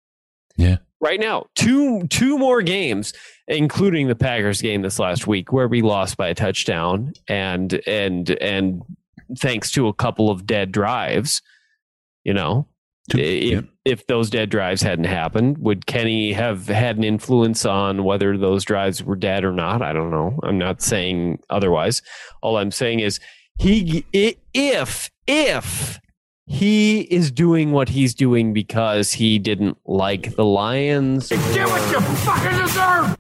Yeah. 0.57 0.79
right 1.01 1.21
now. 1.21 1.47
Two 1.55 2.07
two 2.09 2.39
more 2.39 2.63
games 2.63 3.13
including 3.49 4.09
the 4.09 4.15
packers 4.15 4.61
game 4.61 4.83
this 4.83 4.99
last 4.99 5.27
week 5.27 5.53
where 5.53 5.69
we 5.69 5.83
lost 5.83 6.17
by 6.17 6.29
a 6.29 6.35
touchdown 6.35 7.13
and 7.29 7.81
and 7.87 8.31
and 8.43 8.83
thanks 9.39 9.71
to 9.73 9.89
a 9.89 9.95
couple 9.95 10.31
of 10.31 10.47
dead 10.47 10.73
drives 10.73 11.43
you 12.25 12.33
know 12.33 12.67
if, 13.15 13.53
yeah. 13.53 13.61
if 13.85 14.07
those 14.07 14.31
dead 14.31 14.51
drives 14.51 14.83
hadn't 14.83 15.07
happened, 15.07 15.59
would 15.59 15.87
Kenny 15.87 16.33
have 16.33 16.67
had 16.67 16.97
an 16.97 17.05
influence 17.05 17.65
on 17.65 18.05
whether 18.05 18.37
those 18.37 18.65
drives 18.65 19.03
were 19.03 19.17
dead 19.17 19.45
or 19.45 19.53
not? 19.53 19.83
I 19.83 19.93
don't 19.93 20.11
know. 20.11 20.39
I'm 20.43 20.59
not 20.59 20.83
saying 20.83 21.41
otherwise. 21.51 22.03
All 22.43 22.57
I'm 22.57 22.71
saying 22.71 23.01
is 23.01 23.21
he 23.59 24.05
if 24.13 25.11
if 25.27 26.01
he 26.47 27.01
is 27.03 27.31
doing 27.31 27.73
what 27.73 27.91
he's 27.91 28.15
doing 28.15 28.55
because 28.55 29.13
he 29.13 29.39
didn't 29.39 29.77
like 29.85 30.35
the 30.35 30.45
Lions, 30.47 31.29
Get 31.29 31.69
what 31.69 31.91
you 31.91 32.01
fucking 32.01 32.59
deserve! 32.59 33.17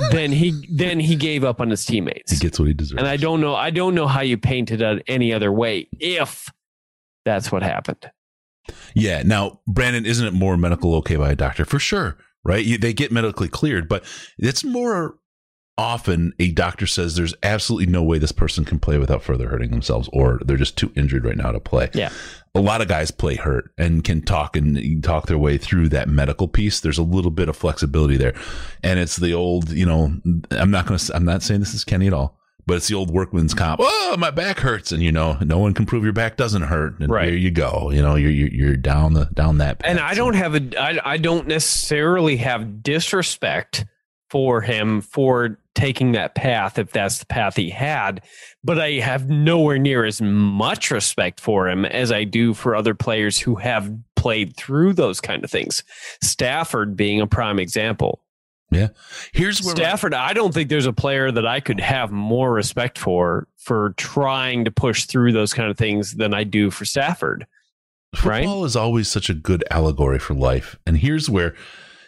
then 0.12 0.32
he 0.32 0.66
then 0.72 0.98
he 0.98 1.14
gave 1.14 1.44
up 1.44 1.60
on 1.60 1.68
his 1.68 1.84
teammates. 1.84 2.32
he 2.32 2.38
gets 2.38 2.58
what 2.58 2.68
he 2.68 2.74
deserves. 2.74 2.98
And 2.98 3.08
I 3.08 3.16
don't 3.16 3.40
know 3.40 3.54
I 3.54 3.70
don't 3.70 3.94
know 3.94 4.06
how 4.06 4.22
you 4.22 4.38
paint 4.38 4.70
it 4.70 5.02
any 5.06 5.32
other 5.32 5.52
way 5.52 5.88
if 5.98 6.48
that's 7.24 7.52
what 7.52 7.62
happened. 7.62 8.10
Yeah. 8.94 9.22
Now, 9.22 9.60
Brandon, 9.66 10.06
isn't 10.06 10.26
it 10.26 10.34
more 10.34 10.56
medical 10.56 10.94
okay 10.96 11.16
by 11.16 11.30
a 11.30 11.36
doctor? 11.36 11.64
For 11.64 11.78
sure, 11.78 12.16
right? 12.44 12.64
You, 12.64 12.78
they 12.78 12.92
get 12.92 13.12
medically 13.12 13.48
cleared, 13.48 13.88
but 13.88 14.04
it's 14.38 14.64
more 14.64 15.16
often 15.78 16.34
a 16.38 16.50
doctor 16.52 16.86
says 16.86 17.16
there's 17.16 17.34
absolutely 17.42 17.90
no 17.90 18.02
way 18.02 18.18
this 18.18 18.32
person 18.32 18.66
can 18.66 18.78
play 18.78 18.98
without 18.98 19.22
further 19.22 19.48
hurting 19.48 19.70
themselves, 19.70 20.10
or 20.12 20.38
they're 20.44 20.58
just 20.58 20.76
too 20.76 20.92
injured 20.94 21.24
right 21.24 21.38
now 21.38 21.50
to 21.50 21.60
play. 21.60 21.88
Yeah. 21.94 22.10
A 22.54 22.60
lot 22.60 22.82
of 22.82 22.88
guys 22.88 23.10
play 23.10 23.36
hurt 23.36 23.70
and 23.78 24.04
can 24.04 24.20
talk 24.20 24.56
and 24.56 25.02
talk 25.02 25.26
their 25.26 25.38
way 25.38 25.56
through 25.56 25.88
that 25.90 26.08
medical 26.08 26.48
piece. 26.48 26.80
There's 26.80 26.98
a 26.98 27.02
little 27.02 27.30
bit 27.30 27.48
of 27.48 27.56
flexibility 27.56 28.18
there, 28.18 28.34
and 28.82 28.98
it's 28.98 29.16
the 29.16 29.32
old, 29.32 29.70
you 29.70 29.86
know, 29.86 30.12
I'm 30.50 30.70
not 30.70 30.86
going 30.86 30.98
to, 30.98 31.16
I'm 31.16 31.24
not 31.24 31.42
saying 31.42 31.60
this 31.60 31.74
is 31.74 31.84
Kenny 31.84 32.08
at 32.08 32.12
all. 32.12 32.39
But 32.70 32.76
it's 32.76 32.86
the 32.86 32.94
old 32.94 33.10
workman's 33.10 33.52
comp. 33.52 33.80
Oh, 33.82 34.14
my 34.16 34.30
back 34.30 34.60
hurts, 34.60 34.92
and 34.92 35.02
you 35.02 35.10
know, 35.10 35.36
no 35.44 35.58
one 35.58 35.74
can 35.74 35.86
prove 35.86 36.04
your 36.04 36.12
back 36.12 36.36
doesn't 36.36 36.62
hurt. 36.62 37.00
And 37.00 37.10
Right. 37.10 37.26
Here 37.26 37.36
you 37.36 37.50
go. 37.50 37.90
You 37.90 38.00
know, 38.00 38.14
you're 38.14 38.30
you're, 38.30 38.48
you're 38.48 38.76
down 38.76 39.14
the 39.14 39.24
down 39.24 39.58
that. 39.58 39.80
Path. 39.80 39.90
And 39.90 39.98
I 39.98 40.14
don't 40.14 40.34
have 40.34 40.54
a 40.54 40.80
I, 40.80 41.14
I 41.14 41.16
don't 41.16 41.48
necessarily 41.48 42.36
have 42.36 42.80
disrespect 42.80 43.86
for 44.28 44.60
him 44.60 45.00
for 45.00 45.58
taking 45.74 46.12
that 46.12 46.36
path 46.36 46.78
if 46.78 46.92
that's 46.92 47.18
the 47.18 47.26
path 47.26 47.56
he 47.56 47.70
had, 47.70 48.22
but 48.62 48.78
I 48.78 48.92
have 49.00 49.28
nowhere 49.28 49.78
near 49.78 50.04
as 50.04 50.22
much 50.22 50.92
respect 50.92 51.40
for 51.40 51.68
him 51.68 51.84
as 51.84 52.12
I 52.12 52.22
do 52.22 52.54
for 52.54 52.76
other 52.76 52.94
players 52.94 53.40
who 53.40 53.56
have 53.56 53.92
played 54.14 54.56
through 54.56 54.92
those 54.92 55.20
kind 55.20 55.42
of 55.42 55.50
things. 55.50 55.82
Stafford 56.22 56.94
being 56.94 57.20
a 57.20 57.26
prime 57.26 57.58
example. 57.58 58.22
Here's 59.32 59.62
where 59.62 59.74
Stafford, 59.74 60.14
I 60.14 60.32
don't 60.32 60.54
think 60.54 60.68
there's 60.68 60.86
a 60.86 60.92
player 60.92 61.30
that 61.30 61.46
I 61.46 61.60
could 61.60 61.80
have 61.80 62.10
more 62.10 62.52
respect 62.52 62.98
for 62.98 63.48
for 63.56 63.94
trying 63.96 64.64
to 64.64 64.70
push 64.70 65.04
through 65.04 65.32
those 65.32 65.52
kind 65.52 65.70
of 65.70 65.76
things 65.76 66.14
than 66.14 66.32
I 66.34 66.44
do 66.44 66.70
for 66.70 66.84
Stafford. 66.84 67.46
right? 68.24 68.40
football 68.44 68.64
is 68.64 68.76
always 68.76 69.08
such 69.08 69.28
a 69.28 69.34
good 69.34 69.64
allegory 69.70 70.18
for 70.18 70.34
life. 70.34 70.78
And 70.86 70.96
here's 70.96 71.28
where, 71.28 71.54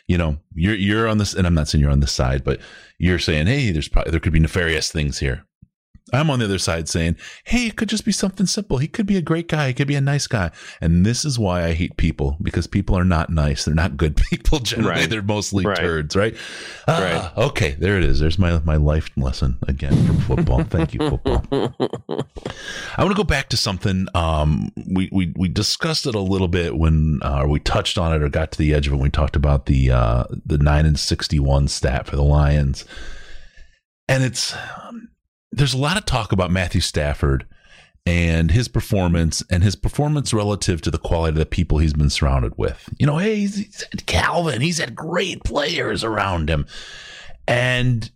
you 0.07 0.17
know, 0.17 0.39
you're 0.55 0.75
you're 0.75 1.09
on 1.09 1.19
this, 1.19 1.35
and 1.35 1.47
I'm 1.47 1.55
not 1.55 1.69
saying 1.69 1.83
you're 1.83 1.91
on 1.91 2.01
this 2.01 2.13
side, 2.13 2.45
but 2.45 2.61
you're 2.99 3.19
saying, 3.19 3.47
hey, 3.47 3.71
there's 3.71 3.89
probably 3.89 4.11
there 4.11 4.21
could 4.21 4.33
be 4.33 4.41
nefarious 4.41 4.91
things 4.91 5.19
here. 5.19 5.45
I'm 6.13 6.31
on 6.31 6.39
the 6.39 6.45
other 6.45 6.59
side 6.59 6.89
saying, 6.89 7.17
hey, 7.45 7.67
it 7.67 7.77
could 7.77 7.89
just 7.89 8.05
be 8.05 8.13
something 8.13 8.47
simple. 8.47 8.79
He 8.79 8.89
could 8.89 9.07
be 9.07 9.17
a 9.17 9.23
great 9.23 9.49
guy. 9.49 9.69
He 9.69 9.75
could 9.75 9.89
be 9.89 9.95
a 9.95 10.01
nice 10.01 10.27
guy. 10.27 10.51
And 10.81 11.05
this 11.07 11.25
is 11.25 11.39
why 11.39 11.65
I 11.65 11.73
hate 11.73 11.97
people 11.97 12.37
because 12.43 12.67
people 12.67 12.97
are 12.97 13.05
not 13.05 13.31
nice. 13.31 13.65
They're 13.65 13.75
not 13.75 13.97
good 13.97 14.17
people. 14.31 14.59
Generally, 14.59 14.91
Right. 15.01 15.11
they're 15.11 15.23
mostly 15.23 15.65
Right. 15.65 15.77
turds, 15.79 16.15
right? 16.17 16.37
Ah, 16.89 17.33
Okay, 17.37 17.73
there 17.79 17.97
it 17.99 18.05
is. 18.05 18.21
There's 18.21 18.39
my 18.39 18.59
my 18.65 18.77
life 18.77 19.11
lesson 19.17 19.59
again 19.69 19.95
from 20.07 20.19
football. 20.21 20.63
Thank 20.65 20.95
you, 20.95 21.01
football. 21.09 21.45
I 22.97 23.03
want 23.05 23.11
to 23.11 23.15
go 23.17 23.25
back 23.25 23.49
to 23.51 23.57
something. 23.57 24.07
Um, 24.15 24.71
we, 24.87 25.09
we 25.13 25.33
we 25.37 25.49
discussed 25.49 26.07
it 26.07 26.15
a 26.15 26.21
little 26.21 26.49
bit 26.49 26.77
when 26.77 27.21
uh, 27.23 27.47
we 27.49 27.59
touched 27.61 27.99
on 27.99 28.13
it 28.15 28.23
or 28.23 28.29
got 28.29 28.53
to 28.53 28.59
the 28.59 28.75
edge 28.75 28.87
of 28.87 28.93
it. 28.93 28.97
When 28.97 29.05
we 29.05 29.11
talked 29.11 29.37
about 29.37 29.67
the 29.67 29.91
uh, 29.91 30.25
the 30.45 30.59
nine 30.59 30.87
and 30.87 30.99
sixty 30.99 31.39
one 31.39 31.69
stat 31.69 32.07
for 32.07 32.17
the 32.17 32.23
Lions, 32.23 32.85
and 34.09 34.23
it's 34.23 34.55
there's 35.53 35.75
a 35.75 35.79
lot 35.79 35.97
of 35.97 36.05
talk 36.05 36.33
about 36.33 36.51
Matthew 36.51 36.81
Stafford 36.81 37.47
and 38.05 38.51
his 38.51 38.67
performance 38.69 39.45
and 39.49 39.63
his 39.63 39.77
performance 39.77 40.35
relative 40.35 40.81
to 40.83 40.91
the 40.91 40.99
quality 40.99 41.31
of 41.31 41.39
the 41.39 41.47
people 41.47 41.79
he's 41.79 41.93
been 41.93 42.11
surrounded 42.11 42.57
with. 42.57 42.89
You 42.99 43.07
know, 43.07 43.19
hey, 43.19 43.37
he's, 43.37 43.57
he's 43.57 43.85
had 43.91 44.07
Calvin, 44.07 44.61
he's 44.61 44.79
had 44.79 44.97
great 44.97 45.45
players 45.45 46.03
around 46.03 46.51
him. 46.51 46.67
And 47.47 48.11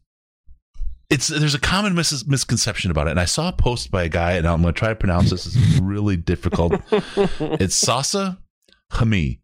it's 1.09 1.28
there's 1.28 1.55
a 1.55 1.61
common 1.61 1.95
mis- 1.95 2.26
misconception 2.26 2.91
about 2.91 3.07
it. 3.07 3.11
And 3.11 3.20
I 3.20 3.26
saw 3.26 3.49
a 3.49 3.53
post 3.53 3.91
by 3.91 4.05
a 4.05 4.09
guy, 4.09 4.32
and 4.32 4.47
I'm 4.47 4.62
going 4.62 4.74
to 4.74 4.78
try 4.78 4.89
to 4.89 4.97
pronounce 4.97 5.30
this. 5.30 5.47
It's 5.47 5.78
really 5.78 6.16
difficult. 6.16 6.80
it's 6.91 7.76
Sasa 7.76 8.39
Hami. 8.93 9.39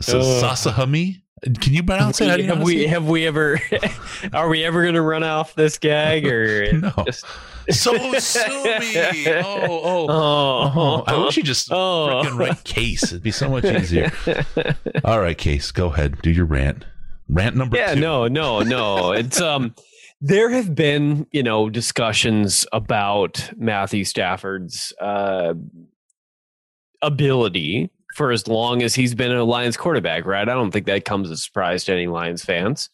So 0.00 0.18
Ugh. 0.20 0.40
Sasa 0.40 0.70
Hami. 0.72 1.22
Can 1.60 1.74
you 1.74 1.82
pronounce 1.82 2.20
it? 2.22 2.28
How 2.28 2.36
do 2.36 2.42
you 2.42 2.48
have 2.48 2.62
we 2.62 2.84
it? 2.84 2.88
have 2.90 3.06
we 3.06 3.26
ever 3.26 3.60
are 4.32 4.48
we 4.48 4.64
ever 4.64 4.82
going 4.82 4.94
to 4.94 5.02
run 5.02 5.22
off 5.22 5.54
this 5.54 5.78
gag 5.78 6.26
or 6.26 6.72
No. 6.80 6.90
just- 7.04 7.24
So 7.70 7.96
Sumi. 8.18 9.26
Oh, 9.26 9.66
oh. 9.68 10.06
oh, 10.08 10.72
Oh, 10.76 11.04
I 11.06 11.22
wish 11.24 11.36
you 11.36 11.42
just 11.42 11.70
Oh. 11.70 12.22
freaking 12.24 12.38
write 12.38 12.64
case. 12.64 13.04
It'd 13.04 13.22
be 13.22 13.30
so 13.30 13.48
much 13.50 13.64
easier. 13.64 14.10
All 15.04 15.20
right, 15.20 15.36
case, 15.36 15.70
go 15.70 15.86
ahead. 15.92 16.20
Do 16.22 16.30
your 16.30 16.46
rant. 16.46 16.84
Rant 17.28 17.56
number 17.56 17.76
yeah 17.78 17.94
two. 17.94 18.00
no 18.00 18.26
no 18.28 18.60
no 18.60 19.12
it's 19.12 19.40
um 19.40 19.74
there 20.20 20.50
have 20.50 20.74
been 20.74 21.26
you 21.32 21.42
know 21.42 21.70
discussions 21.70 22.66
about 22.70 23.50
matthew 23.56 24.04
stafford's 24.04 24.92
uh 25.00 25.54
ability 27.02 27.90
for 28.14 28.30
as 28.30 28.48
long 28.48 28.82
as 28.82 28.94
he's 28.94 29.14
been 29.14 29.32
a 29.32 29.44
lions 29.44 29.76
quarterback 29.76 30.24
right 30.24 30.48
i 30.48 30.54
don't 30.54 30.70
think 30.70 30.86
that 30.86 31.04
comes 31.04 31.30
as 31.30 31.38
a 31.38 31.42
surprise 31.42 31.84
to 31.84 31.92
any 31.92 32.06
lions 32.06 32.44
fans 32.44 32.88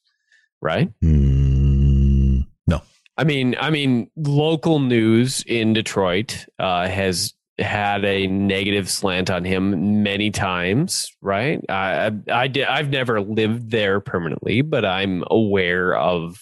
right 0.61 0.91
Hmm, 1.03 2.41
no. 2.67 2.83
I 3.17 3.25
mean, 3.25 3.57
I 3.61 3.71
mean, 3.71 4.11
local 4.17 4.79
news 4.79 5.45
in 5.47 5.73
Detroit 5.73 6.47
uh, 6.59 6.89
has 6.89 7.35
had 7.59 8.05
a 8.05 8.27
negative 8.27 8.89
slant 8.89 9.31
on 9.31 9.45
him 9.45 10.03
many 10.03 10.31
times, 10.31 11.11
right? 11.21 11.61
I, 11.69 12.07
I, 12.07 12.45
I 12.45 12.67
I've 12.69 12.89
never 12.89 13.21
lived 13.21 13.71
there 13.71 14.01
permanently, 14.01 14.63
but 14.63 14.85
I'm 14.85 15.25
aware 15.31 15.95
of 15.95 16.41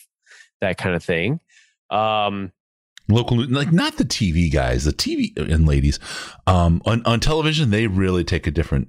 that 0.61 0.79
kind 0.79 0.95
of 0.95 1.03
thing. 1.03 1.41
Um, 1.91 2.53
Local, 3.11 3.43
like 3.49 3.73
not 3.73 3.97
the 3.97 4.05
TV 4.05 4.53
guys, 4.53 4.85
the 4.85 4.93
TV 4.93 5.37
and 5.39 5.67
ladies. 5.67 5.99
Um, 6.47 6.83
on 6.85 7.03
on 7.07 7.21
television, 7.21 7.71
they 7.71 7.87
really 7.87 8.23
take 8.25 8.47
a 8.47 8.51
different 8.51 8.89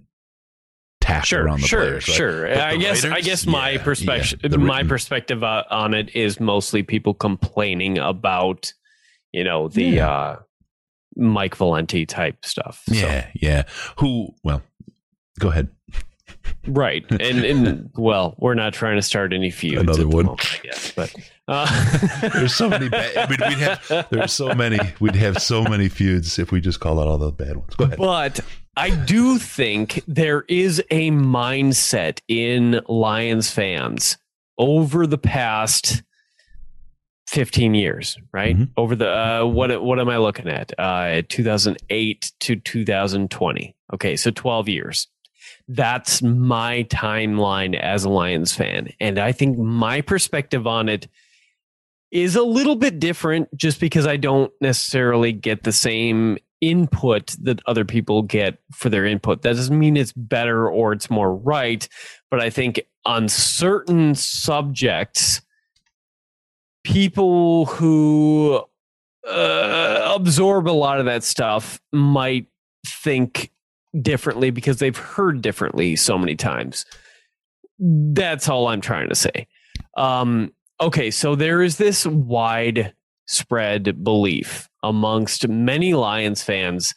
tack 0.99 1.25
sure, 1.25 1.43
around 1.45 1.61
the 1.61 1.67
sure, 1.67 1.79
players. 1.81 2.07
right? 2.09 2.15
sure. 2.17 2.47
But 2.49 2.57
I 2.59 2.75
guess, 2.75 3.05
I 3.05 3.21
guess 3.21 3.45
my 3.47 3.71
Yeah, 3.71 3.83
perspective, 3.83 4.39
yeah, 4.51 4.57
my 4.57 4.83
perspective 4.83 5.43
uh, 5.43 5.63
on 5.71 5.93
it 5.93 6.13
is 6.15 6.39
mostly 6.41 6.83
people 6.83 7.13
complaining 7.13 7.97
about, 7.97 8.73
you 9.31 9.45
know, 9.45 9.69
the 9.69 9.83
Yeah. 9.85 10.09
uh, 10.11 10.39
Mike 11.15 11.55
Valenti 11.55 12.05
type 12.05 12.43
stuff. 12.45 12.83
So- 12.87 12.95
Yeah, 12.95 13.27
yeah. 13.33 13.63
Who? 13.99 14.35
Well, 14.43 14.61
go 15.39 15.49
ahead. 15.49 15.69
Right. 16.67 17.05
And 17.09 17.43
and 17.45 17.89
well, 17.95 18.35
we're 18.37 18.53
not 18.53 18.73
trying 18.73 18.97
to 18.97 19.01
start 19.01 19.33
any 19.33 19.49
feuds. 19.51 19.81
Another 19.81 20.07
one. 20.07 20.25
moment, 20.25 20.53
I 20.53 20.57
guess, 20.67 20.91
but 20.91 21.15
uh, 21.47 22.29
There's 22.33 22.53
so 22.53 22.69
many 22.69 22.89
bad. 22.89 23.17
I 23.17 23.27
mean, 23.29 23.39
we'd 23.49 23.57
have. 23.59 24.07
There's 24.11 24.33
so 24.33 24.53
many. 24.53 24.77
We'd 24.99 25.15
have 25.15 25.41
so 25.41 25.63
many 25.63 25.87
feuds 25.89 26.37
if 26.37 26.51
we 26.51 26.61
just 26.61 26.79
called 26.79 26.99
out 26.99 27.07
all 27.07 27.17
the 27.17 27.31
bad 27.31 27.57
ones. 27.57 27.75
Go 27.75 27.85
ahead. 27.85 27.97
but 27.97 28.39
I 28.77 28.89
do 28.91 29.37
think 29.39 30.03
there 30.07 30.43
is 30.47 30.79
a 30.91 31.11
mindset 31.11 32.19
in 32.27 32.81
Lions 32.87 33.49
fans 33.49 34.17
over 34.57 35.07
the 35.07 35.17
past 35.17 36.03
15 37.27 37.73
years, 37.73 38.17
right? 38.33 38.55
Mhm. 38.57 38.69
Over 38.77 38.95
the 38.95 39.09
uh, 39.09 39.45
what 39.45 39.81
what 39.83 39.99
am 39.99 40.09
I 40.09 40.17
looking 40.17 40.47
at? 40.49 40.71
Uh 40.77 41.21
2008 41.29 42.31
to 42.41 42.55
2020. 42.57 43.75
Okay, 43.93 44.15
so 44.15 44.29
12 44.31 44.69
years. 44.69 45.07
That's 45.71 46.23
my 46.23 46.83
timeline 46.89 47.79
as 47.79 48.03
a 48.03 48.09
Lions 48.09 48.55
fan. 48.55 48.89
And 48.99 49.19
I 49.19 49.31
think 49.31 49.59
my 49.59 50.01
perspective 50.01 50.65
on 50.65 50.89
it 50.89 51.07
is 52.11 52.35
a 52.35 52.41
little 52.41 52.75
bit 52.75 52.99
different 52.99 53.55
just 53.55 53.79
because 53.79 54.07
I 54.07 54.17
don't 54.17 54.51
necessarily 54.61 55.31
get 55.31 55.63
the 55.63 55.71
same 55.71 56.39
input 56.59 57.35
that 57.43 57.61
other 57.67 57.85
people 57.85 58.23
get 58.23 58.57
for 58.73 58.89
their 58.89 59.05
input. 59.05 59.43
That 59.43 59.55
doesn't 59.55 59.77
mean 59.77 59.95
it's 59.95 60.11
better 60.11 60.67
or 60.67 60.91
it's 60.91 61.11
more 61.11 61.35
right, 61.35 61.87
but 62.31 62.39
I 62.39 62.49
think 62.49 62.81
on 63.05 63.29
certain 63.29 64.15
subjects, 64.15 65.41
people 66.83 67.65
who 67.65 68.63
uh, 69.29 70.13
absorb 70.15 70.67
a 70.67 70.71
lot 70.71 70.99
of 70.99 71.05
that 71.05 71.23
stuff 71.23 71.79
might 71.93 72.47
think 72.85 73.51
differently 73.99 74.51
because 74.51 74.77
they've 74.79 74.97
heard 74.97 75.41
differently 75.41 75.95
so 75.95 76.17
many 76.17 76.35
times. 76.35 76.85
That's 77.79 78.49
all 78.49 78.67
I'm 78.67 78.81
trying 78.81 79.09
to 79.09 79.15
say. 79.15 79.47
Um, 79.97 80.53
okay, 80.81 81.11
so 81.11 81.35
there 81.35 81.61
is 81.61 81.77
this 81.77 82.05
widespread 82.05 84.03
belief 84.03 84.69
amongst 84.83 85.47
many 85.47 85.93
Lions 85.93 86.43
fans 86.43 86.93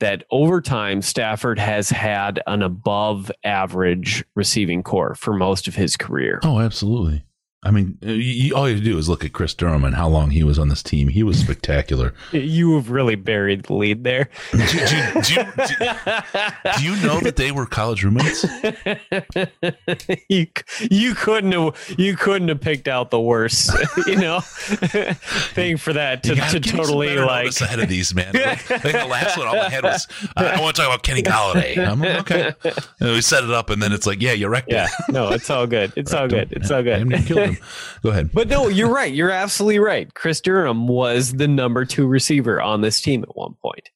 that 0.00 0.24
over 0.30 0.60
time 0.60 1.02
Stafford 1.02 1.58
has 1.58 1.88
had 1.88 2.42
an 2.46 2.62
above 2.62 3.30
average 3.44 4.24
receiving 4.34 4.82
corps 4.82 5.14
for 5.14 5.34
most 5.34 5.68
of 5.68 5.74
his 5.74 5.96
career. 5.96 6.40
Oh, 6.42 6.60
absolutely. 6.60 7.24
I 7.64 7.70
mean, 7.70 7.98
you, 8.02 8.12
you- 8.12 8.54
all 8.54 8.68
you 8.68 8.74
have 8.76 8.84
to 8.84 8.90
do 8.90 8.98
is 8.98 9.08
look 9.08 9.24
at 9.24 9.32
Kris 9.32 9.54
Durham 9.54 9.84
and 9.84 9.96
how 9.96 10.06
long 10.08 10.30
he 10.30 10.44
was 10.44 10.58
on 10.58 10.68
this 10.68 10.82
team. 10.82 11.08
He 11.08 11.22
was 11.22 11.38
spectacular. 11.38 12.12
You 12.32 12.74
have 12.76 12.90
really 12.90 13.14
buried 13.14 13.64
the 13.64 13.74
lead 13.74 14.04
there. 14.04 14.28
do, 14.52 14.58
do- 14.58 15.22
do- 15.22 15.44
do- 15.56 16.82
you 16.82 16.96
know 17.06 17.20
that 17.20 17.34
they 17.36 17.50
were 17.52 17.64
college 17.66 18.04
roommates? 18.04 18.44
you 20.28 20.46
you 20.90 21.14
couldn't 21.14 21.52
have 21.52 21.94
you 21.98 22.16
couldn't 22.16 22.48
have 22.48 22.60
picked 22.60 22.86
out 22.88 23.10
the 23.10 23.20
worst, 23.20 23.70
you 24.06 24.16
know, 24.16 24.40
thing 24.40 25.76
for 25.76 25.92
that 25.94 26.22
to, 26.24 26.30
to 26.30 26.34
give 26.34 26.44
me 26.44 26.50
some 26.50 26.78
totally 26.78 27.16
like 27.16 27.58
ahead 27.60 27.80
of 27.80 27.88
these, 27.88 28.14
man. 28.14 28.34
Like, 28.34 28.68
like 28.70 28.82
the 28.82 29.06
last 29.08 29.38
one, 29.38 29.46
all 29.46 29.58
I 29.58 29.70
had 29.70 29.84
was 29.84 30.06
uh, 30.36 30.52
I 30.56 30.60
want 30.60 30.76
to 30.76 30.82
talk 30.82 30.90
about 30.90 31.02
Kenny 31.02 31.22
Golladay. 31.22 31.78
I'm 31.78 32.00
like, 32.00 32.32
okay. 32.32 32.52
And 33.00 33.10
we 33.12 33.20
set 33.22 33.42
it 33.44 33.50
up, 33.50 33.70
and 33.70 33.82
then 33.82 33.92
it's 33.92 34.06
like, 34.06 34.20
yeah, 34.20 34.32
you're 34.32 34.50
wrecked 34.50 34.70
yeah. 34.70 34.86
it. 35.08 35.12
No, 35.12 35.30
it's 35.30 35.48
all 35.48 35.66
good. 35.66 35.92
It's 35.96 36.12
all 36.12 36.28
good. 36.28 36.52
It's 36.52 36.70
all 36.70 36.80
I 36.80 36.98
haven't 36.98 37.12
even 37.12 37.24
killed 37.24 37.48
good. 37.48 37.53
Go 38.02 38.10
ahead. 38.10 38.30
But 38.32 38.48
no, 38.48 38.68
you're 38.68 38.92
right. 38.92 39.12
You're 39.12 39.30
absolutely 39.30 39.78
right. 39.78 40.12
Kris 40.14 40.40
Durham 40.40 40.88
was 40.88 41.32
the 41.32 41.48
number 41.48 41.84
two 41.84 42.06
receiver 42.06 42.60
on 42.60 42.80
this 42.80 43.00
team 43.00 43.22
at 43.22 43.36
one 43.36 43.54
point. 43.62 43.90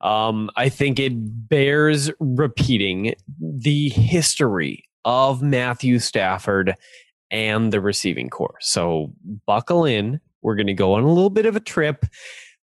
Um, 0.00 0.50
I 0.56 0.68
think 0.68 0.98
it 0.98 1.12
bears 1.14 2.10
repeating 2.20 3.14
the 3.38 3.90
history 3.90 4.84
of 5.04 5.42
Matthew 5.42 5.98
Stafford 5.98 6.74
and 7.30 7.72
the 7.72 7.80
receiving 7.80 8.28
corps. 8.28 8.58
So 8.60 9.12
buckle 9.46 9.84
in. 9.84 10.20
We're 10.42 10.56
going 10.56 10.68
to 10.68 10.74
go 10.74 10.94
on 10.94 11.02
a 11.02 11.12
little 11.12 11.30
bit 11.30 11.46
of 11.46 11.54
a 11.54 11.60
trip. 11.60 12.06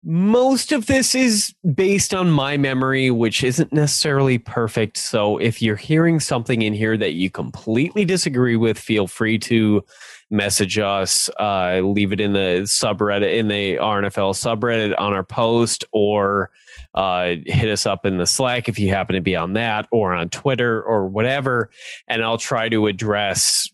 Most 0.04 0.72
of 0.72 0.86
this 0.86 1.14
is 1.14 1.54
based 1.74 2.12
on 2.12 2.30
my 2.30 2.56
memory, 2.56 3.10
which 3.12 3.44
isn't 3.44 3.72
necessarily 3.72 4.36
perfect. 4.36 4.96
So 4.96 5.38
if 5.38 5.62
you're 5.62 5.76
hearing 5.76 6.18
something 6.18 6.62
in 6.62 6.72
here 6.72 6.96
that 6.96 7.12
you 7.12 7.30
completely 7.30 8.04
disagree 8.04 8.56
with, 8.56 8.78
feel 8.78 9.06
free 9.06 9.38
to 9.40 9.84
message 10.28 10.78
us, 10.78 11.30
uh, 11.38 11.80
leave 11.84 12.12
it 12.12 12.20
in 12.20 12.32
the 12.32 12.62
subreddit, 12.64 13.38
in 13.38 13.46
the 13.46 13.76
RNFL 13.76 14.34
subreddit 14.34 14.98
on 14.98 15.12
our 15.12 15.22
post, 15.22 15.84
or 15.92 16.50
uh, 16.94 17.34
hit 17.46 17.70
us 17.70 17.86
up 17.86 18.04
in 18.04 18.18
the 18.18 18.26
Slack 18.26 18.68
if 18.68 18.78
you 18.80 18.88
happen 18.88 19.14
to 19.14 19.20
be 19.20 19.36
on 19.36 19.52
that, 19.52 19.86
or 19.92 20.14
on 20.14 20.30
Twitter, 20.30 20.82
or 20.82 21.06
whatever. 21.06 21.70
And 22.08 22.24
I'll 22.24 22.38
try 22.38 22.68
to 22.70 22.88
address 22.88 23.68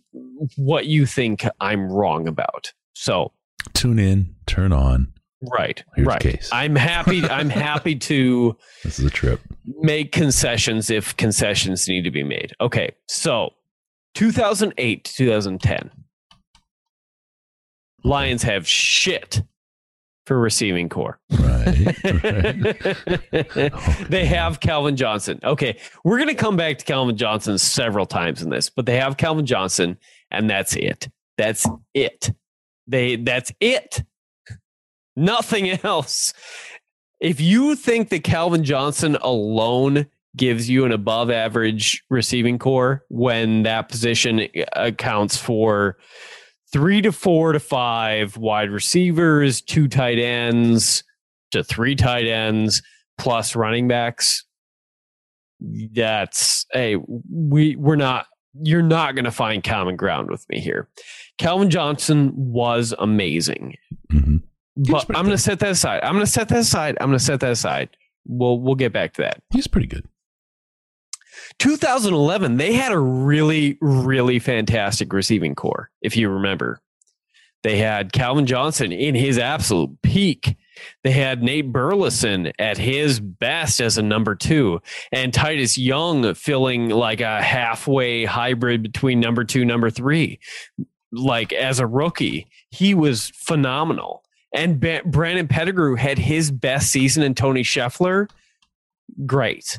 what 0.56 0.86
you 0.86 1.06
think 1.06 1.46
I'm 1.60 1.90
wrong 1.90 2.28
about. 2.28 2.72
So, 2.92 3.32
Tune 3.72 3.98
in, 3.98 4.34
turn 4.46 4.72
on. 4.72 5.12
Right, 5.42 5.82
Here's 5.94 6.06
right. 6.06 6.20
case. 6.20 6.48
I'm 6.52 6.74
happy. 6.74 7.24
I'm 7.24 7.48
happy 7.68 7.94
to 7.96 8.56
This 8.82 8.98
is 8.98 9.04
a 9.04 9.10
trip. 9.10 9.40
make 9.64 10.10
concessions 10.12 10.90
if 10.90 11.16
concessions 11.16 11.86
need 11.88 12.02
to 12.02 12.10
be 12.10 12.24
made. 12.24 12.52
Okay, 12.60 12.90
so 13.08 13.50
2008 14.14 15.04
to 15.04 15.14
2010, 15.14 15.90
Lions 18.04 18.42
have 18.42 18.66
shit 18.66 19.42
for 20.26 20.38
receiving 20.38 20.88
corps. 20.88 21.18
Right. 21.30 22.04
right. 22.04 23.72
they 24.10 24.24
have 24.26 24.60
Calvin 24.60 24.96
Johnson. 24.96 25.40
Okay, 25.42 25.78
we're 26.04 26.16
going 26.18 26.28
to 26.28 26.34
come 26.34 26.56
back 26.56 26.78
to 26.78 26.84
Calvin 26.84 27.16
Johnson 27.16 27.58
several 27.58 28.06
times 28.06 28.42
in 28.42 28.50
this, 28.50 28.70
but 28.70 28.86
they 28.86 28.96
have 28.96 29.16
Calvin 29.16 29.46
Johnson, 29.46 29.98
and 30.30 30.48
that's 30.48 30.76
it. 30.76 31.08
That's 31.36 31.66
it. 31.94 32.32
They 32.86 33.16
that's 33.16 33.52
it. 33.60 34.02
Nothing 35.18 35.70
else. 35.84 36.32
If 37.20 37.40
you 37.40 37.74
think 37.74 38.10
that 38.10 38.24
Calvin 38.24 38.64
Johnson 38.64 39.16
alone 39.16 40.06
gives 40.36 40.70
you 40.70 40.84
an 40.84 40.92
above 40.92 41.30
average 41.30 42.04
receiving 42.10 42.58
corps 42.58 43.04
when 43.08 43.64
that 43.64 43.88
position 43.88 44.46
accounts 44.74 45.36
for 45.36 45.98
three 46.72 47.02
to 47.02 47.10
four 47.10 47.52
to 47.52 47.60
five 47.60 48.36
wide 48.36 48.70
receivers, 48.70 49.60
two 49.60 49.88
tight 49.88 50.18
ends 50.18 51.02
to 51.50 51.64
three 51.64 51.96
tight 51.96 52.26
ends, 52.26 52.82
plus 53.16 53.56
running 53.56 53.88
backs, 53.88 54.44
that's 55.92 56.66
hey, 56.72 56.96
we 57.32 57.74
we're 57.76 57.96
not 57.96 58.26
you're 58.62 58.82
not 58.82 59.14
going 59.14 59.24
to 59.24 59.30
find 59.30 59.64
common 59.64 59.96
ground 59.96 60.30
with 60.30 60.48
me 60.48 60.60
here. 60.60 60.88
Calvin 61.38 61.70
Johnson 61.70 62.32
was 62.34 62.94
amazing. 62.98 63.76
hmm 64.10 64.38
But 64.78 65.06
I'm 65.08 65.24
going 65.24 65.36
to 65.36 65.38
set 65.38 65.58
that 65.60 65.70
aside. 65.70 66.02
I'm 66.04 66.14
going 66.14 66.24
to 66.24 66.30
set 66.30 66.48
that 66.48 66.60
aside. 66.60 66.96
I'm 67.00 67.08
going 67.08 67.18
to 67.18 67.24
set 67.24 67.40
that 67.40 67.52
aside. 67.52 67.90
We'll 68.26 68.60
we'll 68.60 68.76
get 68.76 68.92
back 68.92 69.14
to 69.14 69.22
that. 69.22 69.42
He's 69.50 69.66
pretty 69.66 69.88
good. 69.88 70.06
2011, 71.58 72.56
they 72.56 72.74
had 72.74 72.92
a 72.92 72.98
really, 72.98 73.78
really 73.80 74.38
fantastic 74.38 75.12
receiving 75.12 75.54
corps, 75.54 75.90
if 76.02 76.16
you 76.16 76.28
remember. 76.28 76.80
They 77.64 77.78
had 77.78 78.12
Calvin 78.12 78.46
Johnson 78.46 78.92
in 78.92 79.14
his 79.14 79.38
absolute 79.38 80.00
peak. 80.02 80.56
They 81.02 81.10
had 81.10 81.42
Nate 81.42 81.72
Burleson 81.72 82.52
at 82.58 82.78
his 82.78 83.18
best 83.18 83.80
as 83.80 83.98
a 83.98 84.02
number 84.02 84.36
two, 84.36 84.80
and 85.10 85.34
Titus 85.34 85.76
Young 85.76 86.34
filling 86.34 86.90
like 86.90 87.20
a 87.20 87.42
halfway 87.42 88.24
hybrid 88.24 88.82
between 88.82 89.18
number 89.18 89.42
two, 89.42 89.64
number 89.64 89.90
three. 89.90 90.38
Like 91.10 91.52
as 91.52 91.80
a 91.80 91.86
rookie, 91.86 92.46
he 92.70 92.94
was 92.94 93.32
phenomenal. 93.34 94.22
And 94.54 94.80
ba- 94.80 95.02
Brandon 95.04 95.46
Pettigrew 95.46 95.94
had 95.96 96.18
his 96.18 96.50
best 96.50 96.90
season, 96.90 97.22
and 97.22 97.36
Tony 97.36 97.62
Scheffler, 97.62 98.28
great 99.26 99.78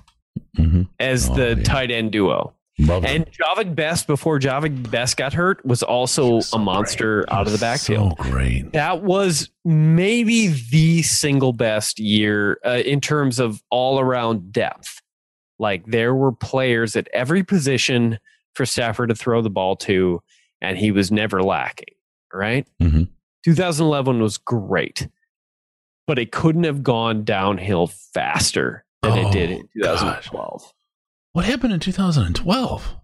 hmm 0.56 0.84
as 1.00 1.30
Oh, 1.30 1.36
the 1.36 1.48
yeah. 1.58 1.64
tight 1.64 1.92
end 1.92 2.12
duo. 2.12 2.54
Love. 2.80 3.04
And 3.04 3.26
Jahvid 3.32 3.76
Best, 3.76 4.08
before 4.08 4.40
Jahvid 4.40 4.90
Best 4.90 5.18
got 5.18 5.34
hurt, 5.34 5.64
was 5.66 5.84
also 5.84 6.36
was 6.36 6.48
so 6.48 6.58
a 6.58 6.62
monster 6.62 7.26
great. 7.28 7.38
Out 7.38 7.46
of 7.46 7.52
the 7.52 7.58
backfield. 7.60 8.16
So 8.18 8.24
great. 8.32 8.72
That 8.72 9.04
was 9.04 9.50
maybe 9.66 10.48
the 10.48 11.02
single 11.02 11.52
best 11.52 12.00
year 12.00 12.58
uh, 12.66 12.82
in 12.86 13.02
terms 13.02 13.38
of 13.40 13.62
all 13.70 14.00
around 14.00 14.54
depth. 14.54 15.02
Like 15.60 15.86
there 15.88 16.16
were 16.16 16.32
players 16.32 16.96
at 16.96 17.10
every 17.14 17.44
position 17.44 18.18
for 18.56 18.66
Stafford 18.66 19.10
to 19.10 19.16
throw 19.16 19.42
the 19.42 19.50
ball 19.50 19.76
to, 19.78 20.22
and 20.62 20.78
he 20.78 20.92
was 20.92 21.12
never 21.12 21.44
lacking. 21.44 21.96
Right? 22.34 22.66
Mhm. 22.82 23.10
2011 23.44 24.22
was 24.22 24.38
great, 24.38 25.08
but 26.08 26.20
it 26.20 26.32
couldn't 26.32 26.64
have 26.66 26.84
gone 26.84 27.24
downhill 27.24 27.88
faster 27.88 28.86
than 29.02 29.18
it 29.18 29.32
did 29.32 29.52
in 29.52 29.58
Oh, 29.84 29.84
gosh. 29.84 30.00
2012. 30.00 30.74
What 31.34 31.46
happened 31.46 31.74
in 31.74 31.80
2012? 31.80 32.96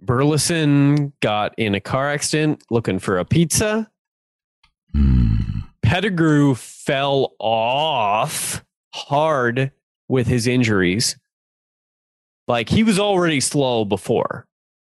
Burleson 0.00 1.12
got 1.20 1.54
in 1.58 1.74
a 1.74 1.80
car 1.80 2.10
accident 2.10 2.62
looking 2.70 2.98
for 2.98 3.18
a 3.18 3.24
pizza. 3.24 3.90
Hmm. 4.92 5.60
Pettigrew 5.82 6.54
fell 6.54 7.34
off 7.38 8.64
hard 8.94 9.70
with 10.08 10.26
his 10.26 10.46
injuries. 10.46 11.16
Like 12.48 12.68
he 12.68 12.82
was 12.84 12.98
already 12.98 13.40
slow 13.40 13.84
before. 13.84 14.46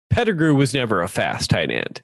Pettigrew 0.09 0.55
was 0.55 0.73
never 0.73 1.01
a 1.01 1.07
fast 1.07 1.49
tight 1.49 1.71
end. 1.71 2.01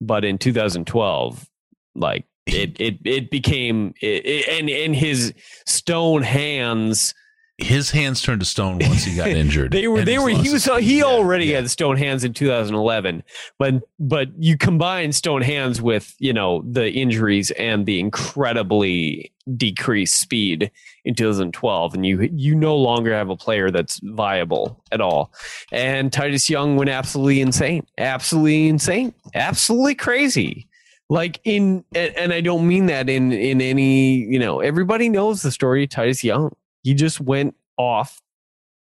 But 0.00 0.24
in 0.24 0.38
2012, 0.38 1.48
like 1.96 2.26
it 2.46 2.80
it 2.80 2.98
it 3.04 3.30
became 3.30 3.94
it, 4.00 4.24
it- 4.24 4.48
and 4.48 4.70
and 4.70 4.94
his 4.94 5.34
stone 5.66 6.22
hands 6.22 7.14
His 7.58 7.90
hands 7.90 8.20
turned 8.20 8.40
to 8.40 8.46
stone 8.46 8.78
once 8.80 9.04
he 9.04 9.16
got 9.16 9.28
injured. 9.28 9.72
they 9.72 9.88
were 9.88 10.04
they 10.04 10.18
were 10.18 10.28
he 10.28 10.52
was 10.52 10.66
he 10.78 11.02
already 11.02 11.46
yeah. 11.46 11.56
had 11.56 11.70
stone 11.70 11.96
hands 11.96 12.22
in 12.22 12.34
2011 12.34 13.22
but 13.58 13.82
but 13.98 14.28
you 14.38 14.58
combine 14.58 15.10
stone 15.12 15.40
hands 15.42 15.80
with 15.80 16.14
you 16.18 16.32
know 16.34 16.62
the 16.70 16.90
injuries 16.92 17.50
and 17.52 17.86
the 17.86 17.98
incredibly 17.98 19.32
decreased 19.56 20.20
speed 20.20 20.70
in 21.04 21.14
2012 21.14 21.94
and 21.94 22.04
you 22.04 22.28
you 22.32 22.54
no 22.54 22.76
longer 22.76 23.12
have 23.14 23.30
a 23.30 23.36
player 23.36 23.70
that's 23.70 24.00
viable 24.02 24.82
at 24.92 25.00
all 25.00 25.32
and 25.72 26.12
Titus 26.12 26.50
Young 26.50 26.76
went 26.76 26.90
absolutely 26.90 27.40
insane 27.40 27.86
absolutely 27.96 28.68
insane 28.68 29.14
absolutely 29.34 29.94
crazy 29.94 30.68
like 31.08 31.40
in 31.44 31.84
and, 31.94 32.32
I 32.32 32.40
don't 32.40 32.66
mean 32.66 32.86
that 32.86 33.08
in 33.08 33.32
in 33.32 33.60
any 33.60 34.16
you 34.16 34.38
know 34.38 34.60
everybody 34.60 35.08
knows 35.08 35.42
the 35.42 35.50
story 35.50 35.84
of 35.84 35.90
Titus 35.90 36.24
Young 36.24 36.52
he 36.82 36.94
just 36.94 37.20
went 37.20 37.56
off 37.76 38.20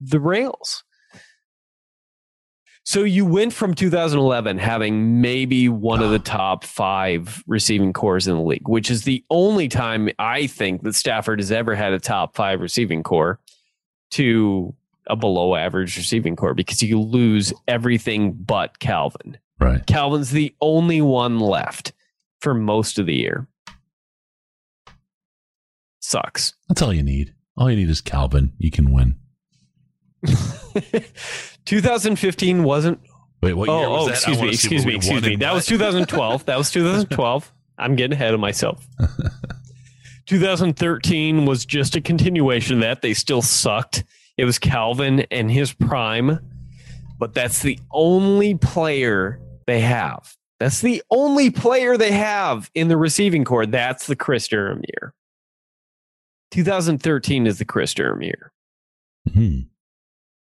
the 0.02 0.20
rails. 0.20 0.84
So 2.86 3.04
you 3.04 3.26
went 3.26 3.54
from 3.54 3.74
2011 3.74 4.58
having 4.58 5.22
maybe 5.22 5.70
one 5.70 6.04
of 6.04 6.12
the 6.12 6.20
top 6.40 6.66
five 6.66 7.42
receiving 7.48 7.94
cores 7.94 8.28
in 8.28 8.36
the 8.36 8.42
league, 8.42 8.68
which 8.68 8.92
is 8.92 9.04
the 9.04 9.24
only 9.30 9.70
time 9.70 10.10
I 10.20 10.48
think 10.48 10.84
that 10.84 10.96
Stafford 10.96 11.40
has 11.40 11.50
ever 11.50 11.76
had 11.76 11.94
a 11.94 12.00
top 12.00 12.36
five 12.36 12.60
receiving 12.60 13.04
corps, 13.04 13.40
to 14.12 14.76
a 15.08 15.16
below 15.16 15.56
average 15.56 15.98
receiving 15.98 16.36
corps 16.36 16.54
because 16.54 16.82
you 16.82 17.00
lose 17.00 17.52
everything 17.68 18.34
but 18.34 18.80
Calvin. 18.80 19.38
Right. 19.60 19.86
Calvin's 19.88 20.32
the 20.32 20.54
only 20.62 21.02
one 21.02 21.40
left 21.40 21.94
for 22.44 22.54
most 22.54 23.00
of 23.00 23.06
the 23.06 23.16
year. 23.16 23.48
Sucks. 26.02 26.54
That's 26.68 26.82
all 26.82 26.94
you 26.94 27.02
need. 27.02 27.34
All 27.58 27.70
you 27.72 27.78
need 27.78 27.90
is 27.90 28.02
Calvin. 28.02 28.52
You 28.58 28.70
can 28.70 28.92
win. 28.92 29.16
2015 31.66 32.64
wasn't. 32.64 33.00
Wait, 33.42 33.54
what 33.54 33.70
Oh, 33.70 33.80
year 33.80 33.90
was 33.90 34.04
oh 34.04 34.06
that? 34.08 34.14
Excuse 34.16 34.42
me, 34.42 34.50
excuse 34.50 34.86
me, 34.86 34.96
excuse 34.96 35.22
me. 35.24 35.36
That 35.38 35.54
was 35.54 35.66
2012. 35.66 36.46
That 36.46 36.58
was 36.58 36.70
2012. 36.74 37.52
I'm 37.78 37.96
getting 37.96 38.14
ahead 38.14 38.34
of 38.34 38.40
myself. 38.40 38.86
2013 40.26 41.46
was 41.46 41.66
just 41.66 41.96
a 41.96 42.02
continuation 42.02 42.76
of 42.76 42.82
that. 42.82 43.02
They 43.02 43.14
still 43.14 43.42
sucked. 43.42 44.04
It 44.38 44.46
was 44.46 44.60
Calvin 44.60 45.22
and 45.32 45.50
his 45.52 45.74
prime, 45.74 46.40
but 47.20 47.34
that's 47.34 47.62
the 47.62 47.80
only 47.92 48.56
player 48.56 49.40
they 49.68 49.80
have. 49.82 50.36
That's 50.64 50.80
the 50.80 51.04
only 51.12 51.50
player 51.50 51.98
they 51.98 52.14
have 52.14 52.72
in 52.74 52.88
the 52.88 52.96
receiving 52.96 53.44
corps. 53.44 53.66
That's 53.66 54.08
the 54.08 54.16
Kris 54.16 54.48
Durham 54.48 54.82
year. 54.88 55.14
2013 56.52 57.46
is 57.46 57.58
the 57.58 57.66
Kris 57.66 57.94
Durham 57.94 58.22
year. 58.22 58.54
Hmm. 59.34 59.60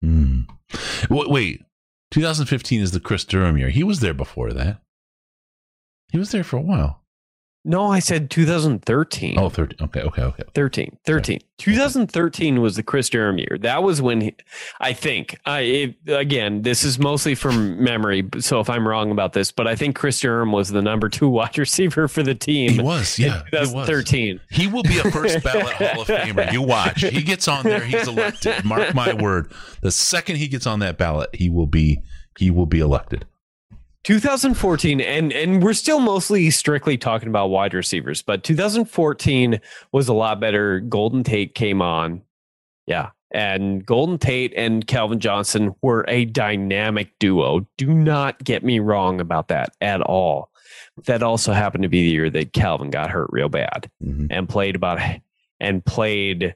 Hmm. 0.01 0.39
Wait, 1.07 1.29
wait. 1.29 1.65
2015 2.09 2.81
is 2.81 2.89
the 2.89 2.99
Kris 2.99 3.25
Durham 3.25 3.59
year. 3.59 3.69
He 3.69 3.83
was 3.83 3.99
there 3.99 4.15
before 4.15 4.53
that. 4.53 4.81
He 6.11 6.17
was 6.17 6.31
there 6.31 6.43
for 6.43 6.57
a 6.57 6.61
while. 6.61 7.03
No, 7.67 7.87
I 7.87 7.99
said 7.99 8.29
2013. 8.29 9.37
Oh, 9.37 9.49
13. 9.49 9.77
Okay, 9.81 10.01
okay, 10.01 10.21
okay. 10.23 10.43
13 10.53 10.97
13 11.05 11.39
2013 11.57 12.61
was 12.61 12.75
the 12.75 12.83
kris 12.83 13.09
durham 13.09 13.37
year 13.37 13.57
that 13.61 13.83
was 13.83 14.01
when 14.01 14.21
he, 14.21 14.35
i 14.79 14.93
think 14.93 15.39
i 15.45 15.59
it, 15.59 15.95
again 16.07 16.61
this 16.61 16.83
is 16.83 16.97
mostly 16.99 17.35
from 17.35 17.83
memory 17.83 18.27
so 18.39 18.59
if 18.59 18.69
i'm 18.69 18.87
wrong 18.87 19.11
about 19.11 19.33
this 19.33 19.51
but 19.51 19.67
i 19.67 19.75
think 19.75 19.95
kris 19.95 20.19
durham 20.19 20.51
was 20.51 20.69
the 20.69 20.81
number 20.81 21.09
two 21.09 21.27
wide 21.37 21.57
receiver 21.57 22.07
for 22.07 22.23
the 22.23 22.35
team 22.35 22.71
He 22.71 22.79
was, 22.81 23.17
yeah. 23.19 23.41
in 23.51 23.65
He 23.67 23.75
was. 23.75 23.87
2013 23.87 24.39
He 24.51 24.67
will 24.67 24.83
be 24.83 24.99
a 24.99 25.11
first 25.11 25.43
ballot 25.43 25.73
Hall 25.73 26.01
of 26.01 26.07
Famer. 26.07 26.51
You 26.51 26.61
watch. 26.61 27.01
He 27.01 27.21
gets 27.23 27.47
on 27.47 27.63
there, 27.63 27.83
he's 27.83 28.07
elected. 28.07 28.63
Mark 28.63 28.93
my 28.95 29.13
word. 29.13 29.51
The 29.81 29.91
second 29.91 30.37
he 30.37 30.47
gets 30.47 30.65
on 30.65 30.79
that 30.79 30.97
ballot, 30.97 31.29
he 31.33 31.49
will 31.49 31.67
be 31.67 32.01
he 32.37 32.49
will 32.51 32.65
be 32.65 32.79
elected. 32.79 33.25
2014 34.07 35.01
and 35.01 35.33
and 35.33 35.61
we're 35.61 35.73
still 35.73 35.99
mostly 35.99 36.49
strictly 36.49 36.97
talking 36.97 37.27
about 37.27 37.47
wide 37.49 37.73
receivers 37.73 38.21
but 38.21 38.41
2014 38.41 39.59
was 39.91 40.07
a 40.07 40.13
lot 40.13 40.39
better. 40.39 40.79
Golden 40.79 41.25
tate 41.25 41.53
came 41.55 41.81
on. 41.81 42.21
Yeah. 42.85 43.09
And 43.31 43.85
golden 43.85 44.17
tate 44.17 44.53
and 44.55 44.87
calvin 44.87 45.19
johnson 45.19 45.75
were 45.81 46.05
a 46.07 46.23
dynamic 46.23 47.19
duo. 47.19 47.67
Do 47.75 47.87
not 47.93 48.41
get 48.45 48.63
me 48.63 48.79
wrong 48.79 49.19
about 49.19 49.49
that 49.49 49.75
at 49.81 49.99
all. 49.99 50.51
That 51.05 51.21
also 51.21 51.51
happened 51.51 51.81
to 51.83 51.89
be 51.89 52.03
the 52.05 52.11
year 52.11 52.29
that 52.29 52.53
calvin 52.53 52.89
got 52.89 53.09
hurt 53.09 53.27
real 53.33 53.49
bad 53.49 53.91
Mhm. 54.01 54.27
and 54.29 54.47
played 54.47 54.77
about 54.77 55.01
and 55.59 55.83
played 55.83 56.55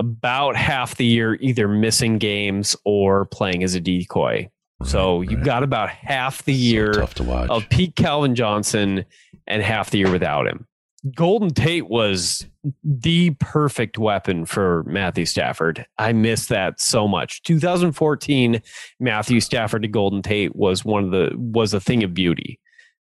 about 0.00 0.56
half 0.56 0.96
the 0.96 1.06
year 1.06 1.36
either 1.40 1.68
missing 1.68 2.18
games 2.18 2.74
or 2.84 3.24
playing 3.24 3.62
as 3.62 3.76
a 3.76 3.80
decoy 3.80 4.50
so 4.84 5.22
you've 5.22 5.34
right. 5.40 5.44
got 5.44 5.62
about 5.62 5.88
half 5.88 6.44
the 6.44 6.54
So 6.54 6.58
year 6.58 7.06
watch. 7.20 7.50
of 7.50 7.68
peak 7.70 7.94
Calvin 7.96 8.34
Johnson 8.34 9.04
and 9.46 9.62
half 9.62 9.90
the 9.90 9.98
year 9.98 10.10
without 10.10 10.46
him. 10.46 10.66
Golden 11.14 11.50
Tate 11.50 11.88
was 11.88 12.46
the 12.82 13.30
perfect 13.38 13.96
weapon 13.96 14.44
for 14.44 14.82
Matthew 14.84 15.24
Stafford. 15.24 15.86
I 15.98 16.12
miss 16.12 16.46
that 16.46 16.80
so 16.80 17.06
much. 17.06 17.42
2014 17.44 18.60
Matthew 18.98 19.40
Stafford 19.40 19.82
to 19.82 19.88
Golden 19.88 20.22
Tate 20.22 20.56
was 20.56 20.84
one 20.84 21.04
of 21.04 21.10
the 21.12 21.30
was 21.36 21.74
a 21.74 21.80
thing 21.80 22.02
of 22.02 22.12
beauty. 22.12 22.58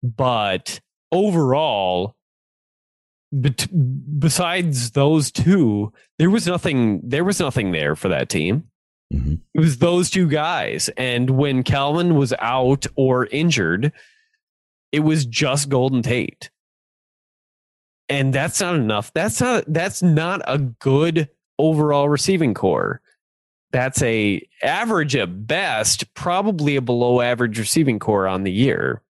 But 0.04 0.80
overall 1.12 2.16
bet- 3.32 3.68
besides 4.20 4.92
those 4.92 5.32
two, 5.32 5.94
there 6.20 6.30
was 6.30 6.46
nothing 6.46 7.02
there 7.04 7.24
was 7.24 7.40
nothing 7.40 7.72
there 7.72 7.96
for 7.96 8.10
that 8.10 8.30
team. 8.30 8.66
Mhm. 9.14 9.40
It 9.54 9.60
was 9.60 9.78
those 9.78 10.10
two 10.10 10.28
guys. 10.28 10.90
And 10.98 11.32
when 11.32 11.64
Calvin 11.64 12.16
was 12.16 12.34
out 12.40 12.86
or 12.96 13.28
injured, 13.28 13.92
it 14.92 15.00
was 15.02 15.26
just 15.26 15.70
Golden 15.70 16.02
Tate. 16.02 16.50
And 18.10 18.34
that's 18.34 18.62
not 18.62 18.76
enough. 18.76 19.12
That's 19.14 19.42
not 19.42 19.66
that's 19.68 20.02
not 20.02 20.42
a 20.48 20.58
good 20.58 21.30
overall 21.60 22.08
receiving 22.10 22.54
corps. 22.54 23.02
That's 23.72 24.02
a 24.02 24.42
average 24.64 25.16
at 25.16 25.46
best, 25.46 26.14
probably 26.14 26.78
a 26.78 26.82
below 26.82 27.20
average 27.20 27.60
receiving 27.60 28.00
corps 28.00 28.28
on 28.28 28.44
the 28.44 28.52
year. 28.52 29.02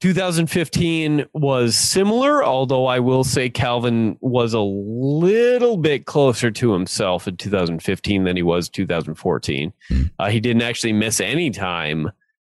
2015 0.00 1.26
was 1.32 1.74
similar, 1.76 2.44
although 2.44 2.86
I 2.86 2.98
will 2.98 3.24
say 3.24 3.48
Calvin 3.48 4.18
was 4.20 4.52
a 4.52 4.60
little 4.60 5.76
bit 5.76 6.04
closer 6.04 6.50
to 6.50 6.72
himself 6.72 7.26
in 7.26 7.36
2015 7.36 8.24
than 8.24 8.36
he 8.36 8.42
was 8.42 8.68
2014. 8.68 9.72
Mm. 9.90 10.10
Uh, 10.18 10.28
he 10.28 10.40
didn't 10.40 10.62
actually 10.62 10.92
miss 10.92 11.20
any 11.20 11.50
time, 11.50 12.10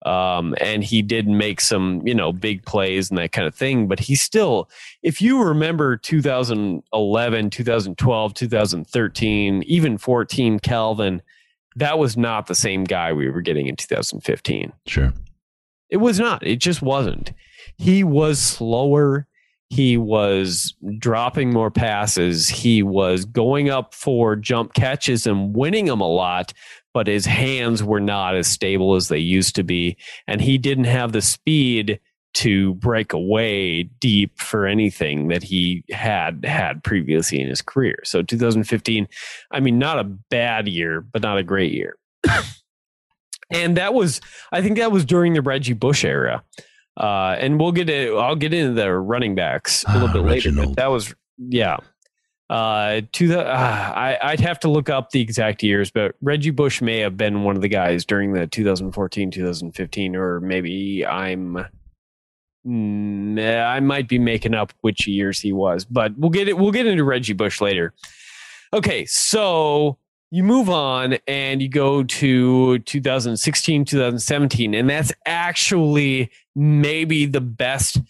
um, 0.06 0.54
and 0.60 0.82
he 0.82 1.02
did 1.02 1.28
make 1.28 1.60
some, 1.60 2.00
you 2.06 2.14
know, 2.14 2.32
big 2.32 2.64
plays 2.64 3.10
and 3.10 3.18
that 3.18 3.32
kind 3.32 3.46
of 3.46 3.54
thing. 3.54 3.86
But 3.86 4.00
he 4.00 4.14
still, 4.14 4.70
if 5.02 5.20
you 5.20 5.42
remember 5.42 5.98
2011, 5.98 7.50
2012, 7.50 8.34
2013, 8.34 9.62
even 9.64 9.98
14, 9.98 10.58
Calvin, 10.60 11.20
that 11.76 11.98
was 11.98 12.16
not 12.16 12.46
the 12.46 12.54
same 12.54 12.84
guy 12.84 13.12
we 13.12 13.28
were 13.28 13.42
getting 13.42 13.66
in 13.66 13.76
2015. 13.76 14.72
Sure. 14.86 15.12
It 15.90 15.98
was 15.98 16.18
not. 16.18 16.46
It 16.46 16.56
just 16.56 16.82
wasn't. 16.82 17.32
He 17.76 18.04
was 18.04 18.38
slower. 18.38 19.26
He 19.68 19.96
was 19.96 20.74
dropping 20.98 21.52
more 21.52 21.70
passes. 21.70 22.48
He 22.48 22.82
was 22.82 23.24
going 23.24 23.68
up 23.68 23.94
for 23.94 24.36
jump 24.36 24.74
catches 24.74 25.26
and 25.26 25.54
winning 25.54 25.86
them 25.86 26.00
a 26.00 26.08
lot, 26.08 26.52
but 26.94 27.06
his 27.06 27.26
hands 27.26 27.82
were 27.82 28.00
not 28.00 28.36
as 28.36 28.46
stable 28.46 28.94
as 28.94 29.08
they 29.08 29.18
used 29.18 29.56
to 29.56 29.64
be. 29.64 29.96
And 30.26 30.40
he 30.40 30.56
didn't 30.56 30.84
have 30.84 31.12
the 31.12 31.22
speed 31.22 32.00
to 32.34 32.74
break 32.74 33.12
away 33.14 33.84
deep 33.84 34.38
for 34.38 34.66
anything 34.66 35.28
that 35.28 35.42
he 35.42 35.82
had 35.90 36.44
had 36.44 36.84
previously 36.84 37.40
in 37.40 37.48
his 37.48 37.62
career. 37.62 37.98
So 38.04 38.22
2015, 38.22 39.08
I 39.50 39.60
mean, 39.60 39.78
not 39.78 39.98
a 39.98 40.04
bad 40.04 40.68
year, 40.68 41.00
but 41.00 41.22
not 41.22 41.38
a 41.38 41.42
great 41.42 41.72
year. 41.72 41.96
And 43.50 43.76
that 43.76 43.94
was 43.94 44.20
I 44.52 44.62
think 44.62 44.78
that 44.78 44.92
was 44.92 45.04
during 45.04 45.34
the 45.34 45.42
Reggie 45.42 45.72
Bush 45.74 46.04
era. 46.04 46.42
Uh, 46.98 47.36
and 47.38 47.60
we'll 47.60 47.72
get 47.72 47.90
it. 47.90 48.10
I'll 48.14 48.36
get 48.36 48.54
into 48.54 48.72
the 48.72 48.90
running 48.92 49.34
backs 49.34 49.84
a 49.86 49.92
little 49.92 50.08
Ah, 50.08 50.12
bit 50.14 50.22
later. 50.22 50.50
But 50.52 50.76
that 50.76 50.86
was 50.86 51.14
yeah. 51.38 51.76
Uh, 52.48 53.00
to 53.12 53.26
the 53.28 53.40
uh, 53.40 53.92
I, 53.94 54.18
I'd 54.22 54.40
have 54.40 54.60
to 54.60 54.68
look 54.68 54.88
up 54.88 55.10
the 55.10 55.20
exact 55.20 55.62
years, 55.62 55.90
but 55.90 56.14
Reggie 56.22 56.50
Bush 56.50 56.80
may 56.80 57.00
have 57.00 57.16
been 57.16 57.42
one 57.42 57.56
of 57.56 57.62
the 57.62 57.68
guys 57.68 58.04
during 58.04 58.32
the 58.32 58.46
2014, 58.46 59.30
2015, 59.30 60.16
or 60.16 60.40
maybe 60.40 61.04
I'm. 61.04 61.66
Mm, 62.66 63.64
I 63.64 63.80
might 63.80 64.08
be 64.08 64.18
making 64.18 64.54
up 64.54 64.72
which 64.80 65.06
years 65.06 65.38
he 65.40 65.52
was, 65.52 65.84
but 65.84 66.16
we'll 66.16 66.30
get 66.30 66.48
it. 66.48 66.56
We'll 66.56 66.72
get 66.72 66.86
into 66.86 67.04
Reggie 67.04 67.32
Bush 67.32 67.60
later. 67.60 67.92
Okay, 68.72 69.04
so 69.06 69.98
you 70.30 70.42
move 70.42 70.68
on 70.68 71.18
and 71.26 71.62
you 71.62 71.68
go 71.68 72.02
to 72.02 72.78
2016 72.80 73.84
2017 73.84 74.74
and 74.74 74.90
that's 74.90 75.12
actually 75.24 76.30
maybe 76.54 77.26
the 77.26 77.40
best 77.40 78.00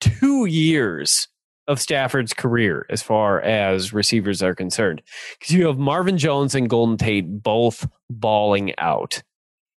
two 0.00 0.46
years 0.46 1.28
of 1.66 1.80
stafford's 1.80 2.32
career 2.34 2.84
as 2.90 3.02
far 3.02 3.40
as 3.40 3.92
receivers 3.92 4.42
are 4.42 4.54
concerned. 4.54 5.02
Because 5.38 5.54
you 5.54 5.66
have 5.66 5.78
marvin 5.78 6.18
jones 6.18 6.54
and 6.54 6.68
golden 6.68 6.96
tate 6.96 7.42
both 7.42 7.88
balling 8.08 8.74
out 8.78 9.22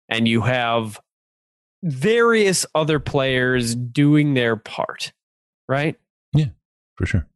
and 0.09 0.27
you 0.27 0.41
have 0.41 0.99
various 1.83 2.65
other 2.73 2.99
players 2.99 3.75
doing 3.75 4.33
their 4.33 4.55
part 4.55 5.13
right? 5.67 5.95
Yeah, 6.33 6.47
For 6.95 7.05
sure. 7.05 7.27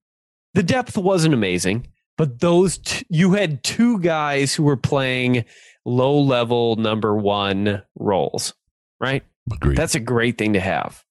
the 0.54 0.64
depth 0.64 0.98
wasn't 0.98 1.34
amazing, 1.34 1.88
but 2.18 2.40
those 2.40 2.78
t- 2.80 3.06
you 3.10 3.34
had 3.34 3.64
two 3.64 4.00
guys 4.00 4.54
who 4.54 4.64
were 4.64 4.78
playing 4.78 5.46
low 5.86 6.20
level 6.20 6.76
number 6.76 7.16
one 7.16 7.84
roles, 7.98 8.54
right? 9.00 9.24
Agreed. 9.52 9.78
That's 9.78 9.96
a 9.96 10.00
great 10.00 10.38
thing 10.38 10.54
to 10.54 10.60
have. 10.60 11.04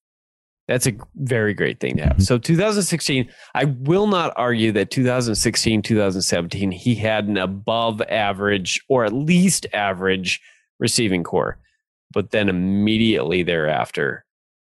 That's 0.68 0.86
a 0.88 0.92
very 1.14 1.54
great 1.54 1.78
thing 1.78 1.96
to 1.96 2.02
have. 2.02 2.16
Mhm. 2.16 2.22
So 2.22 2.38
2016, 2.38 3.28
I 3.54 3.64
will 3.64 4.08
not 4.08 4.32
argue 4.36 4.72
that 4.72 4.90
2016, 4.90 5.80
2017, 5.80 6.72
he 6.72 6.96
had 6.96 7.28
an 7.28 7.36
above 7.38 8.02
average 8.02 8.80
or 8.88 9.04
at 9.04 9.12
least 9.12 9.66
average 9.72 10.40
receiving 10.80 11.22
corps. 11.22 11.58
But 12.12 12.32
then 12.32 12.48
immediately 12.48 13.42
thereafter, 13.44 14.24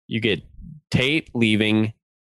you 0.06 0.20
get 0.20 0.42
Tate 0.90 1.30
leaving 1.34 1.92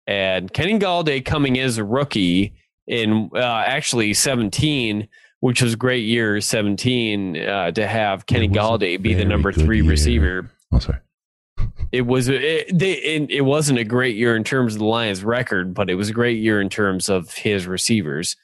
and 0.07 0.51
Kenny 0.51 0.77
Golladay 0.79 1.23
coming 1.23 1.59
as 1.59 1.77
a 1.77 1.83
rookie 1.83 2.53
in 2.91 3.31
uh, 3.33 3.63
actually 3.65 4.13
17, 4.13 5.07
which 5.39 5.61
was 5.61 5.73
a 5.73 5.77
great 5.77 6.03
year 6.03 6.41
17 6.41 7.37
uh, 7.37 7.71
to 7.71 7.87
have 7.87 8.25
Kenny 8.25 8.49
Golladay 8.49 9.01
be 9.01 9.13
the 9.13 9.25
number 9.25 9.51
three 9.51 9.81
year. 9.81 9.89
receiver 9.89 10.51
oh, 10.73 10.79
sorry. 10.79 10.99
it 11.91 12.01
was 12.01 12.27
it, 12.27 12.77
they, 12.77 12.91
it, 12.91 13.31
it 13.31 13.41
wasn't 13.41 13.79
a 13.79 13.85
great 13.85 14.17
year 14.17 14.35
in 14.35 14.43
terms 14.43 14.73
of 14.73 14.79
the 14.79 14.85
Lions 14.85 15.23
record, 15.23 15.73
but 15.73 15.89
it 15.89 15.95
was 15.95 16.09
a 16.09 16.13
great 16.13 16.37
year 16.39 16.59
in 16.59 16.69
terms 16.69 17.09
of 17.09 17.33
his 17.33 17.65
receivers. 17.65 18.35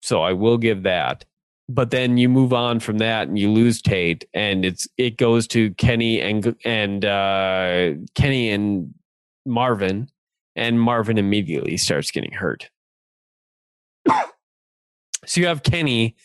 So 0.00 0.22
I 0.22 0.32
will 0.32 0.56
give 0.56 0.84
that. 0.84 1.24
But 1.68 1.90
then 1.90 2.16
you 2.16 2.28
move 2.28 2.52
on 2.52 2.80
from 2.80 2.98
that 2.98 3.28
and 3.28 3.38
you 3.38 3.50
lose 3.50 3.82
Tate, 3.82 4.24
and 4.32 4.64
it's 4.64 4.88
it 4.96 5.18
goes 5.18 5.46
to 5.48 5.74
Kenny 5.74 6.20
and 6.20 6.56
and 6.64 7.04
uh, 7.04 7.90
Kenny 8.14 8.50
and 8.50 8.94
Marvin, 9.44 10.08
and 10.56 10.80
Marvin 10.80 11.18
immediately 11.18 11.76
starts 11.76 12.10
getting 12.10 12.32
hurt. 12.32 12.70
So 15.28 15.40
you 15.42 15.46
have 15.46 15.62
Kenny 15.62 16.16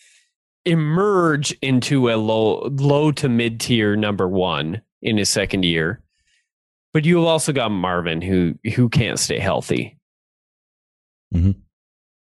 emerge 0.64 1.52
into 1.60 2.10
a 2.10 2.16
low 2.16 2.68
low 2.72 3.12
to 3.12 3.28
mid 3.28 3.60
tier 3.60 3.96
number 3.96 4.26
one 4.26 4.80
in 5.02 5.18
his 5.18 5.28
second 5.28 5.64
year. 5.64 6.00
But 6.94 7.04
you've 7.04 7.24
also 7.24 7.52
got 7.52 7.70
Marvin 7.70 8.22
who 8.22 8.54
who 8.74 8.88
can't 8.88 9.18
stay 9.18 9.38
healthy. 9.38 9.98
Mhm. 11.34 11.56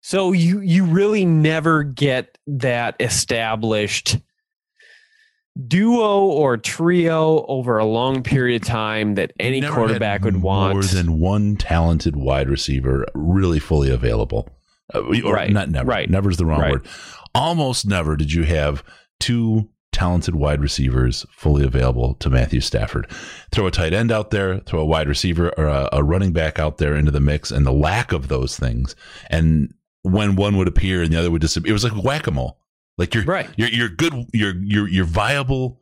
So 0.02 0.34
you 0.34 0.60
you 0.60 0.84
really 0.84 1.24
never 1.24 1.84
get 1.84 2.38
that 2.48 2.96
established 3.00 4.18
duo 5.68 6.20
or 6.26 6.58
trio 6.58 7.46
over 7.48 7.78
a 7.78 7.86
long 7.86 8.24
period 8.24 8.62
of 8.62 8.68
time 8.68 9.16
that 9.16 9.32
any 9.40 9.62
quarterback 9.62 10.24
would 10.24 10.42
want. 10.42 10.74
more 10.74 10.84
than 10.84 11.20
one 11.20 11.56
talented 11.56 12.16
wide 12.16 12.50
receiver 12.50 13.06
really 13.16 13.60
fully 13.60 13.90
available. 13.90 14.50
Uh, 14.94 15.02
or 15.24 15.34
Right, 15.34 15.52
Not 15.52 15.70
never. 15.70 15.88
right, 15.90 16.10
Never 16.10 16.30
is 16.30 16.38
the 16.38 16.46
wrong 16.46 16.62
right. 16.62 16.72
word. 16.72 16.88
Almost 17.36 17.86
never 17.88 18.16
did 18.16 18.32
you 18.34 18.44
have 18.44 18.84
two 19.20 19.70
talented 19.92 20.36
wide 20.36 20.62
receivers 20.62 21.26
fully 21.32 21.64
available 21.66 22.14
to 22.16 22.30
Matthew 22.30 22.62
Stafford. 22.62 23.10
Throw 23.52 23.66
a 23.68 23.72
tight 23.72 23.94
end 23.94 24.12
out 24.12 24.30
there, 24.32 24.60
throw 24.60 24.80
a 24.80 24.86
wide 24.86 25.08
receiver 25.08 25.52
or 25.58 25.66
a, 25.66 25.90
a 25.92 26.04
running 26.04 26.32
back 26.34 26.60
out 26.60 26.78
there 26.78 26.96
into 26.96 27.12
the 27.12 27.20
mix, 27.20 27.50
and 27.52 27.66
the 27.66 27.72
lack 27.72 28.12
of 28.12 28.28
those 28.28 28.58
things. 28.58 28.96
And 29.30 29.74
when 30.04 30.36
one 30.36 30.56
would 30.58 30.68
appear 30.68 31.02
and 31.02 31.12
the 31.12 31.18
other 31.20 31.32
would 31.32 31.42
disappear, 31.42 31.72
it 31.72 31.74
was 31.74 31.84
like 31.84 32.04
whack 32.04 32.28
a 32.28 32.32
mole. 32.32 32.60
Like 32.98 33.14
you're 33.14 33.24
Right. 33.26 33.50
you're 33.58 33.70
you're 33.70 33.90
good 33.90 34.14
you're 34.34 34.56
you're 34.62 34.88
you're 34.88 35.06
viable 35.06 35.82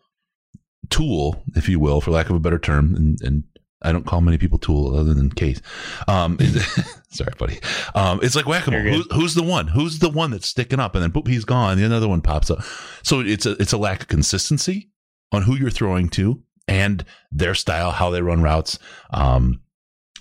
tool, 0.89 1.43
if 1.55 1.67
you 1.69 1.79
will, 1.79 2.01
for 2.01 2.11
lack 2.11 2.29
of 2.29 2.35
a 2.35 2.39
better 2.39 2.59
term, 2.59 2.95
and, 2.95 3.21
and 3.21 3.43
I 3.85 3.91
don't 3.91 4.05
call 4.05 4.21
many 4.21 4.37
people 4.37 4.57
tool 4.57 4.95
other 4.95 5.13
than 5.13 5.29
Case. 5.31 5.61
Um, 6.07 6.37
sorry, 7.09 7.33
buddy. 7.37 7.59
Um, 7.93 8.19
it's 8.23 8.35
like 8.35 8.47
whack 8.47 8.67
a 8.67 8.71
mole. 8.71 8.81
Who's, 8.81 9.07
who's 9.13 9.33
the 9.35 9.43
one? 9.43 9.67
Who's 9.67 9.99
the 9.99 10.09
one 10.09 10.31
that's 10.31 10.47
sticking 10.47 10.79
up? 10.79 10.95
And 10.95 11.03
then 11.03 11.11
boop, 11.11 11.27
he's 11.27 11.45
gone. 11.45 11.77
The 11.77 11.85
another 11.85 12.07
one 12.07 12.21
pops 12.21 12.49
up. 12.49 12.63
So 13.03 13.19
it's 13.21 13.45
a 13.45 13.51
it's 13.61 13.73
a 13.73 13.77
lack 13.77 14.01
of 14.01 14.07
consistency 14.07 14.89
on 15.31 15.43
who 15.43 15.55
you're 15.55 15.69
throwing 15.69 16.09
to 16.09 16.41
and 16.67 17.05
their 17.31 17.55
style, 17.55 17.91
how 17.91 18.09
they 18.09 18.21
run 18.21 18.41
routes. 18.41 18.79
Um, 19.11 19.61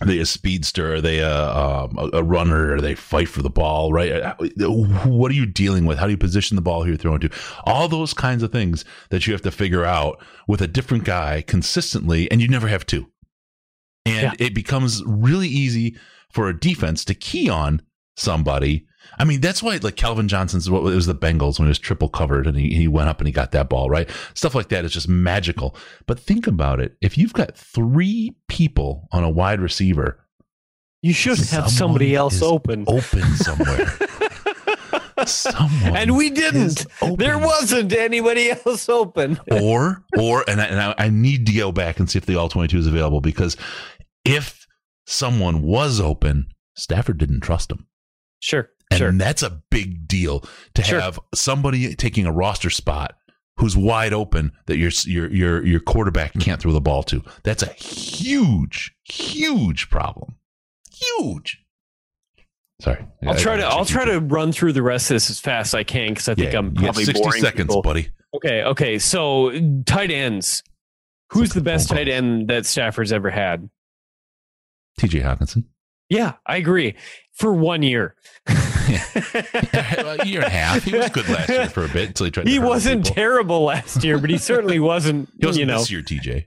are 0.01 0.07
they 0.09 0.19
a 0.19 0.27
speedster? 0.27 0.95
Are 0.95 1.01
they 1.01 1.21
a, 1.21 1.51
um, 1.57 1.97
a, 1.97 2.19
a 2.19 2.23
runner? 2.23 2.75
Are 2.75 2.81
they 2.81 2.97
fight 2.97 3.29
for 3.29 3.43
the 3.43 3.51
ball? 3.51 3.93
Right? 3.93 4.11
Uh, 4.11 4.35
What 5.07 5.31
are 5.31 5.35
you 5.35 5.47
dealing 5.47 5.87
with? 5.87 5.99
How 5.99 6.07
do 6.07 6.11
you 6.11 6.19
position 6.19 6.57
the 6.57 6.63
ball 6.63 6.83
who 6.83 6.89
you're 6.89 6.99
throwing 6.99 7.21
to? 7.21 7.31
All 7.65 7.87
those 7.87 8.13
kinds 8.13 8.43
of 8.43 8.51
things 8.51 8.85
that 9.11 9.27
you 9.27 9.33
have 9.33 9.43
to 9.43 9.53
figure 9.53 9.85
out 9.85 10.21
with 10.49 10.61
a 10.61 10.67
different 10.67 11.05
guy 11.05 11.43
consistently, 11.43 12.29
and 12.31 12.43
you 12.43 12.49
never 12.49 12.67
have 12.67 12.85
two. 12.85 13.07
And 14.07 14.39
it 14.39 14.55
becomes 14.55 15.03
really 15.07 15.49
easy 15.49 15.97
for 16.31 16.49
a 16.49 16.59
defense 16.59 17.05
to 17.07 17.15
key 17.15 17.49
on 17.49 17.81
somebody. 18.17 18.87
I 19.19 19.25
mean, 19.25 19.41
that's 19.41 19.63
why 19.63 19.79
like 19.83 19.97
Calvin 19.97 20.29
Johnson's 20.29 20.69
what 20.69 20.81
it 20.81 20.95
was 20.95 21.07
the 21.07 21.15
Bengals 21.15 21.59
when 21.59 21.67
he 21.67 21.71
was 21.71 21.79
triple 21.79 22.09
covered 22.09 22.47
and 22.47 22.57
he, 22.57 22.75
he 22.75 22.89
went 22.89 23.09
up 23.09 23.19
and 23.19 23.27
he 23.27 23.33
got 23.33 23.53
that 23.53 23.69
ball, 23.69 23.89
right? 23.89 24.09
Stuff 24.35 24.55
like 24.55 24.69
that 24.69 24.85
is 24.85 24.93
just 24.93 25.09
magical. 25.09 25.77
But 26.07 26.19
think 26.19 26.47
about 26.47 26.81
it. 26.81 26.97
If 27.01 27.17
you've 27.17 27.33
got 27.33 27.57
three 27.57 28.35
people 28.49 29.09
on 29.13 29.25
a 29.25 29.31
wide 29.31 29.61
receiver 29.61 30.25
you 31.05 31.13
should 31.13 31.39
have 31.51 31.69
somebody 31.69 32.15
else 32.15 32.41
open. 32.41 32.85
open 32.87 33.23
somewhere, 33.35 33.93
someone 35.27 35.97
and 35.97 36.17
we 36.17 36.31
didn't. 36.31 36.87
There 37.19 37.37
wasn't 37.37 37.93
anybody 37.93 38.53
else 38.53 38.89
open. 38.89 39.39
or 39.51 40.03
or 40.17 40.45
and 40.49 40.63
I, 40.63 40.65
and 40.65 40.81
I, 40.81 40.95
I 40.97 41.09
need 41.11 41.45
to 41.49 41.53
go 41.53 41.73
back 41.73 42.01
and 42.01 42.09
see 42.09 42.17
if 42.17 42.25
the 42.25 42.37
all 42.37 42.49
22 42.49 42.79
is 42.79 42.87
available 42.87 43.21
because 43.21 43.59
if 44.25 44.67
someone 45.07 45.63
was 45.63 46.01
open, 46.01 46.47
Stafford 46.77 47.19
didn't 47.19 47.41
trust 47.41 47.71
him. 47.71 47.87
Sure. 48.41 48.69
And 48.91 48.99
Sure. 48.99 49.13
that's 49.13 49.43
a 49.43 49.63
big 49.71 50.07
deal 50.07 50.45
to 50.75 50.83
Sure. 50.83 51.01
have 51.01 51.19
somebody 51.35 51.95
taking 51.95 52.27
a 52.27 52.33
roster 52.33 52.71
spot 52.71 53.17
who's 53.59 53.77
wide 53.77 54.13
open 54.13 54.53
that 54.67 54.77
your 54.79 54.91
your 55.07 55.31
your 55.33 55.65
your 55.67 55.81
quarterback 55.81 56.35
can't 56.41 56.61
throw 56.61 56.73
the 56.73 56.81
ball 56.81 57.03
to. 57.05 57.23
That's 57.45 57.63
a 57.63 57.73
huge, 57.73 58.95
huge 59.05 59.89
problem. 59.91 60.37
Huge. 60.93 61.61
Sorry. 62.81 63.05
I'll 63.27 63.37
try 63.37 63.57
to 63.57 63.65
I'll 63.65 63.85
try 63.85 64.05
to 64.05 64.21
run 64.21 64.53
through 64.53 64.73
the 64.73 64.83
rest 64.83 65.11
of 65.11 65.15
this 65.17 65.31
as 65.31 65.39
fast 65.41 65.71
as 65.71 65.75
I 65.75 65.85
can 65.85 66.09
because 66.11 66.29
I 66.29 66.35
think 66.35 66.53
Yeah, 66.53 66.59
I'm 66.59 66.75
probably 66.75 67.05
60 67.05 67.23
boring 67.23 67.41
seconds, 67.43 67.69
people. 67.69 67.83
buddy. 67.83 68.09
Okay, 68.35 68.63
okay. 68.65 68.99
So 68.99 69.53
tight 69.87 70.11
ends. 70.11 70.63
Who's 71.31 71.51
the 71.51 71.61
best 71.61 71.89
tight 71.89 72.09
end 72.09 72.49
that 72.49 72.67
Stafford's 72.67 73.13
ever 73.13 73.31
had? 73.31 73.69
TJ 75.01 75.23
Hockenson. 75.23 75.65
Yeah, 76.09 76.35
I 76.47 76.57
agree. 76.59 76.95
For 77.33 77.53
one 77.53 77.83
year. 77.83 78.15
a 78.47 80.19
year 80.25 80.41
and 80.41 80.45
a 80.45 80.51
half. 80.51 80.83
He 80.85 80.97
was 80.97 81.09
good 81.11 81.29
last 81.29 81.49
year 81.49 81.69
for 81.69 81.85
a 81.85 81.89
bit 81.89 82.09
until 82.09 82.27
he 82.27 82.31
tried. 82.31 82.47
he 82.49 82.59
wasn't 82.59 83.05
people. 83.05 83.15
terrible 83.15 83.65
last 83.65 84.05
year, 84.05 84.19
but 84.19 84.31
he 84.31 84.39
certainly 84.39 84.79
wasn't, 84.81 85.29
He 85.41 85.47
wasn't 85.47 85.61
you 85.61 85.67
know. 85.67 85.79
this 85.79 85.91
year, 85.91 86.03
TJ. 86.03 86.45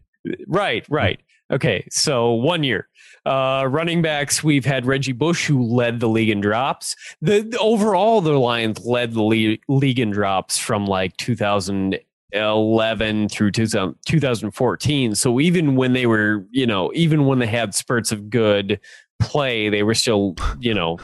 Right, 0.48 0.86
right. 0.90 1.20
Okay, 1.52 1.88
so 1.90 2.34
one 2.34 2.64
year. 2.64 2.88
Uh, 3.26 3.66
running 3.70 4.02
backs, 4.02 4.42
we've 4.44 4.64
had 4.66 4.86
Reggie 4.86 5.12
Bush, 5.12 5.48
who 5.48 5.62
led 5.64 6.00
the 6.00 6.08
league 6.08 6.30
in 6.30 6.40
drops. 6.40 6.96
The, 7.22 7.42
the- 7.42 7.58
overall, 7.60 8.22
the 8.22 8.34
Lions 8.40 8.86
led 8.86 9.14
the 9.14 9.24
league, 9.24 9.62
league 9.68 10.00
in 10.00 10.12
drops 10.12 10.58
from 10.58 10.86
like 10.86 11.18
2011 12.34 13.30
through 13.30 13.52
2000, 13.52 13.96
2014. 14.06 15.16
So 15.16 15.40
even 15.40 15.76
when 15.76 15.94
they 15.94 16.06
were, 16.06 16.46
you 16.52 16.66
know, 16.68 16.92
even 16.94 17.26
when 17.26 17.40
they 17.40 17.48
had 17.48 17.74
spurts 17.74 18.12
of 18.12 18.30
good 18.30 18.80
play, 19.20 19.70
they 19.70 19.84
were 19.84 19.94
still, 19.96 20.36
you 20.60 20.74
know, 20.74 20.98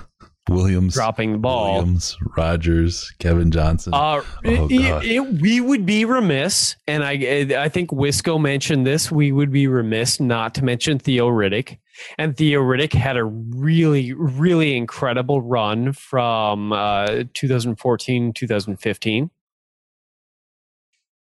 Williams, 0.50 0.94
dropping 0.94 1.32
the 1.32 1.38
ball. 1.38 1.76
Williams, 1.76 2.18
Rogers, 2.36 3.14
Kevin 3.20 3.50
Johnson. 3.50 3.94
Uh, 3.94 4.22
Oh, 4.46 4.68
it- 4.70 5.06
it- 5.06 5.42
we 5.42 5.62
would 5.62 5.86
be 5.86 6.04
remiss, 6.04 6.76
and 6.86 7.02
I 7.02 7.48
I 7.58 7.70
think 7.70 7.92
Wisco 7.92 8.40
mentioned 8.42 8.86
this. 8.86 9.10
We 9.10 9.32
would 9.32 9.52
be 9.54 9.68
remiss 9.68 10.20
not 10.20 10.54
to 10.56 10.64
mention 10.66 11.00
Theo 11.00 11.30
Riddick, 11.30 11.78
and 12.18 12.36
Theo 12.36 12.62
Riddick 12.62 12.92
had 12.92 13.16
a 13.16 13.24
really 13.24 14.12
really 14.12 14.76
incredible 14.76 15.42
run 15.42 15.94
from 15.94 16.74
uh, 16.74 17.24
2014 17.34 18.34
2015, 18.34 19.30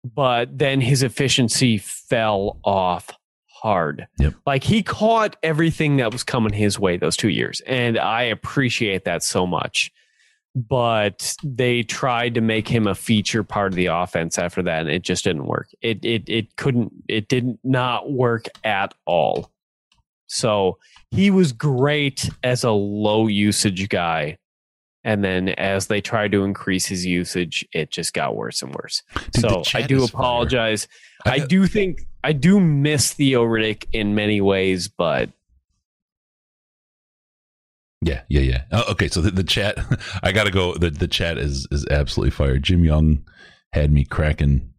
but 0.05 0.57
then 0.57 0.81
his 0.81 1.03
efficiency 1.03 1.79
fell 1.79 2.59
off 2.65 3.11
hard. 3.49 4.07
Yep. 4.19 4.35
Like 4.47 4.65
he 4.65 4.83
caught 4.83 5.37
everything 5.43 5.97
that 5.97 6.13
was 6.13 6.23
coming 6.23 6.53
his 6.53 6.79
way 6.79 6.97
those 6.97 7.17
two 7.17 7.31
years, 7.31 7.61
and 7.67 7.99
I 7.99 8.23
appreciate 8.23 9.05
that 9.05 9.23
so 9.23 9.47
much 9.47 9.91
but 10.55 11.35
they 11.43 11.83
tried 11.83 12.35
to 12.35 12.41
make 12.41 12.69
him 12.69 12.87
a 12.87 12.95
feature 12.95 13.43
part 13.43 13.73
of 13.73 13.77
the 13.77 13.87
offense 13.87 14.39
after 14.39 14.63
that 14.63 14.83
and 14.83 14.91
it 14.91 15.03
just 15.03 15.25
didn't 15.25 15.47
work 15.47 15.69
it 15.83 16.05
it 16.05 16.23
it 16.29 16.57
couldn't 16.57 16.93
it 17.09 17.29
did 17.29 17.59
not 17.65 18.13
work 18.13 18.47
at 18.63 18.95
all 19.05 19.51
so 20.27 20.79
he 21.11 21.31
was 21.31 21.53
great 21.53 22.29
as 22.43 22.63
a 22.63 22.71
low 22.71 23.27
usage 23.27 23.89
guy 23.89 24.39
and 25.05 25.23
then 25.23 25.51
as 25.51 25.87
they 25.87 26.01
tried 26.01 26.33
to 26.33 26.45
increase 26.45 26.87
his 26.87 27.05
usage 27.05 27.67
it 27.73 27.91
just 27.91 28.13
got 28.15 28.35
worse 28.35 28.63
and 28.63 28.75
worse 28.75 29.03
Dude, 29.33 29.43
so 29.43 29.63
i 29.75 29.83
do 29.83 30.05
apologize 30.05 30.89
I 31.25 31.35
i 31.35 31.39
do 31.39 31.67
think 31.67 32.01
i 32.23 32.33
do 32.33 32.59
miss 32.59 33.13
theo 33.13 33.45
riddick 33.45 33.87
in 33.93 34.15
many 34.15 34.41
ways 34.41 34.89
but 34.89 35.31
Yeah, 38.03 38.21
yeah, 38.29 38.43
yeah. 38.43 38.63
Oh, 38.71 38.93
okay, 38.93 39.09
so 39.09 39.23
the, 39.23 39.31
the 39.31 39.43
chat, 39.43 39.79
I 40.23 40.31
got 40.33 40.45
to 40.45 40.51
go. 40.51 40.75
The, 40.75 40.91
the 40.91 41.09
chat 41.09 41.39
is 41.39 41.67
is 41.71 41.87
absolutely 41.91 42.33
fire. 42.33 42.59
Jim 42.59 42.85
Young 42.85 43.25
had 43.73 43.91
me 43.91 44.05
cracking 44.05 44.75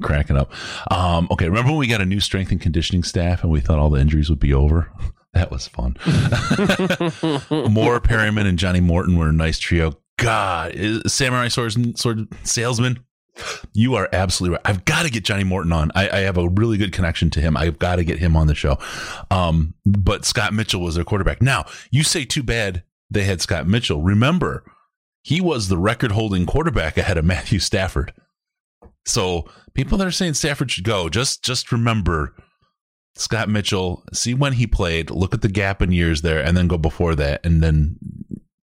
cracking 0.00 0.36
up. 0.36 0.52
Um, 0.90 1.28
okay, 1.30 1.48
remember 1.48 1.70
when 1.70 1.78
we 1.78 1.86
got 1.86 2.00
a 2.00 2.06
new 2.06 2.20
strength 2.20 2.50
and 2.50 2.60
conditioning 2.60 3.02
staff 3.02 3.42
and 3.42 3.52
we 3.52 3.60
thought 3.60 3.78
all 3.78 3.90
the 3.90 4.00
injuries 4.00 4.30
would 4.30 4.40
be 4.40 4.54
over? 4.54 4.92
That 5.34 5.50
was 5.50 5.66
fun. 5.66 5.96
Moore 7.72 8.00
Perriman 8.00 8.46
and 8.46 8.58
Johnny 8.58 8.80
Morton 8.80 9.16
were 9.16 9.30
a 9.30 9.32
nice 9.32 9.58
trio. 9.58 9.94
God, 10.18 10.76
samurai 11.06 11.48
swords 11.48 11.78
sword 11.98 12.28
salesman. 12.44 12.98
You 13.72 13.94
are 13.94 14.10
absolutely 14.12 14.56
right. 14.56 14.66
I've 14.66 14.84
got 14.84 15.04
to 15.04 15.10
get 15.10 15.24
Johnny 15.24 15.44
Morton 15.44 15.72
on. 15.72 15.90
I, 15.94 16.10
I 16.10 16.18
have 16.20 16.36
a 16.36 16.50
really 16.50 16.76
good 16.76 16.92
connection 16.92 17.30
to 17.30 17.40
him. 17.40 17.56
I've 17.56 17.78
got 17.78 17.96
to 17.96 18.04
get 18.04 18.18
him 18.18 18.36
on 18.36 18.46
the 18.46 18.54
show. 18.54 18.76
Um, 19.30 19.72
but 19.86 20.26
Scott 20.26 20.52
Mitchell 20.52 20.82
was 20.82 20.96
their 20.96 21.04
quarterback. 21.04 21.40
Now, 21.40 21.64
you 21.90 22.02
say 22.02 22.26
too 22.26 22.42
bad 22.42 22.82
they 23.10 23.24
had 23.24 23.40
Scott 23.40 23.66
Mitchell. 23.66 24.02
Remember, 24.02 24.64
he 25.22 25.40
was 25.40 25.68
the 25.68 25.78
record 25.78 26.12
holding 26.12 26.44
quarterback 26.44 26.98
ahead 26.98 27.16
of 27.16 27.24
Matthew 27.24 27.58
Stafford. 27.58 28.12
So 29.06 29.48
people 29.72 29.96
that 29.98 30.06
are 30.06 30.12
saying 30.12 30.34
Stafford 30.34 30.70
should 30.70 30.84
go, 30.84 31.08
just 31.08 31.42
just 31.42 31.72
remember 31.72 32.34
Scott 33.14 33.48
Mitchell, 33.48 34.04
see 34.12 34.34
when 34.34 34.54
he 34.54 34.66
played, 34.66 35.10
look 35.10 35.34
at 35.34 35.42
the 35.42 35.48
gap 35.48 35.82
in 35.82 35.92
years 35.92 36.22
there, 36.22 36.42
and 36.42 36.56
then 36.56 36.66
go 36.66 36.78
before 36.78 37.14
that, 37.16 37.44
and 37.44 37.62
then 37.62 37.98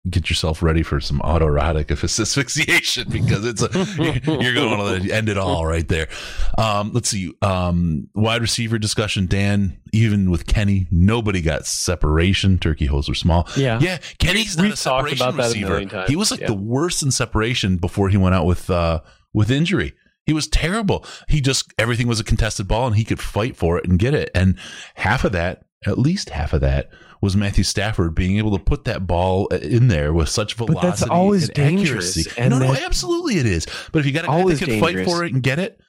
get 0.09 0.29
yourself 0.29 0.61
ready 0.61 0.83
for 0.83 0.99
some 0.99 1.19
autoerotic 1.21 1.89
asphyxiation 2.19 3.07
because 3.09 3.45
it's 3.45 3.61
a 3.61 3.69
you're 4.41 4.53
going 4.53 5.01
to 5.01 5.11
end 5.13 5.29
it 5.29 5.37
all 5.37 5.65
right 5.65 5.87
there. 5.87 6.09
Um, 6.57 6.91
let's 6.93 7.09
see, 7.09 7.33
um, 7.41 8.09
wide 8.13 8.41
receiver 8.41 8.77
discussion. 8.77 9.27
Dan, 9.27 9.79
even 9.93 10.29
with 10.29 10.45
Kenny, 10.45 10.87
nobody 10.91 11.41
got 11.41 11.65
separation. 11.65 12.59
Turkey 12.59 12.85
holes 12.85 13.07
were 13.07 13.15
small. 13.15 13.47
yeah 13.55 13.79
Yeah, 13.79 13.99
Kenny's 14.17 14.57
not 14.57 14.63
We've 14.63 14.73
a 14.73 14.77
separation 14.77 15.27
about 15.27 15.37
that 15.37 15.45
a 15.45 15.47
receiver. 15.49 15.85
times, 15.85 16.09
He 16.09 16.15
was 16.15 16.31
like 16.31 16.41
yeah. 16.41 16.47
the 16.47 16.53
worst 16.53 17.01
in 17.01 17.11
separation 17.11 17.77
before 17.77 18.09
he 18.09 18.17
went 18.17 18.35
out 18.35 18.45
with 18.45 18.69
uh, 18.69 19.01
with 19.33 19.49
injury. 19.49 19.93
He 20.25 20.33
was 20.33 20.47
terrible. 20.47 21.05
He 21.27 21.41
just 21.41 21.73
everything 21.77 22.07
was 22.07 22.19
a 22.19 22.23
contested 22.23 22.67
ball, 22.67 22.87
and 22.87 22.95
he 22.95 23.03
could 23.03 23.19
fight 23.19 23.55
for 23.57 23.77
it 23.77 23.85
and 23.87 23.99
get 23.99 24.13
it. 24.13 24.29
And 24.33 24.57
half 24.95 25.23
of 25.23 25.31
that, 25.33 25.65
at 25.85 25.97
least 25.99 26.29
half 26.29 26.53
of 26.53 26.61
that, 26.61 26.89
was 27.21 27.35
Matthew 27.35 27.63
Stafford 27.63 28.15
being 28.15 28.37
able 28.37 28.57
to 28.57 28.63
put 28.63 28.85
that 28.85 29.05
ball 29.07 29.47
in 29.47 29.87
there 29.87 30.13
with 30.13 30.29
such 30.29 30.53
velocity 30.55 30.75
But 30.75 30.81
that's 30.89 31.03
always 31.03 31.49
and 31.49 31.55
dangerous, 31.55 32.17
accuracy. 32.17 32.41
and 32.41 32.51
no, 32.51 32.59
no, 32.59 32.73
absolutely 32.73 33.37
it 33.37 33.45
is. 33.45 33.65
But 33.91 33.99
if 33.99 34.05
you 34.05 34.11
got 34.11 34.25
a 34.25 34.27
guy 34.27 34.43
that 34.45 34.59
can 34.59 34.79
fight 34.79 35.05
for 35.05 35.23
it 35.23 35.33
and 35.33 35.41
get 35.43 35.59
it, 35.59 35.79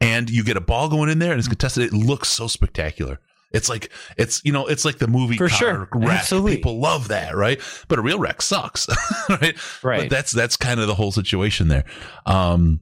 and 0.00 0.28
you 0.28 0.42
get 0.44 0.56
a 0.56 0.60
ball 0.60 0.88
going 0.88 1.08
in 1.08 1.18
there 1.20 1.30
and 1.32 1.38
it's 1.38 1.48
contested, 1.48 1.84
it 1.84 1.92
looks 1.92 2.28
so 2.28 2.46
spectacular. 2.46 3.20
It's 3.52 3.68
like 3.68 3.90
it's 4.18 4.42
you 4.44 4.50
know 4.52 4.66
it's 4.66 4.84
like 4.84 4.98
the 4.98 5.06
movie 5.06 5.36
For 5.36 5.48
sure. 5.48 5.88
wreck. 5.92 6.18
Absolutely. 6.18 6.56
People 6.56 6.80
love 6.80 7.06
that, 7.08 7.36
right? 7.36 7.60
But 7.86 8.00
a 8.00 8.02
real 8.02 8.18
wreck 8.18 8.42
sucks, 8.42 8.88
right? 9.28 9.56
Right. 9.84 10.00
But 10.02 10.10
that's 10.10 10.32
that's 10.32 10.56
kind 10.56 10.80
of 10.80 10.88
the 10.88 10.94
whole 10.96 11.12
situation 11.12 11.68
there. 11.68 11.84
Um, 12.26 12.80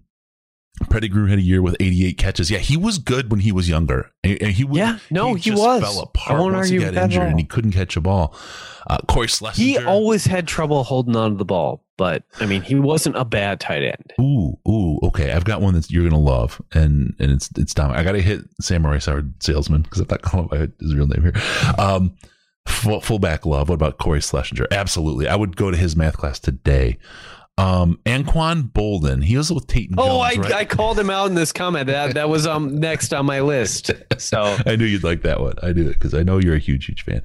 Pettigrew 0.91 1.27
had 1.27 1.39
a 1.39 1.43
year 1.43 1.63
with 1.63 1.77
88 1.81 2.17
catches. 2.19 2.51
Yeah, 2.51 2.59
he 2.59 2.77
was 2.77 2.99
good 2.99 3.31
when 3.31 3.41
he 3.41 3.53
was 3.53 3.69
younger. 3.69 4.11
And 4.25 4.41
he 4.53 4.65
would, 4.65 4.77
Yeah, 4.79 4.99
no, 5.11 5.35
he 5.35 5.51
just 5.51 5.63
was. 5.63 5.83
fell 5.83 6.01
I 6.01 6.03
apart 6.05 6.53
once 6.53 6.69
he 6.69 6.79
got 6.79 6.87
with 6.87 6.95
that 6.95 7.01
at 7.01 7.05
injured 7.13 7.29
and 7.29 7.39
he 7.39 7.45
couldn't 7.45 7.73
catch 7.73 7.97
a 7.97 8.01
ball. 8.01 8.35
Uh, 8.87 8.99
Cory 9.07 9.29
Schlesinger. 9.29 9.81
He 9.81 9.87
always 9.87 10.25
had 10.25 10.49
trouble 10.49 10.83
holding 10.83 11.15
on 11.15 11.33
to 11.33 11.37
the 11.37 11.45
ball, 11.45 11.85
but 11.97 12.25
I 12.41 12.47
mean, 12.47 12.63
he 12.63 12.75
wasn't 12.75 13.17
a 13.17 13.25
bad 13.25 13.61
tight 13.61 13.83
end. 13.83 14.13
Ooh, 14.21 14.59
ooh, 14.69 14.99
okay. 15.05 15.31
I've 15.33 15.45
got 15.45 15.61
one 15.61 15.75
that 15.75 15.89
you're 15.91 16.03
gonna 16.09 16.21
love, 16.21 16.61
and 16.75 17.15
and 17.21 17.31
it's 17.31 17.49
it's 17.57 17.75
Dom. 17.75 17.93
I 17.93 18.03
gotta 18.03 18.21
hit 18.21 18.41
Samurai 18.61 18.99
Sword 18.99 19.41
Salesman 19.41 19.83
because 19.83 20.01
I'm 20.01 20.09
not 20.11 20.23
calling 20.23 20.49
by 20.49 20.69
his 20.81 20.95
real 20.97 21.07
name 21.07 21.23
here. 21.23 21.35
Um, 21.79 22.17
full, 22.67 23.01
fullback 23.01 23.47
love. 23.47 23.69
What 23.69 23.77
about 23.77 23.99
Cory 23.99 24.21
Schlesinger? 24.21 24.67
Absolutely, 24.73 25.29
I 25.29 25.37
would 25.37 25.57
go 25.57 25.71
to 25.71 25.77
his 25.77 25.95
math 25.95 26.17
class 26.17 26.41
today. 26.41 26.99
Um, 27.59 27.99
Anquan 28.07 28.73
Boldin. 28.73 29.23
He 29.23 29.37
was 29.37 29.53
with 29.53 29.67
Tate 29.67 29.91
and 29.91 30.01
Oh, 30.01 30.21
I, 30.21 30.33
right? 30.35 30.53
I 30.53 30.65
called 30.65 30.99
him 30.99 31.11
out 31.11 31.27
in 31.27 31.35
this 31.35 31.53
comment. 31.53 31.87
That 31.87 32.15
that 32.15 32.29
was 32.31 32.47
um 32.47 32.81
next 32.81 33.13
on 33.13 33.27
my 33.27 33.41
list. 33.41 33.91
So 34.19 34.57
I 34.67 34.77
knew 34.77 34.87
you'd 34.87 35.05
like 35.05 35.23
that 35.23 35.41
one. 35.41 35.55
I 35.63 35.73
knew 35.73 35.89
it 35.89 35.95
because 35.95 36.15
I 36.15 36.23
know 36.23 36.39
you're 36.39 36.55
a 36.55 36.59
huge, 36.59 36.87
huge 36.87 37.05
fan. 37.05 37.23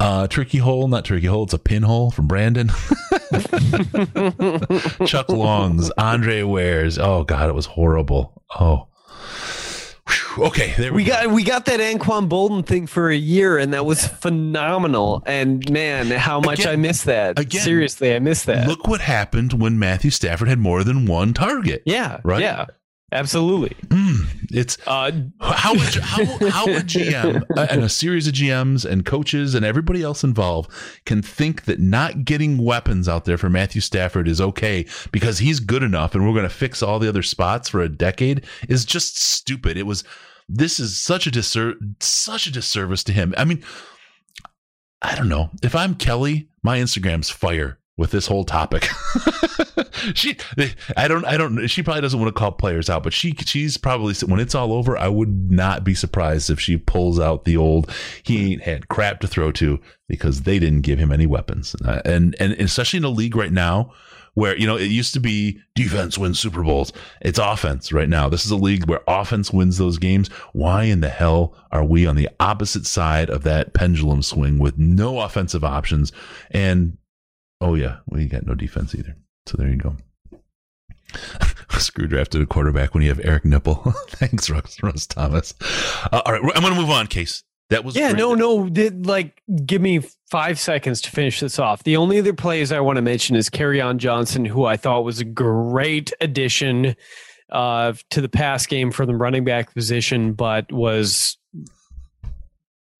Uh, 0.00 0.26
tricky 0.28 0.58
hole, 0.58 0.88
not 0.88 1.04
tricky 1.04 1.26
hole. 1.26 1.44
It's 1.44 1.52
a 1.52 1.58
pinhole 1.58 2.10
from 2.10 2.26
Brandon. 2.26 2.68
Chuck 5.06 5.28
Longs, 5.28 5.90
Andre 5.90 6.42
Wares. 6.42 6.98
Oh 6.98 7.24
God, 7.24 7.50
it 7.50 7.54
was 7.54 7.66
horrible. 7.66 8.42
Oh. 8.58 8.86
Okay. 10.38 10.74
There 10.76 10.92
we, 10.92 11.02
we 11.02 11.04
got 11.04 11.30
we 11.30 11.42
got 11.44 11.64
that 11.66 11.80
Anquan 11.80 12.28
Boldin 12.28 12.64
thing 12.66 12.86
for 12.86 13.08
a 13.10 13.16
year, 13.16 13.58
and 13.58 13.72
that 13.74 13.84
was 13.84 14.06
phenomenal. 14.06 15.22
And 15.26 15.68
man, 15.70 16.06
how 16.10 16.40
much 16.40 16.60
Again- 16.60 16.72
I 16.72 16.76
miss 16.76 17.02
that. 17.04 17.38
again, 17.38 17.60
Seriously, 17.62 18.14
I 18.14 18.18
miss 18.18 18.44
that. 18.44 18.66
Look 18.68 18.86
what 18.86 19.00
happened 19.00 19.54
when 19.54 19.78
Matthew 19.78 20.10
Stafford 20.10 20.48
had 20.48 20.58
more 20.58 20.84
than 20.84 21.06
one 21.06 21.34
target. 21.34 21.82
yeah, 21.84 22.20
Right? 22.24 22.40
Yeah, 22.40 22.66
absolutely. 23.12 23.76
Mm, 23.88 24.26
it's 24.50 24.78
Uh, 24.86 25.12
how 25.40 25.72
would 25.74 25.94
how 25.94 26.24
how 26.48 26.64
a 26.64 26.80
GM 26.80 27.42
uh, 27.56 27.66
and 27.70 27.82
a 27.82 27.88
series 27.88 28.26
of 28.26 28.34
GMs 28.34 28.84
and 28.84 29.04
coaches 29.04 29.54
and 29.54 29.64
everybody 29.64 30.02
else 30.02 30.22
involved 30.22 30.70
can 31.06 31.22
think 31.22 31.64
that 31.64 31.80
not 31.80 32.24
getting 32.24 32.58
weapons 32.62 33.08
out 33.08 33.24
there 33.24 33.38
for 33.38 33.50
Matthew 33.50 33.80
Stafford 33.80 34.28
is 34.28 34.40
okay 34.40 34.86
because 35.12 35.38
he's 35.38 35.60
good 35.60 35.82
enough 35.82 36.14
and 36.14 36.26
we're 36.26 36.34
going 36.34 36.48
to 36.48 36.54
fix 36.54 36.82
all 36.82 36.98
the 36.98 37.08
other 37.08 37.22
spots 37.22 37.68
for 37.68 37.80
a 37.80 37.88
decade 37.88 38.44
is 38.68 38.84
just 38.84 39.20
stupid. 39.20 39.76
It 39.76 39.86
was 39.86 40.04
this 40.48 40.80
is 40.80 40.98
such 40.98 41.26
a 41.26 41.30
disser- 41.30 41.76
such 42.02 42.46
a 42.46 42.52
disservice 42.52 43.04
to 43.04 43.12
him. 43.12 43.34
I 43.36 43.44
mean, 43.44 43.62
I 45.02 45.14
don't 45.16 45.28
know 45.28 45.50
if 45.62 45.74
I'm 45.74 45.94
Kelly, 45.94 46.48
my 46.62 46.78
Instagram's 46.78 47.30
fire 47.30 47.79
with 48.00 48.12
this 48.12 48.26
whole 48.26 48.44
topic. 48.44 48.88
she, 50.14 50.34
I 50.96 51.06
don't, 51.06 51.26
I 51.26 51.36
don't. 51.36 51.66
She 51.66 51.82
probably 51.82 52.00
doesn't 52.00 52.18
want 52.18 52.34
to 52.34 52.38
call 52.38 52.50
players 52.50 52.88
out, 52.88 53.02
but 53.02 53.12
she, 53.12 53.34
she's 53.44 53.76
probably 53.76 54.14
when 54.26 54.40
it's 54.40 54.54
all 54.54 54.72
over. 54.72 54.96
I 54.96 55.08
would 55.08 55.52
not 55.52 55.84
be 55.84 55.94
surprised 55.94 56.48
if 56.48 56.58
she 56.58 56.78
pulls 56.78 57.20
out 57.20 57.44
the 57.44 57.58
old. 57.58 57.92
He 58.22 58.52
ain't 58.52 58.62
had 58.62 58.88
crap 58.88 59.20
to 59.20 59.28
throw 59.28 59.52
to 59.52 59.78
because 60.08 60.42
they 60.42 60.58
didn't 60.58 60.80
give 60.80 60.98
him 60.98 61.12
any 61.12 61.26
weapons, 61.26 61.76
uh, 61.84 62.00
and 62.06 62.34
and 62.40 62.54
especially 62.54 62.96
in 62.96 63.04
a 63.04 63.10
league 63.10 63.36
right 63.36 63.52
now 63.52 63.92
where 64.32 64.56
you 64.56 64.66
know 64.66 64.76
it 64.76 64.86
used 64.86 65.12
to 65.12 65.20
be 65.20 65.60
defense 65.74 66.16
wins 66.16 66.40
Super 66.40 66.62
Bowls. 66.62 66.94
It's 67.20 67.38
offense 67.38 67.92
right 67.92 68.08
now. 68.08 68.30
This 68.30 68.46
is 68.46 68.50
a 68.50 68.56
league 68.56 68.88
where 68.88 69.02
offense 69.06 69.52
wins 69.52 69.76
those 69.76 69.98
games. 69.98 70.28
Why 70.54 70.84
in 70.84 71.02
the 71.02 71.10
hell 71.10 71.54
are 71.70 71.84
we 71.84 72.06
on 72.06 72.16
the 72.16 72.30
opposite 72.40 72.86
side 72.86 73.28
of 73.28 73.42
that 73.42 73.74
pendulum 73.74 74.22
swing 74.22 74.58
with 74.58 74.78
no 74.78 75.20
offensive 75.20 75.64
options? 75.64 76.12
And 76.50 76.96
oh 77.60 77.74
yeah, 77.74 77.98
we 78.06 78.26
got 78.26 78.46
no 78.46 78.54
defense 78.54 78.94
either. 78.94 79.16
So 79.46 79.56
there 79.56 79.68
you 79.68 79.76
go. 79.76 79.96
Screw 81.78 82.06
drafted 82.08 82.42
a 82.42 82.46
quarterback 82.46 82.94
when 82.94 83.02
you 83.02 83.08
have 83.08 83.20
Eric 83.24 83.44
Nipple. 83.44 83.74
Thanks, 84.08 84.48
Russ, 84.50 84.82
Russ 84.82 85.06
Thomas. 85.06 85.54
Uh, 86.12 86.22
all 86.24 86.32
right, 86.32 86.42
I'm 86.54 86.62
going 86.62 86.74
to 86.74 86.80
move 86.80 86.90
on. 86.90 87.06
Case 87.06 87.42
that 87.70 87.84
was 87.84 87.96
yeah, 87.96 88.12
no, 88.12 88.34
no. 88.34 88.68
Did 88.68 89.06
like 89.06 89.42
give 89.64 89.80
me 89.80 90.02
five 90.28 90.58
seconds 90.58 91.00
to 91.02 91.10
finish 91.10 91.40
this 91.40 91.58
off. 91.58 91.84
The 91.84 91.96
only 91.96 92.18
other 92.18 92.32
plays 92.32 92.72
I 92.72 92.80
want 92.80 92.96
to 92.96 93.02
mention 93.02 93.36
is 93.36 93.48
Kerryon 93.48 93.96
Johnson, 93.98 94.44
who 94.44 94.64
I 94.64 94.76
thought 94.76 95.04
was 95.04 95.20
a 95.20 95.24
great 95.24 96.12
addition 96.20 96.96
uh, 97.50 97.92
to 98.10 98.20
the 98.20 98.28
pass 98.28 98.66
game 98.66 98.90
for 98.90 99.06
the 99.06 99.14
running 99.14 99.44
back 99.44 99.72
position, 99.72 100.32
but 100.32 100.70
was 100.72 101.38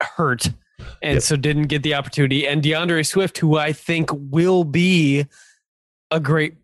hurt 0.01 0.49
and 1.03 1.15
Yep. 1.15 1.23
so 1.23 1.37
didn't 1.37 1.67
get 1.69 1.83
the 1.83 1.95
opportunity. 1.95 2.47
And 2.47 2.63
D'Andre 2.63 3.03
Swift, 3.03 3.39
who 3.39 3.57
I 3.57 3.73
think 3.73 4.11
will 4.13 4.65
be 4.65 5.27
a 6.11 6.21
great 6.21 6.55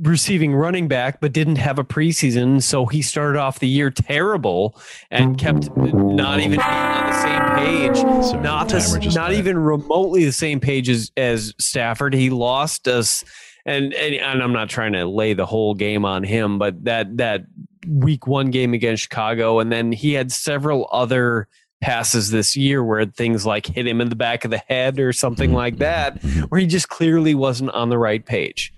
receiving 0.00 0.54
running 0.54 0.88
back, 0.88 1.20
but 1.20 1.32
didn't 1.32 1.56
have 1.56 1.78
a 1.78 1.84
preseason, 1.84 2.62
so 2.62 2.86
he 2.86 3.02
started 3.02 3.38
off 3.38 3.58
the 3.58 3.68
year 3.68 3.90
terrible 3.90 4.78
and 5.10 5.36
kept 5.36 5.74
not 5.76 6.40
even 6.40 6.52
being 6.52 6.62
on 6.62 7.06
the 7.06 7.22
same 7.22 7.58
page 7.58 7.96
Sorry, 7.96 8.42
not 8.42 8.68
the 8.68 8.76
the, 8.76 8.80
timer 8.80 8.98
just 8.98 9.16
not 9.16 9.32
even 9.34 9.58
remotely 9.58 10.24
the 10.24 10.32
same 10.32 10.60
page 10.60 10.88
as, 10.88 11.12
as 11.16 11.52
Stafford. 11.58 12.14
He 12.14 12.30
lost 12.30 12.88
us, 12.88 13.22
and, 13.66 13.92
and 13.92 14.14
and 14.14 14.42
I'm 14.42 14.52
not 14.54 14.70
trying 14.70 14.94
to 14.94 15.04
lay 15.04 15.34
the 15.34 15.44
whole 15.46 15.74
game 15.74 16.06
on 16.06 16.24
him, 16.24 16.58
but 16.58 16.82
that 16.84 17.18
that 17.18 17.42
week 17.86 18.26
one 18.26 18.50
game 18.50 18.72
against 18.72 19.02
Chicago, 19.02 19.58
and 19.58 19.70
then 19.70 19.92
he 19.92 20.14
had 20.14 20.32
several 20.32 20.88
other 20.90 21.48
passes 21.80 22.30
this 22.30 22.56
year 22.56 22.84
where 22.84 23.06
things 23.06 23.46
like 23.46 23.66
hit 23.66 23.86
him 23.86 24.00
in 24.00 24.08
the 24.10 24.16
back 24.16 24.44
of 24.44 24.50
the 24.50 24.58
head 24.58 24.98
or 25.00 25.12
something 25.12 25.52
like 25.52 25.78
that, 25.78 26.22
where 26.48 26.60
he 26.60 26.66
just 26.66 26.88
clearly 26.88 27.34
wasn't 27.34 27.70
on 27.70 27.88
the 27.88 27.98
right 27.98 28.24
page. 28.24 28.72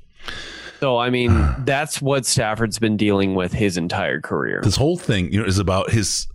So 0.81 0.99
I 0.99 1.11
mean, 1.11 1.55
that's 1.65 2.01
what 2.03 2.27
Stafford's 2.27 2.79
been 2.79 2.97
dealing 2.97 3.35
with 3.35 3.53
his 3.53 3.77
entire 3.77 4.21
career. 4.21 4.61
this 4.63 4.77
whole 4.77 4.97
thing 4.97 5.33
you 5.33 5.41
know 5.41 5.47
is 5.47 5.59
about 5.59 5.91
his 5.91 6.27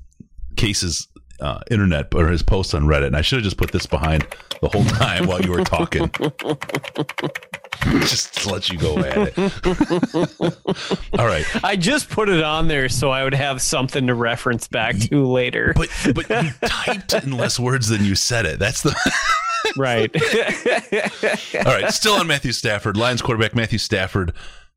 cases 0.56 1.08
uh, 1.40 1.60
internet 1.70 2.14
or 2.16 2.28
his 2.30 2.42
post 2.42 2.74
on 2.74 2.84
reddit 2.86 3.06
and 3.06 3.16
i 3.16 3.22
should 3.22 3.38
have 3.38 3.44
just 3.44 3.58
put 3.58 3.72
this 3.72 3.86
behind 3.86 4.26
the 4.60 4.68
whole 4.70 4.84
time 4.86 5.28
while 5.28 5.40
you 5.40 5.52
were 5.52 5.64
talking 5.64 6.10
just 8.02 8.34
to 8.42 8.50
let 8.52 8.70
you 8.70 8.78
go 8.78 8.98
at 9.00 9.34
it. 9.36 9.38
All 11.20 11.26
right. 11.26 11.46
I 11.64 11.76
just 11.76 12.10
put 12.10 12.30
it 12.30 12.44
on 12.44 12.68
there 12.68 12.90
so 12.90 13.10
I 13.10 13.24
would 13.24 13.34
have 13.34 13.62
something 13.62 14.08
to 14.08 14.14
reference 14.14 14.68
back 14.68 14.98
to 15.00 15.26
later. 15.26 15.74
but 15.76 15.90
but 16.14 16.30
you 16.30 16.52
typed 16.68 17.14
in 17.14 17.32
less 17.32 17.60
words 17.60 17.88
than 17.88 18.04
you 18.04 18.16
said 18.16 18.46
it. 18.46 18.60
That's 18.60 18.82
the 18.82 18.96
right. 19.78 20.10
all 21.66 21.74
right. 21.74 21.92
Still 21.94 22.14
on 22.16 22.28
matthew 22.28 22.52
stafford. 22.52 22.98
Lions 22.98 23.22
quarterback 23.22 23.56
matthew 23.56 23.80
stafford 23.80 24.34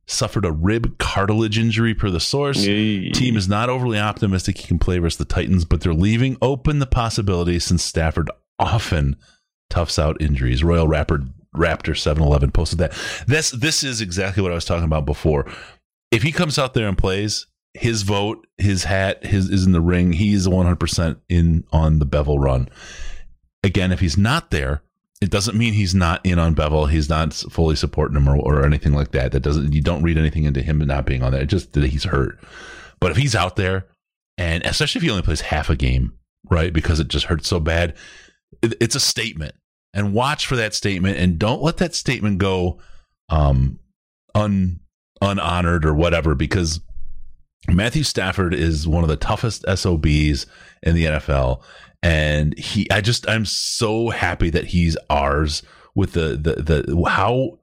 suffered 0.07 0.45
a 0.45 0.53
rib 0.53 0.99
cartilage 0.99 1.59
injury 1.59 1.95
per 1.95 2.11
the 2.11 2.21
source. 2.21 2.65
Team 2.65 3.37
is 3.37 3.49
not 3.49 3.69
overly 3.69 3.99
optimistic 3.99 4.59
he 4.59 4.67
can 4.67 4.79
play 4.79 4.99
versus 4.99 5.19
the 5.19 5.25
Titans, 5.25 5.65
but 5.65 5.81
they're 5.81 5.95
leaving 5.95 6.37
open 6.43 6.81
the 6.81 6.87
possibility 6.87 7.59
since 7.59 7.85
Stafford 7.85 8.31
often 8.59 9.17
toughs 9.69 9.99
out 9.99 10.21
injuries. 10.21 10.65
Royal 10.65 10.89
Rapper 10.89 11.23
Raptor 11.55 11.97
711 11.97 12.53
posted 12.53 12.79
that. 12.79 12.93
This 13.27 13.51
this 13.51 13.83
is 13.83 14.01
exactly 14.01 14.43
what 14.43 14.53
I 14.53 14.55
was 14.55 14.65
talking 14.65 14.85
about 14.85 15.07
before. 15.07 15.51
If 16.11 16.23
he 16.23 16.33
comes 16.33 16.59
out 16.59 16.75
there 16.75 16.89
and 16.89 16.99
plays, 16.99 17.47
his 17.75 18.03
vote, 18.03 18.47
his 18.59 18.85
hat, 18.85 19.25
his 19.25 19.49
is 19.49 19.67
in 19.67 19.73
the 19.73 19.81
ring. 19.81 20.13
He's 20.13 20.47
100% 20.47 21.17
in 21.29 21.65
on 21.73 21.99
the 21.99 22.07
Bevell 22.07 22.39
run. 22.41 22.69
Again, 23.63 23.93
if 23.93 24.01
he's 24.01 24.17
not 24.17 24.51
there, 24.51 24.83
it 25.21 25.31
doesn't 25.31 25.57
mean 25.57 25.75
he's 25.75 25.95
not 25.95 26.25
in 26.25 26.39
on 26.39 26.55
Bevell. 26.55 26.91
He's 26.91 27.09
not 27.09 27.35
fully 27.35 27.77
supporting 27.77 28.17
him 28.17 28.29
or, 28.29 28.37
or 28.37 28.65
anything 28.65 28.95
like 28.95 29.13
that. 29.13 29.33
That 29.33 29.41
doesn't 29.41 29.73
you 29.73 29.83
don't 29.83 30.03
read 30.03 30.19
anything 30.19 30.45
into 30.45 30.63
him 30.63 30.79
not 30.79 31.07
being 31.07 31.23
on 31.23 31.33
there. 31.33 31.43
It 31.43 31.47
just 31.47 31.73
that 31.75 31.85
he's 31.85 32.05
hurt. 32.05 32.39
But 33.01 33.11
if 33.11 33.17
he's 33.17 33.35
out 33.35 33.57
there, 33.57 33.87
and 34.39 34.65
especially 34.65 35.01
if 35.01 35.03
he 35.03 35.11
only 35.11 35.23
plays 35.23 35.43
half 35.43 35.71
a 35.71 35.77
game, 35.77 36.15
right, 36.51 36.73
because 36.73 37.01
it 37.01 37.09
just 37.09 37.27
hurts 37.27 37.49
so 37.49 37.61
bad, 37.61 37.97
it, 38.63 38.75
it's 38.81 38.95
a 38.95 39.01
statement. 39.01 39.55
And 39.93 40.13
watch 40.15 40.47
for 40.47 40.57
that 40.57 40.75
statement, 40.75 41.19
and 41.19 41.39
don't 41.39 41.63
let 41.63 41.79
that 41.79 41.95
statement 41.95 42.39
go 42.39 42.79
um, 43.29 43.81
un 44.35 44.81
unhonored 45.23 45.85
or 45.85 45.95
whatever, 45.95 46.35
because 46.35 46.81
Matthew 47.69 48.05
Stafford 48.05 48.55
is 48.55 48.87
one 48.87 49.03
of 49.03 49.09
the 49.09 49.17
toughest 49.17 49.65
SOBs 49.69 50.47
in 50.83 50.95
the 50.95 51.05
NFL. 51.05 51.63
And 52.03 52.59
he, 52.59 52.91
I 52.91 53.01
just, 53.01 53.29
I'm 53.29 53.45
so 53.45 54.09
happy 54.09 54.49
that 54.51 54.67
he's 54.67 54.97
ours 55.11 55.63
with 55.95 56.13
the, 56.13 56.37
the, 56.37 56.83
the, 56.85 57.05
how 57.09 57.59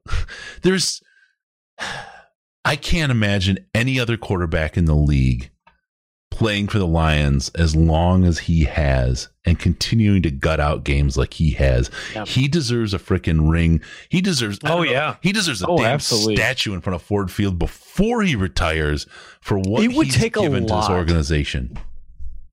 there's, 0.62 1.02
I 2.64 2.76
can't 2.76 3.10
imagine 3.10 3.58
any 3.74 3.98
other 3.98 4.16
quarterback 4.16 4.76
in 4.76 4.84
the 4.84 4.94
league 4.94 5.50
playing 6.38 6.68
for 6.68 6.78
the 6.78 6.86
Lions 6.86 7.48
as 7.56 7.74
long 7.74 8.24
as 8.24 8.38
he 8.38 8.62
has 8.64 9.28
and 9.44 9.58
continuing 9.58 10.22
to 10.22 10.30
gut 10.30 10.60
out 10.60 10.84
games 10.84 11.16
like 11.16 11.34
he 11.34 11.50
has. 11.50 11.90
Yeah. 12.14 12.24
He 12.24 12.46
deserves 12.46 12.94
a 12.94 12.98
freaking 13.00 13.50
ring. 13.50 13.80
He 14.08 14.20
deserves, 14.20 14.60
Oh, 14.64 14.68
know, 14.68 14.82
yeah. 14.84 15.16
he 15.20 15.32
deserves 15.32 15.62
a 15.62 15.66
Oh, 15.66 15.78
damn 15.78 15.86
absolutely. 15.86 16.36
statue 16.36 16.74
in 16.74 16.80
front 16.80 16.94
of 16.94 17.02
Ford 17.02 17.32
Field 17.32 17.58
before 17.58 18.22
he 18.22 18.36
retires 18.36 19.06
for 19.40 19.58
what 19.58 19.82
It 19.82 19.94
would 19.94 20.06
he's 20.06 20.16
take 20.16 20.36
a 20.36 20.40
given 20.42 20.66
to 20.68 20.74
this 20.74 20.88
organization. 20.88 21.76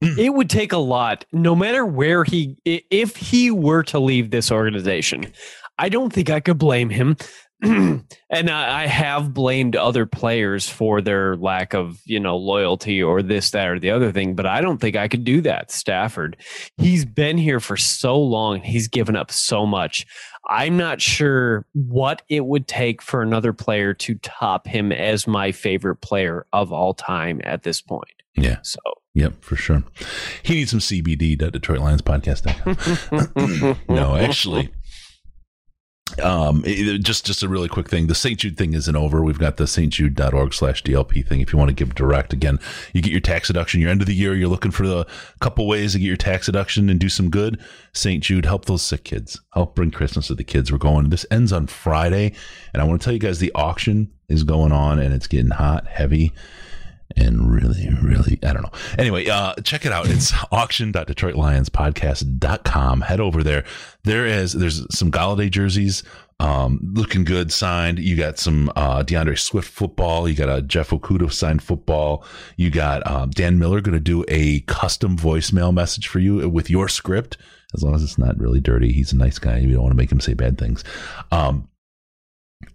Mm. 0.04 0.18
it 0.18 0.30
would 0.30 0.50
take 0.50 0.74
a 0.74 0.78
lot, 0.78 1.24
no 1.32 1.56
matter 1.56 1.86
where 1.86 2.24
he, 2.24 2.58
if 2.66 3.16
he 3.16 3.50
were 3.52 3.84
to 3.84 4.00
leave 4.00 4.32
this 4.32 4.52
organization, 4.52 5.32
I 5.78 5.90
don't 5.90 6.12
think 6.12 6.30
I 6.32 6.40
could 6.40 6.58
blame 6.58 6.90
him. 6.90 7.18
and 7.62 8.06
I, 8.32 8.84
I 8.84 8.88
have 8.88 9.34
blamed 9.34 9.76
other 9.76 10.06
players 10.06 10.68
for 10.68 11.02
their 11.02 11.36
lack 11.36 11.74
of, 11.74 12.00
you 12.06 12.20
know, 12.20 12.38
loyalty 12.38 13.02
or 13.02 13.22
this, 13.22 13.52
that, 13.52 13.68
or 13.68 13.80
the 13.80 13.92
other 13.92 14.12
thing, 14.12 14.36
but 14.36 14.46
I 14.46 14.62
don't 14.62 14.80
think 14.80 14.96
I 14.96 15.08
could 15.08 15.24
do 15.24 15.42
that. 15.42 15.72
Stafford, 15.72 16.38
he's 16.78 17.06
been 17.06 17.38
here 17.38 17.60
for 17.60 17.78
so 17.78 18.18
long. 18.20 18.62
He's 18.62 18.88
given 18.88 19.16
up 19.16 19.32
so 19.32 19.66
much. 19.66 20.06
I'm 20.48 20.78
not 20.78 21.02
sure 21.02 21.66
what 21.74 22.22
it 22.30 22.46
would 22.46 22.68
take 22.68 23.02
for 23.02 23.22
another 23.22 23.54
player 23.54 23.94
to 23.94 24.16
top 24.16 24.68
him 24.68 24.92
as 24.92 25.26
my 25.26 25.52
favorite 25.52 25.98
player 25.98 26.46
of 26.54 26.72
all 26.72 26.94
time 26.94 27.42
at 27.44 27.64
this 27.64 27.82
point. 27.82 28.12
Yeah. 28.36 28.58
So 28.62 28.80
Yep, 29.16 29.46
for 29.46 29.56
sure. 29.56 29.82
He 30.44 30.56
needs 30.56 30.72
some 30.72 30.82
CBD. 30.82 31.38
Detroit 31.38 31.80
Lions 31.80 32.02
podcast. 32.02 32.46
no, 33.90 34.16
actually, 34.18 34.70
um, 36.22 36.64
it- 36.66 37.02
just 37.04 37.26
just 37.26 37.44
a 37.44 37.48
really 37.50 37.68
quick 37.68 37.90
thing. 37.90 38.08
The 38.08 38.16
St. 38.16 38.40
Jude 38.40 38.58
thing 38.58 38.74
isn't 38.74 38.96
over. 38.96 39.24
We've 39.24 39.40
got 39.40 39.58
the 39.58 39.68
st 39.68 39.92
stjude.org 39.92 40.54
slash 40.54 40.84
DLP 40.84 41.28
thing. 41.28 41.42
If 41.42 41.52
you 41.52 41.58
want 41.60 41.70
to 41.70 41.76
give 41.76 41.96
direct, 41.96 42.32
again, 42.32 42.60
you 42.94 43.02
get 43.02 43.12
your 43.12 43.22
tax 43.22 43.48
deduction. 43.48 43.82
Your 43.82 43.90
end 43.90 44.02
of 44.02 44.08
the 44.08 44.14
year, 44.14 44.36
you're 44.36 44.48
looking 44.50 44.72
for 44.72 44.88
the 44.88 45.06
couple 45.42 45.68
ways 45.68 45.94
to 45.94 46.00
get 46.00 46.06
your 46.06 46.16
tax 46.16 46.46
deduction 46.46 46.90
and 46.90 47.00
do 47.00 47.10
some 47.10 47.30
good. 47.30 47.60
St. 47.94 48.24
Jude, 48.24 48.46
help 48.46 48.66
those 48.66 48.84
sick 48.84 49.04
kids. 49.04 49.42
Help 49.54 49.76
bring 49.76 49.92
Christmas 49.92 50.28
to 50.28 50.36
the 50.36 50.44
kids. 50.44 50.72
We're 50.72 50.78
going. 50.78 51.10
This 51.10 51.26
ends 51.32 51.52
on 51.52 51.68
Friday, 51.68 52.34
and 52.74 52.82
I 52.82 52.86
want 52.86 53.02
to 53.02 53.06
tell 53.06 53.14
you 53.14 53.20
guys 53.20 53.40
the 53.40 53.52
auction 53.54 54.12
is 54.30 54.44
going 54.44 54.72
on, 54.72 55.00
and 55.00 55.14
it's 55.14 55.28
getting 55.28 55.52
hot, 55.52 55.88
heavy 55.88 56.34
and 57.18 57.52
really, 57.52 57.90
really, 58.02 58.40
I 58.44 58.54
don't 58.54 58.62
know. 58.64 58.72
Anyway, 58.98 59.28
uh, 59.28 59.54
check 59.64 59.86
it 59.86 59.92
out. 59.92 60.08
It's 60.10 60.34
auction.detroitlionspodcast.com. 60.52 63.02
Head 63.02 63.20
over 63.20 63.44
there. 63.44 63.64
There 64.04 64.26
is, 64.26 64.54
there's 64.54 64.86
some 64.96 65.12
Golladay 65.12 65.50
jerseys, 65.50 66.04
um, 66.40 66.80
looking 66.94 67.24
good 67.24 67.52
signed. 67.54 67.98
You 68.00 68.18
got 68.18 68.38
some, 68.38 68.70
uh, 68.76 69.02
D'Andre 69.04 69.36
Swift 69.36 69.72
football. 69.72 70.28
You 70.28 70.36
got 70.36 70.56
a 70.56 70.62
Jeff 70.62 70.90
Okudah 70.90 71.32
signed 71.32 71.64
football. 71.64 72.26
You 72.58 72.70
got, 72.70 73.08
um, 73.08 73.30
Dan 73.30 73.58
Miller 73.60 73.80
going 73.82 73.94
to 73.94 74.00
do 74.02 74.26
a 74.28 74.60
custom 74.62 75.18
voicemail 75.18 75.74
message 75.74 76.08
for 76.08 76.20
you 76.20 76.50
with 76.50 76.70
your 76.70 76.90
script. 76.90 77.38
As 77.74 77.84
long 77.84 77.96
as 77.96 78.04
it's 78.04 78.18
not 78.18 78.40
really 78.40 78.62
dirty. 78.62 78.94
He's 78.94 79.12
a 79.12 79.18
nice 79.18 79.38
guy. 79.40 79.58
You 79.58 79.74
don't 79.74 79.82
want 79.82 79.92
to 79.92 79.98
make 79.98 80.12
him 80.12 80.22
say 80.22 80.34
bad 80.34 80.58
things. 80.58 80.84
Um, 81.32 81.68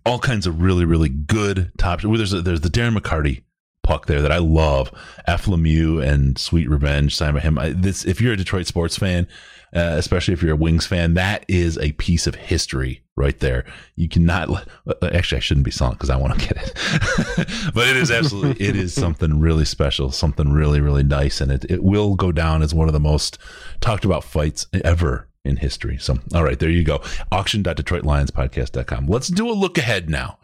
all 0.05 0.19
kinds 0.19 0.47
of 0.47 0.61
really, 0.61 0.85
really 0.85 1.09
good 1.09 1.73
top. 1.79 2.05
well, 2.05 2.19
There's 2.19 2.35
a, 2.35 2.43
there's 2.43 2.61
the 2.61 2.69
Darren 2.69 2.95
McCarty 2.97 3.43
puck 3.91 4.07
there 4.07 4.23
that 4.23 4.31
I 4.31 4.39
love. 4.39 4.93
F 5.27 5.47
Lemieux 5.47 6.01
and 6.07 6.39
Sweet 6.39 6.71
Revenge 6.71 7.17
signed 7.17 7.35
by 7.35 7.41
him. 7.41 7.59
I, 7.59 7.71
this, 7.71 8.05
if 8.05 8.21
you're 8.21 8.35
a 8.35 8.37
Detroit 8.37 8.67
sports 8.67 8.97
fan, 8.97 9.27
uh, 9.75 9.95
especially 9.99 10.35
if 10.35 10.43
you're 10.43 10.53
a 10.55 10.57
Wings 10.57 10.87
fan. 10.87 11.15
That 11.15 11.45
is 11.49 11.79
a 11.79 11.93
piece 11.93 12.27
of 12.27 12.35
history 12.35 13.03
right 13.17 13.39
there. 13.39 13.65
You 13.97 14.09
cannot. 14.09 14.49
uh, 14.87 14.95
Actually, 15.12 15.37
I 15.39 15.41
shouldn't 15.41 15.65
be 15.65 15.71
selling 15.71 15.95
because 15.95 16.11
I 16.11 16.17
want 16.17 16.39
to 16.41 16.49
get 16.49 16.57
it, 16.57 17.73
but 17.75 17.89
it 17.89 17.97
is 17.97 18.11
absolutely 18.11 18.65
it 18.67 18.75
is 18.77 18.93
something 18.95 19.39
really 19.41 19.65
special, 19.65 20.11
something 20.11 20.53
really 20.53 20.81
really 20.81 21.05
nice, 21.05 21.41
and 21.41 21.51
it 21.53 21.65
it 21.71 21.83
will 21.85 22.15
go 22.17 22.33
down 22.33 22.62
as 22.62 22.75
one 22.75 22.89
of 22.89 22.93
the 22.95 23.01
most 23.01 23.39
talked 23.81 24.05
about 24.05 24.25
fights 24.25 24.67
ever 24.85 25.29
in 25.45 25.57
history. 25.57 25.99
So, 25.99 26.19
all 26.35 26.43
right, 26.45 26.59
there 26.59 26.69
you 26.71 26.83
go. 26.85 27.01
Auction.DetroitLionsPodcast.com. 27.33 29.07
Let's 29.07 29.29
do 29.29 29.49
a 29.49 29.53
look 29.53 29.79
ahead 29.79 30.11
now. 30.11 30.39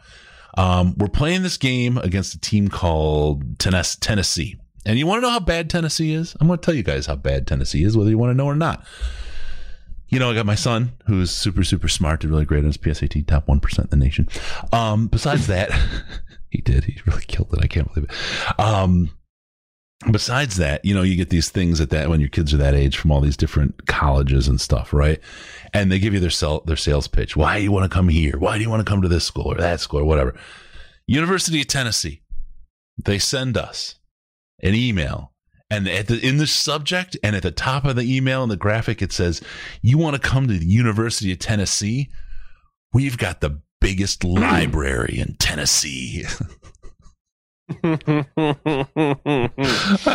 Um, 0.57 0.95
we're 0.97 1.07
playing 1.07 1.43
this 1.43 1.57
game 1.57 1.97
against 1.99 2.33
a 2.33 2.39
team 2.39 2.67
called 2.67 3.57
Tennes- 3.59 3.97
Tennessee. 3.99 4.57
And 4.85 4.97
you 4.97 5.05
want 5.05 5.17
to 5.17 5.21
know 5.21 5.29
how 5.31 5.39
bad 5.39 5.69
Tennessee 5.69 6.13
is? 6.13 6.35
I'm 6.39 6.47
going 6.47 6.59
to 6.59 6.65
tell 6.65 6.73
you 6.73 6.83
guys 6.83 7.05
how 7.05 7.15
bad 7.15 7.45
Tennessee 7.45 7.83
is, 7.83 7.95
whether 7.97 8.09
you 8.09 8.17
want 8.17 8.31
to 8.31 8.33
know 8.33 8.45
or 8.45 8.55
not. 8.55 8.85
You 10.09 10.19
know, 10.19 10.31
I 10.31 10.33
got 10.33 10.45
my 10.45 10.55
son 10.55 10.93
who's 11.05 11.31
super, 11.31 11.63
super 11.63 11.89
smart, 11.89 12.21
did 12.21 12.29
really 12.29 12.45
great 12.45 12.59
on 12.59 12.65
his 12.65 12.77
PSAT, 12.77 13.27
top 13.27 13.47
1% 13.47 13.79
in 13.79 13.87
the 13.89 13.97
nation. 13.97 14.29
Um, 14.71 15.07
besides 15.07 15.47
that, 15.47 15.69
he 16.49 16.61
did. 16.61 16.85
He 16.85 16.97
really 17.05 17.23
killed 17.23 17.53
it. 17.53 17.59
I 17.61 17.67
can't 17.67 17.93
believe 17.93 18.09
it. 18.09 18.59
Um, 18.59 19.11
besides 20.11 20.57
that, 20.57 20.83
you 20.85 20.93
know, 20.93 21.01
you 21.01 21.15
get 21.15 21.29
these 21.29 21.49
things 21.49 21.81
at 21.81 21.89
that 21.89 22.09
when 22.09 22.19
your 22.19 22.29
kids 22.29 22.53
are 22.53 22.57
that 22.57 22.75
age 22.75 22.97
from 22.97 23.11
all 23.11 23.21
these 23.21 23.37
different 23.37 23.87
colleges 23.87 24.47
and 24.47 24.61
stuff, 24.61 24.93
right? 24.93 25.19
And 25.73 25.91
they 25.91 25.99
give 25.99 26.13
you 26.13 26.19
their 26.19 26.29
sell, 26.29 26.61
their 26.61 26.75
sales 26.75 27.07
pitch. 27.07 27.35
Why 27.35 27.57
do 27.57 27.63
you 27.63 27.71
want 27.71 27.89
to 27.89 27.95
come 27.95 28.09
here? 28.09 28.37
Why 28.37 28.57
do 28.57 28.63
you 28.63 28.69
want 28.69 28.85
to 28.85 28.89
come 28.89 29.01
to 29.01 29.07
this 29.07 29.25
school 29.25 29.51
or 29.51 29.55
that 29.55 29.79
school 29.79 30.01
or 30.01 30.05
whatever? 30.05 30.35
University 31.07 31.61
of 31.61 31.67
Tennessee. 31.67 32.21
They 33.03 33.19
send 33.19 33.57
us 33.57 33.95
an 34.61 34.73
email 34.73 35.33
and 35.69 35.87
at 35.87 36.07
the, 36.07 36.19
in 36.25 36.37
the 36.37 36.47
subject 36.47 37.17
and 37.23 37.35
at 37.35 37.43
the 37.43 37.51
top 37.51 37.85
of 37.85 37.95
the 37.95 38.15
email 38.15 38.43
and 38.43 38.51
the 38.51 38.57
graphic 38.57 39.01
it 39.01 39.11
says 39.11 39.41
you 39.81 39.97
want 39.97 40.15
to 40.15 40.21
come 40.21 40.47
to 40.47 40.57
the 40.57 40.65
university 40.65 41.31
of 41.31 41.39
tennessee 41.39 42.09
we've 42.93 43.17
got 43.17 43.41
the 43.41 43.61
biggest 43.79 44.23
library 44.23 45.19
in 45.19 45.35
tennessee 45.39 46.25
I'm 47.69 48.25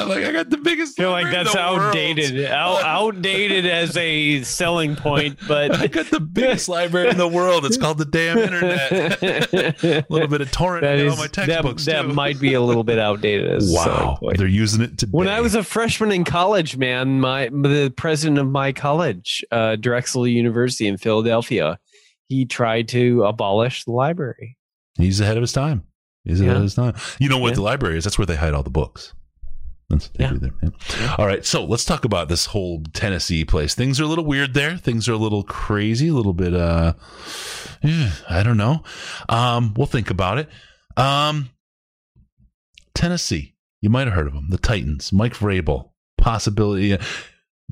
like 0.09 0.25
i 0.25 0.33
got 0.33 0.49
the 0.49 0.61
biggest 0.63 0.97
feel 0.97 1.11
like 1.11 1.31
that's 1.31 1.55
outdated. 1.55 2.47
Out, 2.47 2.83
outdated 2.83 3.67
as 3.67 3.95
a 3.97 4.43
selling 4.43 4.97
point, 4.97 5.39
But 5.47 5.77
i 5.81 5.87
got 5.87 6.07
the 6.07 6.21
biggest 6.21 6.69
library 6.69 7.11
in 7.11 7.19
the 7.19 7.29
world 7.29 7.67
it's 7.67 7.77
called 7.77 7.99
the 7.99 8.07
damn 8.07 8.39
internet 8.39 8.93
a 9.23 10.07
little 10.09 10.29
bit 10.29 10.41
of 10.41 10.51
torrent 10.51 10.83
that 10.83 10.99
in 10.99 11.09
all 11.11 11.17
my 11.17 11.27
textbooks 11.27 11.85
that 11.85 12.03
too. 12.03 12.09
might 12.09 12.41
be 12.41 12.55
a 12.55 12.61
little 12.61 12.85
bit 12.85 12.99
outdated 12.99 13.61
wow 13.65 14.19
they're 14.37 14.47
using 14.47 14.81
it 14.81 14.97
today 14.99 15.11
When 15.13 15.29
I 15.29 15.41
was 15.41 15.55
a 15.55 15.63
freshman 15.63 16.11
in 16.13 16.25
college, 16.25 16.77
man, 16.77 17.21
my 17.21 17.49
the 17.49 17.93
president 17.97 18.39
of 18.39 18.47
my 18.49 18.73
college, 18.73 19.45
uh, 19.51 19.77
Drexel 19.77 20.27
University 20.27 20.87
in 20.89 20.97
Philadelphia, 20.97 21.79
he 22.29 22.47
tried 22.47 22.89
to 22.89 23.25
abolish 23.25 23.85
the 23.85 23.93
library. 23.93 24.57
He's 24.97 25.21
ahead 25.21 25.37
of 25.37 25.43
his 25.43 25.53
time. 25.53 25.83
He's 26.25 26.41
it? 26.41 26.47
Yeah. 26.47 26.61
his 26.61 26.75
time. 26.75 26.95
You 27.19 27.29
know 27.29 27.39
what 27.39 27.51
Yeah. 27.51 27.55
the 27.57 27.63
library 27.63 27.99
is? 27.99 28.05
That's 28.05 28.19
where 28.19 28.27
they 28.27 28.37
hide 28.37 28.55
all 28.55 28.63
the 28.63 28.71
books. 28.71 29.13
That's 29.91 30.09
Yeah. 30.19 30.33
there, 30.35 30.53
yeah. 30.63 31.17
All 31.19 31.27
right, 31.27 31.45
so 31.45 31.65
let's 31.65 31.85
talk 31.85 32.05
about 32.05 32.29
this 32.29 32.47
whole 32.47 32.83
Tennessee 32.95 33.45
place. 33.45 33.75
Things 33.75 34.01
are 34.01 34.05
a 34.05 34.07
little 34.07 34.25
weird 34.25 34.55
there. 34.55 34.77
Things 34.79 35.09
are 35.09 35.13
a 35.13 35.19
little 35.19 35.43
crazy, 35.43 36.09
a 36.09 36.15
little 36.15 36.33
bit. 36.33 36.55
uh 36.55 36.95
I 38.31 38.43
don't 38.45 38.57
know. 38.57 38.85
Um, 39.29 39.75
we'll 39.77 39.87
think 39.89 40.09
about 40.11 40.39
it. 40.39 40.49
Um, 40.97 41.51
Tennessee. 42.95 43.55
You 43.81 43.91
might 43.91 44.07
have 44.07 44.15
heard 44.15 44.27
of 44.29 44.35
them. 44.35 44.49
The 44.51 44.59
Titans. 44.59 45.13
Mike 45.13 45.35
Vrabel. 45.35 45.91
Possibility. 46.19 46.97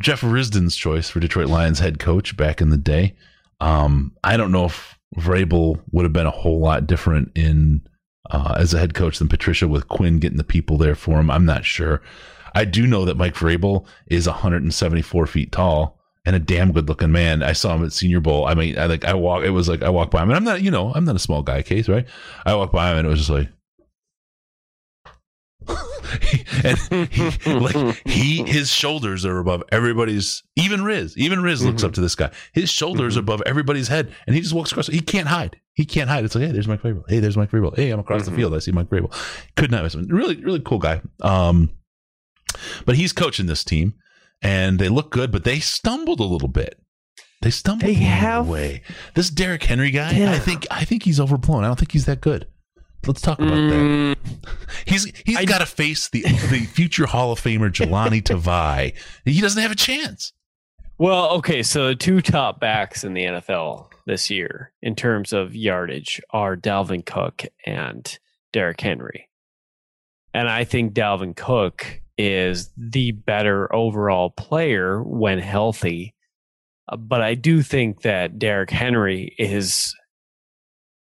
Jeff 0.00 0.22
Risdon's 0.22 0.74
choice 0.76 1.08
for 1.08 1.20
Detroit 1.20 1.48
Lions 1.48 1.78
head 1.78 1.98
coach 1.98 2.36
back 2.36 2.60
in 2.60 2.70
the 2.70 2.76
day. 2.76 3.14
Um, 3.60 4.16
I 4.24 4.36
don't 4.36 4.50
know 4.50 4.64
if 4.64 4.98
Vrabel 5.16 5.80
would 5.92 6.04
have 6.04 6.12
been 6.12 6.26
a 6.26 6.30
whole 6.30 6.58
lot 6.58 6.86
different 6.86 7.30
in 7.36 7.82
uh, 8.28 8.54
as 8.58 8.74
a 8.74 8.78
head 8.78 8.94
coach 8.94 9.18
than 9.18 9.28
Patricia 9.28 9.66
with 9.68 9.88
Quinn 9.88 10.18
getting 10.18 10.38
the 10.38 10.44
people 10.44 10.76
there 10.76 10.94
for 10.94 11.18
him. 11.20 11.30
I'm 11.30 11.46
not 11.46 11.64
sure. 11.64 12.02
I 12.54 12.64
do 12.64 12.86
know 12.86 13.04
that 13.04 13.16
Mike 13.16 13.34
Vrabel 13.34 13.86
is 14.08 14.26
174 14.26 15.26
feet 15.26 15.52
tall 15.52 15.98
and 16.26 16.36
a 16.36 16.40
damn 16.40 16.72
good 16.72 16.88
looking 16.88 17.12
man. 17.12 17.42
I 17.42 17.52
saw 17.52 17.74
him 17.74 17.84
at 17.84 17.92
Senior 17.92 18.20
Bowl. 18.20 18.46
I 18.46 18.54
mean, 18.54 18.78
I 18.78 18.86
like 18.86 19.04
I 19.04 19.14
walk. 19.14 19.44
It 19.44 19.50
was 19.50 19.68
like 19.68 19.82
I 19.82 19.88
walked 19.88 20.10
by 20.10 20.22
him, 20.22 20.30
and 20.30 20.36
I'm 20.36 20.44
not, 20.44 20.60
you 20.60 20.70
know, 20.70 20.92
I'm 20.92 21.04
not 21.04 21.16
a 21.16 21.20
small 21.20 21.42
guy, 21.42 21.62
case 21.62 21.88
right. 21.88 22.06
I 22.44 22.54
walked 22.54 22.72
by 22.72 22.90
him, 22.92 22.98
and 22.98 23.06
it 23.06 23.10
was 23.10 23.20
just 23.20 23.30
like. 23.30 23.48
and 26.64 26.78
he, 27.12 27.52
like 27.54 28.06
he 28.06 28.42
his 28.44 28.70
shoulders 28.70 29.24
are 29.26 29.38
above 29.38 29.62
everybody's 29.70 30.42
even 30.56 30.82
riz 30.82 31.16
even 31.16 31.42
riz 31.42 31.62
looks 31.62 31.82
Mhm. 31.82 31.86
up 31.86 31.92
to 31.92 32.00
this 32.00 32.14
guy 32.14 32.30
his 32.52 32.70
shoulders 32.70 33.16
are 33.16 33.20
above 33.20 33.42
everybody's 33.44 33.88
head 33.88 34.12
and 34.26 34.34
he 34.34 34.40
just 34.40 34.54
walks 34.54 34.72
across 34.72 34.86
he 34.88 35.00
can't 35.00 35.28
hide 35.28 35.59
he 35.74 35.84
can't 35.84 36.08
hide 36.10 36.24
it's 36.24 36.34
like 36.34 36.44
hey 36.44 36.52
there's 36.52 36.68
mike 36.68 36.82
Vrabel. 36.82 37.04
hey 37.08 37.18
there's 37.20 37.36
mike 37.36 37.50
Vrabel. 37.50 37.74
hey 37.76 37.90
i'm 37.90 38.00
across 38.00 38.22
Mhm. 38.22 38.26
the 38.26 38.30
field 38.32 38.54
i 38.54 38.58
see 38.58 38.72
mike 38.72 38.88
Vrabel. 38.88 39.12
could 39.56 39.70
not 39.70 39.82
miss 39.84 39.94
him 39.94 40.06
really 40.08 40.36
really 40.42 40.60
cool 40.60 40.78
guy 40.78 41.00
um 41.22 41.70
but 42.84 42.96
he's 42.96 43.12
coaching 43.12 43.46
this 43.46 43.64
team 43.64 43.94
and 44.42 44.78
they 44.78 44.88
look 44.88 45.10
good 45.10 45.30
but 45.30 45.44
they 45.44 45.60
stumbled 45.60 46.20
a 46.20 46.24
little 46.24 46.48
bit 46.48 46.80
they 47.42 47.50
stumbled 47.50 47.88
They 47.88 47.94
along 47.94 48.00
the 48.04 48.06
have- 48.10 48.48
way 48.48 48.82
this 49.14 49.30
Derrick 49.30 49.64
henry 49.64 49.90
guy 49.90 50.12
Yeah. 50.12 50.32
i 50.32 50.38
think 50.38 50.66
i 50.70 50.84
think 50.84 51.04
he's 51.04 51.20
overblown 51.20 51.64
i 51.64 51.68
don't 51.68 51.78
think 51.78 51.92
he's 51.92 52.06
that 52.06 52.20
good 52.20 52.46
let's 53.06 53.20
talk 53.22 53.38
about 53.38 53.50
that 53.54 53.56
Mm, 53.56 54.16
He's 54.86 55.04
he's 55.24 55.36
I- 55.38 55.44
got 55.44 55.58
to 55.58 55.66
face 55.66 56.08
the 56.10 56.22
the 56.22 56.66
future 56.70 57.06
Hall 57.06 57.32
of 57.32 57.40
Famer 57.40 57.70
Jahlani 57.70 58.22
Tavai. 58.22 58.94
He 59.24 59.40
doesn't 59.40 59.60
have 59.62 59.70
a 59.70 59.76
chance. 59.76 60.32
well, 60.98 61.30
okay, 61.38 61.62
so 61.62 61.88
the 61.88 61.94
two 61.94 62.20
top 62.20 62.60
backs 62.60 63.02
in 63.04 63.14
the 63.14 63.22
NFL 63.22 63.89
this 64.10 64.28
year 64.28 64.72
in 64.82 64.96
terms 64.96 65.32
of 65.32 65.54
yardage 65.54 66.20
are 66.30 66.56
Dalvin 66.56 67.06
Cook 67.06 67.44
and 67.64 68.18
Derrick 68.52 68.80
Henry. 68.80 69.28
And 70.34 70.48
I 70.48 70.64
think 70.64 70.92
Dalvin 70.94 71.36
Cook 71.36 72.00
is 72.18 72.70
the 72.76 73.12
better 73.12 73.72
overall 73.74 74.30
player 74.30 75.00
when 75.02 75.38
healthy. 75.38 76.14
Uh, 76.88 76.96
But 76.96 77.22
I 77.22 77.34
do 77.34 77.62
think 77.62 78.02
that 78.02 78.38
Derrick 78.38 78.70
Henry 78.70 79.34
is 79.38 79.94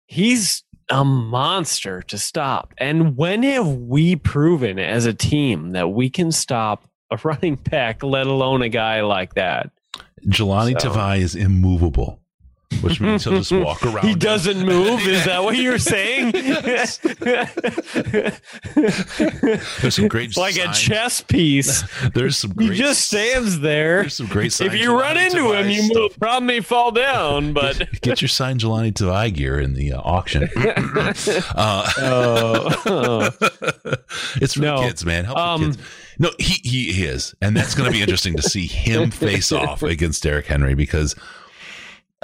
he's 0.06 0.64
a 0.92 1.04
monster 1.04 2.02
to 2.04 2.18
stop. 2.18 2.74
And 2.78 3.18
when 3.18 3.42
have 3.44 3.68
we 3.68 4.16
proven 4.16 4.78
as 4.78 5.06
a 5.08 5.14
team 5.14 5.72
that 5.72 5.90
we 5.90 6.10
can 6.10 6.32
stop 6.32 6.84
a 7.10 7.18
running 7.24 7.56
back, 7.56 8.04
let 8.04 8.28
alone 8.28 8.62
a 8.62 8.70
guy 8.70 9.02
like 9.02 9.34
that? 9.34 9.72
Jahlani 10.28 10.80
So- 10.80 10.90
Tavai 10.90 11.20
is 11.20 11.36
immovable, 11.36 12.20
which 12.82 13.00
means 13.02 13.24
he'll 13.24 13.38
just 13.38 13.52
walk 13.52 13.84
around. 13.86 14.08
He 14.08 14.16
doesn't 14.16 14.66
move. 14.66 15.06
Is 15.08 15.26
that 15.26 15.44
what 15.44 15.56
you're 15.58 15.78
saying? 15.78 16.32
There's 19.82 19.96
some 19.96 20.08
great 20.08 20.36
like 20.44 20.58
a 20.58 20.72
chess 20.74 21.22
piece. 21.22 21.84
There's 22.14 22.38
some 22.38 22.52
He 22.60 22.68
great. 22.68 22.78
just 22.78 23.06
stands 23.06 23.60
there. 23.60 24.02
There's 24.02 24.16
some 24.16 24.28
great. 24.28 24.60
If 24.60 24.74
you 24.76 24.98
run 25.00 25.18
into 25.18 25.54
him, 25.54 25.70
you 25.70 25.90
move, 25.94 26.18
probably 26.20 26.62
fall 26.62 26.92
down. 26.92 27.54
But 27.54 28.02
Get 28.02 28.22
your 28.22 28.30
signed 28.30 28.60
Jahlani 28.62 28.94
Tavai 28.94 29.34
gear 29.34 29.60
in 29.60 29.74
the 29.74 29.94
uh, 29.94 30.02
auction. 30.02 30.50
uh, 30.56 31.14
Oh. 31.98 33.30
it's 34.42 34.54
for 34.56 34.62
No. 34.62 34.82
the 34.82 34.88
kids, 34.88 35.06
man. 35.06 35.26
Help 35.26 35.38
Um, 35.38 35.62
the 35.62 35.68
kids. 35.78 35.88
No, 36.20 36.30
he, 36.38 36.60
he 36.64 36.92
he 36.94 37.06
is, 37.06 37.34
and 37.42 37.58
that's 37.58 37.74
going 37.74 37.90
to 37.90 37.92
be 37.92 38.02
interesting 38.02 38.36
to 38.36 38.44
see 38.44 38.68
him 38.68 39.10
face 39.10 39.52
off 39.52 39.82
against 39.82 40.22
Derrick 40.24 40.46
Henry 40.46 40.76
because 40.76 41.16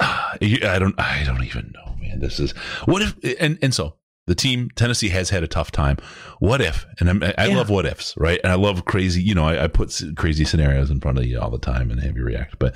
I 0.00 0.78
don't 0.78 0.98
I 0.98 1.22
don't 1.24 1.44
even 1.44 1.72
know, 1.74 1.94
man. 2.00 2.20
This 2.20 2.40
is 2.40 2.52
what 2.86 3.02
if 3.02 3.14
and 3.40 3.58
and 3.62 3.74
so 3.74 3.96
the 4.26 4.34
team 4.34 4.70
Tennessee 4.76 5.08
has 5.08 5.30
had 5.30 5.42
a 5.42 5.48
tough 5.48 5.70
time. 5.72 5.96
What 6.38 6.60
if? 6.60 6.86
And 7.00 7.10
I'm, 7.10 7.22
I 7.22 7.46
Yeah. 7.46 7.56
love 7.56 7.68
what 7.70 7.84
ifs, 7.86 8.16
right? 8.16 8.40
And 8.44 8.52
I 8.52 8.56
love 8.56 8.84
crazy. 8.84 9.20
You 9.22 9.34
know, 9.34 9.44
I, 9.44 9.64
I 9.64 9.66
put 9.66 10.00
crazy 10.16 10.44
scenarios 10.44 10.90
in 10.90 11.00
front 11.00 11.18
of 11.18 11.24
you 11.24 11.40
all 11.40 11.50
the 11.50 11.58
time 11.58 11.90
and 11.90 12.00
have 12.00 12.16
you 12.16 12.22
react. 12.24 12.58
But 12.58 12.74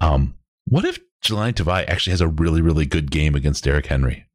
um, 0.00 0.34
what 0.66 0.84
if 0.84 0.98
Jahlani 1.24 1.52
Tavai 1.54 1.88
actually 1.88 2.10
has 2.12 2.20
a 2.20 2.28
really 2.28 2.60
really 2.60 2.86
good 2.86 3.10
game 3.10 3.34
against 3.34 3.64
Derrick 3.64 3.86
Henry? 3.86 4.26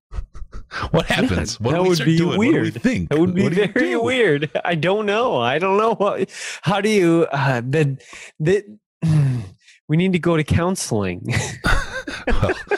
what 0.91 1.05
happens? 1.07 1.59
what 1.59 1.73
that 1.73 1.83
would 1.83 2.03
be 2.05 2.17
doing? 2.17 2.37
What 2.37 2.45
do 2.45 2.51
we 2.51 2.59
weird. 2.61 2.81
think? 2.81 3.09
That 3.09 3.19
would 3.19 3.35
be 3.35 3.49
very 3.49 3.97
weird. 3.97 4.49
I 4.63 4.75
don't 4.75 5.05
know. 5.05 5.39
I 5.39 5.59
don't 5.59 5.77
know 5.77 5.95
what. 5.95 6.29
How 6.61 6.79
do 6.81 6.89
you? 6.89 7.27
Uh, 7.31 7.61
the 7.61 7.97
the. 8.39 8.63
We 9.89 9.97
need 9.97 10.13
to 10.13 10.19
go 10.19 10.37
to 10.37 10.43
counseling. 10.45 11.27
Well, 12.27 12.53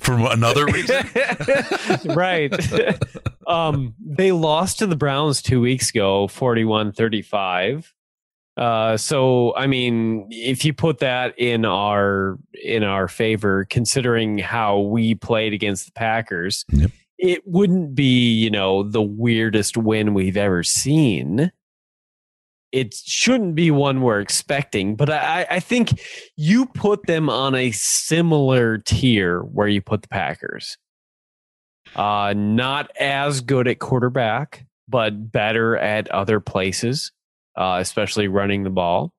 for 0.00 0.32
another 0.32 0.66
reason. 0.66 1.04
right. 2.14 2.52
um, 3.46 3.94
they 4.04 4.32
lost 4.32 4.78
to 4.80 4.86
the 4.86 4.96
Browns 4.96 5.42
two 5.42 5.60
weeks 5.60 5.90
ago, 5.90 6.28
41 6.28 6.92
35. 6.92 7.92
Uh, 8.56 8.96
so 8.96 9.52
I 9.56 9.66
mean, 9.66 10.28
if 10.30 10.64
you 10.64 10.72
put 10.72 11.00
that 11.00 11.36
in 11.38 11.64
our 11.64 12.38
in 12.62 12.84
our 12.84 13.08
favor, 13.08 13.66
considering 13.68 14.38
how 14.38 14.78
we 14.78 15.16
played 15.16 15.52
against 15.52 15.86
the 15.86 15.92
Packers, 15.92 16.64
Yep. 16.70 16.90
it 17.18 17.46
wouldn't 17.48 17.96
be 17.96 18.32
you 18.32 18.50
know 18.50 18.84
the 18.84 19.02
weirdest 19.02 19.76
win 19.76 20.14
we've 20.14 20.36
ever 20.36 20.62
seen. 20.62 21.50
It 22.74 22.92
shouldn't 22.92 23.54
be 23.54 23.70
one 23.70 24.02
we're 24.02 24.20
expecting. 24.20 24.96
But 24.96 25.08
I, 25.08 25.46
I 25.48 25.60
think 25.60 26.00
you 26.36 26.66
put 26.66 27.06
them 27.06 27.30
on 27.30 27.54
a 27.54 27.70
similar 27.70 28.78
tier 28.78 29.42
where 29.42 29.68
you 29.68 29.80
put 29.80 30.02
the 30.02 30.08
Packers. 30.08 30.76
Uh, 31.94 32.34
not 32.36 32.90
as 32.98 33.40
good 33.40 33.68
at 33.68 33.78
quarterback, 33.78 34.66
but 34.88 35.30
better 35.30 35.76
at 35.76 36.10
other 36.10 36.40
places, 36.40 37.12
uh, 37.56 37.78
especially 37.80 38.26
running 38.26 38.64
the 38.64 38.70
ball. 38.70 39.12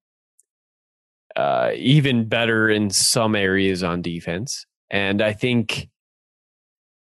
Uh, 1.38 1.72
even 1.76 2.28
better 2.28 2.70
in 2.70 2.90
some 2.90 3.36
areas 3.36 3.84
on 3.84 4.02
defense. 4.02 4.66
And 4.90 5.22
I 5.22 5.32
think 5.32 5.88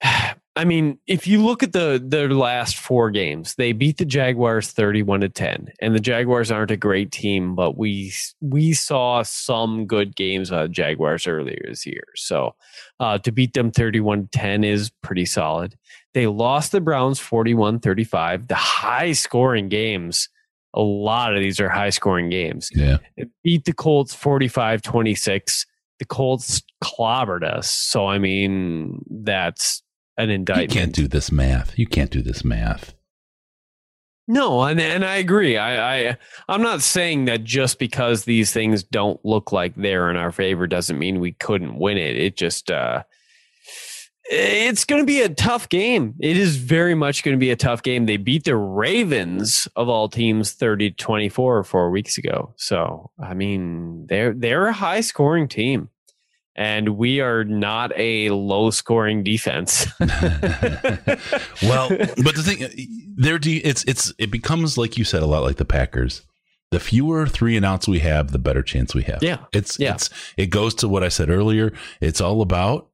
I 0.58 0.66
mean, 0.66 0.98
if 1.06 1.28
you 1.28 1.46
look 1.46 1.62
at 1.62 1.72
the 1.72 2.04
their 2.04 2.30
last 2.30 2.78
four 2.78 3.12
games, 3.12 3.54
they 3.56 3.74
beat 3.74 3.98
the 3.98 4.06
Jaguars 4.06 4.72
31 4.72 5.22
to 5.22 5.30
10. 5.30 5.68
And 5.80 5.94
the 5.94 6.00
Jaguars 6.00 6.50
aren't 6.50 6.72
a 6.72 6.78
great 6.78 7.12
team, 7.12 7.54
but 7.54 7.78
we 7.78 8.12
we 8.42 8.74
saw 8.74 9.22
some 9.22 9.86
good 9.86 10.16
games 10.16 10.52
out 10.52 10.66
of 10.66 10.72
Jaguars 10.72 11.28
earlier 11.28 11.62
this 11.68 11.86
year. 11.86 12.06
So 12.16 12.56
uh, 13.00 13.20
to 13.20 13.32
beat 13.32 13.54
them 13.54 13.70
31 13.70 14.30
10 14.32 14.64
is 14.64 14.90
pretty 15.04 15.26
solid. 15.26 15.76
They 16.16 16.26
lost 16.26 16.72
the 16.72 16.82
Browns 16.82 17.20
41 17.20 17.80
35, 17.80 18.48
the 18.48 18.56
high 18.56 19.12
scoring 19.12 19.70
games. 19.70 20.28
A 20.74 20.82
lot 20.82 21.36
of 21.36 21.40
these 21.40 21.60
are 21.60 21.70
high 21.70 21.92
scoring 21.92 22.30
games. 22.30 22.72
Yeah. 22.74 22.98
Beat 23.44 23.66
the 23.66 23.74
Colts 23.74 24.16
45 24.16 24.82
26. 24.82 25.68
The 26.00 26.06
Colts 26.06 26.64
clobbered 26.84 27.44
us. 27.44 27.72
So, 27.72 28.08
I 28.08 28.20
mean, 28.20 29.04
that's 29.10 29.82
an 30.18 30.30
indictment. 30.30 30.74
You 30.74 30.80
can't 30.80 30.94
do 30.94 31.08
this 31.08 31.32
math. 31.32 31.78
You 31.78 31.88
can't 31.88 32.12
do 32.12 32.22
this 32.22 32.44
math. 32.44 32.94
No, 34.28 34.64
and 34.64 34.80
and 34.80 35.06
I 35.06 35.16
agree. 35.16 35.58
I, 35.58 36.10
I 36.10 36.18
I'm 36.50 36.62
not 36.62 36.82
saying 36.82 37.26
that 37.26 37.46
just 37.46 37.80
because 37.80 38.26
these 38.26 38.52
things 38.52 38.84
don't 38.84 39.24
look 39.24 39.54
like 39.54 39.76
they're 39.76 40.10
in 40.10 40.18
our 40.18 40.34
favor 40.34 40.68
doesn't 40.68 41.00
mean 41.00 41.22
we 41.22 41.32
couldn't 41.32 41.80
win 41.80 41.98
it. 41.98 42.18
It 42.18 42.36
just 42.36 42.70
uh 42.70 43.04
it's 44.30 44.84
going 44.84 45.02
to 45.02 45.06
be 45.06 45.22
a 45.22 45.30
tough 45.30 45.70
game. 45.70 46.14
It 46.20 46.36
is 46.36 46.58
very 46.58 46.96
much 46.96 47.24
going 47.24 47.38
to 47.38 47.40
be 47.40 47.52
a 47.52 47.56
tough 47.56 47.82
game. 47.82 48.08
They 48.08 48.18
beat 48.18 48.44
the 48.44 48.58
Ravens 48.58 49.70
of 49.78 49.88
all 49.88 50.10
teams 50.10 50.52
30 50.52 50.90
to 50.90 50.96
24 50.98 51.64
4 51.64 51.92
weeks 51.92 52.18
ago. 52.18 52.54
So, 52.58 53.12
I 53.24 53.34
mean, 53.34 54.06
they're 54.08 54.34
they're 54.34 54.68
a 54.68 54.74
high 54.74 55.00
scoring 55.00 55.48
team 55.48 55.90
and 56.58 56.98
we 56.98 57.22
are 57.22 57.44
not 57.44 57.92
a 57.96 58.32
low 58.32 58.72
scoring 58.72 59.24
defense. 59.24 59.86
well, 60.00 60.10
but 61.90 62.36
the 62.36 62.44
thing, 62.44 63.16
their 63.16 63.38
de- 63.38 63.64
it's 63.64 63.84
it's 63.84 64.12
it 64.18 64.32
becomes 64.32 64.78
like 64.78 64.98
you 64.98 65.04
said 65.04 65.22
a 65.22 65.28
lot 65.28 65.44
like 65.44 65.58
the 65.58 65.66
Packers. 65.66 66.24
The 66.72 66.80
fewer 66.82 67.28
three 67.28 67.56
and 67.56 67.66
outs 67.66 67.88
we 67.88 68.00
have, 68.00 68.32
the 68.32 68.40
better 68.40 68.62
chance 68.62 68.94
we 68.94 69.04
have. 69.04 69.20
Yeah, 69.22 69.46
it's 69.54 69.80
yeah. 69.80 69.94
it's 69.94 70.10
it 70.36 70.48
goes 70.48 70.74
to 70.76 70.90
what 70.90 71.04
I 71.04 71.10
said 71.10 71.30
earlier. 71.30 71.72
It's 72.02 72.20
all 72.20 72.42
about 72.42 72.90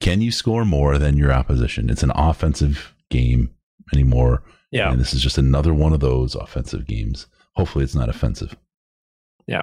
can 0.00 0.20
you 0.20 0.32
score 0.32 0.64
more 0.64 0.98
than 0.98 1.16
your 1.16 1.32
opposition. 1.32 1.88
It's 1.88 2.02
an 2.02 2.12
offensive 2.14 2.94
game 3.08 3.54
anymore. 3.94 4.42
Yeah, 4.72 4.90
and 4.90 5.00
this 5.00 5.14
is 5.14 5.22
just 5.22 5.38
another 5.38 5.72
one 5.72 5.92
of 5.92 6.00
those 6.00 6.34
offensive 6.34 6.86
games. 6.86 7.26
Hopefully, 7.54 7.84
it's 7.84 7.94
not 7.94 8.10
offensive. 8.10 8.56
Yeah, 9.46 9.62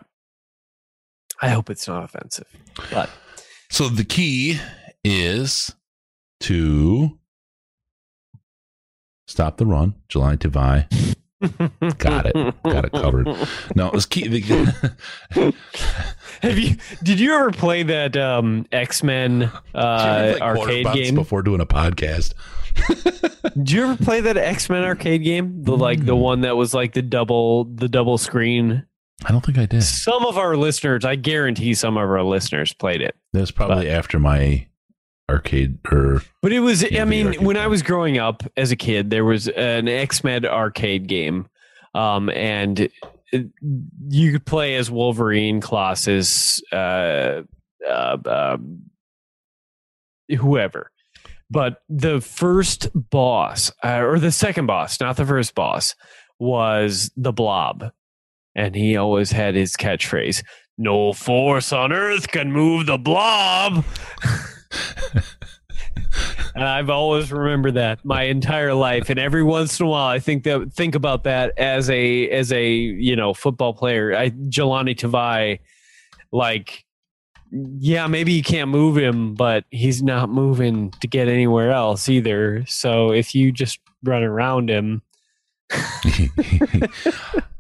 I 1.41 1.49
hope 1.49 1.70
it's 1.70 1.88
not 1.90 2.06
offensive, 2.06 2.48
but. 2.90 3.10
So 3.74 3.90
the 3.90 4.06
key 4.06 4.60
is 5.04 5.74
to 6.41 7.18
stop 9.26 9.58
the 9.58 9.66
run. 9.66 9.95
Jahlani 10.10 10.38
Tavai. 10.38 11.98
Got 11.98 12.28
it. 12.28 12.36
Got 12.62 12.86
it 12.86 12.91
covered. 12.91 13.26
No, 13.76 13.88
it 13.88 13.94
was 13.94 14.06
key. 14.06 14.30
Have 16.44 16.60
you? 16.60 16.76
Did 17.02 17.20
you 17.20 17.34
ever 17.34 17.50
play 17.50 17.82
that 17.82 18.16
um, 18.16 18.68
X 18.72 19.02
Men 19.02 19.52
uh, 19.74 20.36
arcade 20.40 20.86
game 20.94 21.16
before 21.16 21.41
doing 21.41 21.60
a 21.60 21.66
podcast? 21.66 22.36
did 23.56 23.72
you 23.72 23.86
ever 23.86 24.04
play 24.04 24.22
that 24.22 24.38
X 24.38 24.70
Men 24.70 24.84
arcade 24.84 25.24
game? 25.24 25.64
The 25.64 25.76
like 25.76 26.06
the 26.06 26.16
one 26.16 26.41
that 26.41 26.56
was 26.56 26.76
like 26.76 26.94
the 26.94 27.02
double 27.02 27.64
the 27.64 27.90
double 27.90 28.20
screen 28.20 28.86
I 29.26 29.32
don't 29.32 29.45
think 29.45 29.58
I 29.58 29.66
did. 29.66 29.84
Some 29.84 30.26
of 30.26 30.38
our 30.38 30.58
listeners, 30.58 31.06
I 31.06 31.16
guarantee 31.16 31.74
some 31.74 31.98
of 31.98 32.10
our 32.10 32.24
listeners 32.24 32.74
played 32.74 33.02
it. 33.02 33.16
That 33.34 33.41
was 33.41 33.52
probably 33.52 33.86
but, 33.86 33.94
after 33.94 34.20
my 34.20 34.68
arcade 35.30 35.78
or 35.90 36.22
But 36.41 36.52
it 36.52 36.60
was 36.60 36.84
I 36.84 37.06
mean, 37.06 37.44
when 37.44 37.58
I 37.58 37.68
was 37.68 37.82
growing 37.82 38.18
up 38.18 38.44
as 38.58 38.72
a 38.72 38.76
kid, 38.76 39.10
there 39.10 39.26
was 39.26 39.48
an 39.48 39.88
X-Men 39.88 40.45
arcade 40.45 41.08
game. 41.08 41.48
Um, 41.95 42.30
and 42.30 42.90
it, 43.32 43.50
you 44.10 44.32
could 44.32 44.45
play 44.45 44.76
as 44.76 44.91
Wolverine, 44.91 45.62
Colossus, 45.62 46.62
uh, 46.72 47.44
uh, 47.88 48.18
uh, 48.26 48.58
whoever. 50.38 50.91
But 51.50 51.82
the 51.88 52.20
first 52.20 52.90
boss, 52.94 53.72
uh, 53.84 54.00
or 54.00 54.20
the 54.20 54.32
second 54.32 54.66
boss, 54.66 55.00
not 55.00 55.18
the 55.18 55.26
first 55.26 55.54
boss, 55.54 55.95
was 56.40 57.12
the 57.16 57.32
Blob 57.32 57.91
and 58.56 58.76
he 58.76 58.96
always 58.96 59.32
had 59.32 59.56
his 59.56 59.76
catchphrase 59.76 60.44
no 60.78 61.14
force 61.14 61.72
on 61.72 61.92
earth 61.92 62.28
can 62.30 62.52
move 62.52 62.88
the 62.88 62.98
blob. 62.98 63.86
And 66.56 66.64
i've 66.64 66.90
always 66.92 67.32
remembered 67.32 67.74
that 67.76 68.06
my 68.06 68.24
entire 68.24 68.76
life 68.76 69.10
and 69.10 69.20
every 69.20 69.42
once 69.42 69.80
in 69.80 69.88
a 69.88 69.90
while 69.90 70.08
i 70.08 70.20
think 70.20 70.44
that 70.44 70.72
think 70.72 70.94
about 70.94 71.24
that 71.24 71.58
as 71.58 71.90
a 71.90 72.30
as 72.30 72.52
a 72.52 72.70
you 72.70 73.16
know 73.16 73.34
football 73.34 73.74
player. 73.74 74.16
I 74.16 74.30
Jahlani 74.30 74.96
Tavai 74.96 75.60
like 76.32 76.86
yeah 77.52 78.06
maybe 78.06 78.34
you 78.34 78.44
can't 78.44 78.70
move 78.70 78.98
him 78.98 79.34
but 79.34 79.66
he's 79.72 80.04
not 80.04 80.30
moving 80.30 80.92
to 81.02 81.08
get 81.08 81.28
anywhere 81.28 81.72
else 81.72 82.08
either. 82.08 82.64
So 82.68 83.12
if 83.12 83.34
you 83.34 83.52
just 83.52 83.80
run 84.04 84.22
around 84.22 84.70
him 84.70 85.02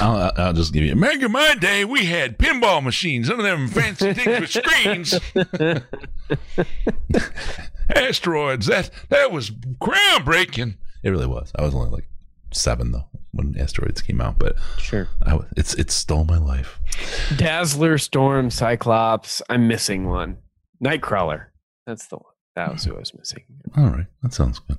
I'll, 0.00 0.32
I'll, 0.36 0.52
just 0.52 0.72
give 0.72 0.84
you. 0.84 0.94
Back 0.94 1.20
in 1.20 1.32
my 1.32 1.54
day, 1.54 1.84
we 1.84 2.06
had 2.06 2.38
pinball 2.38 2.80
machines, 2.82 3.28
none 3.28 3.40
of 3.40 3.44
them 3.44 3.68
fancy 3.68 4.14
things 4.14 4.40
with 4.40 4.50
screens. 4.50 5.18
Asteroids. 7.94 8.66
That 8.66 8.90
that 9.08 9.32
was 9.32 9.50
groundbreaking. 9.50 10.76
It 11.02 11.10
really 11.10 11.26
was. 11.26 11.50
I 11.56 11.62
was 11.62 11.74
only 11.74 11.90
like 11.90 12.06
seven 12.52 12.92
though 12.92 13.06
when 13.32 13.56
Asteroids 13.58 14.02
came 14.02 14.20
out, 14.20 14.38
but 14.38 14.56
sure, 14.78 15.08
I, 15.24 15.38
it's 15.56 15.74
it 15.74 15.90
stole 15.90 16.24
my 16.24 16.38
life. 16.38 16.80
Dazzler, 17.36 17.98
Storm, 17.98 18.50
Cyclops. 18.50 19.42
I'm 19.48 19.68
missing 19.68 20.08
one. 20.08 20.38
Nightcrawler. 20.82 21.46
That's 21.86 22.06
the 22.06 22.16
one. 22.16 22.27
That 22.58 22.72
was 22.72 22.82
who 22.82 22.96
I 22.96 22.98
was 22.98 23.14
missing. 23.14 23.44
All 23.76 23.84
right. 23.84 24.06
That 24.20 24.34
sounds 24.34 24.58
good. 24.58 24.78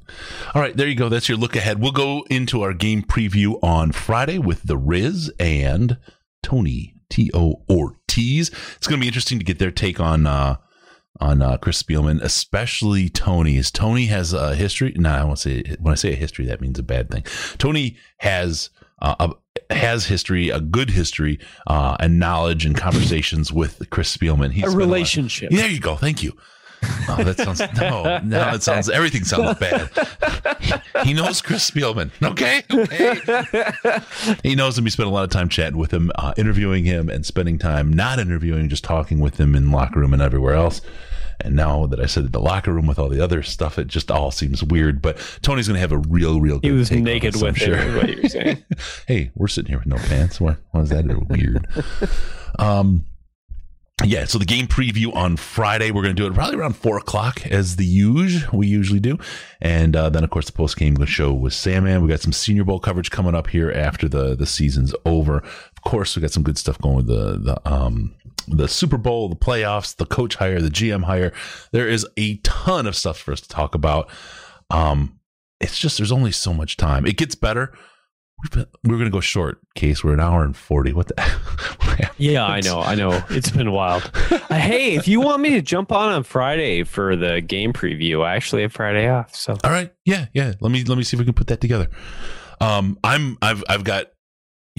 All 0.54 0.62
right. 0.62 0.76
There 0.76 0.86
you 0.86 0.96
go. 0.96 1.08
That's 1.08 1.30
your 1.30 1.38
look 1.38 1.56
ahead. 1.56 1.80
We'll 1.80 1.94
go 1.94 2.26
into 2.30 2.62
our 2.62 2.74
game 2.74 3.02
preview 3.02 3.58
on 3.64 3.94
Friday 3.94 4.38
with 4.38 4.64
the 4.64 4.76
Riz 4.76 5.32
and 5.40 5.98
Tony 6.44 6.96
T.O. 7.10 7.64
Ortiz. 7.70 8.52
It's 8.76 8.86
going 8.86 9.00
to 9.00 9.02
be 9.02 9.08
interesting 9.08 9.40
to 9.40 9.46
get 9.46 9.60
their 9.60 9.72
take 9.72 10.02
on, 10.02 10.28
uh, 10.28 10.58
on 11.22 11.42
uh, 11.42 11.56
Chris 11.56 11.82
Spielman, 11.82 12.22
especially 12.22 13.08
Tony's. 13.08 13.72
Tony 13.72 14.08
has 14.08 14.34
a 14.34 14.56
history. 14.56 14.94
No, 14.98 15.12
I 15.12 15.24
won't 15.24 15.40
say 15.40 15.64
when 15.80 15.94
I 15.94 15.96
say 15.96 16.12
a 16.12 16.18
history, 16.18 16.48
that 16.48 16.60
means 16.60 16.80
a 16.80 16.84
bad 16.84 17.10
thing. 17.10 17.24
Tony 17.60 17.96
has 18.18 18.72
uh, 19.02 19.30
a, 19.70 19.74
has 19.74 20.08
history, 20.08 20.50
a 20.50 20.60
good 20.60 20.90
history, 20.90 21.40
uh, 21.66 21.96
and 22.02 22.20
knowledge 22.20 22.66
and 22.66 22.76
conversations 22.76 23.54
with 23.54 23.90
Chris 23.90 24.16
Spielman. 24.16 24.52
He's 24.52 24.66
a 24.66 24.76
relationship. 24.76 25.54
A 25.54 25.56
there 25.56 25.70
you 25.70 25.80
go. 25.80 25.96
Thank 25.96 26.24
you. 26.24 26.34
Oh, 26.84 27.24
that 27.24 27.38
sounds 27.38 27.60
no. 27.80 28.20
Now 28.24 28.54
it 28.54 28.64
sounds 28.64 28.90
everything 28.90 29.24
sounds 29.24 29.58
bad. 29.60 29.90
he 31.04 31.14
knows 31.14 31.42
Chris 31.42 31.70
Spielman. 31.70 32.12
Okay, 32.24 32.64
okay. 32.72 34.38
He 34.44 34.56
knows 34.56 34.78
him. 34.78 34.86
He 34.86 34.90
spent 34.90 35.08
a 35.08 35.12
lot 35.12 35.24
of 35.24 35.30
time 35.30 35.50
chatting 35.50 35.78
with 35.78 35.92
him, 35.92 36.12
uh, 36.16 36.34
interviewing 36.38 36.86
him, 36.86 37.10
and 37.10 37.26
spending 37.26 37.58
time 37.58 37.92
not 37.92 38.20
interviewing, 38.20 38.70
just 38.70 38.84
talking 38.84 39.20
with 39.20 39.40
him 39.40 39.56
in 39.56 39.72
locker 39.72 40.00
room 40.00 40.14
and 40.14 40.22
everywhere 40.22 40.54
else. 40.54 40.82
And 41.42 41.56
now 41.56 41.86
that 41.88 42.02
I 42.02 42.06
said 42.06 42.32
the 42.34 42.40
locker 42.40 42.74
room 42.74 42.86
with 42.86 43.00
all 43.00 43.08
the 43.08 43.22
other 43.22 43.44
stuff, 43.44 43.80
it 43.80 43.88
just 43.88 44.12
all 44.12 44.30
seems 44.30 44.62
weird. 44.64 45.02
But 45.02 45.18
Tony's 45.42 45.68
going 45.68 45.76
to 45.76 45.82
have 45.82 45.94
a 45.94 45.98
real, 45.98 46.42
real. 46.42 46.60
He 46.60 46.72
was 46.72 46.92
naked 46.92 47.42
with 47.42 47.58
sure. 47.58 47.78
it. 47.78 47.96
What 47.96 48.10
you're 48.10 48.30
saying? 48.30 48.64
hey, 49.08 49.32
we're 49.36 49.48
sitting 49.48 49.70
here 49.70 49.80
with 49.80 49.88
no 49.88 49.96
pants. 49.96 50.42
Why, 50.42 50.58
why 50.72 50.82
is 50.82 50.90
that 50.90 51.06
weird? 51.30 51.66
Um, 52.58 53.06
yeah, 54.04 54.26
so 54.26 54.38
the 54.38 54.46
game 54.46 54.68
preview 54.68 55.14
on 55.14 55.36
Friday, 55.36 55.92
we're 55.92 56.04
going 56.04 56.16
to 56.16 56.22
do 56.22 56.28
it 56.28 56.34
probably 56.34 56.58
around 56.58 56.76
four 56.76 56.98
o'clock 56.98 57.46
as 57.48 57.76
the 57.76 57.86
usual 57.86 58.58
we 58.58 58.68
usually 58.68 59.00
do, 59.00 59.18
and 59.62 59.96
uh, 59.96 60.10
then 60.10 60.24
of 60.24 60.30
course 60.30 60.46
the 60.46 60.54
post 60.54 60.78
game 60.78 60.96
show 61.06 61.34
with 61.34 61.54
Sandman. 61.54 62.02
We 62.02 62.08
got 62.08 62.22
some 62.22 62.32
Senior 62.32 62.64
Bowl 62.64 62.80
coverage 62.80 63.12
coming 63.12 63.36
up 63.36 63.48
here 63.48 63.72
after 63.72 64.08
the 64.08 64.36
the 64.36 64.46
season's 64.46 64.96
over. 65.06 65.38
Of 65.40 65.82
course, 65.84 66.16
we 66.16 66.22
got 66.22 66.32
some 66.32 66.44
good 66.44 66.58
stuff 66.58 66.80
going 66.80 66.96
with 66.96 67.08
the 67.08 67.38
the 67.38 67.70
um 67.70 68.16
the 68.48 68.68
Super 68.68 68.98
Bowl, 68.98 69.28
the 69.28 69.36
playoffs, 69.36 69.96
the 69.96 70.06
coach 70.06 70.36
hire, 70.36 70.62
the 70.62 70.70
GM 70.70 71.04
hire. 71.04 71.34
There 71.72 71.88
is 71.88 72.08
a 72.16 72.38
ton 72.38 72.88
of 72.88 72.96
stuff 72.96 73.18
for 73.18 73.34
us 73.34 73.42
to 73.42 73.50
talk 73.50 73.76
about. 73.76 74.10
Um, 74.70 75.20
it's 75.60 75.78
just 75.78 75.98
there's 75.98 76.12
only 76.12 76.32
so 76.32 76.54
much 76.54 76.78
time. 76.78 77.06
It 77.06 77.18
gets 77.18 77.36
better 77.36 77.74
We've 78.42 78.52
been, 78.52 78.66
we're 78.84 78.96
going 78.98 79.06
to 79.06 79.12
go 79.12 79.20
short, 79.20 79.60
Case. 79.76 80.04
We're 80.04 80.14
an 80.14 80.20
hour 80.20 80.44
and 80.44 80.56
40. 80.56 80.94
What 80.94 81.08
the? 81.08 82.10
yeah, 82.18 82.46
I 82.46 82.62
know. 82.62 82.80
I 82.80 82.96
know. 82.96 83.22
It's 83.30 83.50
been 83.50 83.72
wild. 83.72 84.10
Uh, 84.50 84.56
hey, 84.56 84.96
if 84.96 85.08
you 85.08 85.22
want 85.22 85.44
me 85.44 85.52
to 85.52 85.62
jump 85.62 85.92
on 85.92 86.12
on 86.12 86.24
Friday 86.24 86.84
for 86.84 87.16
the 87.16 87.40
game 87.40 87.72
preview, 87.72 88.26
I 88.26 88.36
actually 88.36 88.64
have 88.64 88.74
Friday 88.74 89.08
off. 89.08 89.36
So, 89.36 89.56
all 89.64 89.70
right. 89.70 89.94
Yeah. 90.06 90.26
Yeah. 90.34 90.54
Let 90.60 90.72
me, 90.72 90.84
let 90.86 90.98
me 90.98 91.04
see 91.04 91.16
if 91.16 91.20
we 91.20 91.26
can 91.26 91.36
put 91.36 91.48
that 91.48 91.62
together. 91.62 91.88
Um, 92.60 92.98
I'm, 93.04 93.38
I've, 93.44 93.64
I've 93.70 93.84
got 93.84 94.08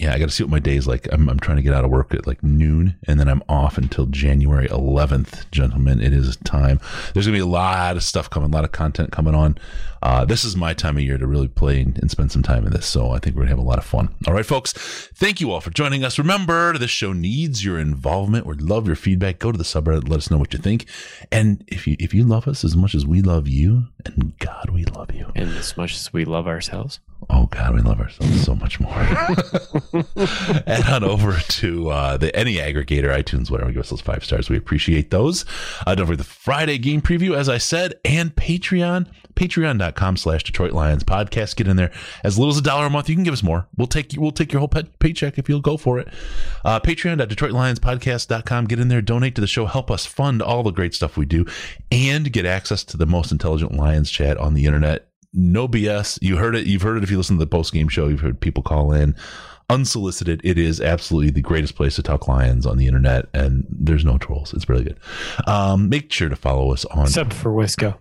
yeah, 0.01 0.15
I 0.15 0.19
got 0.19 0.31
to 0.31 0.35
see 0.35 0.43
what 0.43 0.51
my 0.51 0.61
day's 0.61 0.87
like. 0.87 1.07
I'm, 1.13 1.29
I'm 1.29 1.39
trying 1.39 1.59
to 1.59 1.63
get 1.63 1.75
out 1.75 1.85
of 1.85 1.91
work 1.91 2.15
at 2.15 2.27
like 2.27 2.43
noon, 2.43 2.97
and 3.07 3.21
then 3.21 3.29
I'm 3.29 3.43
off 3.51 3.77
until 3.77 4.07
January 4.07 4.67
11th, 4.69 5.51
gentlemen. 5.51 6.01
It 6.01 6.15
is 6.15 6.37
time. 6.39 6.81
There's 7.13 7.27
gonna 7.27 7.37
be 7.37 7.43
a 7.43 7.47
lot 7.47 7.97
of 7.97 8.03
stuff 8.03 8.31
coming, 8.31 8.51
a 8.51 8.55
lot 8.55 8.65
of 8.65 8.73
content 8.73 9.13
coming 9.13 9.35
on. 9.35 9.59
Uh, 10.03 10.25
this 10.25 10.43
is 10.43 10.57
my 10.57 10.73
time 10.73 10.97
of 10.97 11.03
year 11.03 11.19
to 11.19 11.27
really 11.27 11.49
play 11.49 11.83
and 11.83 12.11
spend 12.11 12.33
some 12.33 12.43
time 12.43 12.65
in 12.65 12.73
this. 12.73 12.87
So 12.87 13.11
I 13.11 13.19
think 13.19 13.37
we're 13.37 13.43
gonna 13.43 13.51
have 13.51 13.59
a 13.59 13.63
lot 13.63 13.77
of 13.77 13.85
fun. 13.85 14.09
All 14.27 14.33
right, 14.33 14.47
folks. 14.47 14.73
Thank 14.73 15.39
you 15.39 15.53
all 15.53 15.61
for 15.61 15.69
joining 15.69 16.03
us. 16.03 16.19
Remember, 16.19 16.79
this 16.79 16.91
show 16.91 17.13
needs 17.13 17.63
your 17.63 17.79
involvement. 17.79 18.47
We'd 18.47 18.63
love 18.63 18.87
your 18.87 18.97
feedback. 18.97 19.39
Go 19.39 19.53
to 19.53 19.59
the 19.59 19.65
subreddit, 19.65 20.09
let 20.09 20.17
us 20.17 20.31
know 20.31 20.39
what 20.39 20.55
you 20.55 20.59
think. 20.59 20.87
And 21.31 21.63
if 21.69 21.87
you 21.87 21.97
if 22.01 22.15
you 22.15 22.25
love 22.25 22.49
us 22.49 22.65
as 22.65 22.75
much 22.75 22.95
as 22.95 23.05
we 23.05 23.21
love 23.21 23.49
you, 23.49 23.89
and 24.07 24.33
God, 24.39 24.71
we 24.71 24.87
love 24.87 25.13
you, 25.13 25.31
and 25.35 25.51
as 25.51 25.77
much 25.77 25.93
as 25.93 26.11
we 26.11 26.25
love 26.25 26.47
ourselves. 26.47 27.01
Oh 27.29 27.47
God, 27.47 27.75
we 27.75 27.81
love 27.83 28.01
ourselves 28.01 28.43
so 28.45 28.55
much 28.55 28.81
more. 28.81 28.93
Head 30.67 30.89
on 30.89 31.05
over 31.05 31.39
to 31.39 31.91
uh, 31.91 32.17
the 32.17 32.35
any 32.35 32.57
aggregator, 32.57 33.15
iTunes, 33.15 33.51
whatever. 33.51 33.71
Give 33.73 33.81
us 33.81 33.91
those 33.91 34.01
five 34.01 34.25
stars. 34.25 34.49
We 34.49 34.57
appreciate 34.57 35.11
those. 35.11 35.45
Uh, 35.87 35.95
don't 35.95 36.07
forget 36.07 36.19
the 36.19 36.25
Friday 36.25 36.79
game 36.79 37.03
preview, 37.03 37.37
as 37.37 37.49
I 37.49 37.59
said, 37.59 37.95
and 38.05 38.35
Patreon. 38.35 39.07
Patreon.com 39.35 40.17
slash 40.17 40.45
Detroit 40.45 40.73
Lions 40.73 41.05
podcast. 41.05 41.57
Get 41.57 41.69
in 41.69 41.77
there. 41.77 41.93
As 42.25 42.39
little 42.39 42.53
as 42.53 42.59
a 42.59 42.63
dollar 42.63 42.87
a 42.87 42.91
month, 42.91 43.09
you 43.09 43.15
can 43.15 43.25
give 43.25 43.33
us 43.35 43.43
more. 43.43 43.69
We'll 43.77 43.87
take 43.87 44.13
we'll 44.17 44.33
take 44.33 44.53
your 44.53 44.61
whole 44.61 44.69
pay- 44.69 44.91
paycheck 44.99 45.39
if 45.39 45.49
you'll 45.49 45.61
go 45.61 45.77
for 45.77 45.99
it. 45.99 46.09
Uh, 46.65 46.81
Patreon.DetroitLionsPodcast.com. 46.81 48.67
Get 48.67 48.81
in 48.81 48.89
there, 48.89 49.03
donate 49.03 49.35
to 49.37 49.41
the 49.41 49.47
show, 49.47 49.67
help 49.67 49.91
us 49.91 50.05
fund 50.07 50.43
all 50.43 50.63
the 50.63 50.71
great 50.73 50.95
stuff 50.95 51.17
we 51.17 51.27
do, 51.27 51.47
and 51.93 52.33
get 52.33 52.45
access 52.45 52.83
to 52.85 52.97
the 52.97 53.07
most 53.07 53.31
intelligent 53.31 53.75
Lions 53.75 54.11
chat 54.11 54.37
on 54.37 54.55
the 54.55 54.65
internet 54.67 55.10
no 55.33 55.69
BS. 55.69 56.19
You 56.21 56.37
heard 56.37 56.57
it. 56.57 56.67
You've 56.67 56.83
heard 56.83 56.99
it 56.99 57.03
if 57.03 57.11
you 57.11 57.17
listen 57.17 57.37
to 57.37 57.45
the 57.45 57.51
post 57.51 57.73
game 57.73 57.89
show. 57.89 58.09
You've 58.09 58.21
heard 58.21 58.41
people 58.41 58.63
call 58.63 58.93
in 58.93 59.15
unsolicited. 59.71 60.41
It 60.45 60.59
is 60.59 60.81
absolutely 60.81 61.31
the 61.31 61.41
greatest 61.41 61.77
place 61.77 61.97
to 61.97 62.03
talk 62.03 62.29
Lions 62.29 62.67
on 62.67 62.77
the 62.77 62.87
internet, 62.87 63.27
and 63.33 63.67
there's 63.71 64.05
no 64.05 64.19
trolls. 64.19 64.53
It's 64.53 64.69
really 64.69 64.85
good. 64.85 64.99
Um, 65.47 65.89
make 65.89 66.13
sure 66.13 66.29
to 66.29 66.37
follow 66.37 66.73
us 66.73 66.85
on. 66.87 67.05
Except 67.05 67.33
for 67.33 67.53
Wisco. 67.53 67.97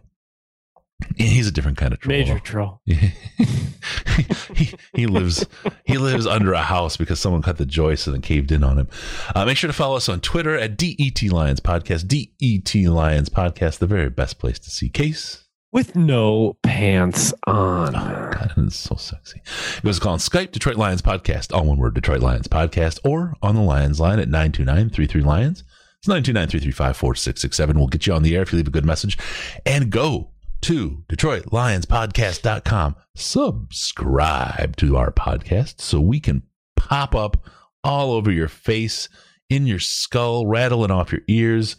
He's 1.16 1.48
a 1.48 1.52
different 1.52 1.78
kind 1.78 1.94
of 1.94 2.00
troll. 2.00 2.18
Major 2.18 2.40
troll. 2.40 2.82
he, 2.86 4.74
he 4.94 5.08
lives 5.08 5.46
he 5.86 5.98
lives 5.98 6.28
under 6.28 6.52
a 6.52 6.62
house 6.62 6.98
because 6.98 7.22
someone 7.22 7.42
cut 7.42 7.58
the 7.58 7.66
joist 7.66 8.06
and 8.06 8.16
then 8.16 8.22
caved 8.22 8.52
in 8.52 8.66
on 8.66 8.78
him. 8.78 8.90
Uh, 9.34 9.46
make 9.46 9.56
sure 9.56 9.70
to 9.70 9.74
follow 9.74 9.96
us 9.96 10.10
on 10.10 10.20
Twitter 10.20 10.58
at 10.58 10.76
DET 10.76 11.24
Lions 11.32 11.62
Podcast. 11.62 12.06
DET 12.10 12.92
Lions 12.92 13.30
Podcast, 13.30 13.78
the 13.78 13.88
very 13.88 14.10
best 14.10 14.40
place 14.40 14.60
to 14.60 14.70
see 14.70 14.90
Case 14.90 15.46
with 15.72 15.96
no 15.96 16.58
pants 16.64 17.34
on. 17.46 17.96
Oh, 17.96 18.30
God, 18.32 18.54
it's 18.58 18.76
so 18.76 18.96
sexy. 18.96 19.42
It 19.78 19.84
was 19.84 20.00
called 20.00 20.20
Skype 20.20 20.52
Detroit 20.52 20.78
Lions 20.78 21.02
Podcast, 21.02 21.54
all 21.54 21.66
one 21.66 21.78
word 21.78 21.94
Detroit 21.94 22.22
Lions 22.22 22.48
Podcast, 22.48 23.00
or 23.04 23.34
on 23.42 23.56
the 23.56 23.62
Lions 23.62 24.00
line 24.00 24.20
at 24.20 24.30
929 24.30 24.90
33 24.90 25.22
Lions. 25.22 25.64
It's 26.00 26.08
929 26.08 26.48
335 26.48 26.98
4667. 26.98 27.78
We'll 27.78 27.88
get 27.88 28.08
you 28.08 28.14
on 28.14 28.24
the 28.24 28.36
air 28.36 28.42
if 28.44 28.52
you 28.52 28.58
leave 28.58 28.68
a 28.68 28.72
good 28.72 28.86
message. 28.86 29.18
And 29.66 29.90
go 29.90 30.32
to 30.62 31.04
DetroitLionsPodcast.com. 31.10 32.96
Subscribe 33.16 34.76
to 34.78 34.98
our 34.98 35.12
podcast 35.12 35.82
so 35.82 36.00
we 36.00 36.20
can 36.20 36.44
pop 36.76 37.16
up 37.16 37.46
all 37.84 38.12
over 38.12 38.32
your 38.32 38.48
face, 38.48 39.08
in 39.50 39.66
your 39.66 39.80
skull, 39.80 40.46
rattling 40.46 40.92
off 40.92 41.12
your 41.12 41.22
ears 41.28 41.76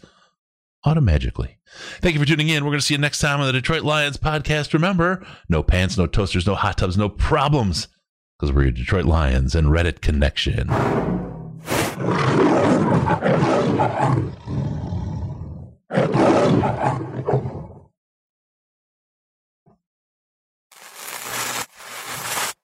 automagically. 0.85 1.55
Thank 2.01 2.15
you 2.15 2.19
for 2.19 2.25
tuning 2.25 2.49
in. 2.49 2.65
We're 2.65 2.71
going 2.71 2.79
to 2.79 2.85
see 2.85 2.93
you 2.93 2.99
next 2.99 3.19
time 3.19 3.39
on 3.39 3.47
the 3.47 3.53
Detroit 3.53 3.83
Lions 3.83 4.17
podcast. 4.17 4.73
Remember, 4.73 5.25
no 5.47 5.63
pants, 5.63 5.97
no 5.97 6.05
toasters, 6.05 6.45
no 6.45 6.55
hot 6.55 6.77
tubs, 6.77 6.97
no 6.97 7.09
problems, 7.09 7.87
because 8.37 8.53
we're 8.53 8.63
your 8.63 8.71
Detroit 8.71 9.05
Lions 9.05 9.55
and 9.55 9.67
Reddit 9.67 10.01
connection. 10.01 10.67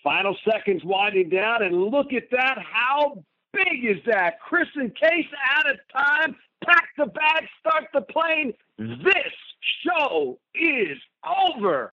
Final 0.03 0.35
seconds 0.49 0.83
winding 0.83 1.29
down, 1.29 1.63
and 1.63 1.75
look 1.75 2.13
at 2.13 2.29
that. 2.31 2.57
How 2.59 3.23
big 3.53 3.85
is 3.85 4.03
that? 4.05 4.39
Chris 4.41 4.67
and 4.75 4.93
Case 4.95 5.25
out 5.55 5.69
of 5.69 5.77
time 5.93 6.35
pack 6.65 6.89
the 6.97 7.05
bags, 7.07 7.47
start 7.59 7.85
the 7.93 8.01
plane. 8.01 8.53
This 8.77 9.33
show 9.85 10.39
is 10.55 10.97
over. 11.55 11.85